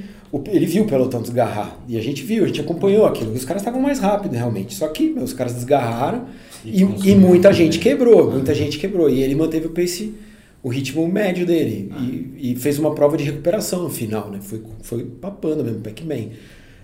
ele 0.46 0.66
viu 0.66 0.84
o 0.84 0.86
pelotão 0.86 1.22
desgarrar. 1.22 1.76
E 1.88 1.96
a 1.96 2.02
gente 2.02 2.22
viu, 2.22 2.44
a 2.44 2.46
gente 2.46 2.60
acompanhou 2.60 3.06
aquilo. 3.06 3.32
Os 3.32 3.44
caras 3.44 3.62
estavam 3.62 3.80
mais 3.80 3.98
rápidos, 3.98 4.36
realmente. 4.36 4.74
Só 4.74 4.86
que 4.88 5.10
meu, 5.10 5.24
os 5.24 5.32
caras 5.32 5.54
desgarraram 5.54 6.24
E 6.64 6.82
e, 6.82 7.10
e 7.10 7.14
muita 7.14 7.48
também. 7.50 7.64
gente 7.66 7.78
quebrou. 7.78 8.30
Muita 8.30 8.54
gente 8.54 8.78
quebrou. 8.78 9.08
E 9.08 9.22
ele 9.22 9.34
manteve 9.34 9.66
o 9.66 9.70
pace, 9.70 10.14
o 10.62 10.68
ritmo 10.68 11.06
médio 11.08 11.46
dele. 11.46 11.90
E, 11.98 12.52
e 12.52 12.56
fez 12.56 12.78
uma 12.78 12.94
prova 12.94 13.16
de 13.16 13.24
recuperação 13.24 13.82
no 13.84 13.88
final, 13.90 14.30
né? 14.30 14.38
Foi, 14.42 14.62
foi 14.82 15.04
papando 15.04 15.64
mesmo, 15.64 15.80
Pac-Man. 15.80 16.28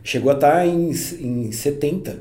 Chegou 0.03 0.31
a 0.31 0.35
estar 0.35 0.67
em, 0.67 0.91
em 1.21 1.53
70. 1.53 2.17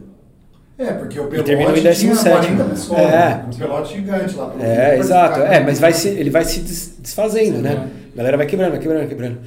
É, 0.78 0.92
porque 0.94 1.20
o 1.20 1.26
E 1.36 1.44
terminou 1.44 1.72
pelote 1.74 2.06
em 2.06 2.10
17º. 2.10 2.22
tinha 2.22 2.32
40 2.34 2.64
pessoas. 2.66 3.00
É. 3.00 3.46
Um 3.48 3.58
pelote 3.58 3.94
gigante 3.94 4.36
lá. 4.36 4.48
pelo 4.48 4.64
É, 4.64 4.98
exato. 4.98 5.40
pra 5.40 5.54
É, 5.54 5.60
mas 5.64 5.80
vai 5.80 5.94
se, 5.94 6.08
ele 6.10 6.30
vai 6.30 6.44
se 6.44 6.60
des- 6.62 6.96
desfazendo, 7.00 7.60
né? 7.60 7.88
A 8.14 8.18
galera 8.18 8.38
vai 8.38 8.46
quebrando, 8.48 8.72
vai 8.72 8.80
quebrando, 8.80 9.00
vai 9.00 9.08
quebrando. 9.08 9.38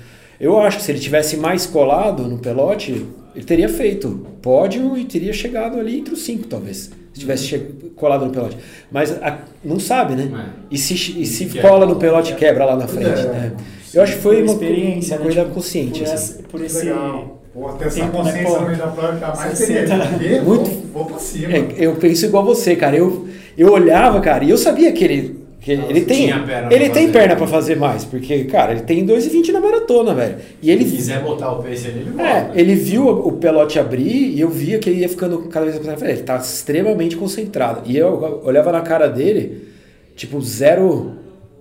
Eu 0.40 0.58
acho 0.60 0.78
que 0.78 0.82
se 0.84 0.92
ele 0.92 0.98
tivesse 0.98 1.36
mais 1.36 1.66
colado 1.66 2.24
no 2.24 2.38
pelote, 2.38 3.04
ele 3.34 3.44
teria 3.44 3.68
feito 3.68 4.26
pódio 4.42 4.96
e 4.96 5.04
teria 5.04 5.32
chegado 5.32 5.78
ali 5.78 5.98
entre 5.98 6.12
os 6.14 6.22
cinco, 6.22 6.46
talvez. 6.46 6.90
Se 7.14 7.20
tivesse 7.20 7.44
che- 7.46 7.66
colado 7.96 8.26
no 8.26 8.30
pelote. 8.30 8.58
Mas 8.90 9.10
a- 9.22 9.38
não 9.64 9.80
sabe, 9.80 10.14
né? 10.14 10.30
É. 10.32 10.50
E 10.70 10.76
se, 10.76 10.94
e 10.94 11.24
se 11.24 11.46
Quebra. 11.46 11.68
cola 11.70 11.86
no 11.86 11.96
pelote, 11.96 12.34
quebra 12.34 12.64
lá 12.66 12.76
na 12.76 12.86
frente. 12.86 13.20
É. 13.20 13.24
né? 13.26 13.52
Eu 13.94 14.02
acho 14.02 14.16
que 14.16 14.22
foi 14.22 14.42
uma, 14.42 14.52
experiência, 14.52 15.14
uma 15.14 15.18
né? 15.18 15.22
corrida 15.24 15.42
Tipo, 15.42 15.54
consciente. 15.54 16.00
Por, 16.04 16.12
assim. 16.12 16.42
por 16.42 16.60
esse. 16.64 16.84
legal. 16.84 17.42
Pô, 17.54 17.68
ter 17.72 17.86
essa 17.86 18.04
né? 18.04 18.10
consciência 18.12 18.44
Pô, 18.44 18.60
no 18.60 18.66
meio 18.66 18.78
da 18.78 18.86
prova, 18.88 19.18
jamais 19.18 19.58
60. 19.58 19.88
teria. 19.88 20.08
Porque 20.08 20.40
Muito- 20.40 20.70
Vou, 20.70 20.82
vou 20.92 21.04
pra 21.06 21.18
cima. 21.18 21.52
É, 21.56 21.66
eu 21.78 21.94
penso 21.96 22.26
igual 22.26 22.44
você, 22.44 22.76
cara. 22.76 22.94
Eu, 22.94 23.26
eu 23.56 23.72
olhava, 23.72 24.20
cara, 24.20 24.44
e 24.44 24.50
eu 24.50 24.58
sabia 24.58 24.92
que 24.92 25.02
ele. 25.02 25.45
Que 25.66 25.72
ele, 25.72 25.82
ele 25.88 26.00
tem, 26.02 26.28
perna 26.28 26.72
ele 26.72 26.84
pra 26.84 26.94
tem 26.94 27.06
fazer. 27.08 27.12
perna 27.18 27.34
pra 27.36 27.46
fazer 27.48 27.76
mais, 27.76 28.04
porque, 28.04 28.44
cara, 28.44 28.70
ele 28.70 28.82
tem 28.82 29.04
2,20 29.04 29.50
na 29.52 29.60
maratona, 29.60 30.14
velho. 30.14 30.36
E 30.62 30.70
ele, 30.70 30.84
Se 30.88 30.94
quiser 30.94 31.20
botar 31.24 31.50
o 31.50 31.60
pace 31.60 31.88
ali, 31.88 32.02
ele 32.02 32.10
bota. 32.10 32.22
é, 32.22 32.52
ele 32.54 32.76
viu 32.76 33.08
o 33.08 33.32
pelote 33.32 33.76
abrir 33.76 34.28
e 34.28 34.40
eu 34.40 34.48
via 34.48 34.78
que 34.78 34.88
ele 34.88 35.00
ia 35.00 35.08
ficando 35.08 35.40
cada 35.48 35.66
vez 35.66 35.84
mais. 35.84 36.00
Ele 36.00 36.22
tá 36.22 36.36
extremamente 36.36 37.16
concentrado. 37.16 37.82
E 37.84 37.96
eu 37.96 38.40
olhava 38.44 38.70
na 38.70 38.80
cara 38.82 39.08
dele, 39.08 39.66
tipo, 40.14 40.40
zero 40.40 41.16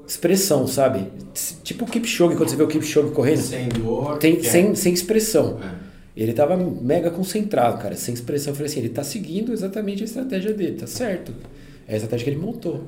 expressão, 0.08 0.68
sabe? 0.68 1.08
Tipo 1.64 1.86
o 1.86 1.88
Kipchoge, 1.88 2.36
quando 2.36 2.50
você 2.50 2.56
vê 2.56 2.62
o 2.62 2.68
Kipchoge 2.68 3.10
correndo, 3.10 3.40
Sem 3.42 3.68
dor. 3.70 4.20
tem, 4.20 4.44
sem, 4.44 4.76
sem 4.76 4.94
expressão. 4.94 5.58
É. 5.64 6.22
Ele 6.22 6.32
tava 6.32 6.56
mega 6.56 7.10
concentrado, 7.10 7.80
cara, 7.82 7.96
sem 7.96 8.14
expressão. 8.14 8.52
Eu 8.52 8.56
falei 8.56 8.72
assim, 8.72 8.82
ele 8.82 8.90
tá 8.90 9.04
seguindo 9.04 9.52
exatamente 9.52 10.04
a 10.04 10.06
estratégia 10.06 10.54
dele, 10.54 10.74
tá 10.74 10.86
certo. 10.86 11.34
É 11.88 11.94
a 11.94 11.98
estratégia 11.98 12.24
que 12.24 12.30
ele 12.30 12.40
montou. 12.40 12.82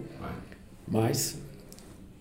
Mas 0.88 1.38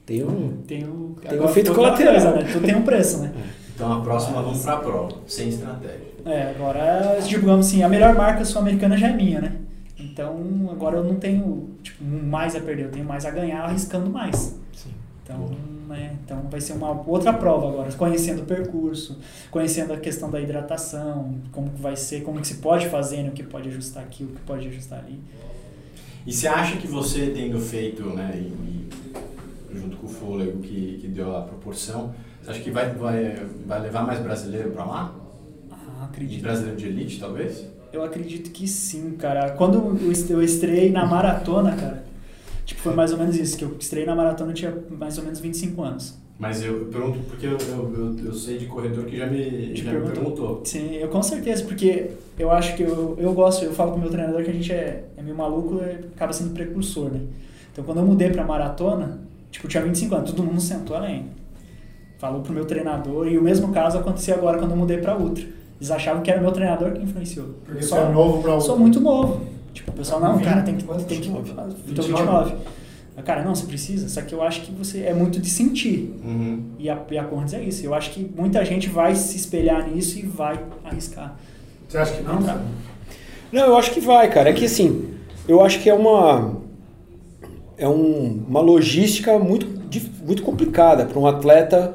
tem 0.05 0.25
um. 0.25 0.63
Tem 0.67 0.85
o. 0.85 1.17
Tem 1.21 1.41
um 1.41 1.45
efeito 1.45 1.75
colateral. 1.75 2.15
né? 2.37 2.49
Tudo 2.53 2.67
tem 2.67 2.77
um 2.77 2.83
preço, 2.83 3.19
né? 3.19 3.33
Então 3.75 3.93
a 3.93 4.01
próxima 4.01 4.41
vamos 4.41 4.63
pra 4.63 4.77
prova, 4.79 5.17
sem 5.27 5.49
estratégia. 5.49 6.17
É, 6.25 6.51
agora, 6.51 7.19
digamos 7.27 7.67
assim, 7.67 7.83
a 7.83 7.89
melhor 7.89 8.15
marca 8.15 8.45
sul-americana 8.45 8.97
já 8.97 9.09
é 9.09 9.13
minha, 9.13 9.41
né? 9.41 9.57
Então, 9.99 10.69
agora 10.71 10.97
eu 10.97 11.05
não 11.05 11.17
tenho 11.17 11.71
tipo, 11.83 12.03
mais 12.05 12.57
a 12.57 12.61
perder, 12.61 12.87
eu 12.87 12.91
tenho 12.91 13.05
mais 13.05 13.25
a 13.25 13.31
ganhar 13.31 13.63
arriscando 13.63 14.11
mais. 14.11 14.59
Sim. 14.73 14.91
Então, 15.23 15.51
né, 15.89 16.17
então 16.25 16.43
vai 16.51 16.61
ser 16.61 16.73
uma 16.73 16.91
outra 17.07 17.33
prova 17.33 17.69
agora, 17.69 17.93
conhecendo 17.93 18.43
o 18.43 18.45
percurso, 18.45 19.19
conhecendo 19.51 19.93
a 19.93 19.97
questão 19.97 20.31
da 20.31 20.41
hidratação, 20.41 21.35
como 21.53 21.71
que 21.71 21.81
vai 21.81 21.97
ser, 21.97 22.23
como 22.23 22.41
que 22.41 22.47
se 22.47 22.57
pode 22.57 22.89
fazer, 22.89 23.23
né, 23.23 23.29
o 23.29 23.33
que 23.33 23.43
pode 23.43 23.69
ajustar 23.69 24.03
aqui, 24.03 24.25
o 24.25 24.29
que 24.29 24.41
pode 24.43 24.67
ajustar 24.69 25.01
ali. 25.01 25.21
E 26.27 26.33
você 26.33 26.49
acha 26.49 26.77
que 26.77 26.87
você 26.87 27.29
tendo 27.35 27.59
feito, 27.61 28.03
né, 28.11 28.33
e, 28.35 28.89
e 29.73 29.79
junto 29.79 29.97
com 29.97 30.07
o 30.07 30.11
fôlego 30.11 30.59
que, 30.61 30.99
que 31.01 31.07
deu 31.09 31.37
a 31.37 31.43
proporção, 31.43 32.15
você 32.43 32.51
acha 32.51 32.61
que 32.61 32.71
vai, 32.71 32.91
vai, 32.93 33.47
vai 33.67 33.81
levar 33.81 34.05
mais 34.05 34.19
brasileiro 34.21 34.71
pra 34.71 34.85
lá? 34.85 35.15
Ah, 35.71 36.03
E 36.03 36.05
acredito. 36.05 36.43
brasileiro 36.43 36.77
de 36.77 36.87
elite, 36.87 37.21
talvez? 37.21 37.65
Eu 37.93 38.03
acredito 38.05 38.51
que 38.51 38.67
sim, 38.67 39.13
cara. 39.13 39.51
Quando 39.53 39.97
eu 40.31 40.43
estrei 40.43 40.91
na 40.91 41.07
maratona, 41.07 41.75
cara, 41.77 42.05
tipo, 42.65 42.81
foi 42.81 42.95
mais 42.95 43.13
ou 43.13 43.19
menos 43.19 43.37
isso, 43.37 43.57
que 43.57 43.65
eu 43.65 43.77
estrei 43.79 44.05
na 44.05 44.15
maratona 44.15 44.51
eu 44.51 44.55
tinha 44.55 44.75
mais 44.91 45.17
ou 45.19 45.25
menos 45.25 45.39
25 45.39 45.83
anos. 45.83 46.19
Mas 46.39 46.63
eu, 46.63 46.81
eu 46.81 46.85
pergunto 46.87 47.19
porque 47.31 47.47
eu, 47.47 47.57
eu, 47.57 47.95
eu, 47.95 48.27
eu 48.27 48.35
sei 48.35 48.59
de 48.59 48.67
corredor 48.67 49.05
que 49.07 49.17
já 49.17 49.27
me, 49.27 49.73
Te 49.73 49.83
já 49.83 49.91
me 49.93 50.01
perguntou? 50.01 50.13
perguntou. 50.13 50.61
Sim, 50.65 50.95
eu 50.97 51.09
com 51.09 51.23
certeza, 51.23 51.65
porque 51.65 52.11
eu 52.39 52.51
acho 52.51 52.77
que 52.77 52.83
eu, 52.83 53.17
eu 53.19 53.33
gosto, 53.33 53.65
eu 53.65 53.73
falo 53.73 53.93
com 53.93 53.97
o 53.97 54.01
meu 54.01 54.11
treinador 54.11 54.45
que 54.45 54.51
a 54.51 54.53
gente 54.53 54.71
é, 54.71 55.05
é 55.17 55.23
meio 55.23 55.37
maluco 55.37 55.81
e 55.83 56.07
acaba 56.15 56.33
sendo 56.33 56.53
precursor, 56.53 57.11
né? 57.11 57.21
Então 57.73 57.85
quando 57.85 57.99
eu 57.99 58.05
mudei 58.05 58.31
pra 58.31 58.45
maratona, 58.45 59.21
tipo, 59.51 59.67
eu 59.67 59.71
tinha 59.71 59.83
25 59.83 60.15
anos, 60.15 60.31
todo 60.31 60.43
mundo 60.43 60.61
sentou 60.61 60.97
além. 60.97 61.31
Falou 62.19 62.43
pro 62.43 62.53
meu 62.53 62.65
treinador, 62.65 63.29
e 63.29 63.39
o 63.39 63.43
mesmo 63.43 63.73
caso 63.73 63.99
aconteceu 63.99 64.35
agora 64.35 64.59
quando 64.59 64.71
eu 64.73 64.77
mudei 64.77 64.99
pra 64.99 65.17
Ultra. 65.17 65.45
Eles 65.79 65.91
achavam 65.91 66.23
que 66.23 66.31
era 66.31 66.41
o 66.41 66.43
meu 66.43 66.53
treinador 66.53 66.93
que 66.93 67.03
influenciou. 67.03 67.49
Porque 67.65 67.83
Eu 67.83 67.87
você 67.87 67.95
é 67.95 68.09
novo 68.09 68.43
pra 68.43 68.59
Sou 68.61 68.79
muito 68.79 68.99
novo. 69.01 69.43
Tipo, 69.75 69.91
o 69.91 69.95
pessoal, 69.95 70.21
não, 70.21 70.39
cara, 70.39 70.63
tem 70.63 70.77
que. 70.77 70.85
Tem 70.85 71.21
que 71.21 71.29
29? 71.29 71.53
tô 71.95 72.03
29. 72.03 72.55
Cara, 73.25 73.43
não, 73.43 73.55
você 73.55 73.67
precisa. 73.67 74.09
Só 74.09 74.21
que 74.23 74.35
eu 74.35 74.43
acho 74.43 74.63
que 74.63 74.73
você 74.73 75.01
é 75.03 75.15
muito 75.15 75.41
de 75.41 75.49
sentir. 75.49 76.15
Uhum. 76.25 76.63
E 76.79 76.89
a, 76.89 76.99
e 77.11 77.19
a 77.19 77.29
é 77.55 77.63
isso. 77.63 77.85
Eu 77.85 77.95
acho 77.95 78.11
que 78.11 78.29
muita 78.37 78.65
gente 78.65 78.89
vai 78.89 79.15
se 79.15 79.37
espelhar 79.37 79.89
nisso 79.89 80.19
e 80.19 80.23
vai 80.23 80.61
arriscar. 80.85 81.37
Você 81.89 81.99
acha 81.99 82.13
que 82.17 82.23
não? 82.23 82.41
Entrar. 82.41 82.63
Não, 83.53 83.67
eu 83.67 83.77
acho 83.77 83.91
que 83.93 84.01
vai, 84.01 84.31
cara. 84.31 84.51
É 84.51 84.53
que 84.53 84.65
assim, 84.65 85.09
eu 85.49 85.63
acho 85.65 85.81
que 85.81 85.89
é 85.89 85.95
uma. 85.95 86.61
É 87.79 87.89
um- 87.89 88.45
uma 88.49 88.61
logística 88.61 89.39
muito, 89.39 89.67
muito 90.25 90.43
complicada 90.43 91.05
para 91.05 91.19
um 91.19 91.27
atleta 91.27 91.95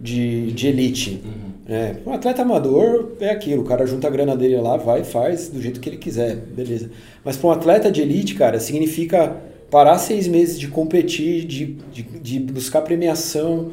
de, 0.00 0.52
de 0.52 0.66
elite. 0.68 1.22
É, 1.66 1.96
um 2.06 2.12
atleta 2.12 2.42
amador 2.42 3.12
é 3.20 3.30
aquilo, 3.30 3.62
o 3.62 3.64
cara 3.64 3.86
junta 3.86 4.06
a 4.06 4.10
grana 4.10 4.36
dele 4.36 4.58
lá, 4.58 4.76
vai 4.76 5.00
e 5.00 5.04
faz 5.04 5.48
do 5.48 5.62
jeito 5.62 5.80
que 5.80 5.88
ele 5.88 5.96
quiser, 5.96 6.36
beleza. 6.36 6.90
Mas 7.24 7.38
para 7.38 7.48
um 7.48 7.52
atleta 7.52 7.90
de 7.90 8.02
elite, 8.02 8.34
cara, 8.34 8.60
significa 8.60 9.34
parar 9.74 9.98
seis 9.98 10.28
meses 10.28 10.56
de 10.56 10.68
competir, 10.68 11.44
de, 11.44 11.76
de, 11.92 12.02
de 12.04 12.38
buscar 12.38 12.80
premiação, 12.82 13.72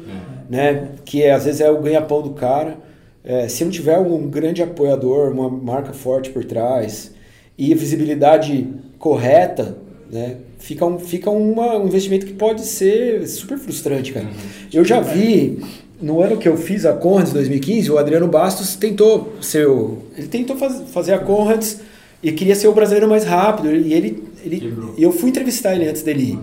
né? 0.50 0.88
Que 1.04 1.22
é, 1.22 1.30
às 1.30 1.44
vezes 1.44 1.60
é 1.60 1.70
o 1.70 1.80
ganha-pão 1.80 2.20
do 2.20 2.30
cara. 2.30 2.76
É, 3.22 3.46
se 3.46 3.64
não 3.64 3.70
tiver 3.70 3.96
um 4.00 4.28
grande 4.28 4.64
apoiador, 4.64 5.30
uma 5.30 5.48
marca 5.48 5.92
forte 5.92 6.30
por 6.30 6.44
trás 6.44 7.12
e 7.56 7.72
a 7.72 7.76
visibilidade 7.76 8.66
correta, 8.98 9.78
né? 10.10 10.38
Fica, 10.58 10.84
um, 10.84 10.98
fica 10.98 11.30
uma, 11.30 11.78
um 11.78 11.86
investimento 11.86 12.26
que 12.26 12.32
pode 12.32 12.62
ser 12.62 13.24
super 13.28 13.56
frustrante, 13.56 14.12
cara. 14.12 14.26
Eu 14.72 14.84
já 14.84 14.98
vi, 14.98 15.62
no 16.00 16.20
ano 16.20 16.36
que 16.36 16.48
eu 16.48 16.56
fiz 16.56 16.84
a 16.84 16.94
Conrads 16.94 17.32
2015, 17.32 17.92
o 17.92 17.98
Adriano 17.98 18.26
Bastos 18.26 18.74
tentou 18.74 19.34
ser 19.40 19.68
o, 19.68 19.98
Ele 20.18 20.26
tentou 20.26 20.56
faz, 20.56 20.82
fazer 20.90 21.14
a 21.14 21.20
Conrads 21.20 21.80
e 22.22 22.30
queria 22.30 22.54
ser 22.54 22.68
o 22.68 22.72
brasileiro 22.72 23.08
mais 23.08 23.24
rápido. 23.24 23.74
E 23.74 23.92
ele. 23.92 24.22
Ele 24.44 24.74
e 24.96 25.02
eu 25.02 25.12
fui 25.12 25.30
entrevistar 25.30 25.74
ele 25.74 25.88
antes 25.88 26.02
dele 26.02 26.32
ir. 26.32 26.38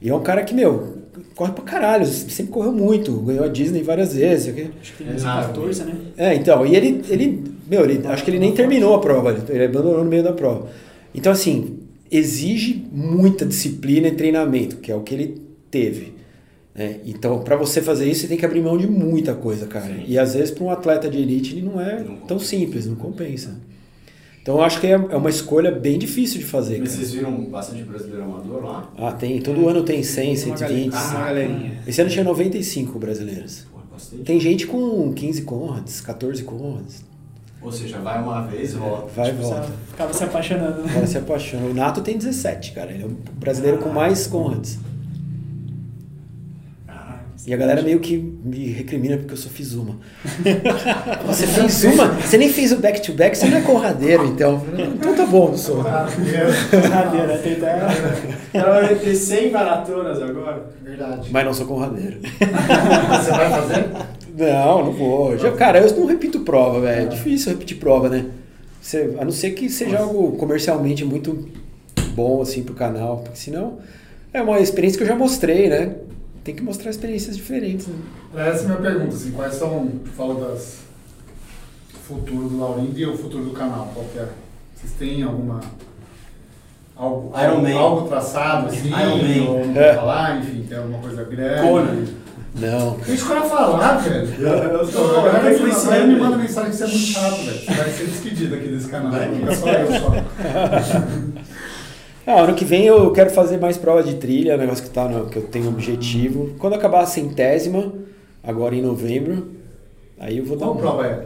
E 0.00 0.08
é 0.08 0.14
um 0.14 0.22
cara 0.22 0.42
que, 0.44 0.54
meu, 0.54 0.96
corre 1.34 1.52
pra 1.52 1.64
caralho, 1.64 2.06
sempre 2.06 2.52
correu 2.52 2.72
muito, 2.72 3.12
ganhou 3.20 3.44
a 3.44 3.48
Disney 3.48 3.82
várias 3.82 4.14
vezes. 4.14 4.48
ok? 4.52 4.70
Acho 4.80 4.92
que 4.92 4.98
tem 4.98 5.06
É 5.06 5.10
mais 5.10 5.22
nada. 5.24 5.46
14, 5.48 5.84
né? 5.84 5.94
É, 6.16 6.34
então, 6.34 6.66
e 6.66 6.76
ele, 6.76 7.02
ele 7.08 7.42
meu, 7.68 7.82
ele, 7.88 8.06
acho 8.06 8.24
que 8.24 8.30
ele 8.30 8.38
nem 8.38 8.52
terminou 8.52 8.94
a 8.94 9.00
prova, 9.00 9.30
ele- 9.32 9.42
ele 9.48 9.64
abandonou 9.64 10.04
no 10.04 10.08
meio 10.10 10.22
da 10.22 10.32
prova. 10.32 10.68
Então, 11.14 11.32
assim, 11.32 11.78
exige 12.10 12.84
muita 12.92 13.44
disciplina 13.44 14.08
e 14.08 14.12
treinamento, 14.12 14.76
que 14.76 14.92
é 14.92 14.94
o 14.94 15.00
que 15.00 15.14
ele 15.14 15.40
teve. 15.70 16.14
né? 16.74 16.96
Então, 17.06 17.40
para 17.40 17.56
você 17.56 17.80
fazer 17.80 18.08
isso, 18.08 18.20
você 18.20 18.28
tem 18.28 18.36
que 18.36 18.44
abrir 18.44 18.60
mão 18.60 18.76
de 18.76 18.86
muita 18.86 19.34
coisa, 19.34 19.66
cara. 19.66 19.86
Sim. 19.94 20.04
E 20.06 20.18
às 20.18 20.34
vezes, 20.34 20.50
para 20.50 20.62
um 20.62 20.70
atleta 20.70 21.08
de 21.08 21.18
elite, 21.18 21.54
ele 21.56 21.62
não 21.66 21.80
é 21.80 22.02
Não 22.02 22.16
tão 22.16 22.38
simples, 22.38 22.86
não 22.86 22.94
compensa. 22.94 23.56
Então, 24.46 24.58
eu 24.58 24.62
acho 24.62 24.80
que 24.80 24.86
é 24.86 24.90
é 24.92 25.16
uma 25.16 25.28
escolha 25.28 25.72
bem 25.72 25.98
difícil 25.98 26.38
de 26.38 26.44
fazer. 26.44 26.78
Mas 26.78 26.90
Cara. 26.90 27.00
vocês 27.00 27.12
viram 27.14 27.32
bastante 27.46 27.82
brasileiro 27.82 28.22
amador 28.22 28.62
lá? 28.64 28.88
Ah, 28.96 29.10
tem. 29.10 29.40
Todo 29.42 29.68
ano 29.68 29.82
tem 29.82 30.04
100, 30.04 30.28
Uma 30.28 30.36
120. 30.36 30.60
galerinha. 30.60 30.90
uma 30.92 31.24
galerinha. 31.26 31.72
Esse 31.84 32.00
ano 32.00 32.10
tinha 32.10 32.24
95 32.24 32.96
brasileiros. 32.96 33.66
Pô, 33.72 33.78
bastante. 33.92 34.22
Tem 34.22 34.38
gente 34.38 34.68
com 34.68 35.12
15 35.12 35.42
Conrads, 35.42 36.00
14 36.00 36.44
Conrads. 36.44 37.04
Ou 37.60 37.72
seja, 37.72 37.98
vai 37.98 38.22
uma 38.22 38.42
vez 38.42 38.74
e 38.74 38.76
volta. 38.76 39.08
Vai 39.16 39.30
e 39.30 39.32
Tipo, 39.32 39.42
volta. 39.42 39.68
ficava 39.90 40.12
se 40.14 40.22
apaixonando. 40.22 40.82
Né? 40.84 40.92
cara 40.94 41.06
se 41.08 41.18
apaixona. 41.18 41.66
O 41.66 41.74
Nato 41.74 42.00
tem 42.02 42.16
17, 42.16 42.70
cara. 42.70 42.92
Ele 42.92 43.02
é 43.02 43.06
o 43.06 43.16
brasileiro 43.40 43.78
com 43.78 43.88
mais 43.88 44.28
Conrads. 44.28 44.78
E 47.46 47.54
a 47.54 47.56
galera 47.56 47.80
meio 47.80 48.00
que 48.00 48.16
me 48.16 48.72
recrimina 48.72 49.16
porque 49.16 49.32
eu 49.32 49.36
só 49.36 49.48
fiz 49.48 49.72
uma. 49.74 49.96
Você 51.26 51.46
fez 51.46 51.84
uma? 51.84 52.08
Você 52.14 52.36
nem 52.36 52.52
fez 52.52 52.72
o 52.72 52.78
back-to-back, 52.78 53.38
você 53.38 53.46
não 53.46 53.58
é 53.58 53.60
conradeiro, 53.60 54.26
então. 54.26 54.60
Então 54.76 55.14
tá 55.14 55.24
bom, 55.24 55.50
não 55.50 55.56
sou. 55.56 55.80
Ah, 55.86 56.08
é, 56.10 56.76
Brincadeira, 56.80 57.38
tem. 57.38 57.52
O 57.54 58.64
cara 58.64 58.80
vai 58.86 58.94
ter 58.96 59.14
100 59.14 59.50
maratonas 59.52 60.20
agora. 60.20 60.66
Verdade. 60.82 61.28
Mas 61.30 61.44
não 61.44 61.54
sou 61.54 61.66
conradeiro. 61.66 62.18
Você 62.26 63.30
vai 63.30 63.50
fazer? 63.50 63.84
Não, 64.36 64.84
não 64.86 64.92
vou. 64.92 65.38
Já, 65.38 65.52
cara, 65.52 65.78
eu 65.78 65.96
não 65.96 66.06
repito 66.06 66.40
prova, 66.40 66.80
velho. 66.80 67.02
É 67.06 67.08
difícil 67.08 67.52
repetir 67.52 67.76
prova, 67.76 68.08
né? 68.08 68.26
Você- 68.82 69.14
a 69.20 69.24
não 69.24 69.30
ser 69.30 69.50
que 69.52 69.68
seja 69.70 69.98
algo 70.00 70.32
comercialmente 70.32 71.04
muito 71.04 71.48
bom, 72.14 72.42
assim, 72.42 72.64
pro 72.64 72.74
canal. 72.74 73.18
Porque 73.18 73.38
senão 73.38 73.78
é 74.32 74.42
uma 74.42 74.58
experiência 74.58 74.98
que 74.98 75.04
eu 75.04 75.08
já 75.08 75.14
mostrei, 75.16 75.68
né? 75.68 75.92
Tem 76.46 76.54
que 76.54 76.62
mostrar 76.62 76.90
experiências 76.90 77.36
diferentes, 77.36 77.88
né? 77.88 77.96
Essa 78.36 78.62
é 78.62 78.64
a 78.66 78.68
minha 78.68 78.76
pergunta, 78.80 79.16
assim, 79.16 79.32
quais 79.32 79.54
são, 79.54 79.90
fala 80.16 80.48
das 80.48 80.76
futuro 82.06 82.48
do 82.48 82.60
Laurindo 82.60 82.96
e 82.96 83.04
o 83.04 83.18
futuro 83.18 83.42
do 83.46 83.50
canal, 83.50 83.90
qual 83.92 84.06
que 84.12 84.20
é? 84.20 84.28
Vocês 84.76 84.92
têm 84.96 85.24
alguma 85.24 85.60
algo, 86.94 87.32
Iron 87.36 87.50
algo, 87.50 87.62
Man. 87.62 87.74
algo 87.76 88.08
traçado 88.08 88.68
assim, 88.68 88.86
Iron 88.90 89.16
Man. 89.16 89.76
É. 89.76 89.86
vou 89.92 90.00
falar, 90.02 90.38
enfim, 90.38 90.64
tem 90.68 90.78
alguma 90.78 91.00
coisa 91.00 91.24
grande? 91.24 91.68
Conan. 91.68 92.04
Não. 92.54 92.96
Deixa 93.04 93.24
o 93.24 93.28
cara 93.28 93.42
falar, 93.42 93.96
velho. 93.96 94.34
Eu- 94.38 94.48
eu 94.48 94.88
tô- 94.88 94.98
A 95.00 95.26
eu 95.50 95.72
galera 95.82 96.06
me 96.06 96.14
manda 96.16 96.36
mensagem 96.38 96.70
que 96.70 96.76
você 96.76 96.84
é 96.84 96.86
muito 96.86 97.00
chato, 97.06 97.36
velho. 97.44 97.58
Você 97.58 97.74
vai 97.74 97.90
ser 97.90 98.04
despedido 98.04 98.54
aqui 98.54 98.68
desse 98.68 98.88
canal. 98.88 99.12
Fica 99.12 99.54
só 99.56 99.68
eu 99.68 99.86
só. 100.00 100.12
Ah, 102.26 102.40
ano 102.40 102.54
que 102.54 102.64
vem 102.64 102.84
eu 102.86 103.12
quero 103.12 103.30
fazer 103.30 103.58
mais 103.58 103.76
prova 103.76 104.02
de 104.02 104.14
trilha, 104.16 104.52
é 104.52 104.56
um 104.56 104.58
negócio 104.60 104.82
que, 104.84 104.90
tá 104.90 105.08
no, 105.08 105.26
que 105.26 105.36
eu 105.36 105.42
tenho 105.42 105.68
objetivo. 105.68 106.50
Quando 106.58 106.74
acabar 106.74 107.00
a 107.02 107.06
centésima, 107.06 107.92
agora 108.42 108.74
em 108.74 108.82
novembro, 108.82 109.52
aí 110.18 110.38
eu 110.38 110.44
vou 110.44 110.56
dar 110.56 110.66
Qual 110.66 110.74
um... 110.76 110.80
prova 110.80 111.06
é? 111.06 111.24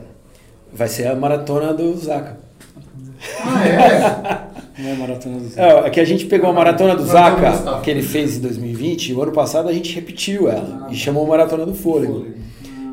Vai 0.73 0.89
ser 0.89 1.07
a 1.07 1.15
maratona 1.17 1.73
do 1.73 1.97
Zaca. 1.97 2.39
Ah, 3.45 3.67
é? 3.67 4.83
Não 4.83 4.89
é 4.91 4.95
maratona 4.95 5.39
do 5.39 5.49
Zé. 5.49 5.61
É, 5.63 5.79
aqui 5.87 6.01
a 6.01 6.05
gente 6.05 6.27
pegou 6.27 6.49
a 6.51 6.53
maratona 6.53 6.95
do 6.95 7.03
do 7.03 7.09
Zaca, 7.09 7.53
Zaca. 7.53 7.81
que 7.81 7.91
ele 7.91 8.03
fez 8.03 8.37
em 8.37 8.41
2020, 8.41 9.09
e 9.09 9.15
o 9.15 9.23
ano 9.23 9.33
passado 9.33 9.69
a 9.69 9.73
gente 9.73 9.95
repetiu 9.95 10.49
ela 10.49 10.87
e 10.91 10.95
chamou 10.95 11.27
Maratona 11.27 11.67
do 11.67 11.75
Fôlego. 11.75 12.27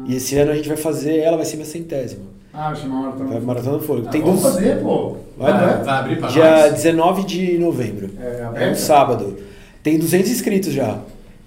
E 0.05 0.15
esse 0.15 0.37
ano 0.37 0.51
a 0.51 0.55
gente 0.55 0.67
vai 0.67 0.77
fazer, 0.77 1.17
ela 1.19 1.35
vai 1.37 1.45
ser 1.45 1.57
minha 1.57 1.67
centésima. 1.67 2.23
Ah, 2.53 2.73
chamar 2.73 2.95
uma 2.95 3.01
maratona. 3.09 3.29
Vai 3.29 3.39
Maratona 3.41 3.77
do 3.77 3.83
Fôlego. 3.83 4.07
Ah, 4.07 4.11
Tem 4.11 4.21
vamos 4.21 4.41
duas- 4.41 4.53
fazer, 4.55 4.81
pô. 4.81 5.15
Vai, 5.37 5.51
Ah, 5.51 5.57
vai. 5.57 5.83
Vai 5.83 5.99
abrir 5.99 6.19
pra 6.19 6.27
Dia 6.29 6.61
nós? 6.63 6.73
19 6.73 7.23
de 7.25 7.57
novembro. 7.57 8.09
É 8.19 8.65
É 8.65 8.71
um 8.71 8.75
sábado. 8.75 9.37
Tem 9.83 9.97
200 9.99 10.29
inscritos 10.31 10.73
já. 10.73 10.97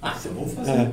Ah, 0.01 0.14
então 0.18 0.32
vamos 0.34 0.53
fazer. 0.53 0.70
É. 0.72 0.88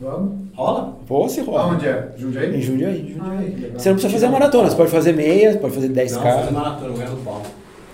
Vamos. 0.00 0.32
Rola? 0.54 0.96
Pô, 1.06 1.28
se 1.28 1.40
rola. 1.42 1.62
Aonde 1.62 1.86
é? 1.86 2.08
Jundiaí? 2.18 2.56
Em 2.56 2.62
Jundiaí. 2.62 3.16
Ah, 3.20 3.36
que 3.42 3.60
legal. 3.60 3.78
Você 3.80 3.88
não 3.88 3.96
precisa 3.96 4.12
fazer 4.12 4.28
maratona, 4.28 4.68
você 4.70 4.76
pode 4.76 4.90
fazer 4.90 5.12
meia, 5.12 5.56
pode 5.58 5.74
fazer 5.74 5.88
10 5.88 6.12
Não, 6.12 6.22
k 6.22 6.32
fazer 6.32 6.50
maratona, 6.50 6.86
eu 6.88 6.94
ganho 6.94 7.10
do 7.10 7.16
pau. 7.18 7.42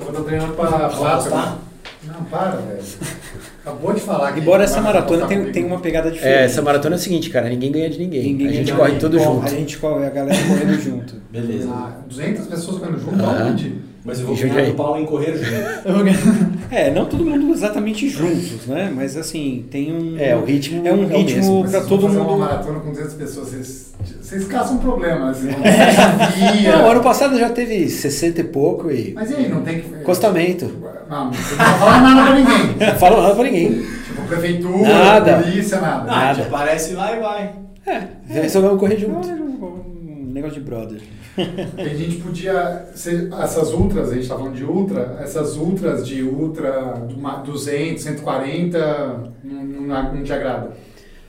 Eu 0.01 0.07
tô 0.13 0.23
treinando 0.23 0.53
pra 0.55 0.67
Flávia. 0.67 0.87
apostar? 0.87 1.59
Não, 2.05 2.25
para, 2.25 2.51
velho. 2.57 2.83
Acabou 3.67 3.93
de 3.93 4.01
falar 4.01 4.33
que 4.33 4.41
Embora 4.41 4.63
essa 4.63 4.81
maratona 4.81 5.25
apostar 5.25 5.53
tem, 5.53 5.65
uma 5.65 5.81
pegada 5.81 6.09
diferente. 6.11 6.39
É, 6.39 6.45
essa 6.45 6.63
maratona 6.63 6.95
é 6.95 6.99
o 6.99 7.01
seguinte, 7.01 7.31
cara, 7.31 7.49
ninguém 7.49 7.73
ganha 7.73 7.91
de 7.91 7.99
ninguém. 7.99 8.23
Ninguém 8.23 8.49
a 8.49 8.53
gente 8.53 8.73
corre 8.73 8.93
ninguém. 8.93 9.01
todo 9.01 9.19
Bom, 9.19 9.25
junto. 9.25 9.47
A 9.47 9.49
gente 9.49 9.79
corre, 9.79 10.07
a 10.07 10.11
galera 10.11 10.39
correndo 10.47 10.81
junto. 10.81 11.15
Beleza. 11.31 11.69
Ah, 11.73 11.97
200 12.09 12.47
pessoas 12.47 12.79
correndo 12.79 12.99
junto, 13.01 13.25
aonde? 13.25 13.75
Mas 14.07 14.21
eu 14.21 14.27
vou 14.27 14.37
ganhar 14.37 14.67
do 14.67 14.75
pau 14.75 14.99
em 14.99 15.05
correr 15.05 15.37
junto. 15.37 16.57
É, 16.71 16.91
não 16.91 17.07
todo 17.07 17.25
mundo 17.25 17.53
exatamente 17.53 18.09
juntos, 18.09 18.67
né? 18.67 18.93
Mas 18.95 19.17
assim, 19.17 19.65
tem 19.71 19.93
um. 19.95 20.19
É, 20.19 20.35
o 20.37 20.45
ritmo 20.45 20.87
É 20.87 20.93
um 20.93 21.05
é 21.11 21.17
ritmo 21.19 21.65
vão 21.65 21.87
todo 21.87 22.07
fazer 22.09 22.19
mundo. 22.19 22.29
uma 22.31 22.39
maratona 22.39 22.81
com 22.81 22.91
200 22.91 23.15
pessoas, 23.15 23.49
vocês, 23.49 23.95
vocês 24.21 24.45
caçam 24.49 24.77
um 24.77 24.79
problema. 24.79 25.31
Assim, 25.31 25.47
não 25.47 26.91
ano 26.91 27.01
passado 27.03 27.39
já 27.39 27.49
teve 27.51 27.89
60 27.89 28.41
e 28.41 28.45
pouco 28.45 28.91
e. 28.91 29.13
Mas 29.15 29.31
e 29.31 29.35
aí, 29.35 29.49
não 29.49 29.63
tem 29.63 29.81
que... 29.81 29.95
Acostamento. 29.95 30.67
Não, 31.09 31.33
você 31.33 31.55
não 31.55 31.65
vai 31.65 31.79
falar 31.79 32.01
nada 32.03 32.23
pra 32.23 32.35
ninguém. 32.35 32.77
Não 32.89 32.99
falo 32.99 33.23
nada 33.23 33.35
pra 33.35 33.45
ninguém. 33.45 33.73
Tipo, 34.07 34.23
prefeitura, 34.27 34.89
Nada. 34.89 35.37
polícia, 35.39 35.81
nada. 35.81 36.13
Ah, 36.13 36.27
Nada. 36.27 36.43
aparece 36.43 36.95
lá 36.95 37.17
e 37.17 37.21
vai. 37.21 37.53
É, 37.87 38.03
resolvemos 38.29 38.81
correr 38.81 38.99
junto. 38.99 39.29
Um 39.29 40.31
negócio 40.33 40.61
de 40.61 40.69
brother. 40.69 41.01
A 41.79 41.95
gente 41.95 42.17
podia. 42.17 42.87
essas 42.93 43.73
ultras, 43.73 44.11
a 44.11 44.15
gente 44.15 44.29
tá 44.29 44.37
falando 44.37 44.55
de 44.55 44.65
ultra, 44.65 45.19
essas 45.21 45.57
ultras 45.57 46.07
de 46.07 46.23
ultra 46.23 46.95
do 47.09 47.17
ma- 47.19 47.37
200, 47.37 48.03
140, 48.03 49.33
não, 49.45 49.63
não, 49.65 50.15
não 50.15 50.23
te 50.23 50.33
agrada. 50.33 50.71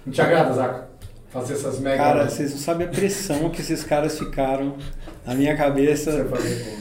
Não 0.06 0.14
te 0.14 0.22
agrada, 0.22 0.54
Zaca? 0.54 0.88
Fazer 1.30 1.54
essas 1.56 1.80
mega. 1.80 1.98
Cara, 1.98 2.30
vocês 2.30 2.52
não 2.52 2.58
sabem 2.60 2.88
a 2.88 2.90
pressão 2.90 3.50
que 3.50 3.60
esses 3.62 3.84
caras 3.84 4.18
ficaram 4.18 4.76
na 5.26 5.36
minha 5.36 5.56
cabeça. 5.58 6.26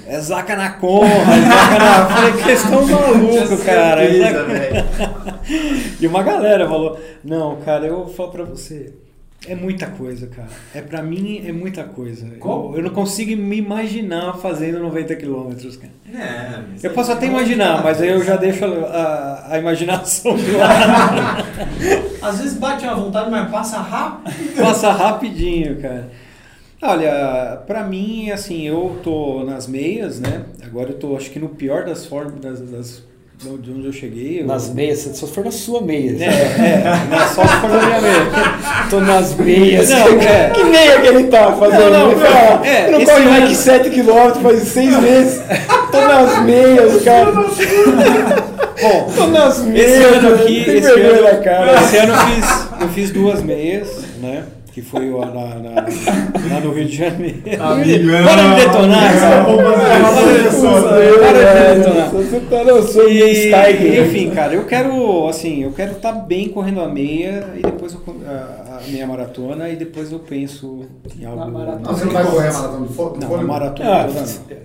É 0.07 0.21
zaca 0.21 0.55
na 0.55 0.71
conra, 0.75 1.09
é 1.09 1.49
zaca 1.49 1.79
na. 1.79 2.07
Falei 2.07 2.33
que 2.35 2.49
eles 2.49 2.65
estão 2.65 2.87
malucos, 2.87 3.63
cara. 3.65 4.01
Certeza. 4.09 4.47
E 6.01 6.07
uma 6.07 6.23
galera 6.23 6.69
falou: 6.69 6.99
Não, 7.25 7.57
cara, 7.57 7.87
eu 7.87 8.05
vou 8.05 8.09
falar 8.09 8.31
pra 8.31 8.45
você. 8.45 8.93
É 9.49 9.55
muita 9.55 9.87
coisa, 9.87 10.27
cara. 10.27 10.49
É 10.75 10.81
pra 10.81 11.03
mim 11.03 11.43
é 11.47 11.53
muita 11.53 11.85
coisa. 11.85 12.27
Eu, 12.27 12.73
eu 12.77 12.83
não 12.83 12.91
consigo 12.91 13.31
me 13.41 13.57
imaginar 13.57 14.35
fazendo 14.39 14.81
90 14.81 15.15
quilômetros, 15.17 15.77
cara. 15.77 15.93
É, 16.13 16.61
Eu 16.83 16.91
posso 16.93 17.13
até 17.13 17.27
não- 17.27 17.35
imaginar, 17.35 17.83
mas 17.85 18.01
aí 18.01 18.09
eu 18.11 18.25
já 18.25 18.37
deixo 18.37 18.65
a, 18.65 19.47
a, 19.51 19.59
imaginação 19.59 20.35
do 20.37 20.59
lado. 20.59 21.47
Às 22.23 22.39
vezes 22.41 22.59
bate 22.59 22.85
uma 22.85 22.95
vontade, 22.97 23.31
mas 23.31 23.51
passa 23.51 23.79
rápido. 23.79 24.57
Passa 24.57 24.91
rapidinho, 24.93 25.81
cara. 25.81 26.11
Olha, 26.83 27.63
pra 27.67 27.85
mim, 27.85 28.31
assim, 28.31 28.67
eu 28.67 28.99
tô 29.03 29.45
nas 29.45 29.67
meias, 29.67 30.21
né? 30.21 30.43
Agora 30.65 30.91
eu 30.91 30.99
tô, 30.99 31.17
acho 31.17 31.31
que 31.31 31.39
no 31.39 31.49
pior 31.51 31.85
das 31.85 32.05
formas, 32.05 32.35
das, 32.41 32.61
das- 32.61 33.03
de 33.39 33.71
onde 33.71 33.87
eu 33.87 33.93
cheguei. 33.93 34.41
Eu, 34.41 34.47
Nas 34.47 34.73
meias, 34.73 35.01
só 35.15 35.27
se 35.27 35.33
for 35.33 35.45
na 35.45 35.51
sua 35.51 35.83
meia. 35.83 36.11
É, 36.19 36.25
é, 36.25 36.83
mas 37.11 37.31
só 37.33 37.47
se 37.47 37.57
for 37.61 37.69
na 37.71 37.83
minha 37.83 38.01
meia. 38.01 38.27
Tô 38.89 39.01
nas 39.01 39.35
meias. 39.35 39.91
Não, 39.91 40.21
é. 40.21 40.51
Que 40.51 40.65
meia 40.65 41.01
que 41.01 41.07
ele 41.07 41.25
tá 41.25 41.53
fazendo? 41.53 41.91
Não, 41.91 41.91
não, 41.91 42.11
Ele 42.13 42.21
fala, 42.21 42.67
é, 42.67 42.91
não 42.91 43.01
esse 43.01 43.13
corre 43.13 43.25
mais 43.27 43.49
que 43.59 43.71
7km 43.71 44.43
faz 44.43 44.63
seis 44.63 45.01
meses. 45.01 45.43
Tô 45.93 46.01
nas 46.01 46.43
meias, 46.45 47.03
cara. 47.05 47.33
Bom, 48.81 49.13
Tô 49.15 49.27
nas 49.27 49.63
meias. 49.63 49.91
esse 49.93 50.03
ano 50.05 50.35
aqui, 50.35 50.65
esse 50.71 50.91
ano, 50.91 51.43
cara. 51.45 51.75
esse 51.83 51.97
ano 51.99 52.13
eu 52.15 52.19
fiz, 52.19 52.69
eu 52.81 52.89
fiz 52.89 53.11
duas 53.11 53.43
meias, 53.43 53.89
né? 54.21 54.45
Que 54.77 54.83
foi 54.83 55.09
lá, 55.11 55.25
na- 55.25 55.55
na- 55.55 56.55
lá 56.55 56.61
no 56.63 56.71
Rio 56.71 56.85
de 56.85 56.97
Janeiro. 56.99 57.39
Amigão, 57.59 58.25
Para 58.27 58.43
de 58.43 58.61
detonar, 58.61 59.15
isso, 59.17 60.61
Para 61.19 61.33
de 61.33 61.79
detonar. 61.79 62.11
Você 62.11 62.41
tá 62.41 62.63
no 62.65 62.83
seu 62.83 63.09
E, 63.11 63.47
style. 63.47 64.01
enfim, 64.03 64.31
cara, 64.33 64.53
eu 64.55 64.65
quero, 64.65 65.29
assim, 65.29 65.63
eu 65.63 65.73
quero 65.73 65.93
estar 65.93 66.13
bem 66.13 66.49
correndo 66.51 66.83
a 66.83 66.89
meia 66.89 67.47
e 67.57 67.63
depois 67.63 67.95
eu, 67.95 68.01
a, 68.29 68.77
a 68.77 68.81
minha 68.87 69.07
maratona 69.07 69.71
e 69.71 69.77
depois 69.77 70.13
eu 70.13 70.19
penso 70.19 70.83
em 71.19 71.25
algo. 71.25 71.39
Na 71.41 71.47
maratona. 71.47 71.81
Não, 71.83 71.95
você 71.97 72.05
não 72.05 72.13
vai 72.13 72.25
correr 72.27 72.49
a 72.49 72.53
maratona 72.53 72.87
do 72.87 72.93
fo- 72.93 73.09
do 73.09 73.21
Não, 73.27 73.35
a 73.35 73.43
maratona 73.43 73.91
Ah, 73.91 74.07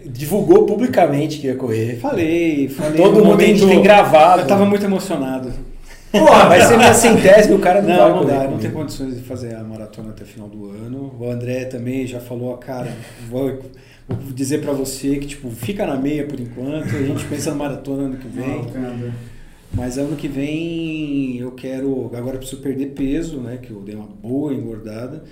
divulgou 0.08 0.66
publicamente 0.66 1.38
que 1.40 1.48
ia 1.48 1.56
correr. 1.56 2.00
Falei, 2.02 2.68
falei. 2.68 3.02
Todo 3.02 3.24
mundo 3.24 3.38
tem 3.38 3.82
gravado. 3.82 4.42
Eu 4.42 4.48
tava 4.48 4.66
muito 4.66 4.84
emocionado. 4.84 5.71
Porra, 6.12 6.48
vai 6.50 6.62
ser 6.62 6.78
minha 6.78 6.94
centésima 6.94 7.54
e 7.56 7.58
o 7.58 7.60
cara 7.62 7.82
não, 7.82 7.88
vai 7.88 7.98
Não, 7.98 8.10
não 8.10 8.18
correr 8.20 8.32
dá, 8.32 8.38
não 8.40 8.44
comigo. 8.46 8.62
tem 8.62 8.72
condições 8.72 9.16
de 9.16 9.22
fazer 9.22 9.56
a 9.56 9.64
maratona 9.64 10.10
até 10.10 10.24
o 10.24 10.28
final 10.28 10.48
do 10.50 10.70
ano. 10.70 11.16
O 11.20 11.30
André 11.30 11.66
também 11.66 12.06
já 12.06 12.20
falou, 12.20 12.56
cara, 12.58 12.92
vou, 13.30 13.60
vou 14.10 14.34
dizer 14.34 14.62
pra 14.62 14.74
você 14.74 15.16
que, 15.18 15.28
tipo, 15.28 15.50
fica 15.52 15.86
na 15.86 15.96
meia 15.96 16.26
por 16.26 16.40
enquanto, 16.40 16.96
a 16.96 17.02
gente 17.02 17.24
pensa 17.26 17.52
na 17.52 17.56
maratona 17.56 18.04
ano 18.04 18.18
que 18.18 18.28
Não, 18.28 18.44
vem. 18.44 18.62
ver. 18.64 19.12
Mas 19.74 19.98
ano 19.98 20.18
que 20.18 20.28
vem 20.28 21.38
eu 21.38 21.52
quero. 21.52 22.12
Agora 22.14 22.36
eu 22.36 22.40
preciso 22.40 22.62
perder 22.62 22.88
peso, 22.88 23.38
né? 23.40 23.58
Que 23.62 23.72
eu 23.72 23.80
dei 23.80 23.96
uma 23.96 24.06
boa 24.08 24.54
engordada. 24.54 25.24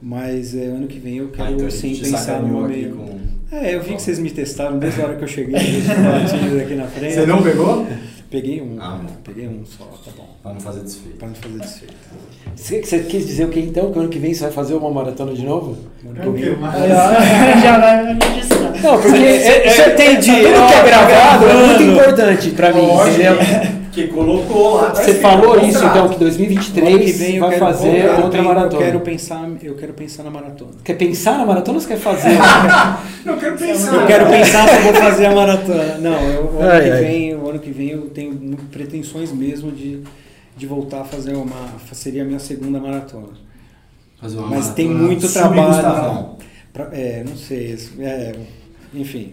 Mas 0.00 0.54
é, 0.54 0.66
ano 0.66 0.86
que 0.86 0.98
vem 0.98 1.16
eu 1.16 1.28
quero 1.30 1.48
Ah, 1.48 1.52
então 1.52 1.66
a 1.66 1.70
sim 1.70 1.94
gente 1.94 2.10
pensar 2.10 2.36
aqui 2.40 2.50
meia. 2.50 2.90
com- 2.90 3.18
É, 3.50 3.74
eu 3.74 3.82
vi 3.82 3.94
que 3.96 4.02
vocês 4.02 4.18
me 4.18 4.30
testaram 4.30 4.78
desde 4.78 5.00
a 5.00 5.04
hora 5.06 5.16
que 5.16 5.24
eu 5.24 5.28
cheguei 5.28 5.56
aqui 6.62 6.74
na 6.74 6.84
frente. 6.86 7.14
Você 7.14 7.24
não 7.26 7.42
pegou? 7.42 7.86
Peguei 8.30 8.60
um. 8.60 8.76
Ah, 8.78 8.98
não. 9.02 9.10
peguei 9.24 9.48
um 9.48 9.64
só, 9.64 9.84
tá 10.04 10.10
bom. 10.16 10.28
Pra 10.42 10.52
não 10.52 10.60
fazer 10.60 10.80
desfeito. 10.80 11.16
Pra 11.16 11.28
não 11.28 11.34
fazer 11.34 11.58
desfeito. 11.60 11.94
Você, 12.54 12.82
você 12.82 12.98
quis 13.00 13.26
dizer 13.26 13.44
o 13.44 13.48
que 13.48 13.58
então? 13.60 13.90
Que 13.90 13.98
ano 13.98 14.08
que 14.08 14.18
vem 14.18 14.34
você 14.34 14.44
vai 14.44 14.52
fazer 14.52 14.74
uma 14.74 14.90
maratona 14.90 15.32
de 15.32 15.44
novo? 15.46 15.78
É 16.22 16.26
o 16.28 16.34
quê? 16.34 16.54
Mas- 16.60 16.88
Já 17.62 17.78
vai. 17.78 18.14
Não, 18.82 18.92
porque 19.00 19.08
Você- 19.08 19.26
é, 19.26 19.70
você 19.70 19.82
é, 19.82 19.92
entendi. 19.94 20.30
tudo 20.30 20.66
que 20.66 20.74
é 20.74 20.82
gravado 20.84 21.46
é 21.46 21.66
muito 21.66 21.82
importante 21.82 22.50
pra 22.50 22.72
mim, 22.72 22.82
entendeu? 22.84 23.78
Que 23.90 24.06
colocou 24.08 24.74
lá. 24.76 24.90
tá 24.90 25.02
Você 25.02 25.14
falou 25.14 25.56
isso 25.60 25.78
então, 25.78 25.90
que 25.92 25.98
Ano 25.98 26.08
que 26.10 26.18
2023 26.20 27.18
vem 27.18 27.36
eu 27.36 27.46
vai 27.48 27.58
fazer 27.58 28.08
outra 28.22 28.42
maratona. 28.42 28.82
Eu 28.82 28.86
quero 28.86 29.00
pensar, 29.00 29.48
eu 29.62 29.74
quero 29.74 29.92
pensar 29.94 30.22
na 30.22 30.30
maratona. 30.30 30.70
Quer 30.84 30.94
pensar 30.94 31.38
na 31.38 31.46
maratona 31.46 31.78
ou 31.78 31.80
você 31.80 31.88
quer 31.88 31.98
fazer? 31.98 32.36
Não, 33.24 33.34
eu 33.34 33.40
quero 33.40 33.56
pensar. 33.56 33.94
Eu 33.94 34.06
quero 34.06 34.26
pensar 34.26 34.68
se 34.68 34.76
eu 34.76 34.82
vou 34.82 34.94
fazer 34.94 35.26
a 35.26 35.34
maratona. 35.34 35.98
Não, 35.98 36.12
eu, 36.22 36.42
ano 36.60 36.70
Ai, 36.70 36.84
que 36.84 36.90
ai. 36.90 37.00
vem, 37.04 37.34
ano 37.48 37.58
que 37.58 37.70
vem 37.70 37.90
eu 37.90 38.10
tenho 38.10 38.56
pretensões 38.70 39.32
mesmo 39.32 39.70
de, 39.72 40.02
de 40.56 40.66
voltar 40.66 41.00
a 41.02 41.04
fazer 41.04 41.34
uma. 41.34 41.78
Seria 41.92 42.22
a 42.22 42.24
minha 42.26 42.38
segunda 42.38 42.78
maratona. 42.80 43.28
Fazer 44.20 44.38
uma 44.38 44.48
Mas 44.48 44.70
tem 44.70 44.86
maratona 44.88 45.06
muito 45.08 45.26
sub 45.28 45.32
trabalho. 45.32 45.68
Gustavão. 45.68 46.38
Pra- 46.72 46.88
é, 46.92 47.24
não 47.24 47.36
sei. 47.36 47.76
é, 48.00 48.36
enfim. 48.94 49.32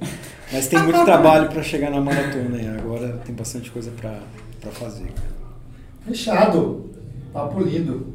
Mas 0.51 0.67
tem 0.67 0.81
muito 0.83 1.03
trabalho 1.03 1.49
para 1.49 1.63
chegar 1.63 1.89
na 1.89 1.99
maratona 2.01 2.61
e 2.61 2.67
agora 2.67 3.19
tem 3.25 3.33
bastante 3.33 3.71
coisa 3.71 3.91
para 3.91 4.19
fazer. 4.71 5.11
Fechado. 6.05 6.91
Papo 7.33 7.61
lindo. 7.61 8.13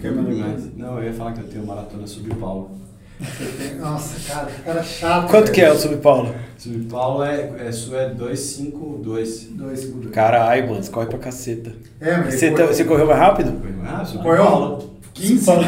Quer 0.00 0.12
Muito 0.12 0.34
demais. 0.34 0.76
Não, 0.76 0.98
eu 0.98 1.04
ia 1.04 1.12
falar 1.12 1.32
que 1.32 1.40
eu 1.40 1.48
tenho 1.48 1.66
maratona 1.66 2.06
Sub 2.06 2.28
Paulo. 2.36 2.70
Nossa, 3.80 4.32
cara, 4.34 4.46
que 4.46 4.62
cara 4.62 4.82
chato. 4.82 5.30
Quanto 5.30 5.52
que 5.52 5.60
é 5.60 5.64
o 5.64 5.68
velho. 5.70 5.80
Sub 5.80 5.96
Paulo? 5.96 6.34
Sub 6.58 6.84
Paulo 6.90 7.24
é, 7.24 7.50
é 7.66 7.72
sua 7.72 7.98
é 8.02 8.08
252. 8.10 9.48
Dois 9.52 9.80
segundos. 9.80 10.10
Caralho, 10.10 10.68
mano, 10.68 10.82
você 10.82 10.90
corre 10.90 11.06
pra 11.06 11.18
caceta. 11.18 11.72
É, 12.00 12.16
mas 12.18 12.34
Você, 12.34 12.46
ele 12.46 12.54
tá- 12.56 12.62
correu- 12.62 12.74
você 12.76 12.84
correu 12.84 13.06
mais 13.06 13.18
rápido? 13.18 13.52
Ah, 13.88 14.04
Sub 14.04 14.20
Correu 14.22 14.44
Paulo. 14.44 14.96
15 15.14 15.38
segundos. 15.44 15.64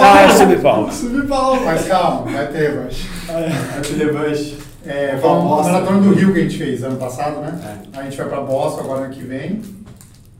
Ah, 0.00 0.22
é 0.22 0.26
o 0.26 0.30
Sub 0.38 0.56
Paulo. 0.62 0.92
Sub 0.92 1.26
Paulo. 1.28 1.60
Mas 1.64 1.86
calma, 1.86 2.32
vai 2.32 2.46
ter, 2.48 2.74
mas. 2.74 2.96
É 3.28 3.80
de 3.80 3.92
revanche. 3.94 4.58
É, 4.86 5.18
uma 5.22 5.40
bosta. 5.42 5.72
maratona 5.72 6.00
do 6.00 6.14
Rio 6.14 6.32
que 6.32 6.40
a 6.40 6.42
gente 6.44 6.56
fez 6.56 6.82
ano 6.82 6.96
passado, 6.96 7.40
né? 7.42 7.60
A 7.92 8.02
gente 8.04 8.16
vai 8.16 8.26
pra 8.28 8.40
Boston 8.40 8.80
agora 8.80 9.04
ano 9.04 9.12
que 9.14 9.22
vem. 9.22 9.60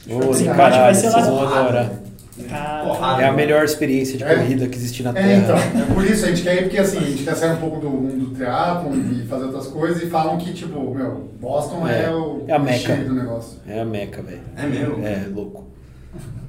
Ô, 0.09 0.45
caralho, 0.57 0.83
vai 0.85 0.95
ser 0.95 1.11
lá 1.11 1.21
vão 1.21 1.47
adorar. 1.47 1.91
Ah, 2.51 2.83
Porrada. 2.87 3.23
É 3.23 3.27
a 3.29 3.33
melhor 3.33 3.65
experiência 3.65 4.17
de 4.17 4.25
É? 4.25 4.35
corrida 4.35 4.67
que 4.69 4.77
existe 4.77 5.03
na 5.03 5.11
É, 5.19 5.37
então, 5.37 5.57
Terra. 5.57 5.81
é 5.91 5.95
por 5.95 6.05
isso 6.05 6.25
a 6.25 6.29
gente 6.29 6.43
quer 6.43 6.57
ir, 6.57 6.63
porque 6.63 6.79
assim, 6.79 6.99
a 6.99 7.03
gente 7.03 7.23
quer 7.25 7.35
sair 7.35 7.53
um 7.53 7.57
pouco 7.57 7.81
do 7.81 7.91
mundo 7.91 8.27
do 8.31 8.35
teatro 8.37 8.91
e 8.95 9.27
fazer 9.27 9.45
outras 9.47 9.67
coisas 9.67 10.03
e 10.03 10.07
falam 10.07 10.39
que, 10.39 10.53
tipo, 10.55 10.95
meu, 10.95 11.29
Boston 11.41 11.87
é, 11.87 12.05
É, 12.05 12.11
o 12.11 12.45
é 12.47 12.53
a 12.53 12.59
meca. 12.59 12.95
do 12.97 13.15
negócio. 13.15 13.59
É 13.69 13.81
a 13.81 13.85
meca, 13.85 14.23
velho. 14.23 14.41
É 14.57 14.67
mesmo? 14.67 15.05
É, 15.07 15.27
louco. 15.35 15.67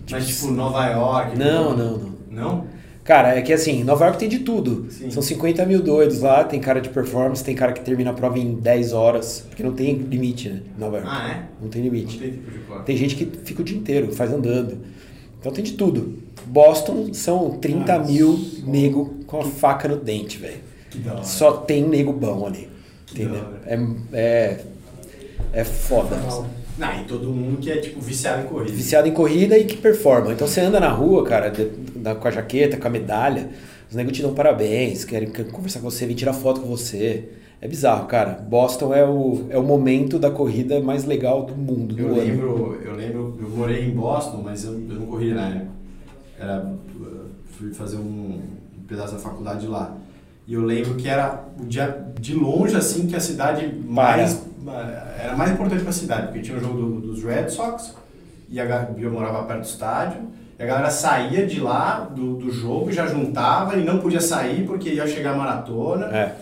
Mas 0.10 0.28
tipo 0.28 0.52
Nova 0.52 0.86
York. 0.88 1.38
Não, 1.38 1.76
não, 1.76 1.98
não. 1.98 2.12
Não? 2.30 2.66
Cara, 3.04 3.36
é 3.36 3.42
que 3.42 3.52
assim, 3.52 3.84
Nova 3.84 4.06
York 4.06 4.20
tem 4.20 4.30
de 4.30 4.40
tudo. 4.40 4.86
Sim. 4.90 5.10
São 5.10 5.24
50 5.24 5.66
mil 5.66 5.82
doidos 5.82 6.22
lá, 6.22 6.44
tem 6.44 6.60
cara 6.60 6.80
de 6.80 6.90
performance, 6.90 7.44
tem 7.44 7.56
cara 7.56 7.74
que 7.74 7.82
termina 7.82 8.12
a 8.12 8.14
prova 8.14 8.38
em 8.38 8.54
10 8.56 8.94
horas, 8.94 9.44
porque 9.50 9.64
não 9.64 9.74
tem 9.74 9.96
limite, 9.96 10.50
né? 10.50 10.60
Nova 10.78 10.98
York. 10.98 11.10
Ah, 11.12 11.30
é? 11.32 11.44
Não 11.62 11.68
tem 11.70 11.82
Não 11.84 11.92
limite. 11.92 12.18
tem 12.20 12.32
tipo 12.32 12.52
de. 12.52 12.84
Tem 12.86 12.96
gente 12.96 13.16
que 13.16 13.26
fica 13.44 13.62
o 13.62 13.66
dia 13.66 13.76
inteiro, 13.78 14.14
faz 14.14 14.32
andando. 14.32 14.78
Então 15.42 15.52
tem 15.52 15.64
de 15.64 15.74
tudo. 15.74 16.20
Boston 16.46 17.14
são 17.14 17.58
30 17.58 17.98
Nossa. 17.98 18.12
mil 18.12 18.40
nego 18.64 19.16
com 19.28 19.42
a 19.42 19.44
faca 19.44 19.88
no 19.88 19.98
dente, 19.98 20.38
velho. 20.38 20.60
Só 21.24 21.52
tem 21.54 21.84
nego 21.88 22.14
bom 22.14 22.46
ali. 22.46 22.70
Entendeu? 23.12 23.44
É, 23.66 23.80
é, 24.14 24.60
é 25.52 25.64
foda. 25.64 26.16
Não, 26.78 27.02
e 27.02 27.04
todo 27.06 27.28
mundo 27.30 27.58
que 27.60 27.70
é 27.72 27.78
tipo 27.78 28.00
viciado 28.00 28.44
em 28.44 28.46
corrida. 28.46 28.72
Viciado 28.72 29.08
em 29.08 29.12
corrida 29.14 29.58
e 29.58 29.66
que 29.66 29.78
performa. 29.78 30.32
Então 30.32 30.48
você 30.48 30.62
anda 30.62 30.80
na 30.80 30.90
rua, 30.90 31.24
cara, 31.26 31.50
de- 31.50 31.66
da- 31.96 32.16
com 32.16 32.28
a 32.28 32.32
jaqueta, 32.32 32.78
com 32.78 32.88
a 32.88 32.90
medalha, 32.90 33.50
os 33.90 33.96
negros 33.96 34.16
te 34.16 34.22
dão 34.24 34.34
parabéns, 34.34 35.04
querem 35.04 35.30
conversar 35.52 35.80
com 35.82 35.90
você, 35.90 36.06
vêm 36.06 36.16
tirar 36.16 36.34
foto 36.34 36.62
com 36.62 36.68
você. 36.68 37.26
É 37.62 37.68
bizarro, 37.68 38.08
cara. 38.08 38.32
Boston 38.50 38.92
é 38.94 39.06
o, 39.06 39.46
é 39.50 39.58
o 39.58 39.62
momento 39.64 40.18
da 40.18 40.32
corrida 40.32 40.80
mais 40.82 41.06
legal 41.06 41.44
do 41.46 41.56
mundo. 41.56 41.94
do 41.96 42.02
Eu 42.02 42.08
ano. 42.08 42.16
lembro, 42.16 42.80
eu 42.84 42.96
lembro, 42.96 43.38
eu 43.40 43.50
morei 43.50 43.86
em 43.86 43.92
Boston, 43.92 44.42
mas 44.44 44.66
eu, 44.66 44.74
eu 44.74 44.96
não 45.00 45.06
corria 45.06 45.36
na 45.36 45.48
época. 45.48 45.68
Era, 46.40 46.74
fui 47.52 47.72
fazer 47.72 47.98
um, 47.98 48.40
um 48.80 48.84
pedaço 48.88 49.14
da 49.14 49.20
faculdade 49.20 49.68
lá. 49.68 49.96
E 50.48 50.56
eu 50.56 50.62
lembro 50.64 50.96
que 50.96 51.08
era 51.08 51.44
o 51.60 51.66
dia 51.66 52.04
de 52.20 52.34
longe 52.34 52.76
assim 52.76 53.06
que 53.06 53.16
a 53.16 53.20
cidade 53.20 53.72
mais 53.86 54.44
era 55.20 55.36
mais 55.36 55.52
importante 55.52 55.82
para 55.82 55.90
a 55.92 55.94
cidade, 55.94 56.28
porque 56.28 56.42
tinha 56.42 56.58
o 56.58 56.60
jogo 56.60 56.78
do- 56.78 57.02
dos 57.02 57.24
Red 57.24 57.50
Sox 57.50 57.96
e 58.50 58.60
a, 58.60 58.90
eu 58.98 59.12
morava 59.12 59.44
perto 59.44 59.62
do 59.62 59.66
estádio. 59.66 60.20
E 60.60 60.64
a 60.64 60.66
galera 60.66 60.90
saía 60.90 61.46
de 61.46 61.60
lá 61.60 62.02
do, 62.02 62.36
do 62.38 62.52
jogo 62.52 62.90
e 62.90 62.94
já 62.94 63.06
juntava 63.08 63.76
e 63.78 63.84
não 63.86 64.00
podia 64.00 64.20
sair 64.20 64.66
porque 64.66 64.90
ia 64.90 65.06
chegar 65.08 65.34
a 65.34 65.38
maratona. 65.38 66.06
É. 66.08 66.36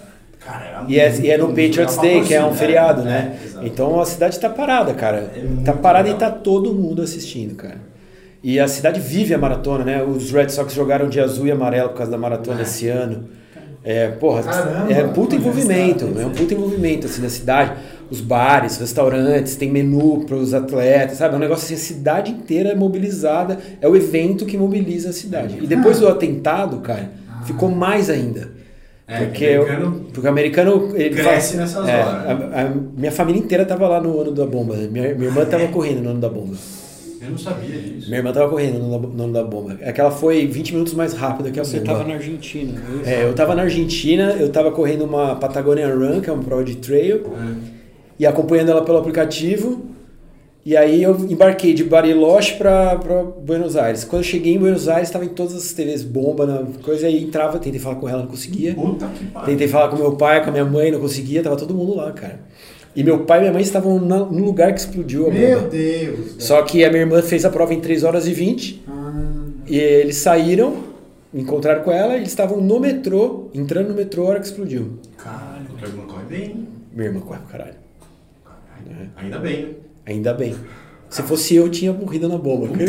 Cara, 0.46 0.66
era 0.66 0.86
E 0.88 1.00
é, 1.00 1.20
e 1.20 1.30
é 1.30 1.38
no 1.38 1.48
Patriots 1.50 1.98
Day, 1.98 2.24
que 2.24 2.34
é 2.34 2.44
um 2.44 2.54
feriado, 2.54 3.02
é, 3.02 3.06
né? 3.06 3.40
é, 3.62 3.66
então 3.68 4.00
a 4.00 4.06
cidade 4.06 4.40
tá 4.40 4.50
parada, 4.50 4.94
cara. 4.94 5.32
É 5.36 5.64
tá 5.66 5.74
parada 5.74 6.08
legal. 6.10 6.18
e 6.18 6.32
tá 6.32 6.32
todo 6.32 6.74
mundo 6.74 7.02
assistindo, 7.02 7.56
cara. 7.56 7.90
E 8.42 8.58
a 8.60 8.68
cidade 8.68 9.02
vive 9.02 9.34
a 9.34 9.38
maratona, 9.38 9.84
né? 9.84 10.02
Os 10.02 10.32
Red 10.32 10.50
Sox 10.50 10.74
jogaram 10.74 11.10
de 11.10 11.20
azul 11.20 11.46
e 11.48 11.52
amarelo 11.52 11.90
por 11.90 11.98
causa 11.98 12.12
da 12.12 12.18
maratona 12.18 12.60
É. 12.60 12.64
esse 12.64 12.88
ano. 12.88 13.26
É, 13.84 14.08
porra, 14.10 14.44
Caramba! 14.44 14.92
é 14.92 15.04
um 15.06 15.14
puta 15.14 15.36
envolvimento, 15.36 16.06
é 16.20 16.26
um 16.26 16.32
puta 16.32 16.54
envolvimento 16.54 17.08
assim 17.08 17.22
da 17.22 17.30
cidade. 17.30 17.74
Os 18.12 18.22
bares, 18.22 18.78
restaurantes, 18.78 19.56
tem 19.56 19.72
menu 19.72 20.26
para 20.26 20.36
os 20.36 20.54
atletas, 20.54 21.18
sabe? 21.18 21.34
É 21.34 21.38
um 21.38 21.40
negócio 21.40 21.66
assim, 21.66 21.76
a 21.76 21.78
cidade 21.78 22.32
inteira 22.32 22.70
é 22.70 22.76
mobilizada, 22.76 23.58
é 23.80 23.88
o 23.88 23.96
evento 23.96 24.46
que 24.46 24.58
mobiliza 24.58 25.10
a 25.10 25.14
cidade. 25.14 25.60
E 25.62 25.68
depois 25.68 26.00
do 26.00 26.08
atentado, 26.08 26.80
cara, 26.80 27.10
ficou 27.46 27.70
mais 27.70 28.10
ainda. 28.10 28.50
É, 29.12 29.26
porque, 29.26 29.46
o 29.46 29.50
eu- 29.50 29.62
americano 29.64 30.06
porque 30.14 30.28
o 30.28 30.30
americano 30.30 30.92
ele 30.96 31.16
cresce 31.16 31.54
fala- 31.54 31.64
nessas 31.64 31.88
é, 31.88 32.00
horas. 32.04 32.26
A, 32.54 32.62
a 32.62 32.70
minha 32.96 33.12
família 33.12 33.40
inteira 33.42 33.66
tava 33.66 33.88
lá 33.88 34.00
no 34.00 34.22
ano 34.22 34.32
da 34.32 34.46
bomba. 34.46 34.76
Minha, 34.76 35.16
minha 35.16 35.30
irmã 35.30 35.44
tava 35.46 35.68
correndo 35.70 36.02
no 36.04 36.10
ano 36.12 36.20
da 36.20 36.30
bomba. 36.30 36.54
Eu 37.22 37.32
não 37.32 37.38
sabia 37.38 37.78
disso. 37.80 38.08
Minha 38.08 38.20
irmã 38.20 38.32
tava 38.32 38.50
correndo 38.50 38.80
no, 38.80 38.96
ano 38.96 39.08
da- 39.08 39.14
no 39.18 39.24
ano 39.24 39.34
da 39.34 39.44
bomba. 39.44 39.78
É 39.82 39.92
que 39.92 40.00
ela 40.00 40.12
foi 40.12 40.46
20 40.48 40.72
minutos 40.74 40.94
mais 40.94 41.14
rápida 41.14 41.50
que 41.52 41.60
a 41.60 41.64
Você 41.66 41.80
bomba. 41.80 41.92
tava 41.94 42.08
na 42.08 42.14
Argentina, 42.14 42.72
não 42.88 42.98
é 42.98 43.02
isso? 43.02 43.10
É, 43.10 43.24
eu 43.26 43.34
tava 43.34 43.56
na 43.56 43.64
Argentina, 43.64 44.36
eu 44.40 44.50
tava 44.50 44.72
correndo 44.72 45.06
uma 45.06 45.36
Patagonia 45.36 45.94
Run, 45.94 46.22
que 46.22 46.30
é 46.30 46.34
uma 46.34 46.44
prova 46.44 46.64
de 46.64 46.76
trail, 46.78 47.24
e 48.20 48.26
acompanhando 48.28 48.70
ela 48.72 48.84
pelo 48.84 49.00
aplicativo. 49.00 49.86
E 50.66 50.76
aí 50.76 51.02
eu 51.02 51.16
embarquei 51.30 51.74
de 51.74 51.84
Bariloche 51.84 52.56
pra, 52.56 52.98
pra 52.98 53.24
Buenos 53.24 53.76
Aires. 53.76 54.04
Quando 54.04 54.22
eu 54.22 54.28
cheguei 54.28 54.54
em 54.56 54.60
Buenos 54.60 54.88
Aires, 54.90 55.10
tava 55.10 55.26
em 55.26 55.30
todas 55.30 55.56
as 55.56 55.72
TVs 55.72 56.04
bomba, 56.04 56.46
na 56.46 56.64
coisa, 56.84 57.08
aí 57.08 57.24
entrava, 57.24 57.58
tentei 57.60 57.80
falar 57.80 57.96
com 57.96 58.08
ela, 58.10 58.22
não 58.24 58.28
conseguia. 58.30 58.76
Puta 58.76 59.08
que 59.08 59.26
pariu. 59.26 59.46
Tentei 59.48 59.68
falar 59.68 59.88
com 59.90 59.96
meu 59.96 60.12
pai, 60.16 60.44
com 60.44 60.50
a 60.50 60.52
minha 60.52 60.66
mãe, 60.66 60.92
não 60.92 61.00
conseguia, 61.00 61.42
tava 61.42 61.56
todo 61.56 61.74
mundo 61.74 61.96
lá, 61.96 62.12
cara. 62.12 62.42
E 62.96 63.04
meu 63.04 63.20
pai 63.24 63.38
e 63.38 63.42
minha 63.42 63.54
mãe 63.54 63.62
estavam 63.62 64.00
na- 64.00 64.20
no 64.26 64.44
lugar 64.46 64.74
que 64.74 64.80
explodiu 64.82 65.28
a 65.28 65.32
Meu 65.32 65.58
bomba. 65.60 65.70
Deus! 65.70 66.18
velho. 66.18 66.42
Só 66.42 66.62
que 66.64 66.84
a 66.84 66.90
minha 66.90 67.04
irmã 67.04 67.22
fez 67.22 67.46
a 67.46 67.50
prova 67.50 67.74
em 67.74 67.80
3 67.80 68.04
horas 68.04 68.28
e 68.28 68.34
20, 68.34 68.84
Ah, 68.88 69.14
e 69.66 69.78
eles 69.78 70.18
saíram, 70.18 70.76
encontraram 71.34 71.84
com 71.84 71.92
ela, 71.92 72.14
e 72.14 72.18
eles 72.18 72.30
estavam 72.30 72.60
no 72.60 72.80
metrô, 72.80 73.48
entrando 73.54 73.90
no 73.90 73.96
metrô 73.96 74.26
a 74.26 74.30
hora 74.30 74.40
que 74.40 74.46
explodiu. 74.48 75.00
Caralho, 75.18 75.66
tua 75.78 75.88
irmã 75.88 76.04
corre 76.06 76.26
bem. 76.26 76.68
Minha 76.92 77.08
irmã 77.08 77.22
corre 77.22 77.40
caralho. 77.50 77.76
Caralho. 78.44 79.10
Ainda 79.16 79.40
bem, 79.40 79.62
né? 79.64 79.70
Ainda 80.10 80.34
bem. 80.34 80.56
Se 81.10 81.22
fosse 81.22 81.56
eu, 81.56 81.70
tinha 81.70 81.94
morrido 81.94 82.28
na 82.28 82.38
bomba. 82.38 82.68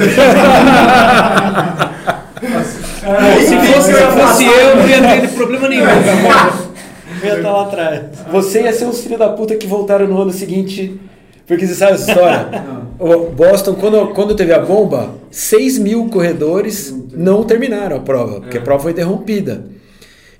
Se 2.40 3.56
fosse, 3.56 3.92
se 3.92 4.06
fosse 4.06 4.44
eu, 4.46 4.76
não 4.76 4.88
ia 4.88 5.20
ter 5.20 5.28
problema 5.34 5.68
nenhum. 5.68 5.84
Eu 5.84 7.28
ia 7.28 7.36
estar 7.36 7.52
lá 7.52 7.62
atrás. 7.64 8.02
Você 8.30 8.62
ia 8.62 8.72
ser 8.72 8.86
os 8.86 9.00
filhos 9.02 9.18
da 9.18 9.28
puta 9.28 9.54
que 9.56 9.66
voltaram 9.66 10.06
no 10.06 10.20
ano 10.20 10.30
seguinte. 10.30 10.98
Porque 11.46 11.66
você 11.66 11.74
sabe 11.74 11.92
essa 11.94 12.10
história? 12.10 12.64
O 12.98 13.30
Boston, 13.30 13.74
quando, 13.74 14.14
quando 14.14 14.34
teve 14.34 14.52
a 14.52 14.58
bomba, 14.58 15.10
6 15.30 15.78
mil 15.78 16.08
corredores 16.08 16.94
não 17.12 17.44
terminaram 17.44 17.96
a 17.96 18.00
prova, 18.00 18.40
porque 18.40 18.58
a 18.58 18.60
prova 18.60 18.84
foi 18.84 18.92
interrompida. 18.92 19.64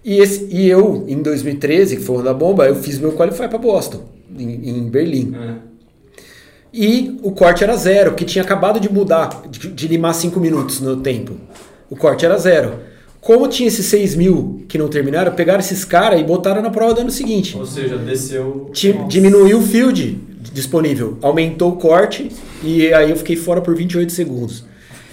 E, 0.05 0.19
esse, 0.19 0.47
e 0.51 0.69
eu, 0.69 1.05
em 1.09 1.21
2013, 1.21 1.97
que 1.97 2.03
foi 2.03 2.17
o 2.17 2.19
ano 2.21 2.29
da 2.29 2.35
bomba, 2.35 2.67
eu 2.67 2.77
fiz 2.77 2.99
meu 2.99 3.13
qualify 3.13 3.49
para 3.49 3.59
Boston, 3.59 4.03
em, 4.39 4.71
em 4.71 4.89
Berlim. 4.89 5.35
E 6.73 7.19
o 7.23 7.33
corte 7.33 7.65
era 7.65 7.75
zero, 7.77 8.11
porque 8.13 8.25
tinha 8.25 8.43
acabado 8.45 8.79
de 8.79 8.91
mudar, 8.93 9.43
de, 9.51 9.69
de 9.69 9.89
limar 9.89 10.15
5 10.15 10.39
minutos 10.39 10.81
no 10.81 10.97
tempo. 10.99 11.35
O 11.89 11.97
corte 11.97 12.25
era 12.25 12.39
zero. 12.39 12.75
Como 13.21 13.47
tinha 13.49 13.67
esses 13.69 13.85
6 13.87 14.15
mil 14.15 14.65
que 14.69 14.79
não 14.79 14.89
terminaram, 14.89 15.33
pegaram 15.33 15.61
esses 15.61 15.85
caras 15.85 16.21
e 16.21 16.25
botaram 16.25 16.63
na 16.63 16.71
prova 16.71 16.95
do 16.95 17.01
ano 17.03 17.11
seguinte. 17.11 17.57
Ou 17.57 17.67
seja, 17.67 17.97
desceu. 17.99 18.71
Ti- 18.73 18.99
Diminuiu 19.09 19.59
o 19.59 19.63
field 19.63 20.19
disponível, 20.53 21.19
aumentou 21.21 21.73
o 21.73 21.77
corte 21.77 22.31
e 22.63 22.93
aí 22.95 23.11
eu 23.11 23.17
fiquei 23.17 23.37
fora 23.37 23.61
por 23.61 23.75
28 23.75 24.11
segundos. 24.13 24.65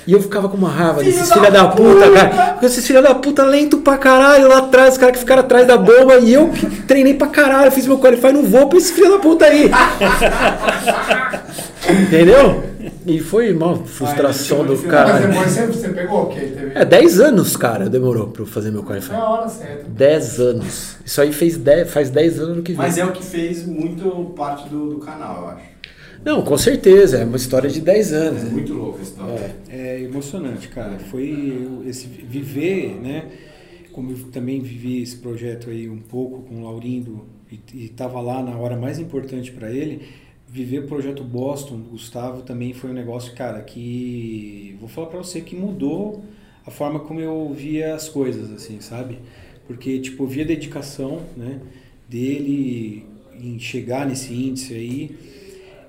E 0.07 0.13
eu 0.13 0.21
ficava 0.21 0.47
com 0.47 0.55
uma 0.55 0.69
raiva 0.69 1.03
desses 1.03 1.31
filha 1.31 1.51
da 1.51 1.67
puta, 1.67 2.09
cara. 2.11 2.53
Porque 2.53 2.65
esses 2.67 2.87
filha 2.87 3.01
da 3.01 3.13
puta 3.13 3.43
lento 3.43 3.79
pra 3.79 3.97
caralho 3.97 4.47
lá 4.47 4.59
atrás, 4.59 4.93
os 4.93 4.97
caras 4.97 5.15
que 5.15 5.19
ficaram 5.19 5.41
atrás 5.41 5.67
da 5.67 5.77
bomba 5.77 6.15
e 6.15 6.33
eu 6.33 6.47
que 6.47 6.65
treinei 6.83 7.13
pra 7.13 7.27
caralho, 7.27 7.69
fiz 7.71 7.85
meu 7.85 7.99
qualify, 7.99 8.31
não 8.31 8.43
vou 8.43 8.69
pra 8.69 8.77
esse 8.77 8.93
filho 8.93 9.11
da 9.11 9.19
puta 9.19 9.45
aí. 9.45 9.69
Entendeu? 11.89 12.63
E 13.05 13.19
foi 13.19 13.53
uma 13.53 13.75
frustração 13.85 14.65
do 14.65 14.73
Mas 14.73 14.85
caralho. 14.85 15.27
depois 15.27 15.51
você, 15.51 15.67
você 15.67 15.89
pegou? 15.89 16.27
Teve... 16.27 16.71
É 16.73 16.85
10 16.85 17.19
anos, 17.19 17.57
cara, 17.57 17.89
demorou 17.89 18.27
pra 18.27 18.43
eu 18.43 18.45
fazer 18.45 18.71
meu 18.71 18.83
qualify. 18.83 19.07
Foi 19.07 19.15
a 19.17 19.29
hora 19.29 19.49
certa. 19.49 19.85
10 19.89 20.39
anos. 20.39 20.95
Isso 21.05 21.21
aí 21.21 21.33
fez 21.33 21.57
10, 21.57 21.89
faz 21.89 22.09
10 22.09 22.39
anos 22.39 22.63
que 22.63 22.71
vem. 22.73 22.77
Mas 22.77 22.97
é 22.97 23.05
o 23.05 23.11
que 23.11 23.23
fez 23.23 23.65
muito 23.65 24.09
parte 24.35 24.67
do, 24.69 24.89
do 24.89 24.97
canal, 24.99 25.41
eu 25.41 25.47
acho. 25.49 25.76
Não, 26.23 26.41
com 26.41 26.57
certeza, 26.57 27.19
é 27.19 27.25
uma 27.25 27.37
história 27.37 27.69
de 27.69 27.79
10 27.81 28.11
É 28.11 28.15
anos. 28.15 28.43
muito 28.51 28.73
louco 28.73 28.99
a 28.99 29.01
história. 29.01 29.55
É 29.69 30.01
emocionante, 30.01 30.67
cara. 30.67 30.99
Foi 30.99 31.67
esse 31.85 32.07
viver, 32.07 32.95
né? 33.01 33.25
Como 33.91 34.11
eu 34.11 34.17
também 34.31 34.61
vivi 34.61 35.01
esse 35.01 35.17
projeto 35.17 35.69
aí 35.69 35.89
um 35.89 35.99
pouco 35.99 36.41
com 36.43 36.61
o 36.61 36.63
Laurindo 36.65 37.25
e 37.73 37.85
estava 37.85 38.19
lá 38.21 38.43
na 38.43 38.57
hora 38.57 38.75
mais 38.75 38.99
importante 38.99 39.51
para 39.51 39.71
ele, 39.71 40.01
viver 40.49 40.79
o 40.79 40.87
projeto 40.87 41.23
Boston, 41.23 41.77
Gustavo, 41.89 42.41
também 42.41 42.73
foi 42.73 42.89
um 42.89 42.93
negócio, 42.93 43.33
cara, 43.33 43.61
que 43.61 44.75
vou 44.79 44.89
falar 44.89 45.07
para 45.07 45.17
você 45.19 45.41
que 45.41 45.55
mudou 45.55 46.23
a 46.65 46.69
forma 46.71 46.99
como 46.99 47.19
eu 47.21 47.53
via 47.55 47.95
as 47.95 48.09
coisas, 48.09 48.51
assim, 48.51 48.81
sabe? 48.81 49.17
Porque 49.65 49.99
tipo, 49.99 50.25
via 50.27 50.43
a 50.43 50.47
dedicação, 50.47 51.21
né, 51.35 51.59
dele 52.07 53.05
em 53.41 53.57
chegar 53.59 54.05
nesse 54.05 54.33
índice 54.33 54.73
aí. 54.73 55.15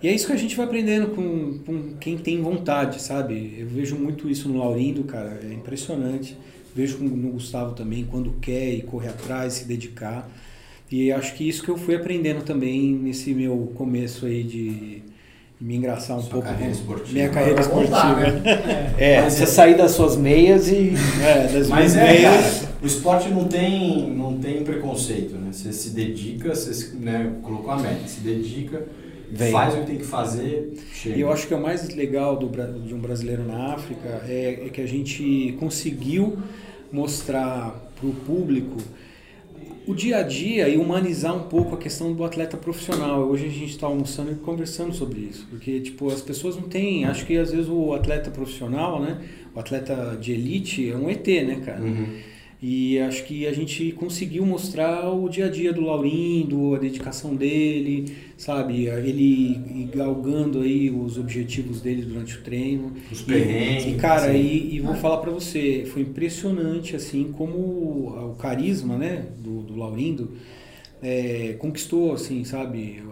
E 0.02 0.08
é 0.08 0.14
isso 0.14 0.26
que 0.26 0.32
a 0.32 0.36
gente 0.36 0.54
vai 0.56 0.66
aprendendo 0.66 1.08
com, 1.08 1.58
com 1.66 1.94
quem 1.98 2.16
tem 2.16 2.40
vontade, 2.40 3.02
sabe? 3.02 3.56
Eu 3.58 3.66
vejo 3.66 3.96
muito 3.96 4.30
isso 4.30 4.48
no 4.48 4.58
Laurindo, 4.58 5.02
cara, 5.04 5.40
é 5.42 5.52
impressionante. 5.52 6.36
Vejo 6.74 6.98
no 6.98 7.32
Gustavo 7.32 7.74
também, 7.74 8.06
quando 8.08 8.32
quer 8.40 8.74
e 8.74 8.82
correr 8.82 9.08
atrás, 9.08 9.54
se 9.54 9.64
dedicar. 9.64 10.30
E 10.90 11.10
acho 11.10 11.34
que 11.34 11.48
isso 11.48 11.62
que 11.62 11.68
eu 11.68 11.76
fui 11.76 11.96
aprendendo 11.96 12.44
também 12.44 12.92
nesse 12.92 13.34
meu 13.34 13.72
começo 13.74 14.24
aí 14.26 14.44
de 14.44 15.02
me 15.60 15.74
engraçar 15.74 16.16
um 16.16 16.20
Sua 16.22 16.30
pouco. 16.30 16.46
carreira 16.46 16.70
esportiva. 16.72 17.12
Minha 17.12 17.28
carreira 17.30 17.60
Agora 17.60 17.86
voltar, 17.86 18.24
esportiva. 18.28 18.94
É, 18.96 19.28
você 19.28 19.46
sair 19.46 19.76
das 19.76 19.90
suas 19.90 20.16
meias 20.16 20.68
e. 20.68 20.92
É, 21.24 21.48
das 21.52 21.68
Mas 21.68 21.96
é, 21.96 22.04
meias. 22.04 22.60
cara, 22.60 22.72
o 22.80 22.86
esporte 22.86 23.28
não 23.30 23.48
tem, 23.48 24.08
não 24.12 24.38
tem 24.38 24.62
preconceito, 24.62 25.34
né? 25.34 25.48
Você 25.52 25.72
se 25.72 25.90
dedica, 25.90 26.54
você 26.54 26.72
se- 26.72 26.94
né, 26.94 27.32
colocou 27.42 27.72
a 27.72 27.78
meta, 27.78 28.06
se 28.06 28.20
dedica, 28.20 28.86
Vem. 29.30 29.52
faz 29.52 29.74
o 29.74 29.80
que 29.80 29.86
tem 29.86 29.98
que 29.98 30.04
fazer, 30.04 30.72
chega. 30.92 31.16
E 31.16 31.20
eu 31.20 31.30
acho 31.30 31.46
que 31.46 31.54
o 31.54 31.60
mais 31.60 31.88
legal 31.94 32.36
do, 32.36 32.48
de 32.80 32.94
um 32.94 32.98
brasileiro 32.98 33.44
na 33.44 33.74
África 33.74 34.22
é, 34.26 34.66
é 34.66 34.68
que 34.70 34.80
a 34.80 34.86
gente 34.86 35.56
conseguiu 35.60 36.38
mostrar 36.90 37.92
para 37.94 38.06
o 38.08 38.12
público 38.12 38.76
o 39.86 39.94
dia 39.94 40.18
a 40.18 40.22
dia 40.22 40.68
e 40.68 40.76
humanizar 40.76 41.34
um 41.34 41.44
pouco 41.48 41.74
a 41.74 41.78
questão 41.78 42.12
do 42.12 42.22
atleta 42.22 42.58
profissional. 42.58 43.22
Hoje 43.22 43.46
a 43.46 43.48
gente 43.48 43.70
está 43.70 43.86
almoçando 43.86 44.32
e 44.32 44.34
conversando 44.34 44.92
sobre 44.92 45.20
isso, 45.20 45.46
porque 45.48 45.80
tipo 45.80 46.10
as 46.10 46.20
pessoas 46.20 46.56
não 46.56 46.64
têm, 46.64 47.06
acho 47.06 47.24
que 47.24 47.36
às 47.38 47.50
vezes 47.50 47.68
o 47.68 47.94
atleta 47.94 48.30
profissional, 48.30 49.00
né, 49.00 49.18
o 49.54 49.58
atleta 49.58 50.16
de 50.20 50.32
elite 50.32 50.90
é 50.90 50.94
um 50.94 51.08
ET, 51.08 51.26
né, 51.26 51.62
cara? 51.64 51.80
Uhum. 51.80 52.06
E 52.60 52.98
acho 52.98 53.24
que 53.24 53.46
a 53.46 53.52
gente 53.52 53.92
conseguiu 53.92 54.44
mostrar 54.44 55.08
o 55.14 55.28
dia 55.28 55.46
a 55.46 55.48
dia 55.48 55.72
do 55.72 55.80
Laurindo, 55.82 56.74
a 56.74 56.78
dedicação 56.78 57.36
dele, 57.36 58.16
sabe? 58.36 58.86
Ele 58.86 59.88
galgando 59.94 60.62
aí 60.62 60.90
os 60.90 61.16
objetivos 61.18 61.80
dele 61.80 62.02
durante 62.02 62.36
o 62.36 62.42
treino. 62.42 62.92
Os 63.12 63.20
E- 63.20 63.24
perrengues, 63.24 63.86
E, 63.86 63.94
cara, 63.94 64.30
assim. 64.30 64.38
e, 64.40 64.74
e 64.74 64.80
vou 64.80 64.94
falar 64.96 65.18
pra 65.18 65.30
você, 65.30 65.84
foi 65.92 66.02
impressionante, 66.02 66.96
assim, 66.96 67.30
como 67.32 67.56
o, 67.56 68.30
o 68.32 68.34
carisma, 68.34 68.96
né, 68.96 69.26
do, 69.38 69.62
do 69.62 69.76
Laurindo 69.76 70.32
é, 71.00 71.54
conquistou, 71.60 72.12
assim, 72.12 72.42
sabe? 72.44 73.02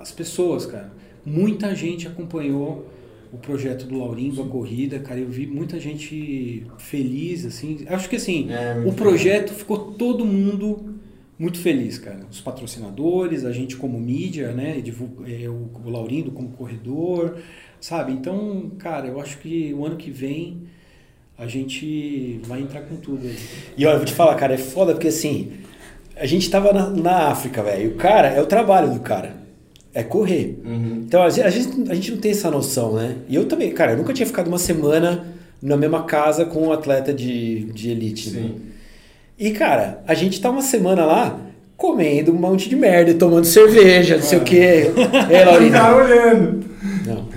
As 0.00 0.12
pessoas, 0.12 0.64
cara. 0.66 0.92
Muita 1.24 1.74
gente 1.74 2.06
acompanhou 2.06 2.86
o 3.32 3.38
projeto 3.38 3.86
do 3.86 3.98
Laurindo, 3.98 4.42
a 4.42 4.46
corrida, 4.46 4.98
cara, 4.98 5.20
eu 5.20 5.28
vi 5.28 5.46
muita 5.46 5.80
gente 5.80 6.66
feliz, 6.78 7.44
assim. 7.46 7.78
Acho 7.88 8.08
que 8.08 8.16
assim, 8.16 8.48
É, 8.50 8.82
o 8.86 8.92
projeto 8.92 9.52
ficou 9.52 9.92
todo 9.92 10.24
mundo 10.24 10.96
muito 11.38 11.58
feliz, 11.58 11.98
cara. 11.98 12.20
Os 12.30 12.40
patrocinadores, 12.40 13.44
a 13.44 13.52
gente 13.52 13.76
como 13.76 13.98
mídia, 13.98 14.52
né? 14.52 14.80
divulga- 14.80 15.30
é, 15.30 15.48
o, 15.48 15.70
o 15.84 15.90
Laurindo 15.90 16.30
como 16.30 16.50
corredor, 16.50 17.38
sabe? 17.80 18.12
Então, 18.12 18.70
cara, 18.78 19.06
eu 19.08 19.20
acho 19.20 19.38
que 19.38 19.72
o 19.74 19.84
ano 19.84 19.96
que 19.96 20.10
vem 20.10 20.62
a 21.38 21.46
gente 21.46 22.40
vai 22.46 22.60
entrar 22.60 22.82
com 22.82 22.96
tudo 22.96 23.26
aí. 23.26 23.36
E 23.76 23.84
olha, 23.86 23.94
eu 23.94 23.98
vou 23.98 24.06
te 24.06 24.12
falar, 24.14 24.34
cara, 24.36 24.54
é 24.54 24.58
foda 24.58 24.92
porque 24.92 25.08
assim, 25.08 25.52
a 26.16 26.26
gente 26.26 26.50
tava 26.50 26.72
na, 26.72 26.90
na 26.90 27.28
África, 27.28 27.62
velho. 27.62 27.92
O 27.92 27.94
cara, 27.96 28.28
é 28.28 28.40
o 28.40 28.46
trabalho 28.46 28.92
do 28.92 29.00
cara. 29.00 29.41
É 29.94 30.02
correr. 30.02 30.58
Uhum. 30.64 31.02
Então, 31.06 31.22
a 31.22 31.28
gente, 31.30 31.44
a 31.46 31.50
gente- 31.94 32.10
não 32.12 32.18
tem 32.18 32.30
essa 32.30 32.50
noção, 32.50 32.94
né? 32.94 33.16
E 33.28 33.34
eu 33.34 33.44
também, 33.46 33.70
cara, 33.72 33.92
eu 33.92 33.98
nunca 33.98 34.12
tinha 34.12 34.26
ficado 34.26 34.48
uma 34.48 34.58
semana 34.58 35.26
na 35.60 35.76
mesma 35.76 36.04
casa 36.04 36.44
com 36.46 36.66
um 36.68 36.72
atleta 36.72 37.12
de, 37.12 37.64
de 37.72 37.90
elite. 37.90 38.30
né? 38.30 38.40
Sim. 38.42 38.54
E, 39.38 39.50
cara, 39.50 40.02
a 40.06 40.14
gente 40.14 40.40
tá 40.40 40.50
uma 40.50 40.62
semana 40.62 41.04
lá 41.04 41.38
comendo 41.76 42.32
um 42.32 42.36
monte 42.36 42.68
de 42.68 42.76
merda, 42.76 43.12
tomando 43.14 43.44
cerveja, 43.44 44.16
não 44.16 44.22
sei 44.22 44.38
o 44.38 44.42
quê. 44.42 44.92
É, 45.30 45.44
Laurina? 45.44 45.78
Tá 45.78 45.96
olhando. 45.96 46.64
Não. 47.06 47.28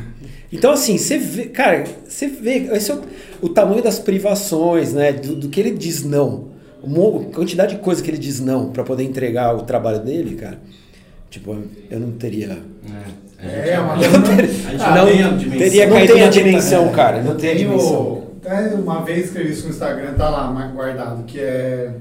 Então, 0.52 0.72
assim, 0.72 0.98
você 0.98 1.18
vê, 1.18 1.46
cara, 1.46 1.84
você 2.08 2.28
vê, 2.28 2.70
esse 2.74 2.92
é 2.92 2.96
o, 2.96 3.02
o 3.42 3.50
tamanho 3.50 3.82
das 3.84 4.00
privações, 4.00 4.94
né? 4.94 5.12
Do, 5.12 5.36
do 5.36 5.50
que 5.50 5.60
ele 5.60 5.72
diz 5.72 6.04
não. 6.04 6.50
A 6.84 6.88
mo- 6.88 7.26
quantidade 7.34 7.76
de 7.76 7.82
coisa 7.82 8.02
que 8.04 8.10
ele 8.10 8.18
diz 8.20 8.40
não 8.40 8.70
pra 8.72 8.84
poder 8.84 9.04
entregar 9.04 9.56
o 9.56 9.64
trabalho 9.64 10.00
dele, 10.00 10.36
cara. 10.36 10.60
Tipo, 11.36 11.58
eu 11.92 12.00
não 12.00 12.12
teria. 12.14 12.58
É, 13.44 13.72
É, 13.72 13.80
uma 13.80 13.94
a 13.96 13.98
gente 14.02 14.16
Ah, 14.82 14.96
não 14.96 15.06
tem 15.06 15.22
a 15.22 15.28
dimensão. 15.32 15.58
teria 15.60 15.86
não 15.88 15.94
caído 15.98 16.14
tem 16.14 16.22
a 16.22 16.26
na 16.26 16.32
dimensão, 16.32 16.86
é. 16.88 16.92
cara. 16.94 17.22
Não 17.22 17.36
tem 17.36 17.50
a 17.50 17.54
Tem 17.56 17.66
dimensão. 17.68 18.24
até 18.42 18.74
uma 18.76 19.02
vez 19.04 19.26
escrevi 19.26 19.52
isso 19.52 19.66
no 19.66 19.72
Instagram, 19.72 20.14
tá 20.14 20.30
lá 20.30 20.50
mais 20.50 20.72
guardado, 20.72 21.24
que 21.26 21.38
é 21.38 21.92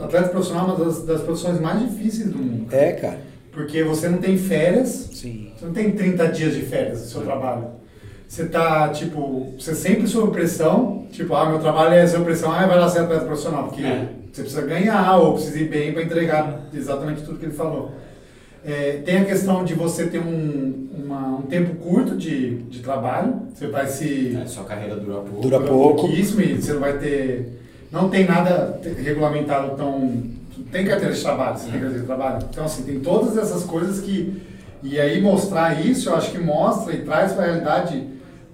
atleta 0.00 0.28
profissional 0.28 0.68
é 0.68 0.72
uma 0.74 0.84
das, 0.84 1.02
das 1.04 1.22
profissões 1.22 1.60
mais 1.60 1.80
difíceis 1.80 2.30
do 2.30 2.38
mundo. 2.38 2.72
É, 2.72 2.92
cara. 2.92 3.18
Porque 3.50 3.82
você 3.82 4.08
não 4.08 4.18
tem 4.18 4.38
férias, 4.38 5.08
Sim. 5.12 5.50
você 5.58 5.66
não 5.66 5.72
tem 5.72 5.90
30 5.90 6.28
dias 6.28 6.54
de 6.54 6.60
férias 6.62 7.00
no 7.00 7.06
seu 7.08 7.22
trabalho. 7.22 7.64
Você 8.28 8.44
tá, 8.46 8.90
tipo, 8.90 9.54
você 9.58 9.74
sempre 9.74 10.06
sob 10.06 10.30
pressão, 10.30 11.04
tipo, 11.10 11.34
ah, 11.34 11.50
meu 11.50 11.58
trabalho 11.58 11.94
é 11.94 12.06
sob 12.06 12.24
pressão, 12.24 12.52
ah, 12.52 12.64
vai 12.64 12.78
lá 12.78 12.88
ser 12.88 13.00
atleta 13.00 13.24
profissional, 13.24 13.64
porque 13.64 13.82
É. 13.82 14.06
você 14.32 14.42
precisa 14.42 14.62
ganhar 14.62 15.16
ou 15.16 15.32
precisa 15.34 15.58
ir 15.58 15.68
bem 15.68 15.92
para 15.92 16.02
entregar 16.04 16.60
exatamente 16.72 17.22
tudo 17.22 17.40
que 17.40 17.46
ele 17.46 17.52
falou. 17.54 17.90
É, 18.64 19.00
tem 19.04 19.18
a 19.18 19.24
questão 19.24 19.64
de 19.64 19.72
você 19.74 20.06
ter 20.06 20.18
um, 20.18 20.88
uma- 20.94 21.38
um 21.38 21.42
tempo 21.42 21.76
curto 21.76 22.16
de, 22.16 22.56
de 22.64 22.80
trabalho, 22.80 23.34
você 23.54 23.66
vai 23.68 23.86
se 23.86 24.36
É, 24.40 24.46
sua 24.46 24.64
carreira 24.64 24.96
dura 24.96 25.20
pouco. 25.20 25.40
Dura 25.40 25.60
pouco. 25.60 26.00
pouquíssimo 26.02 26.40
e 26.42 26.60
você 26.60 26.72
não 26.74 26.80
vai 26.80 26.98
ter. 26.98 27.58
Não 27.90 28.08
tem 28.10 28.26
nada 28.26 28.80
regulamentado 29.02 29.76
tão. 29.76 30.22
Tem 30.70 30.86
carteira 30.86 31.12
de 31.14 31.20
trabalho, 31.22 31.56
você 31.58 31.64
tem 31.64 31.72
carteira 31.80 31.98
de 32.00 32.06
trabalho. 32.06 32.46
Então, 32.50 32.64
assim, 32.64 32.82
tem 32.84 33.00
todas 33.00 33.36
essas 33.36 33.64
coisas 33.64 34.00
que. 34.00 34.42
E 34.82 34.98
aí 35.00 35.20
mostrar 35.20 35.84
isso, 35.84 36.08
eu 36.08 36.14
acho 36.16 36.30
que 36.30 36.38
mostra 36.38 36.94
e 36.94 36.98
traz 37.02 37.32
para 37.32 37.44
a 37.44 37.46
realidade 37.48 38.02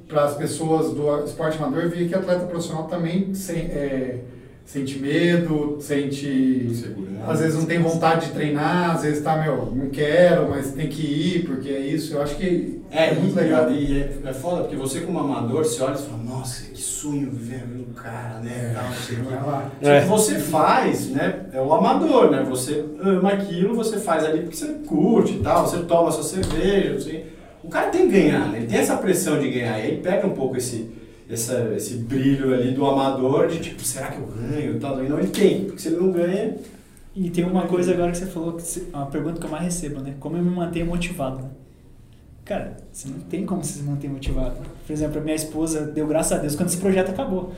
para 0.08 0.24
as 0.24 0.34
pessoas 0.36 0.92
do 0.92 1.24
esporte 1.24 1.58
amador 1.58 1.88
ver 1.88 2.08
que 2.08 2.14
atleta 2.14 2.46
profissional 2.46 2.84
também 2.84 3.34
sem, 3.34 3.58
é, 3.58 4.18
sente 4.66 4.98
medo, 4.98 5.78
sente. 5.80 6.68
Segurança. 6.74 7.06
Às 7.32 7.40
vezes 7.40 7.56
não 7.58 7.64
tem 7.64 7.78
vontade 7.80 8.26
de 8.26 8.32
treinar, 8.32 8.94
às 8.96 9.02
vezes 9.02 9.22
tá, 9.22 9.36
meu, 9.42 9.72
não 9.74 9.88
quero, 9.88 10.50
mas 10.50 10.72
tem 10.72 10.88
que 10.88 11.02
ir, 11.02 11.46
porque 11.46 11.70
é 11.70 11.80
isso. 11.80 12.14
Eu 12.14 12.22
acho 12.22 12.36
que 12.36 12.80
É, 12.90 13.06
é, 13.10 13.14
muito 13.14 13.32
e, 13.32 13.40
legal. 13.40 13.70
E 13.72 14.00
é, 14.00 14.18
é 14.26 14.32
foda, 14.32 14.62
porque 14.62 14.76
você 14.76 15.00
como 15.00 15.18
amador, 15.18 15.64
você 15.64 15.82
olha 15.82 15.94
e 15.94 15.98
fala, 15.98 16.22
nossa, 16.22 16.70
que 16.70 16.80
sonho 16.80 17.30
ver 17.32 17.64
o 17.80 17.92
cara, 17.94 18.40
né? 18.40 18.74
Tal, 18.74 19.46
lá. 19.46 19.70
Só 19.82 19.90
É. 19.90 20.00
que 20.02 20.06
você 20.08 20.38
faz, 20.38 21.08
né? 21.10 21.46
É 21.52 21.60
o 21.60 21.72
amador, 21.72 22.30
né? 22.30 22.44
Você 22.48 22.84
ama 23.00 23.30
aquilo, 23.30 23.74
você 23.74 23.98
faz 23.98 24.24
ali 24.24 24.40
porque 24.42 24.56
você 24.56 24.72
curte 24.86 25.32
e 25.34 25.38
tal, 25.40 25.66
você 25.66 25.78
toma 25.84 26.10
sua 26.12 26.22
cerveja, 26.22 26.92
não 26.92 27.00
sei. 27.00 27.26
O 27.64 27.68
cara 27.68 27.88
tem 27.90 28.06
que 28.06 28.12
ganhar, 28.12 28.48
né? 28.50 28.58
Ele 28.58 28.66
tem 28.66 28.78
essa 28.78 28.96
pressão 28.96 29.38
de 29.40 29.50
ganhar. 29.50 29.78
E 29.80 29.82
aí 29.82 29.96
pega 30.00 30.24
um 30.26 30.30
pouco 30.30 30.56
esse, 30.56 30.88
essa, 31.28 31.72
esse 31.76 31.94
brilho 31.96 32.54
ali 32.54 32.72
do 32.72 32.84
amador 32.86 33.48
de 33.48 33.58
tipo, 33.58 33.82
será 33.82 34.08
que 34.08 34.18
eu 34.18 34.26
ganho 34.26 34.76
e 34.76 34.78
tal? 34.80 35.04
E 35.04 35.08
não, 35.08 35.18
ele 35.18 35.28
tem, 35.28 35.64
porque 35.64 35.80
se 35.80 35.88
ele 35.88 35.96
não 35.96 36.12
ganha. 36.12 36.54
E 37.14 37.30
tem 37.30 37.44
uma 37.44 37.62
coisa 37.62 37.92
agora 37.92 38.12
que 38.12 38.18
você 38.18 38.26
falou, 38.26 38.52
que 38.52 38.62
se- 38.62 38.88
uma 38.92 39.06
pergunta 39.06 39.40
que 39.40 39.46
eu 39.46 39.50
mais 39.50 39.64
recebo, 39.64 40.00
né? 40.00 40.14
Como 40.20 40.36
eu 40.36 40.42
me 40.44 40.50
mantenho 40.50 40.86
motivado, 40.86 41.38
né? 41.38 41.48
Cara, 42.44 42.76
você 42.92 43.08
não 43.08 43.18
tem 43.20 43.44
como 43.44 43.64
se 43.64 43.82
manter 43.82 44.08
motivado. 44.08 44.54
Por 44.86 44.92
exemplo, 44.92 45.18
a 45.20 45.24
minha 45.24 45.34
esposa 45.34 45.80
deu 45.86 46.06
graças 46.06 46.38
a 46.38 46.40
Deus 46.40 46.54
quando 46.54 46.68
esse 46.68 46.76
projeto 46.76 47.10
acabou. 47.10 47.52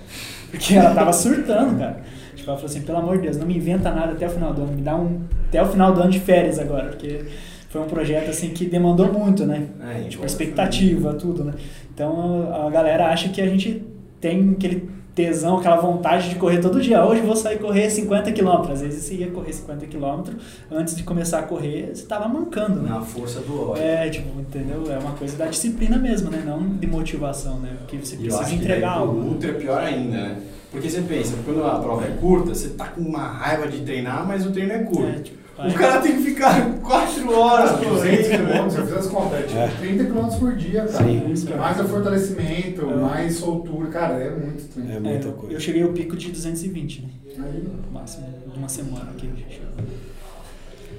Porque 0.50 0.74
ela 0.74 0.94
tava 0.94 1.12
surtando, 1.12 1.78
cara. 1.78 2.02
Tipo, 2.34 2.48
ela 2.48 2.56
falou 2.56 2.70
assim, 2.70 2.80
pelo 2.82 2.96
amor 2.98 3.16
de 3.16 3.24
Deus, 3.24 3.36
não 3.36 3.46
me 3.46 3.54
inventa 3.56 3.90
nada 3.92 4.12
até 4.12 4.26
o 4.26 4.30
final 4.30 4.54
do 4.54 4.62
ano. 4.62 4.72
Me 4.72 4.80
dá 4.80 4.96
um 4.96 5.20
até 5.48 5.62
o 5.62 5.66
final 5.66 5.92
do 5.92 6.00
ano 6.00 6.10
de 6.10 6.20
férias 6.20 6.58
agora. 6.58 6.88
Porque 6.88 7.22
foi 7.68 7.82
um 7.82 7.86
projeto, 7.86 8.30
assim, 8.30 8.48
que 8.50 8.64
demandou 8.64 9.12
muito, 9.12 9.44
né? 9.44 9.66
É, 9.82 10.08
Tipo, 10.08 10.22
a 10.22 10.26
expectativa, 10.26 11.12
tudo, 11.12 11.44
né? 11.44 11.52
Então 11.98 12.54
a 12.54 12.70
galera 12.70 13.08
acha 13.08 13.28
que 13.28 13.40
a 13.40 13.46
gente 13.48 13.82
tem 14.20 14.52
aquele 14.52 14.88
tesão, 15.16 15.58
aquela 15.58 15.78
vontade 15.78 16.28
de 16.28 16.36
correr 16.36 16.58
todo 16.58 16.80
dia. 16.80 17.04
Hoje 17.04 17.22
vou 17.22 17.34
sair 17.34 17.58
correr 17.58 17.90
50 17.90 18.30
km. 18.30 18.70
Às 18.70 18.82
vezes 18.82 19.02
você 19.02 19.14
ia 19.14 19.28
correr 19.32 19.52
50 19.52 19.86
km, 19.88 20.30
antes 20.70 20.94
de 20.94 21.02
começar 21.02 21.40
a 21.40 21.42
correr, 21.42 21.90
você 21.92 22.06
tava 22.06 22.28
mancando, 22.28 22.80
né? 22.80 22.90
Na 22.90 23.00
força 23.00 23.40
do 23.40 23.70
ódio. 23.70 23.82
É, 23.82 24.08
tipo, 24.08 24.40
entendeu? 24.40 24.84
É 24.92 24.96
uma 24.96 25.14
coisa 25.14 25.36
da 25.36 25.46
disciplina 25.46 25.98
mesmo, 25.98 26.30
né? 26.30 26.40
Não 26.46 26.68
de 26.68 26.86
motivação, 26.86 27.58
né? 27.58 27.74
Porque 27.80 27.96
você 27.96 28.14
precisa 28.14 28.44
que 28.44 28.54
entregar 28.54 28.92
pro 28.92 29.00
algo. 29.00 29.20
né? 29.20 29.28
ultra 29.30 29.50
é 29.50 29.54
pior 29.54 29.80
ainda, 29.82 30.16
né? 30.16 30.36
Porque 30.70 30.88
você 30.88 31.00
pensa, 31.00 31.34
quando 31.44 31.64
a 31.64 31.80
prova 31.80 32.04
é 32.04 32.10
curta, 32.10 32.54
você 32.54 32.68
tá 32.68 32.86
com 32.86 33.00
uma 33.00 33.26
raiva 33.26 33.66
de 33.66 33.80
treinar, 33.80 34.24
mas 34.24 34.46
o 34.46 34.52
treino 34.52 34.72
é 34.72 34.78
curto. 34.84 35.06
É, 35.06 35.18
tipo, 35.20 35.38
O 35.59 35.74
cara 35.74 36.01
tem 36.01 36.12
que 36.16 36.22
ficar 36.22 36.70
4 36.82 37.32
horas 37.36 37.72
200 37.80 37.89
correndo, 37.89 38.28
né? 38.28 38.36
quilômetros, 38.52 38.76
eu 38.78 38.86
fiz 38.86 38.97
as 38.97 39.06
contas, 39.09 39.39
é 39.40 39.43
tipo 39.43 39.59
É. 39.59 39.68
30 39.80 40.05
quilômetros 40.05 40.39
por 40.39 40.55
dia, 40.55 40.80
cara. 40.86 41.05
Sim. 41.05 41.56
Mais 41.59 41.80
o 41.80 41.85
fortalecimento, 41.89 42.86
mais 42.86 43.35
soltura, 43.36 43.89
cara, 43.89 44.14
é 44.22 44.30
muito 44.30 44.68
treino. 44.72 44.93
É 44.93 44.97
É, 44.97 45.01
muita 45.01 45.26
eu- 45.28 45.32
coisa. 45.32 45.55
Eu 45.55 45.60
cheguei 45.60 45.82
ao 45.82 45.89
pico 45.90 46.16
de 46.16 46.30
220, 46.30 47.02
né? 47.02 47.09
Aí, 47.44 47.68
Máximo 47.93 48.26
de 48.52 48.59
uma 48.59 48.68
semana 48.68 49.06
que 49.16 49.26
a 49.26 49.30
gente 49.30 49.47
chegou. 49.52 49.68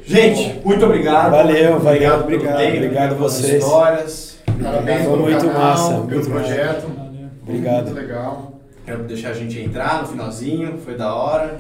Gente, 0.06 0.60
muito 0.65 0.86
obrigado. 0.86 1.31
Valeu, 1.31 1.76
obrigado, 1.77 2.23
obrigado, 2.23 2.57
tempo, 2.57 2.77
obrigado 2.77 3.15
vocês. 3.15 3.64
histórias. 3.64 4.40
parabéns 4.61 5.02
pelo 5.03 5.18
muito 5.18 5.45
canal, 5.48 5.61
massa, 5.61 5.90
pelo 5.94 6.03
muito 6.07 6.30
projeto. 6.30 6.88
Valeu. 6.98 7.27
Obrigado. 7.44 7.86
Muito 7.86 7.95
legal. 7.99 8.53
Quero 8.86 9.03
deixar 9.03 9.30
a 9.30 9.34
gente 9.34 9.60
entrar 9.60 10.02
no 10.02 10.07
finalzinho, 10.07 10.77
foi 10.84 10.95
da 10.98 11.14
hora. 11.14 11.57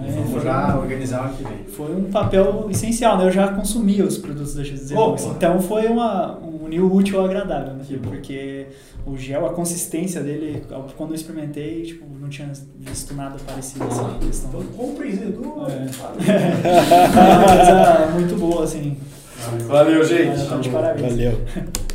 Foi- 0.00 0.12
Vamos 0.12 0.30
foi- 0.30 0.40
já 0.40 0.76
organizar 0.78 1.22
o 1.22 1.24
ano 1.26 1.34
que 1.36 1.42
vem. 1.44 1.64
Foi 1.68 1.94
um 1.96 2.04
papel 2.04 2.66
essencial, 2.70 3.18
né? 3.18 3.26
Eu 3.26 3.30
já 3.32 3.48
consumia 3.48 4.04
os 4.04 4.18
produtos 4.18 4.54
da 4.54 4.62
X19. 4.62 4.96
Opa. 4.96 5.22
Então 5.36 5.60
foi 5.60 5.86
uma, 5.86 6.38
um 6.38 6.52
o 6.80 6.94
útil 6.94 7.18
ao 7.18 7.26
agradável, 7.26 7.74
né? 7.74 7.84
Porque 8.02 8.66
o 9.04 9.16
gel, 9.16 9.44
a 9.44 9.50
consistência 9.52 10.22
dele, 10.22 10.64
quando 10.96 11.10
eu 11.10 11.16
experimentei, 11.16 11.82
tipo, 11.82 12.06
não 12.18 12.28
tinha 12.28 12.50
visto 12.78 13.14
nada 13.14 13.36
parecido 13.46 13.84
assim. 13.84 14.26
Questão. 14.26 14.50
Então 14.50 14.62
compre 14.76 15.12
Zedu. 15.12 15.54
É. 15.68 15.90
É 17.12 17.36
uma 17.36 17.44
coisa 17.44 18.10
muito 18.14 18.36
boa, 18.36 18.64
assim. 18.64 18.96
Valeu, 19.66 20.04
gente. 20.04 20.48
Tá 20.48 20.56
de 20.56 20.70
parabéns. 20.70 21.10
Valeu. 21.12 21.38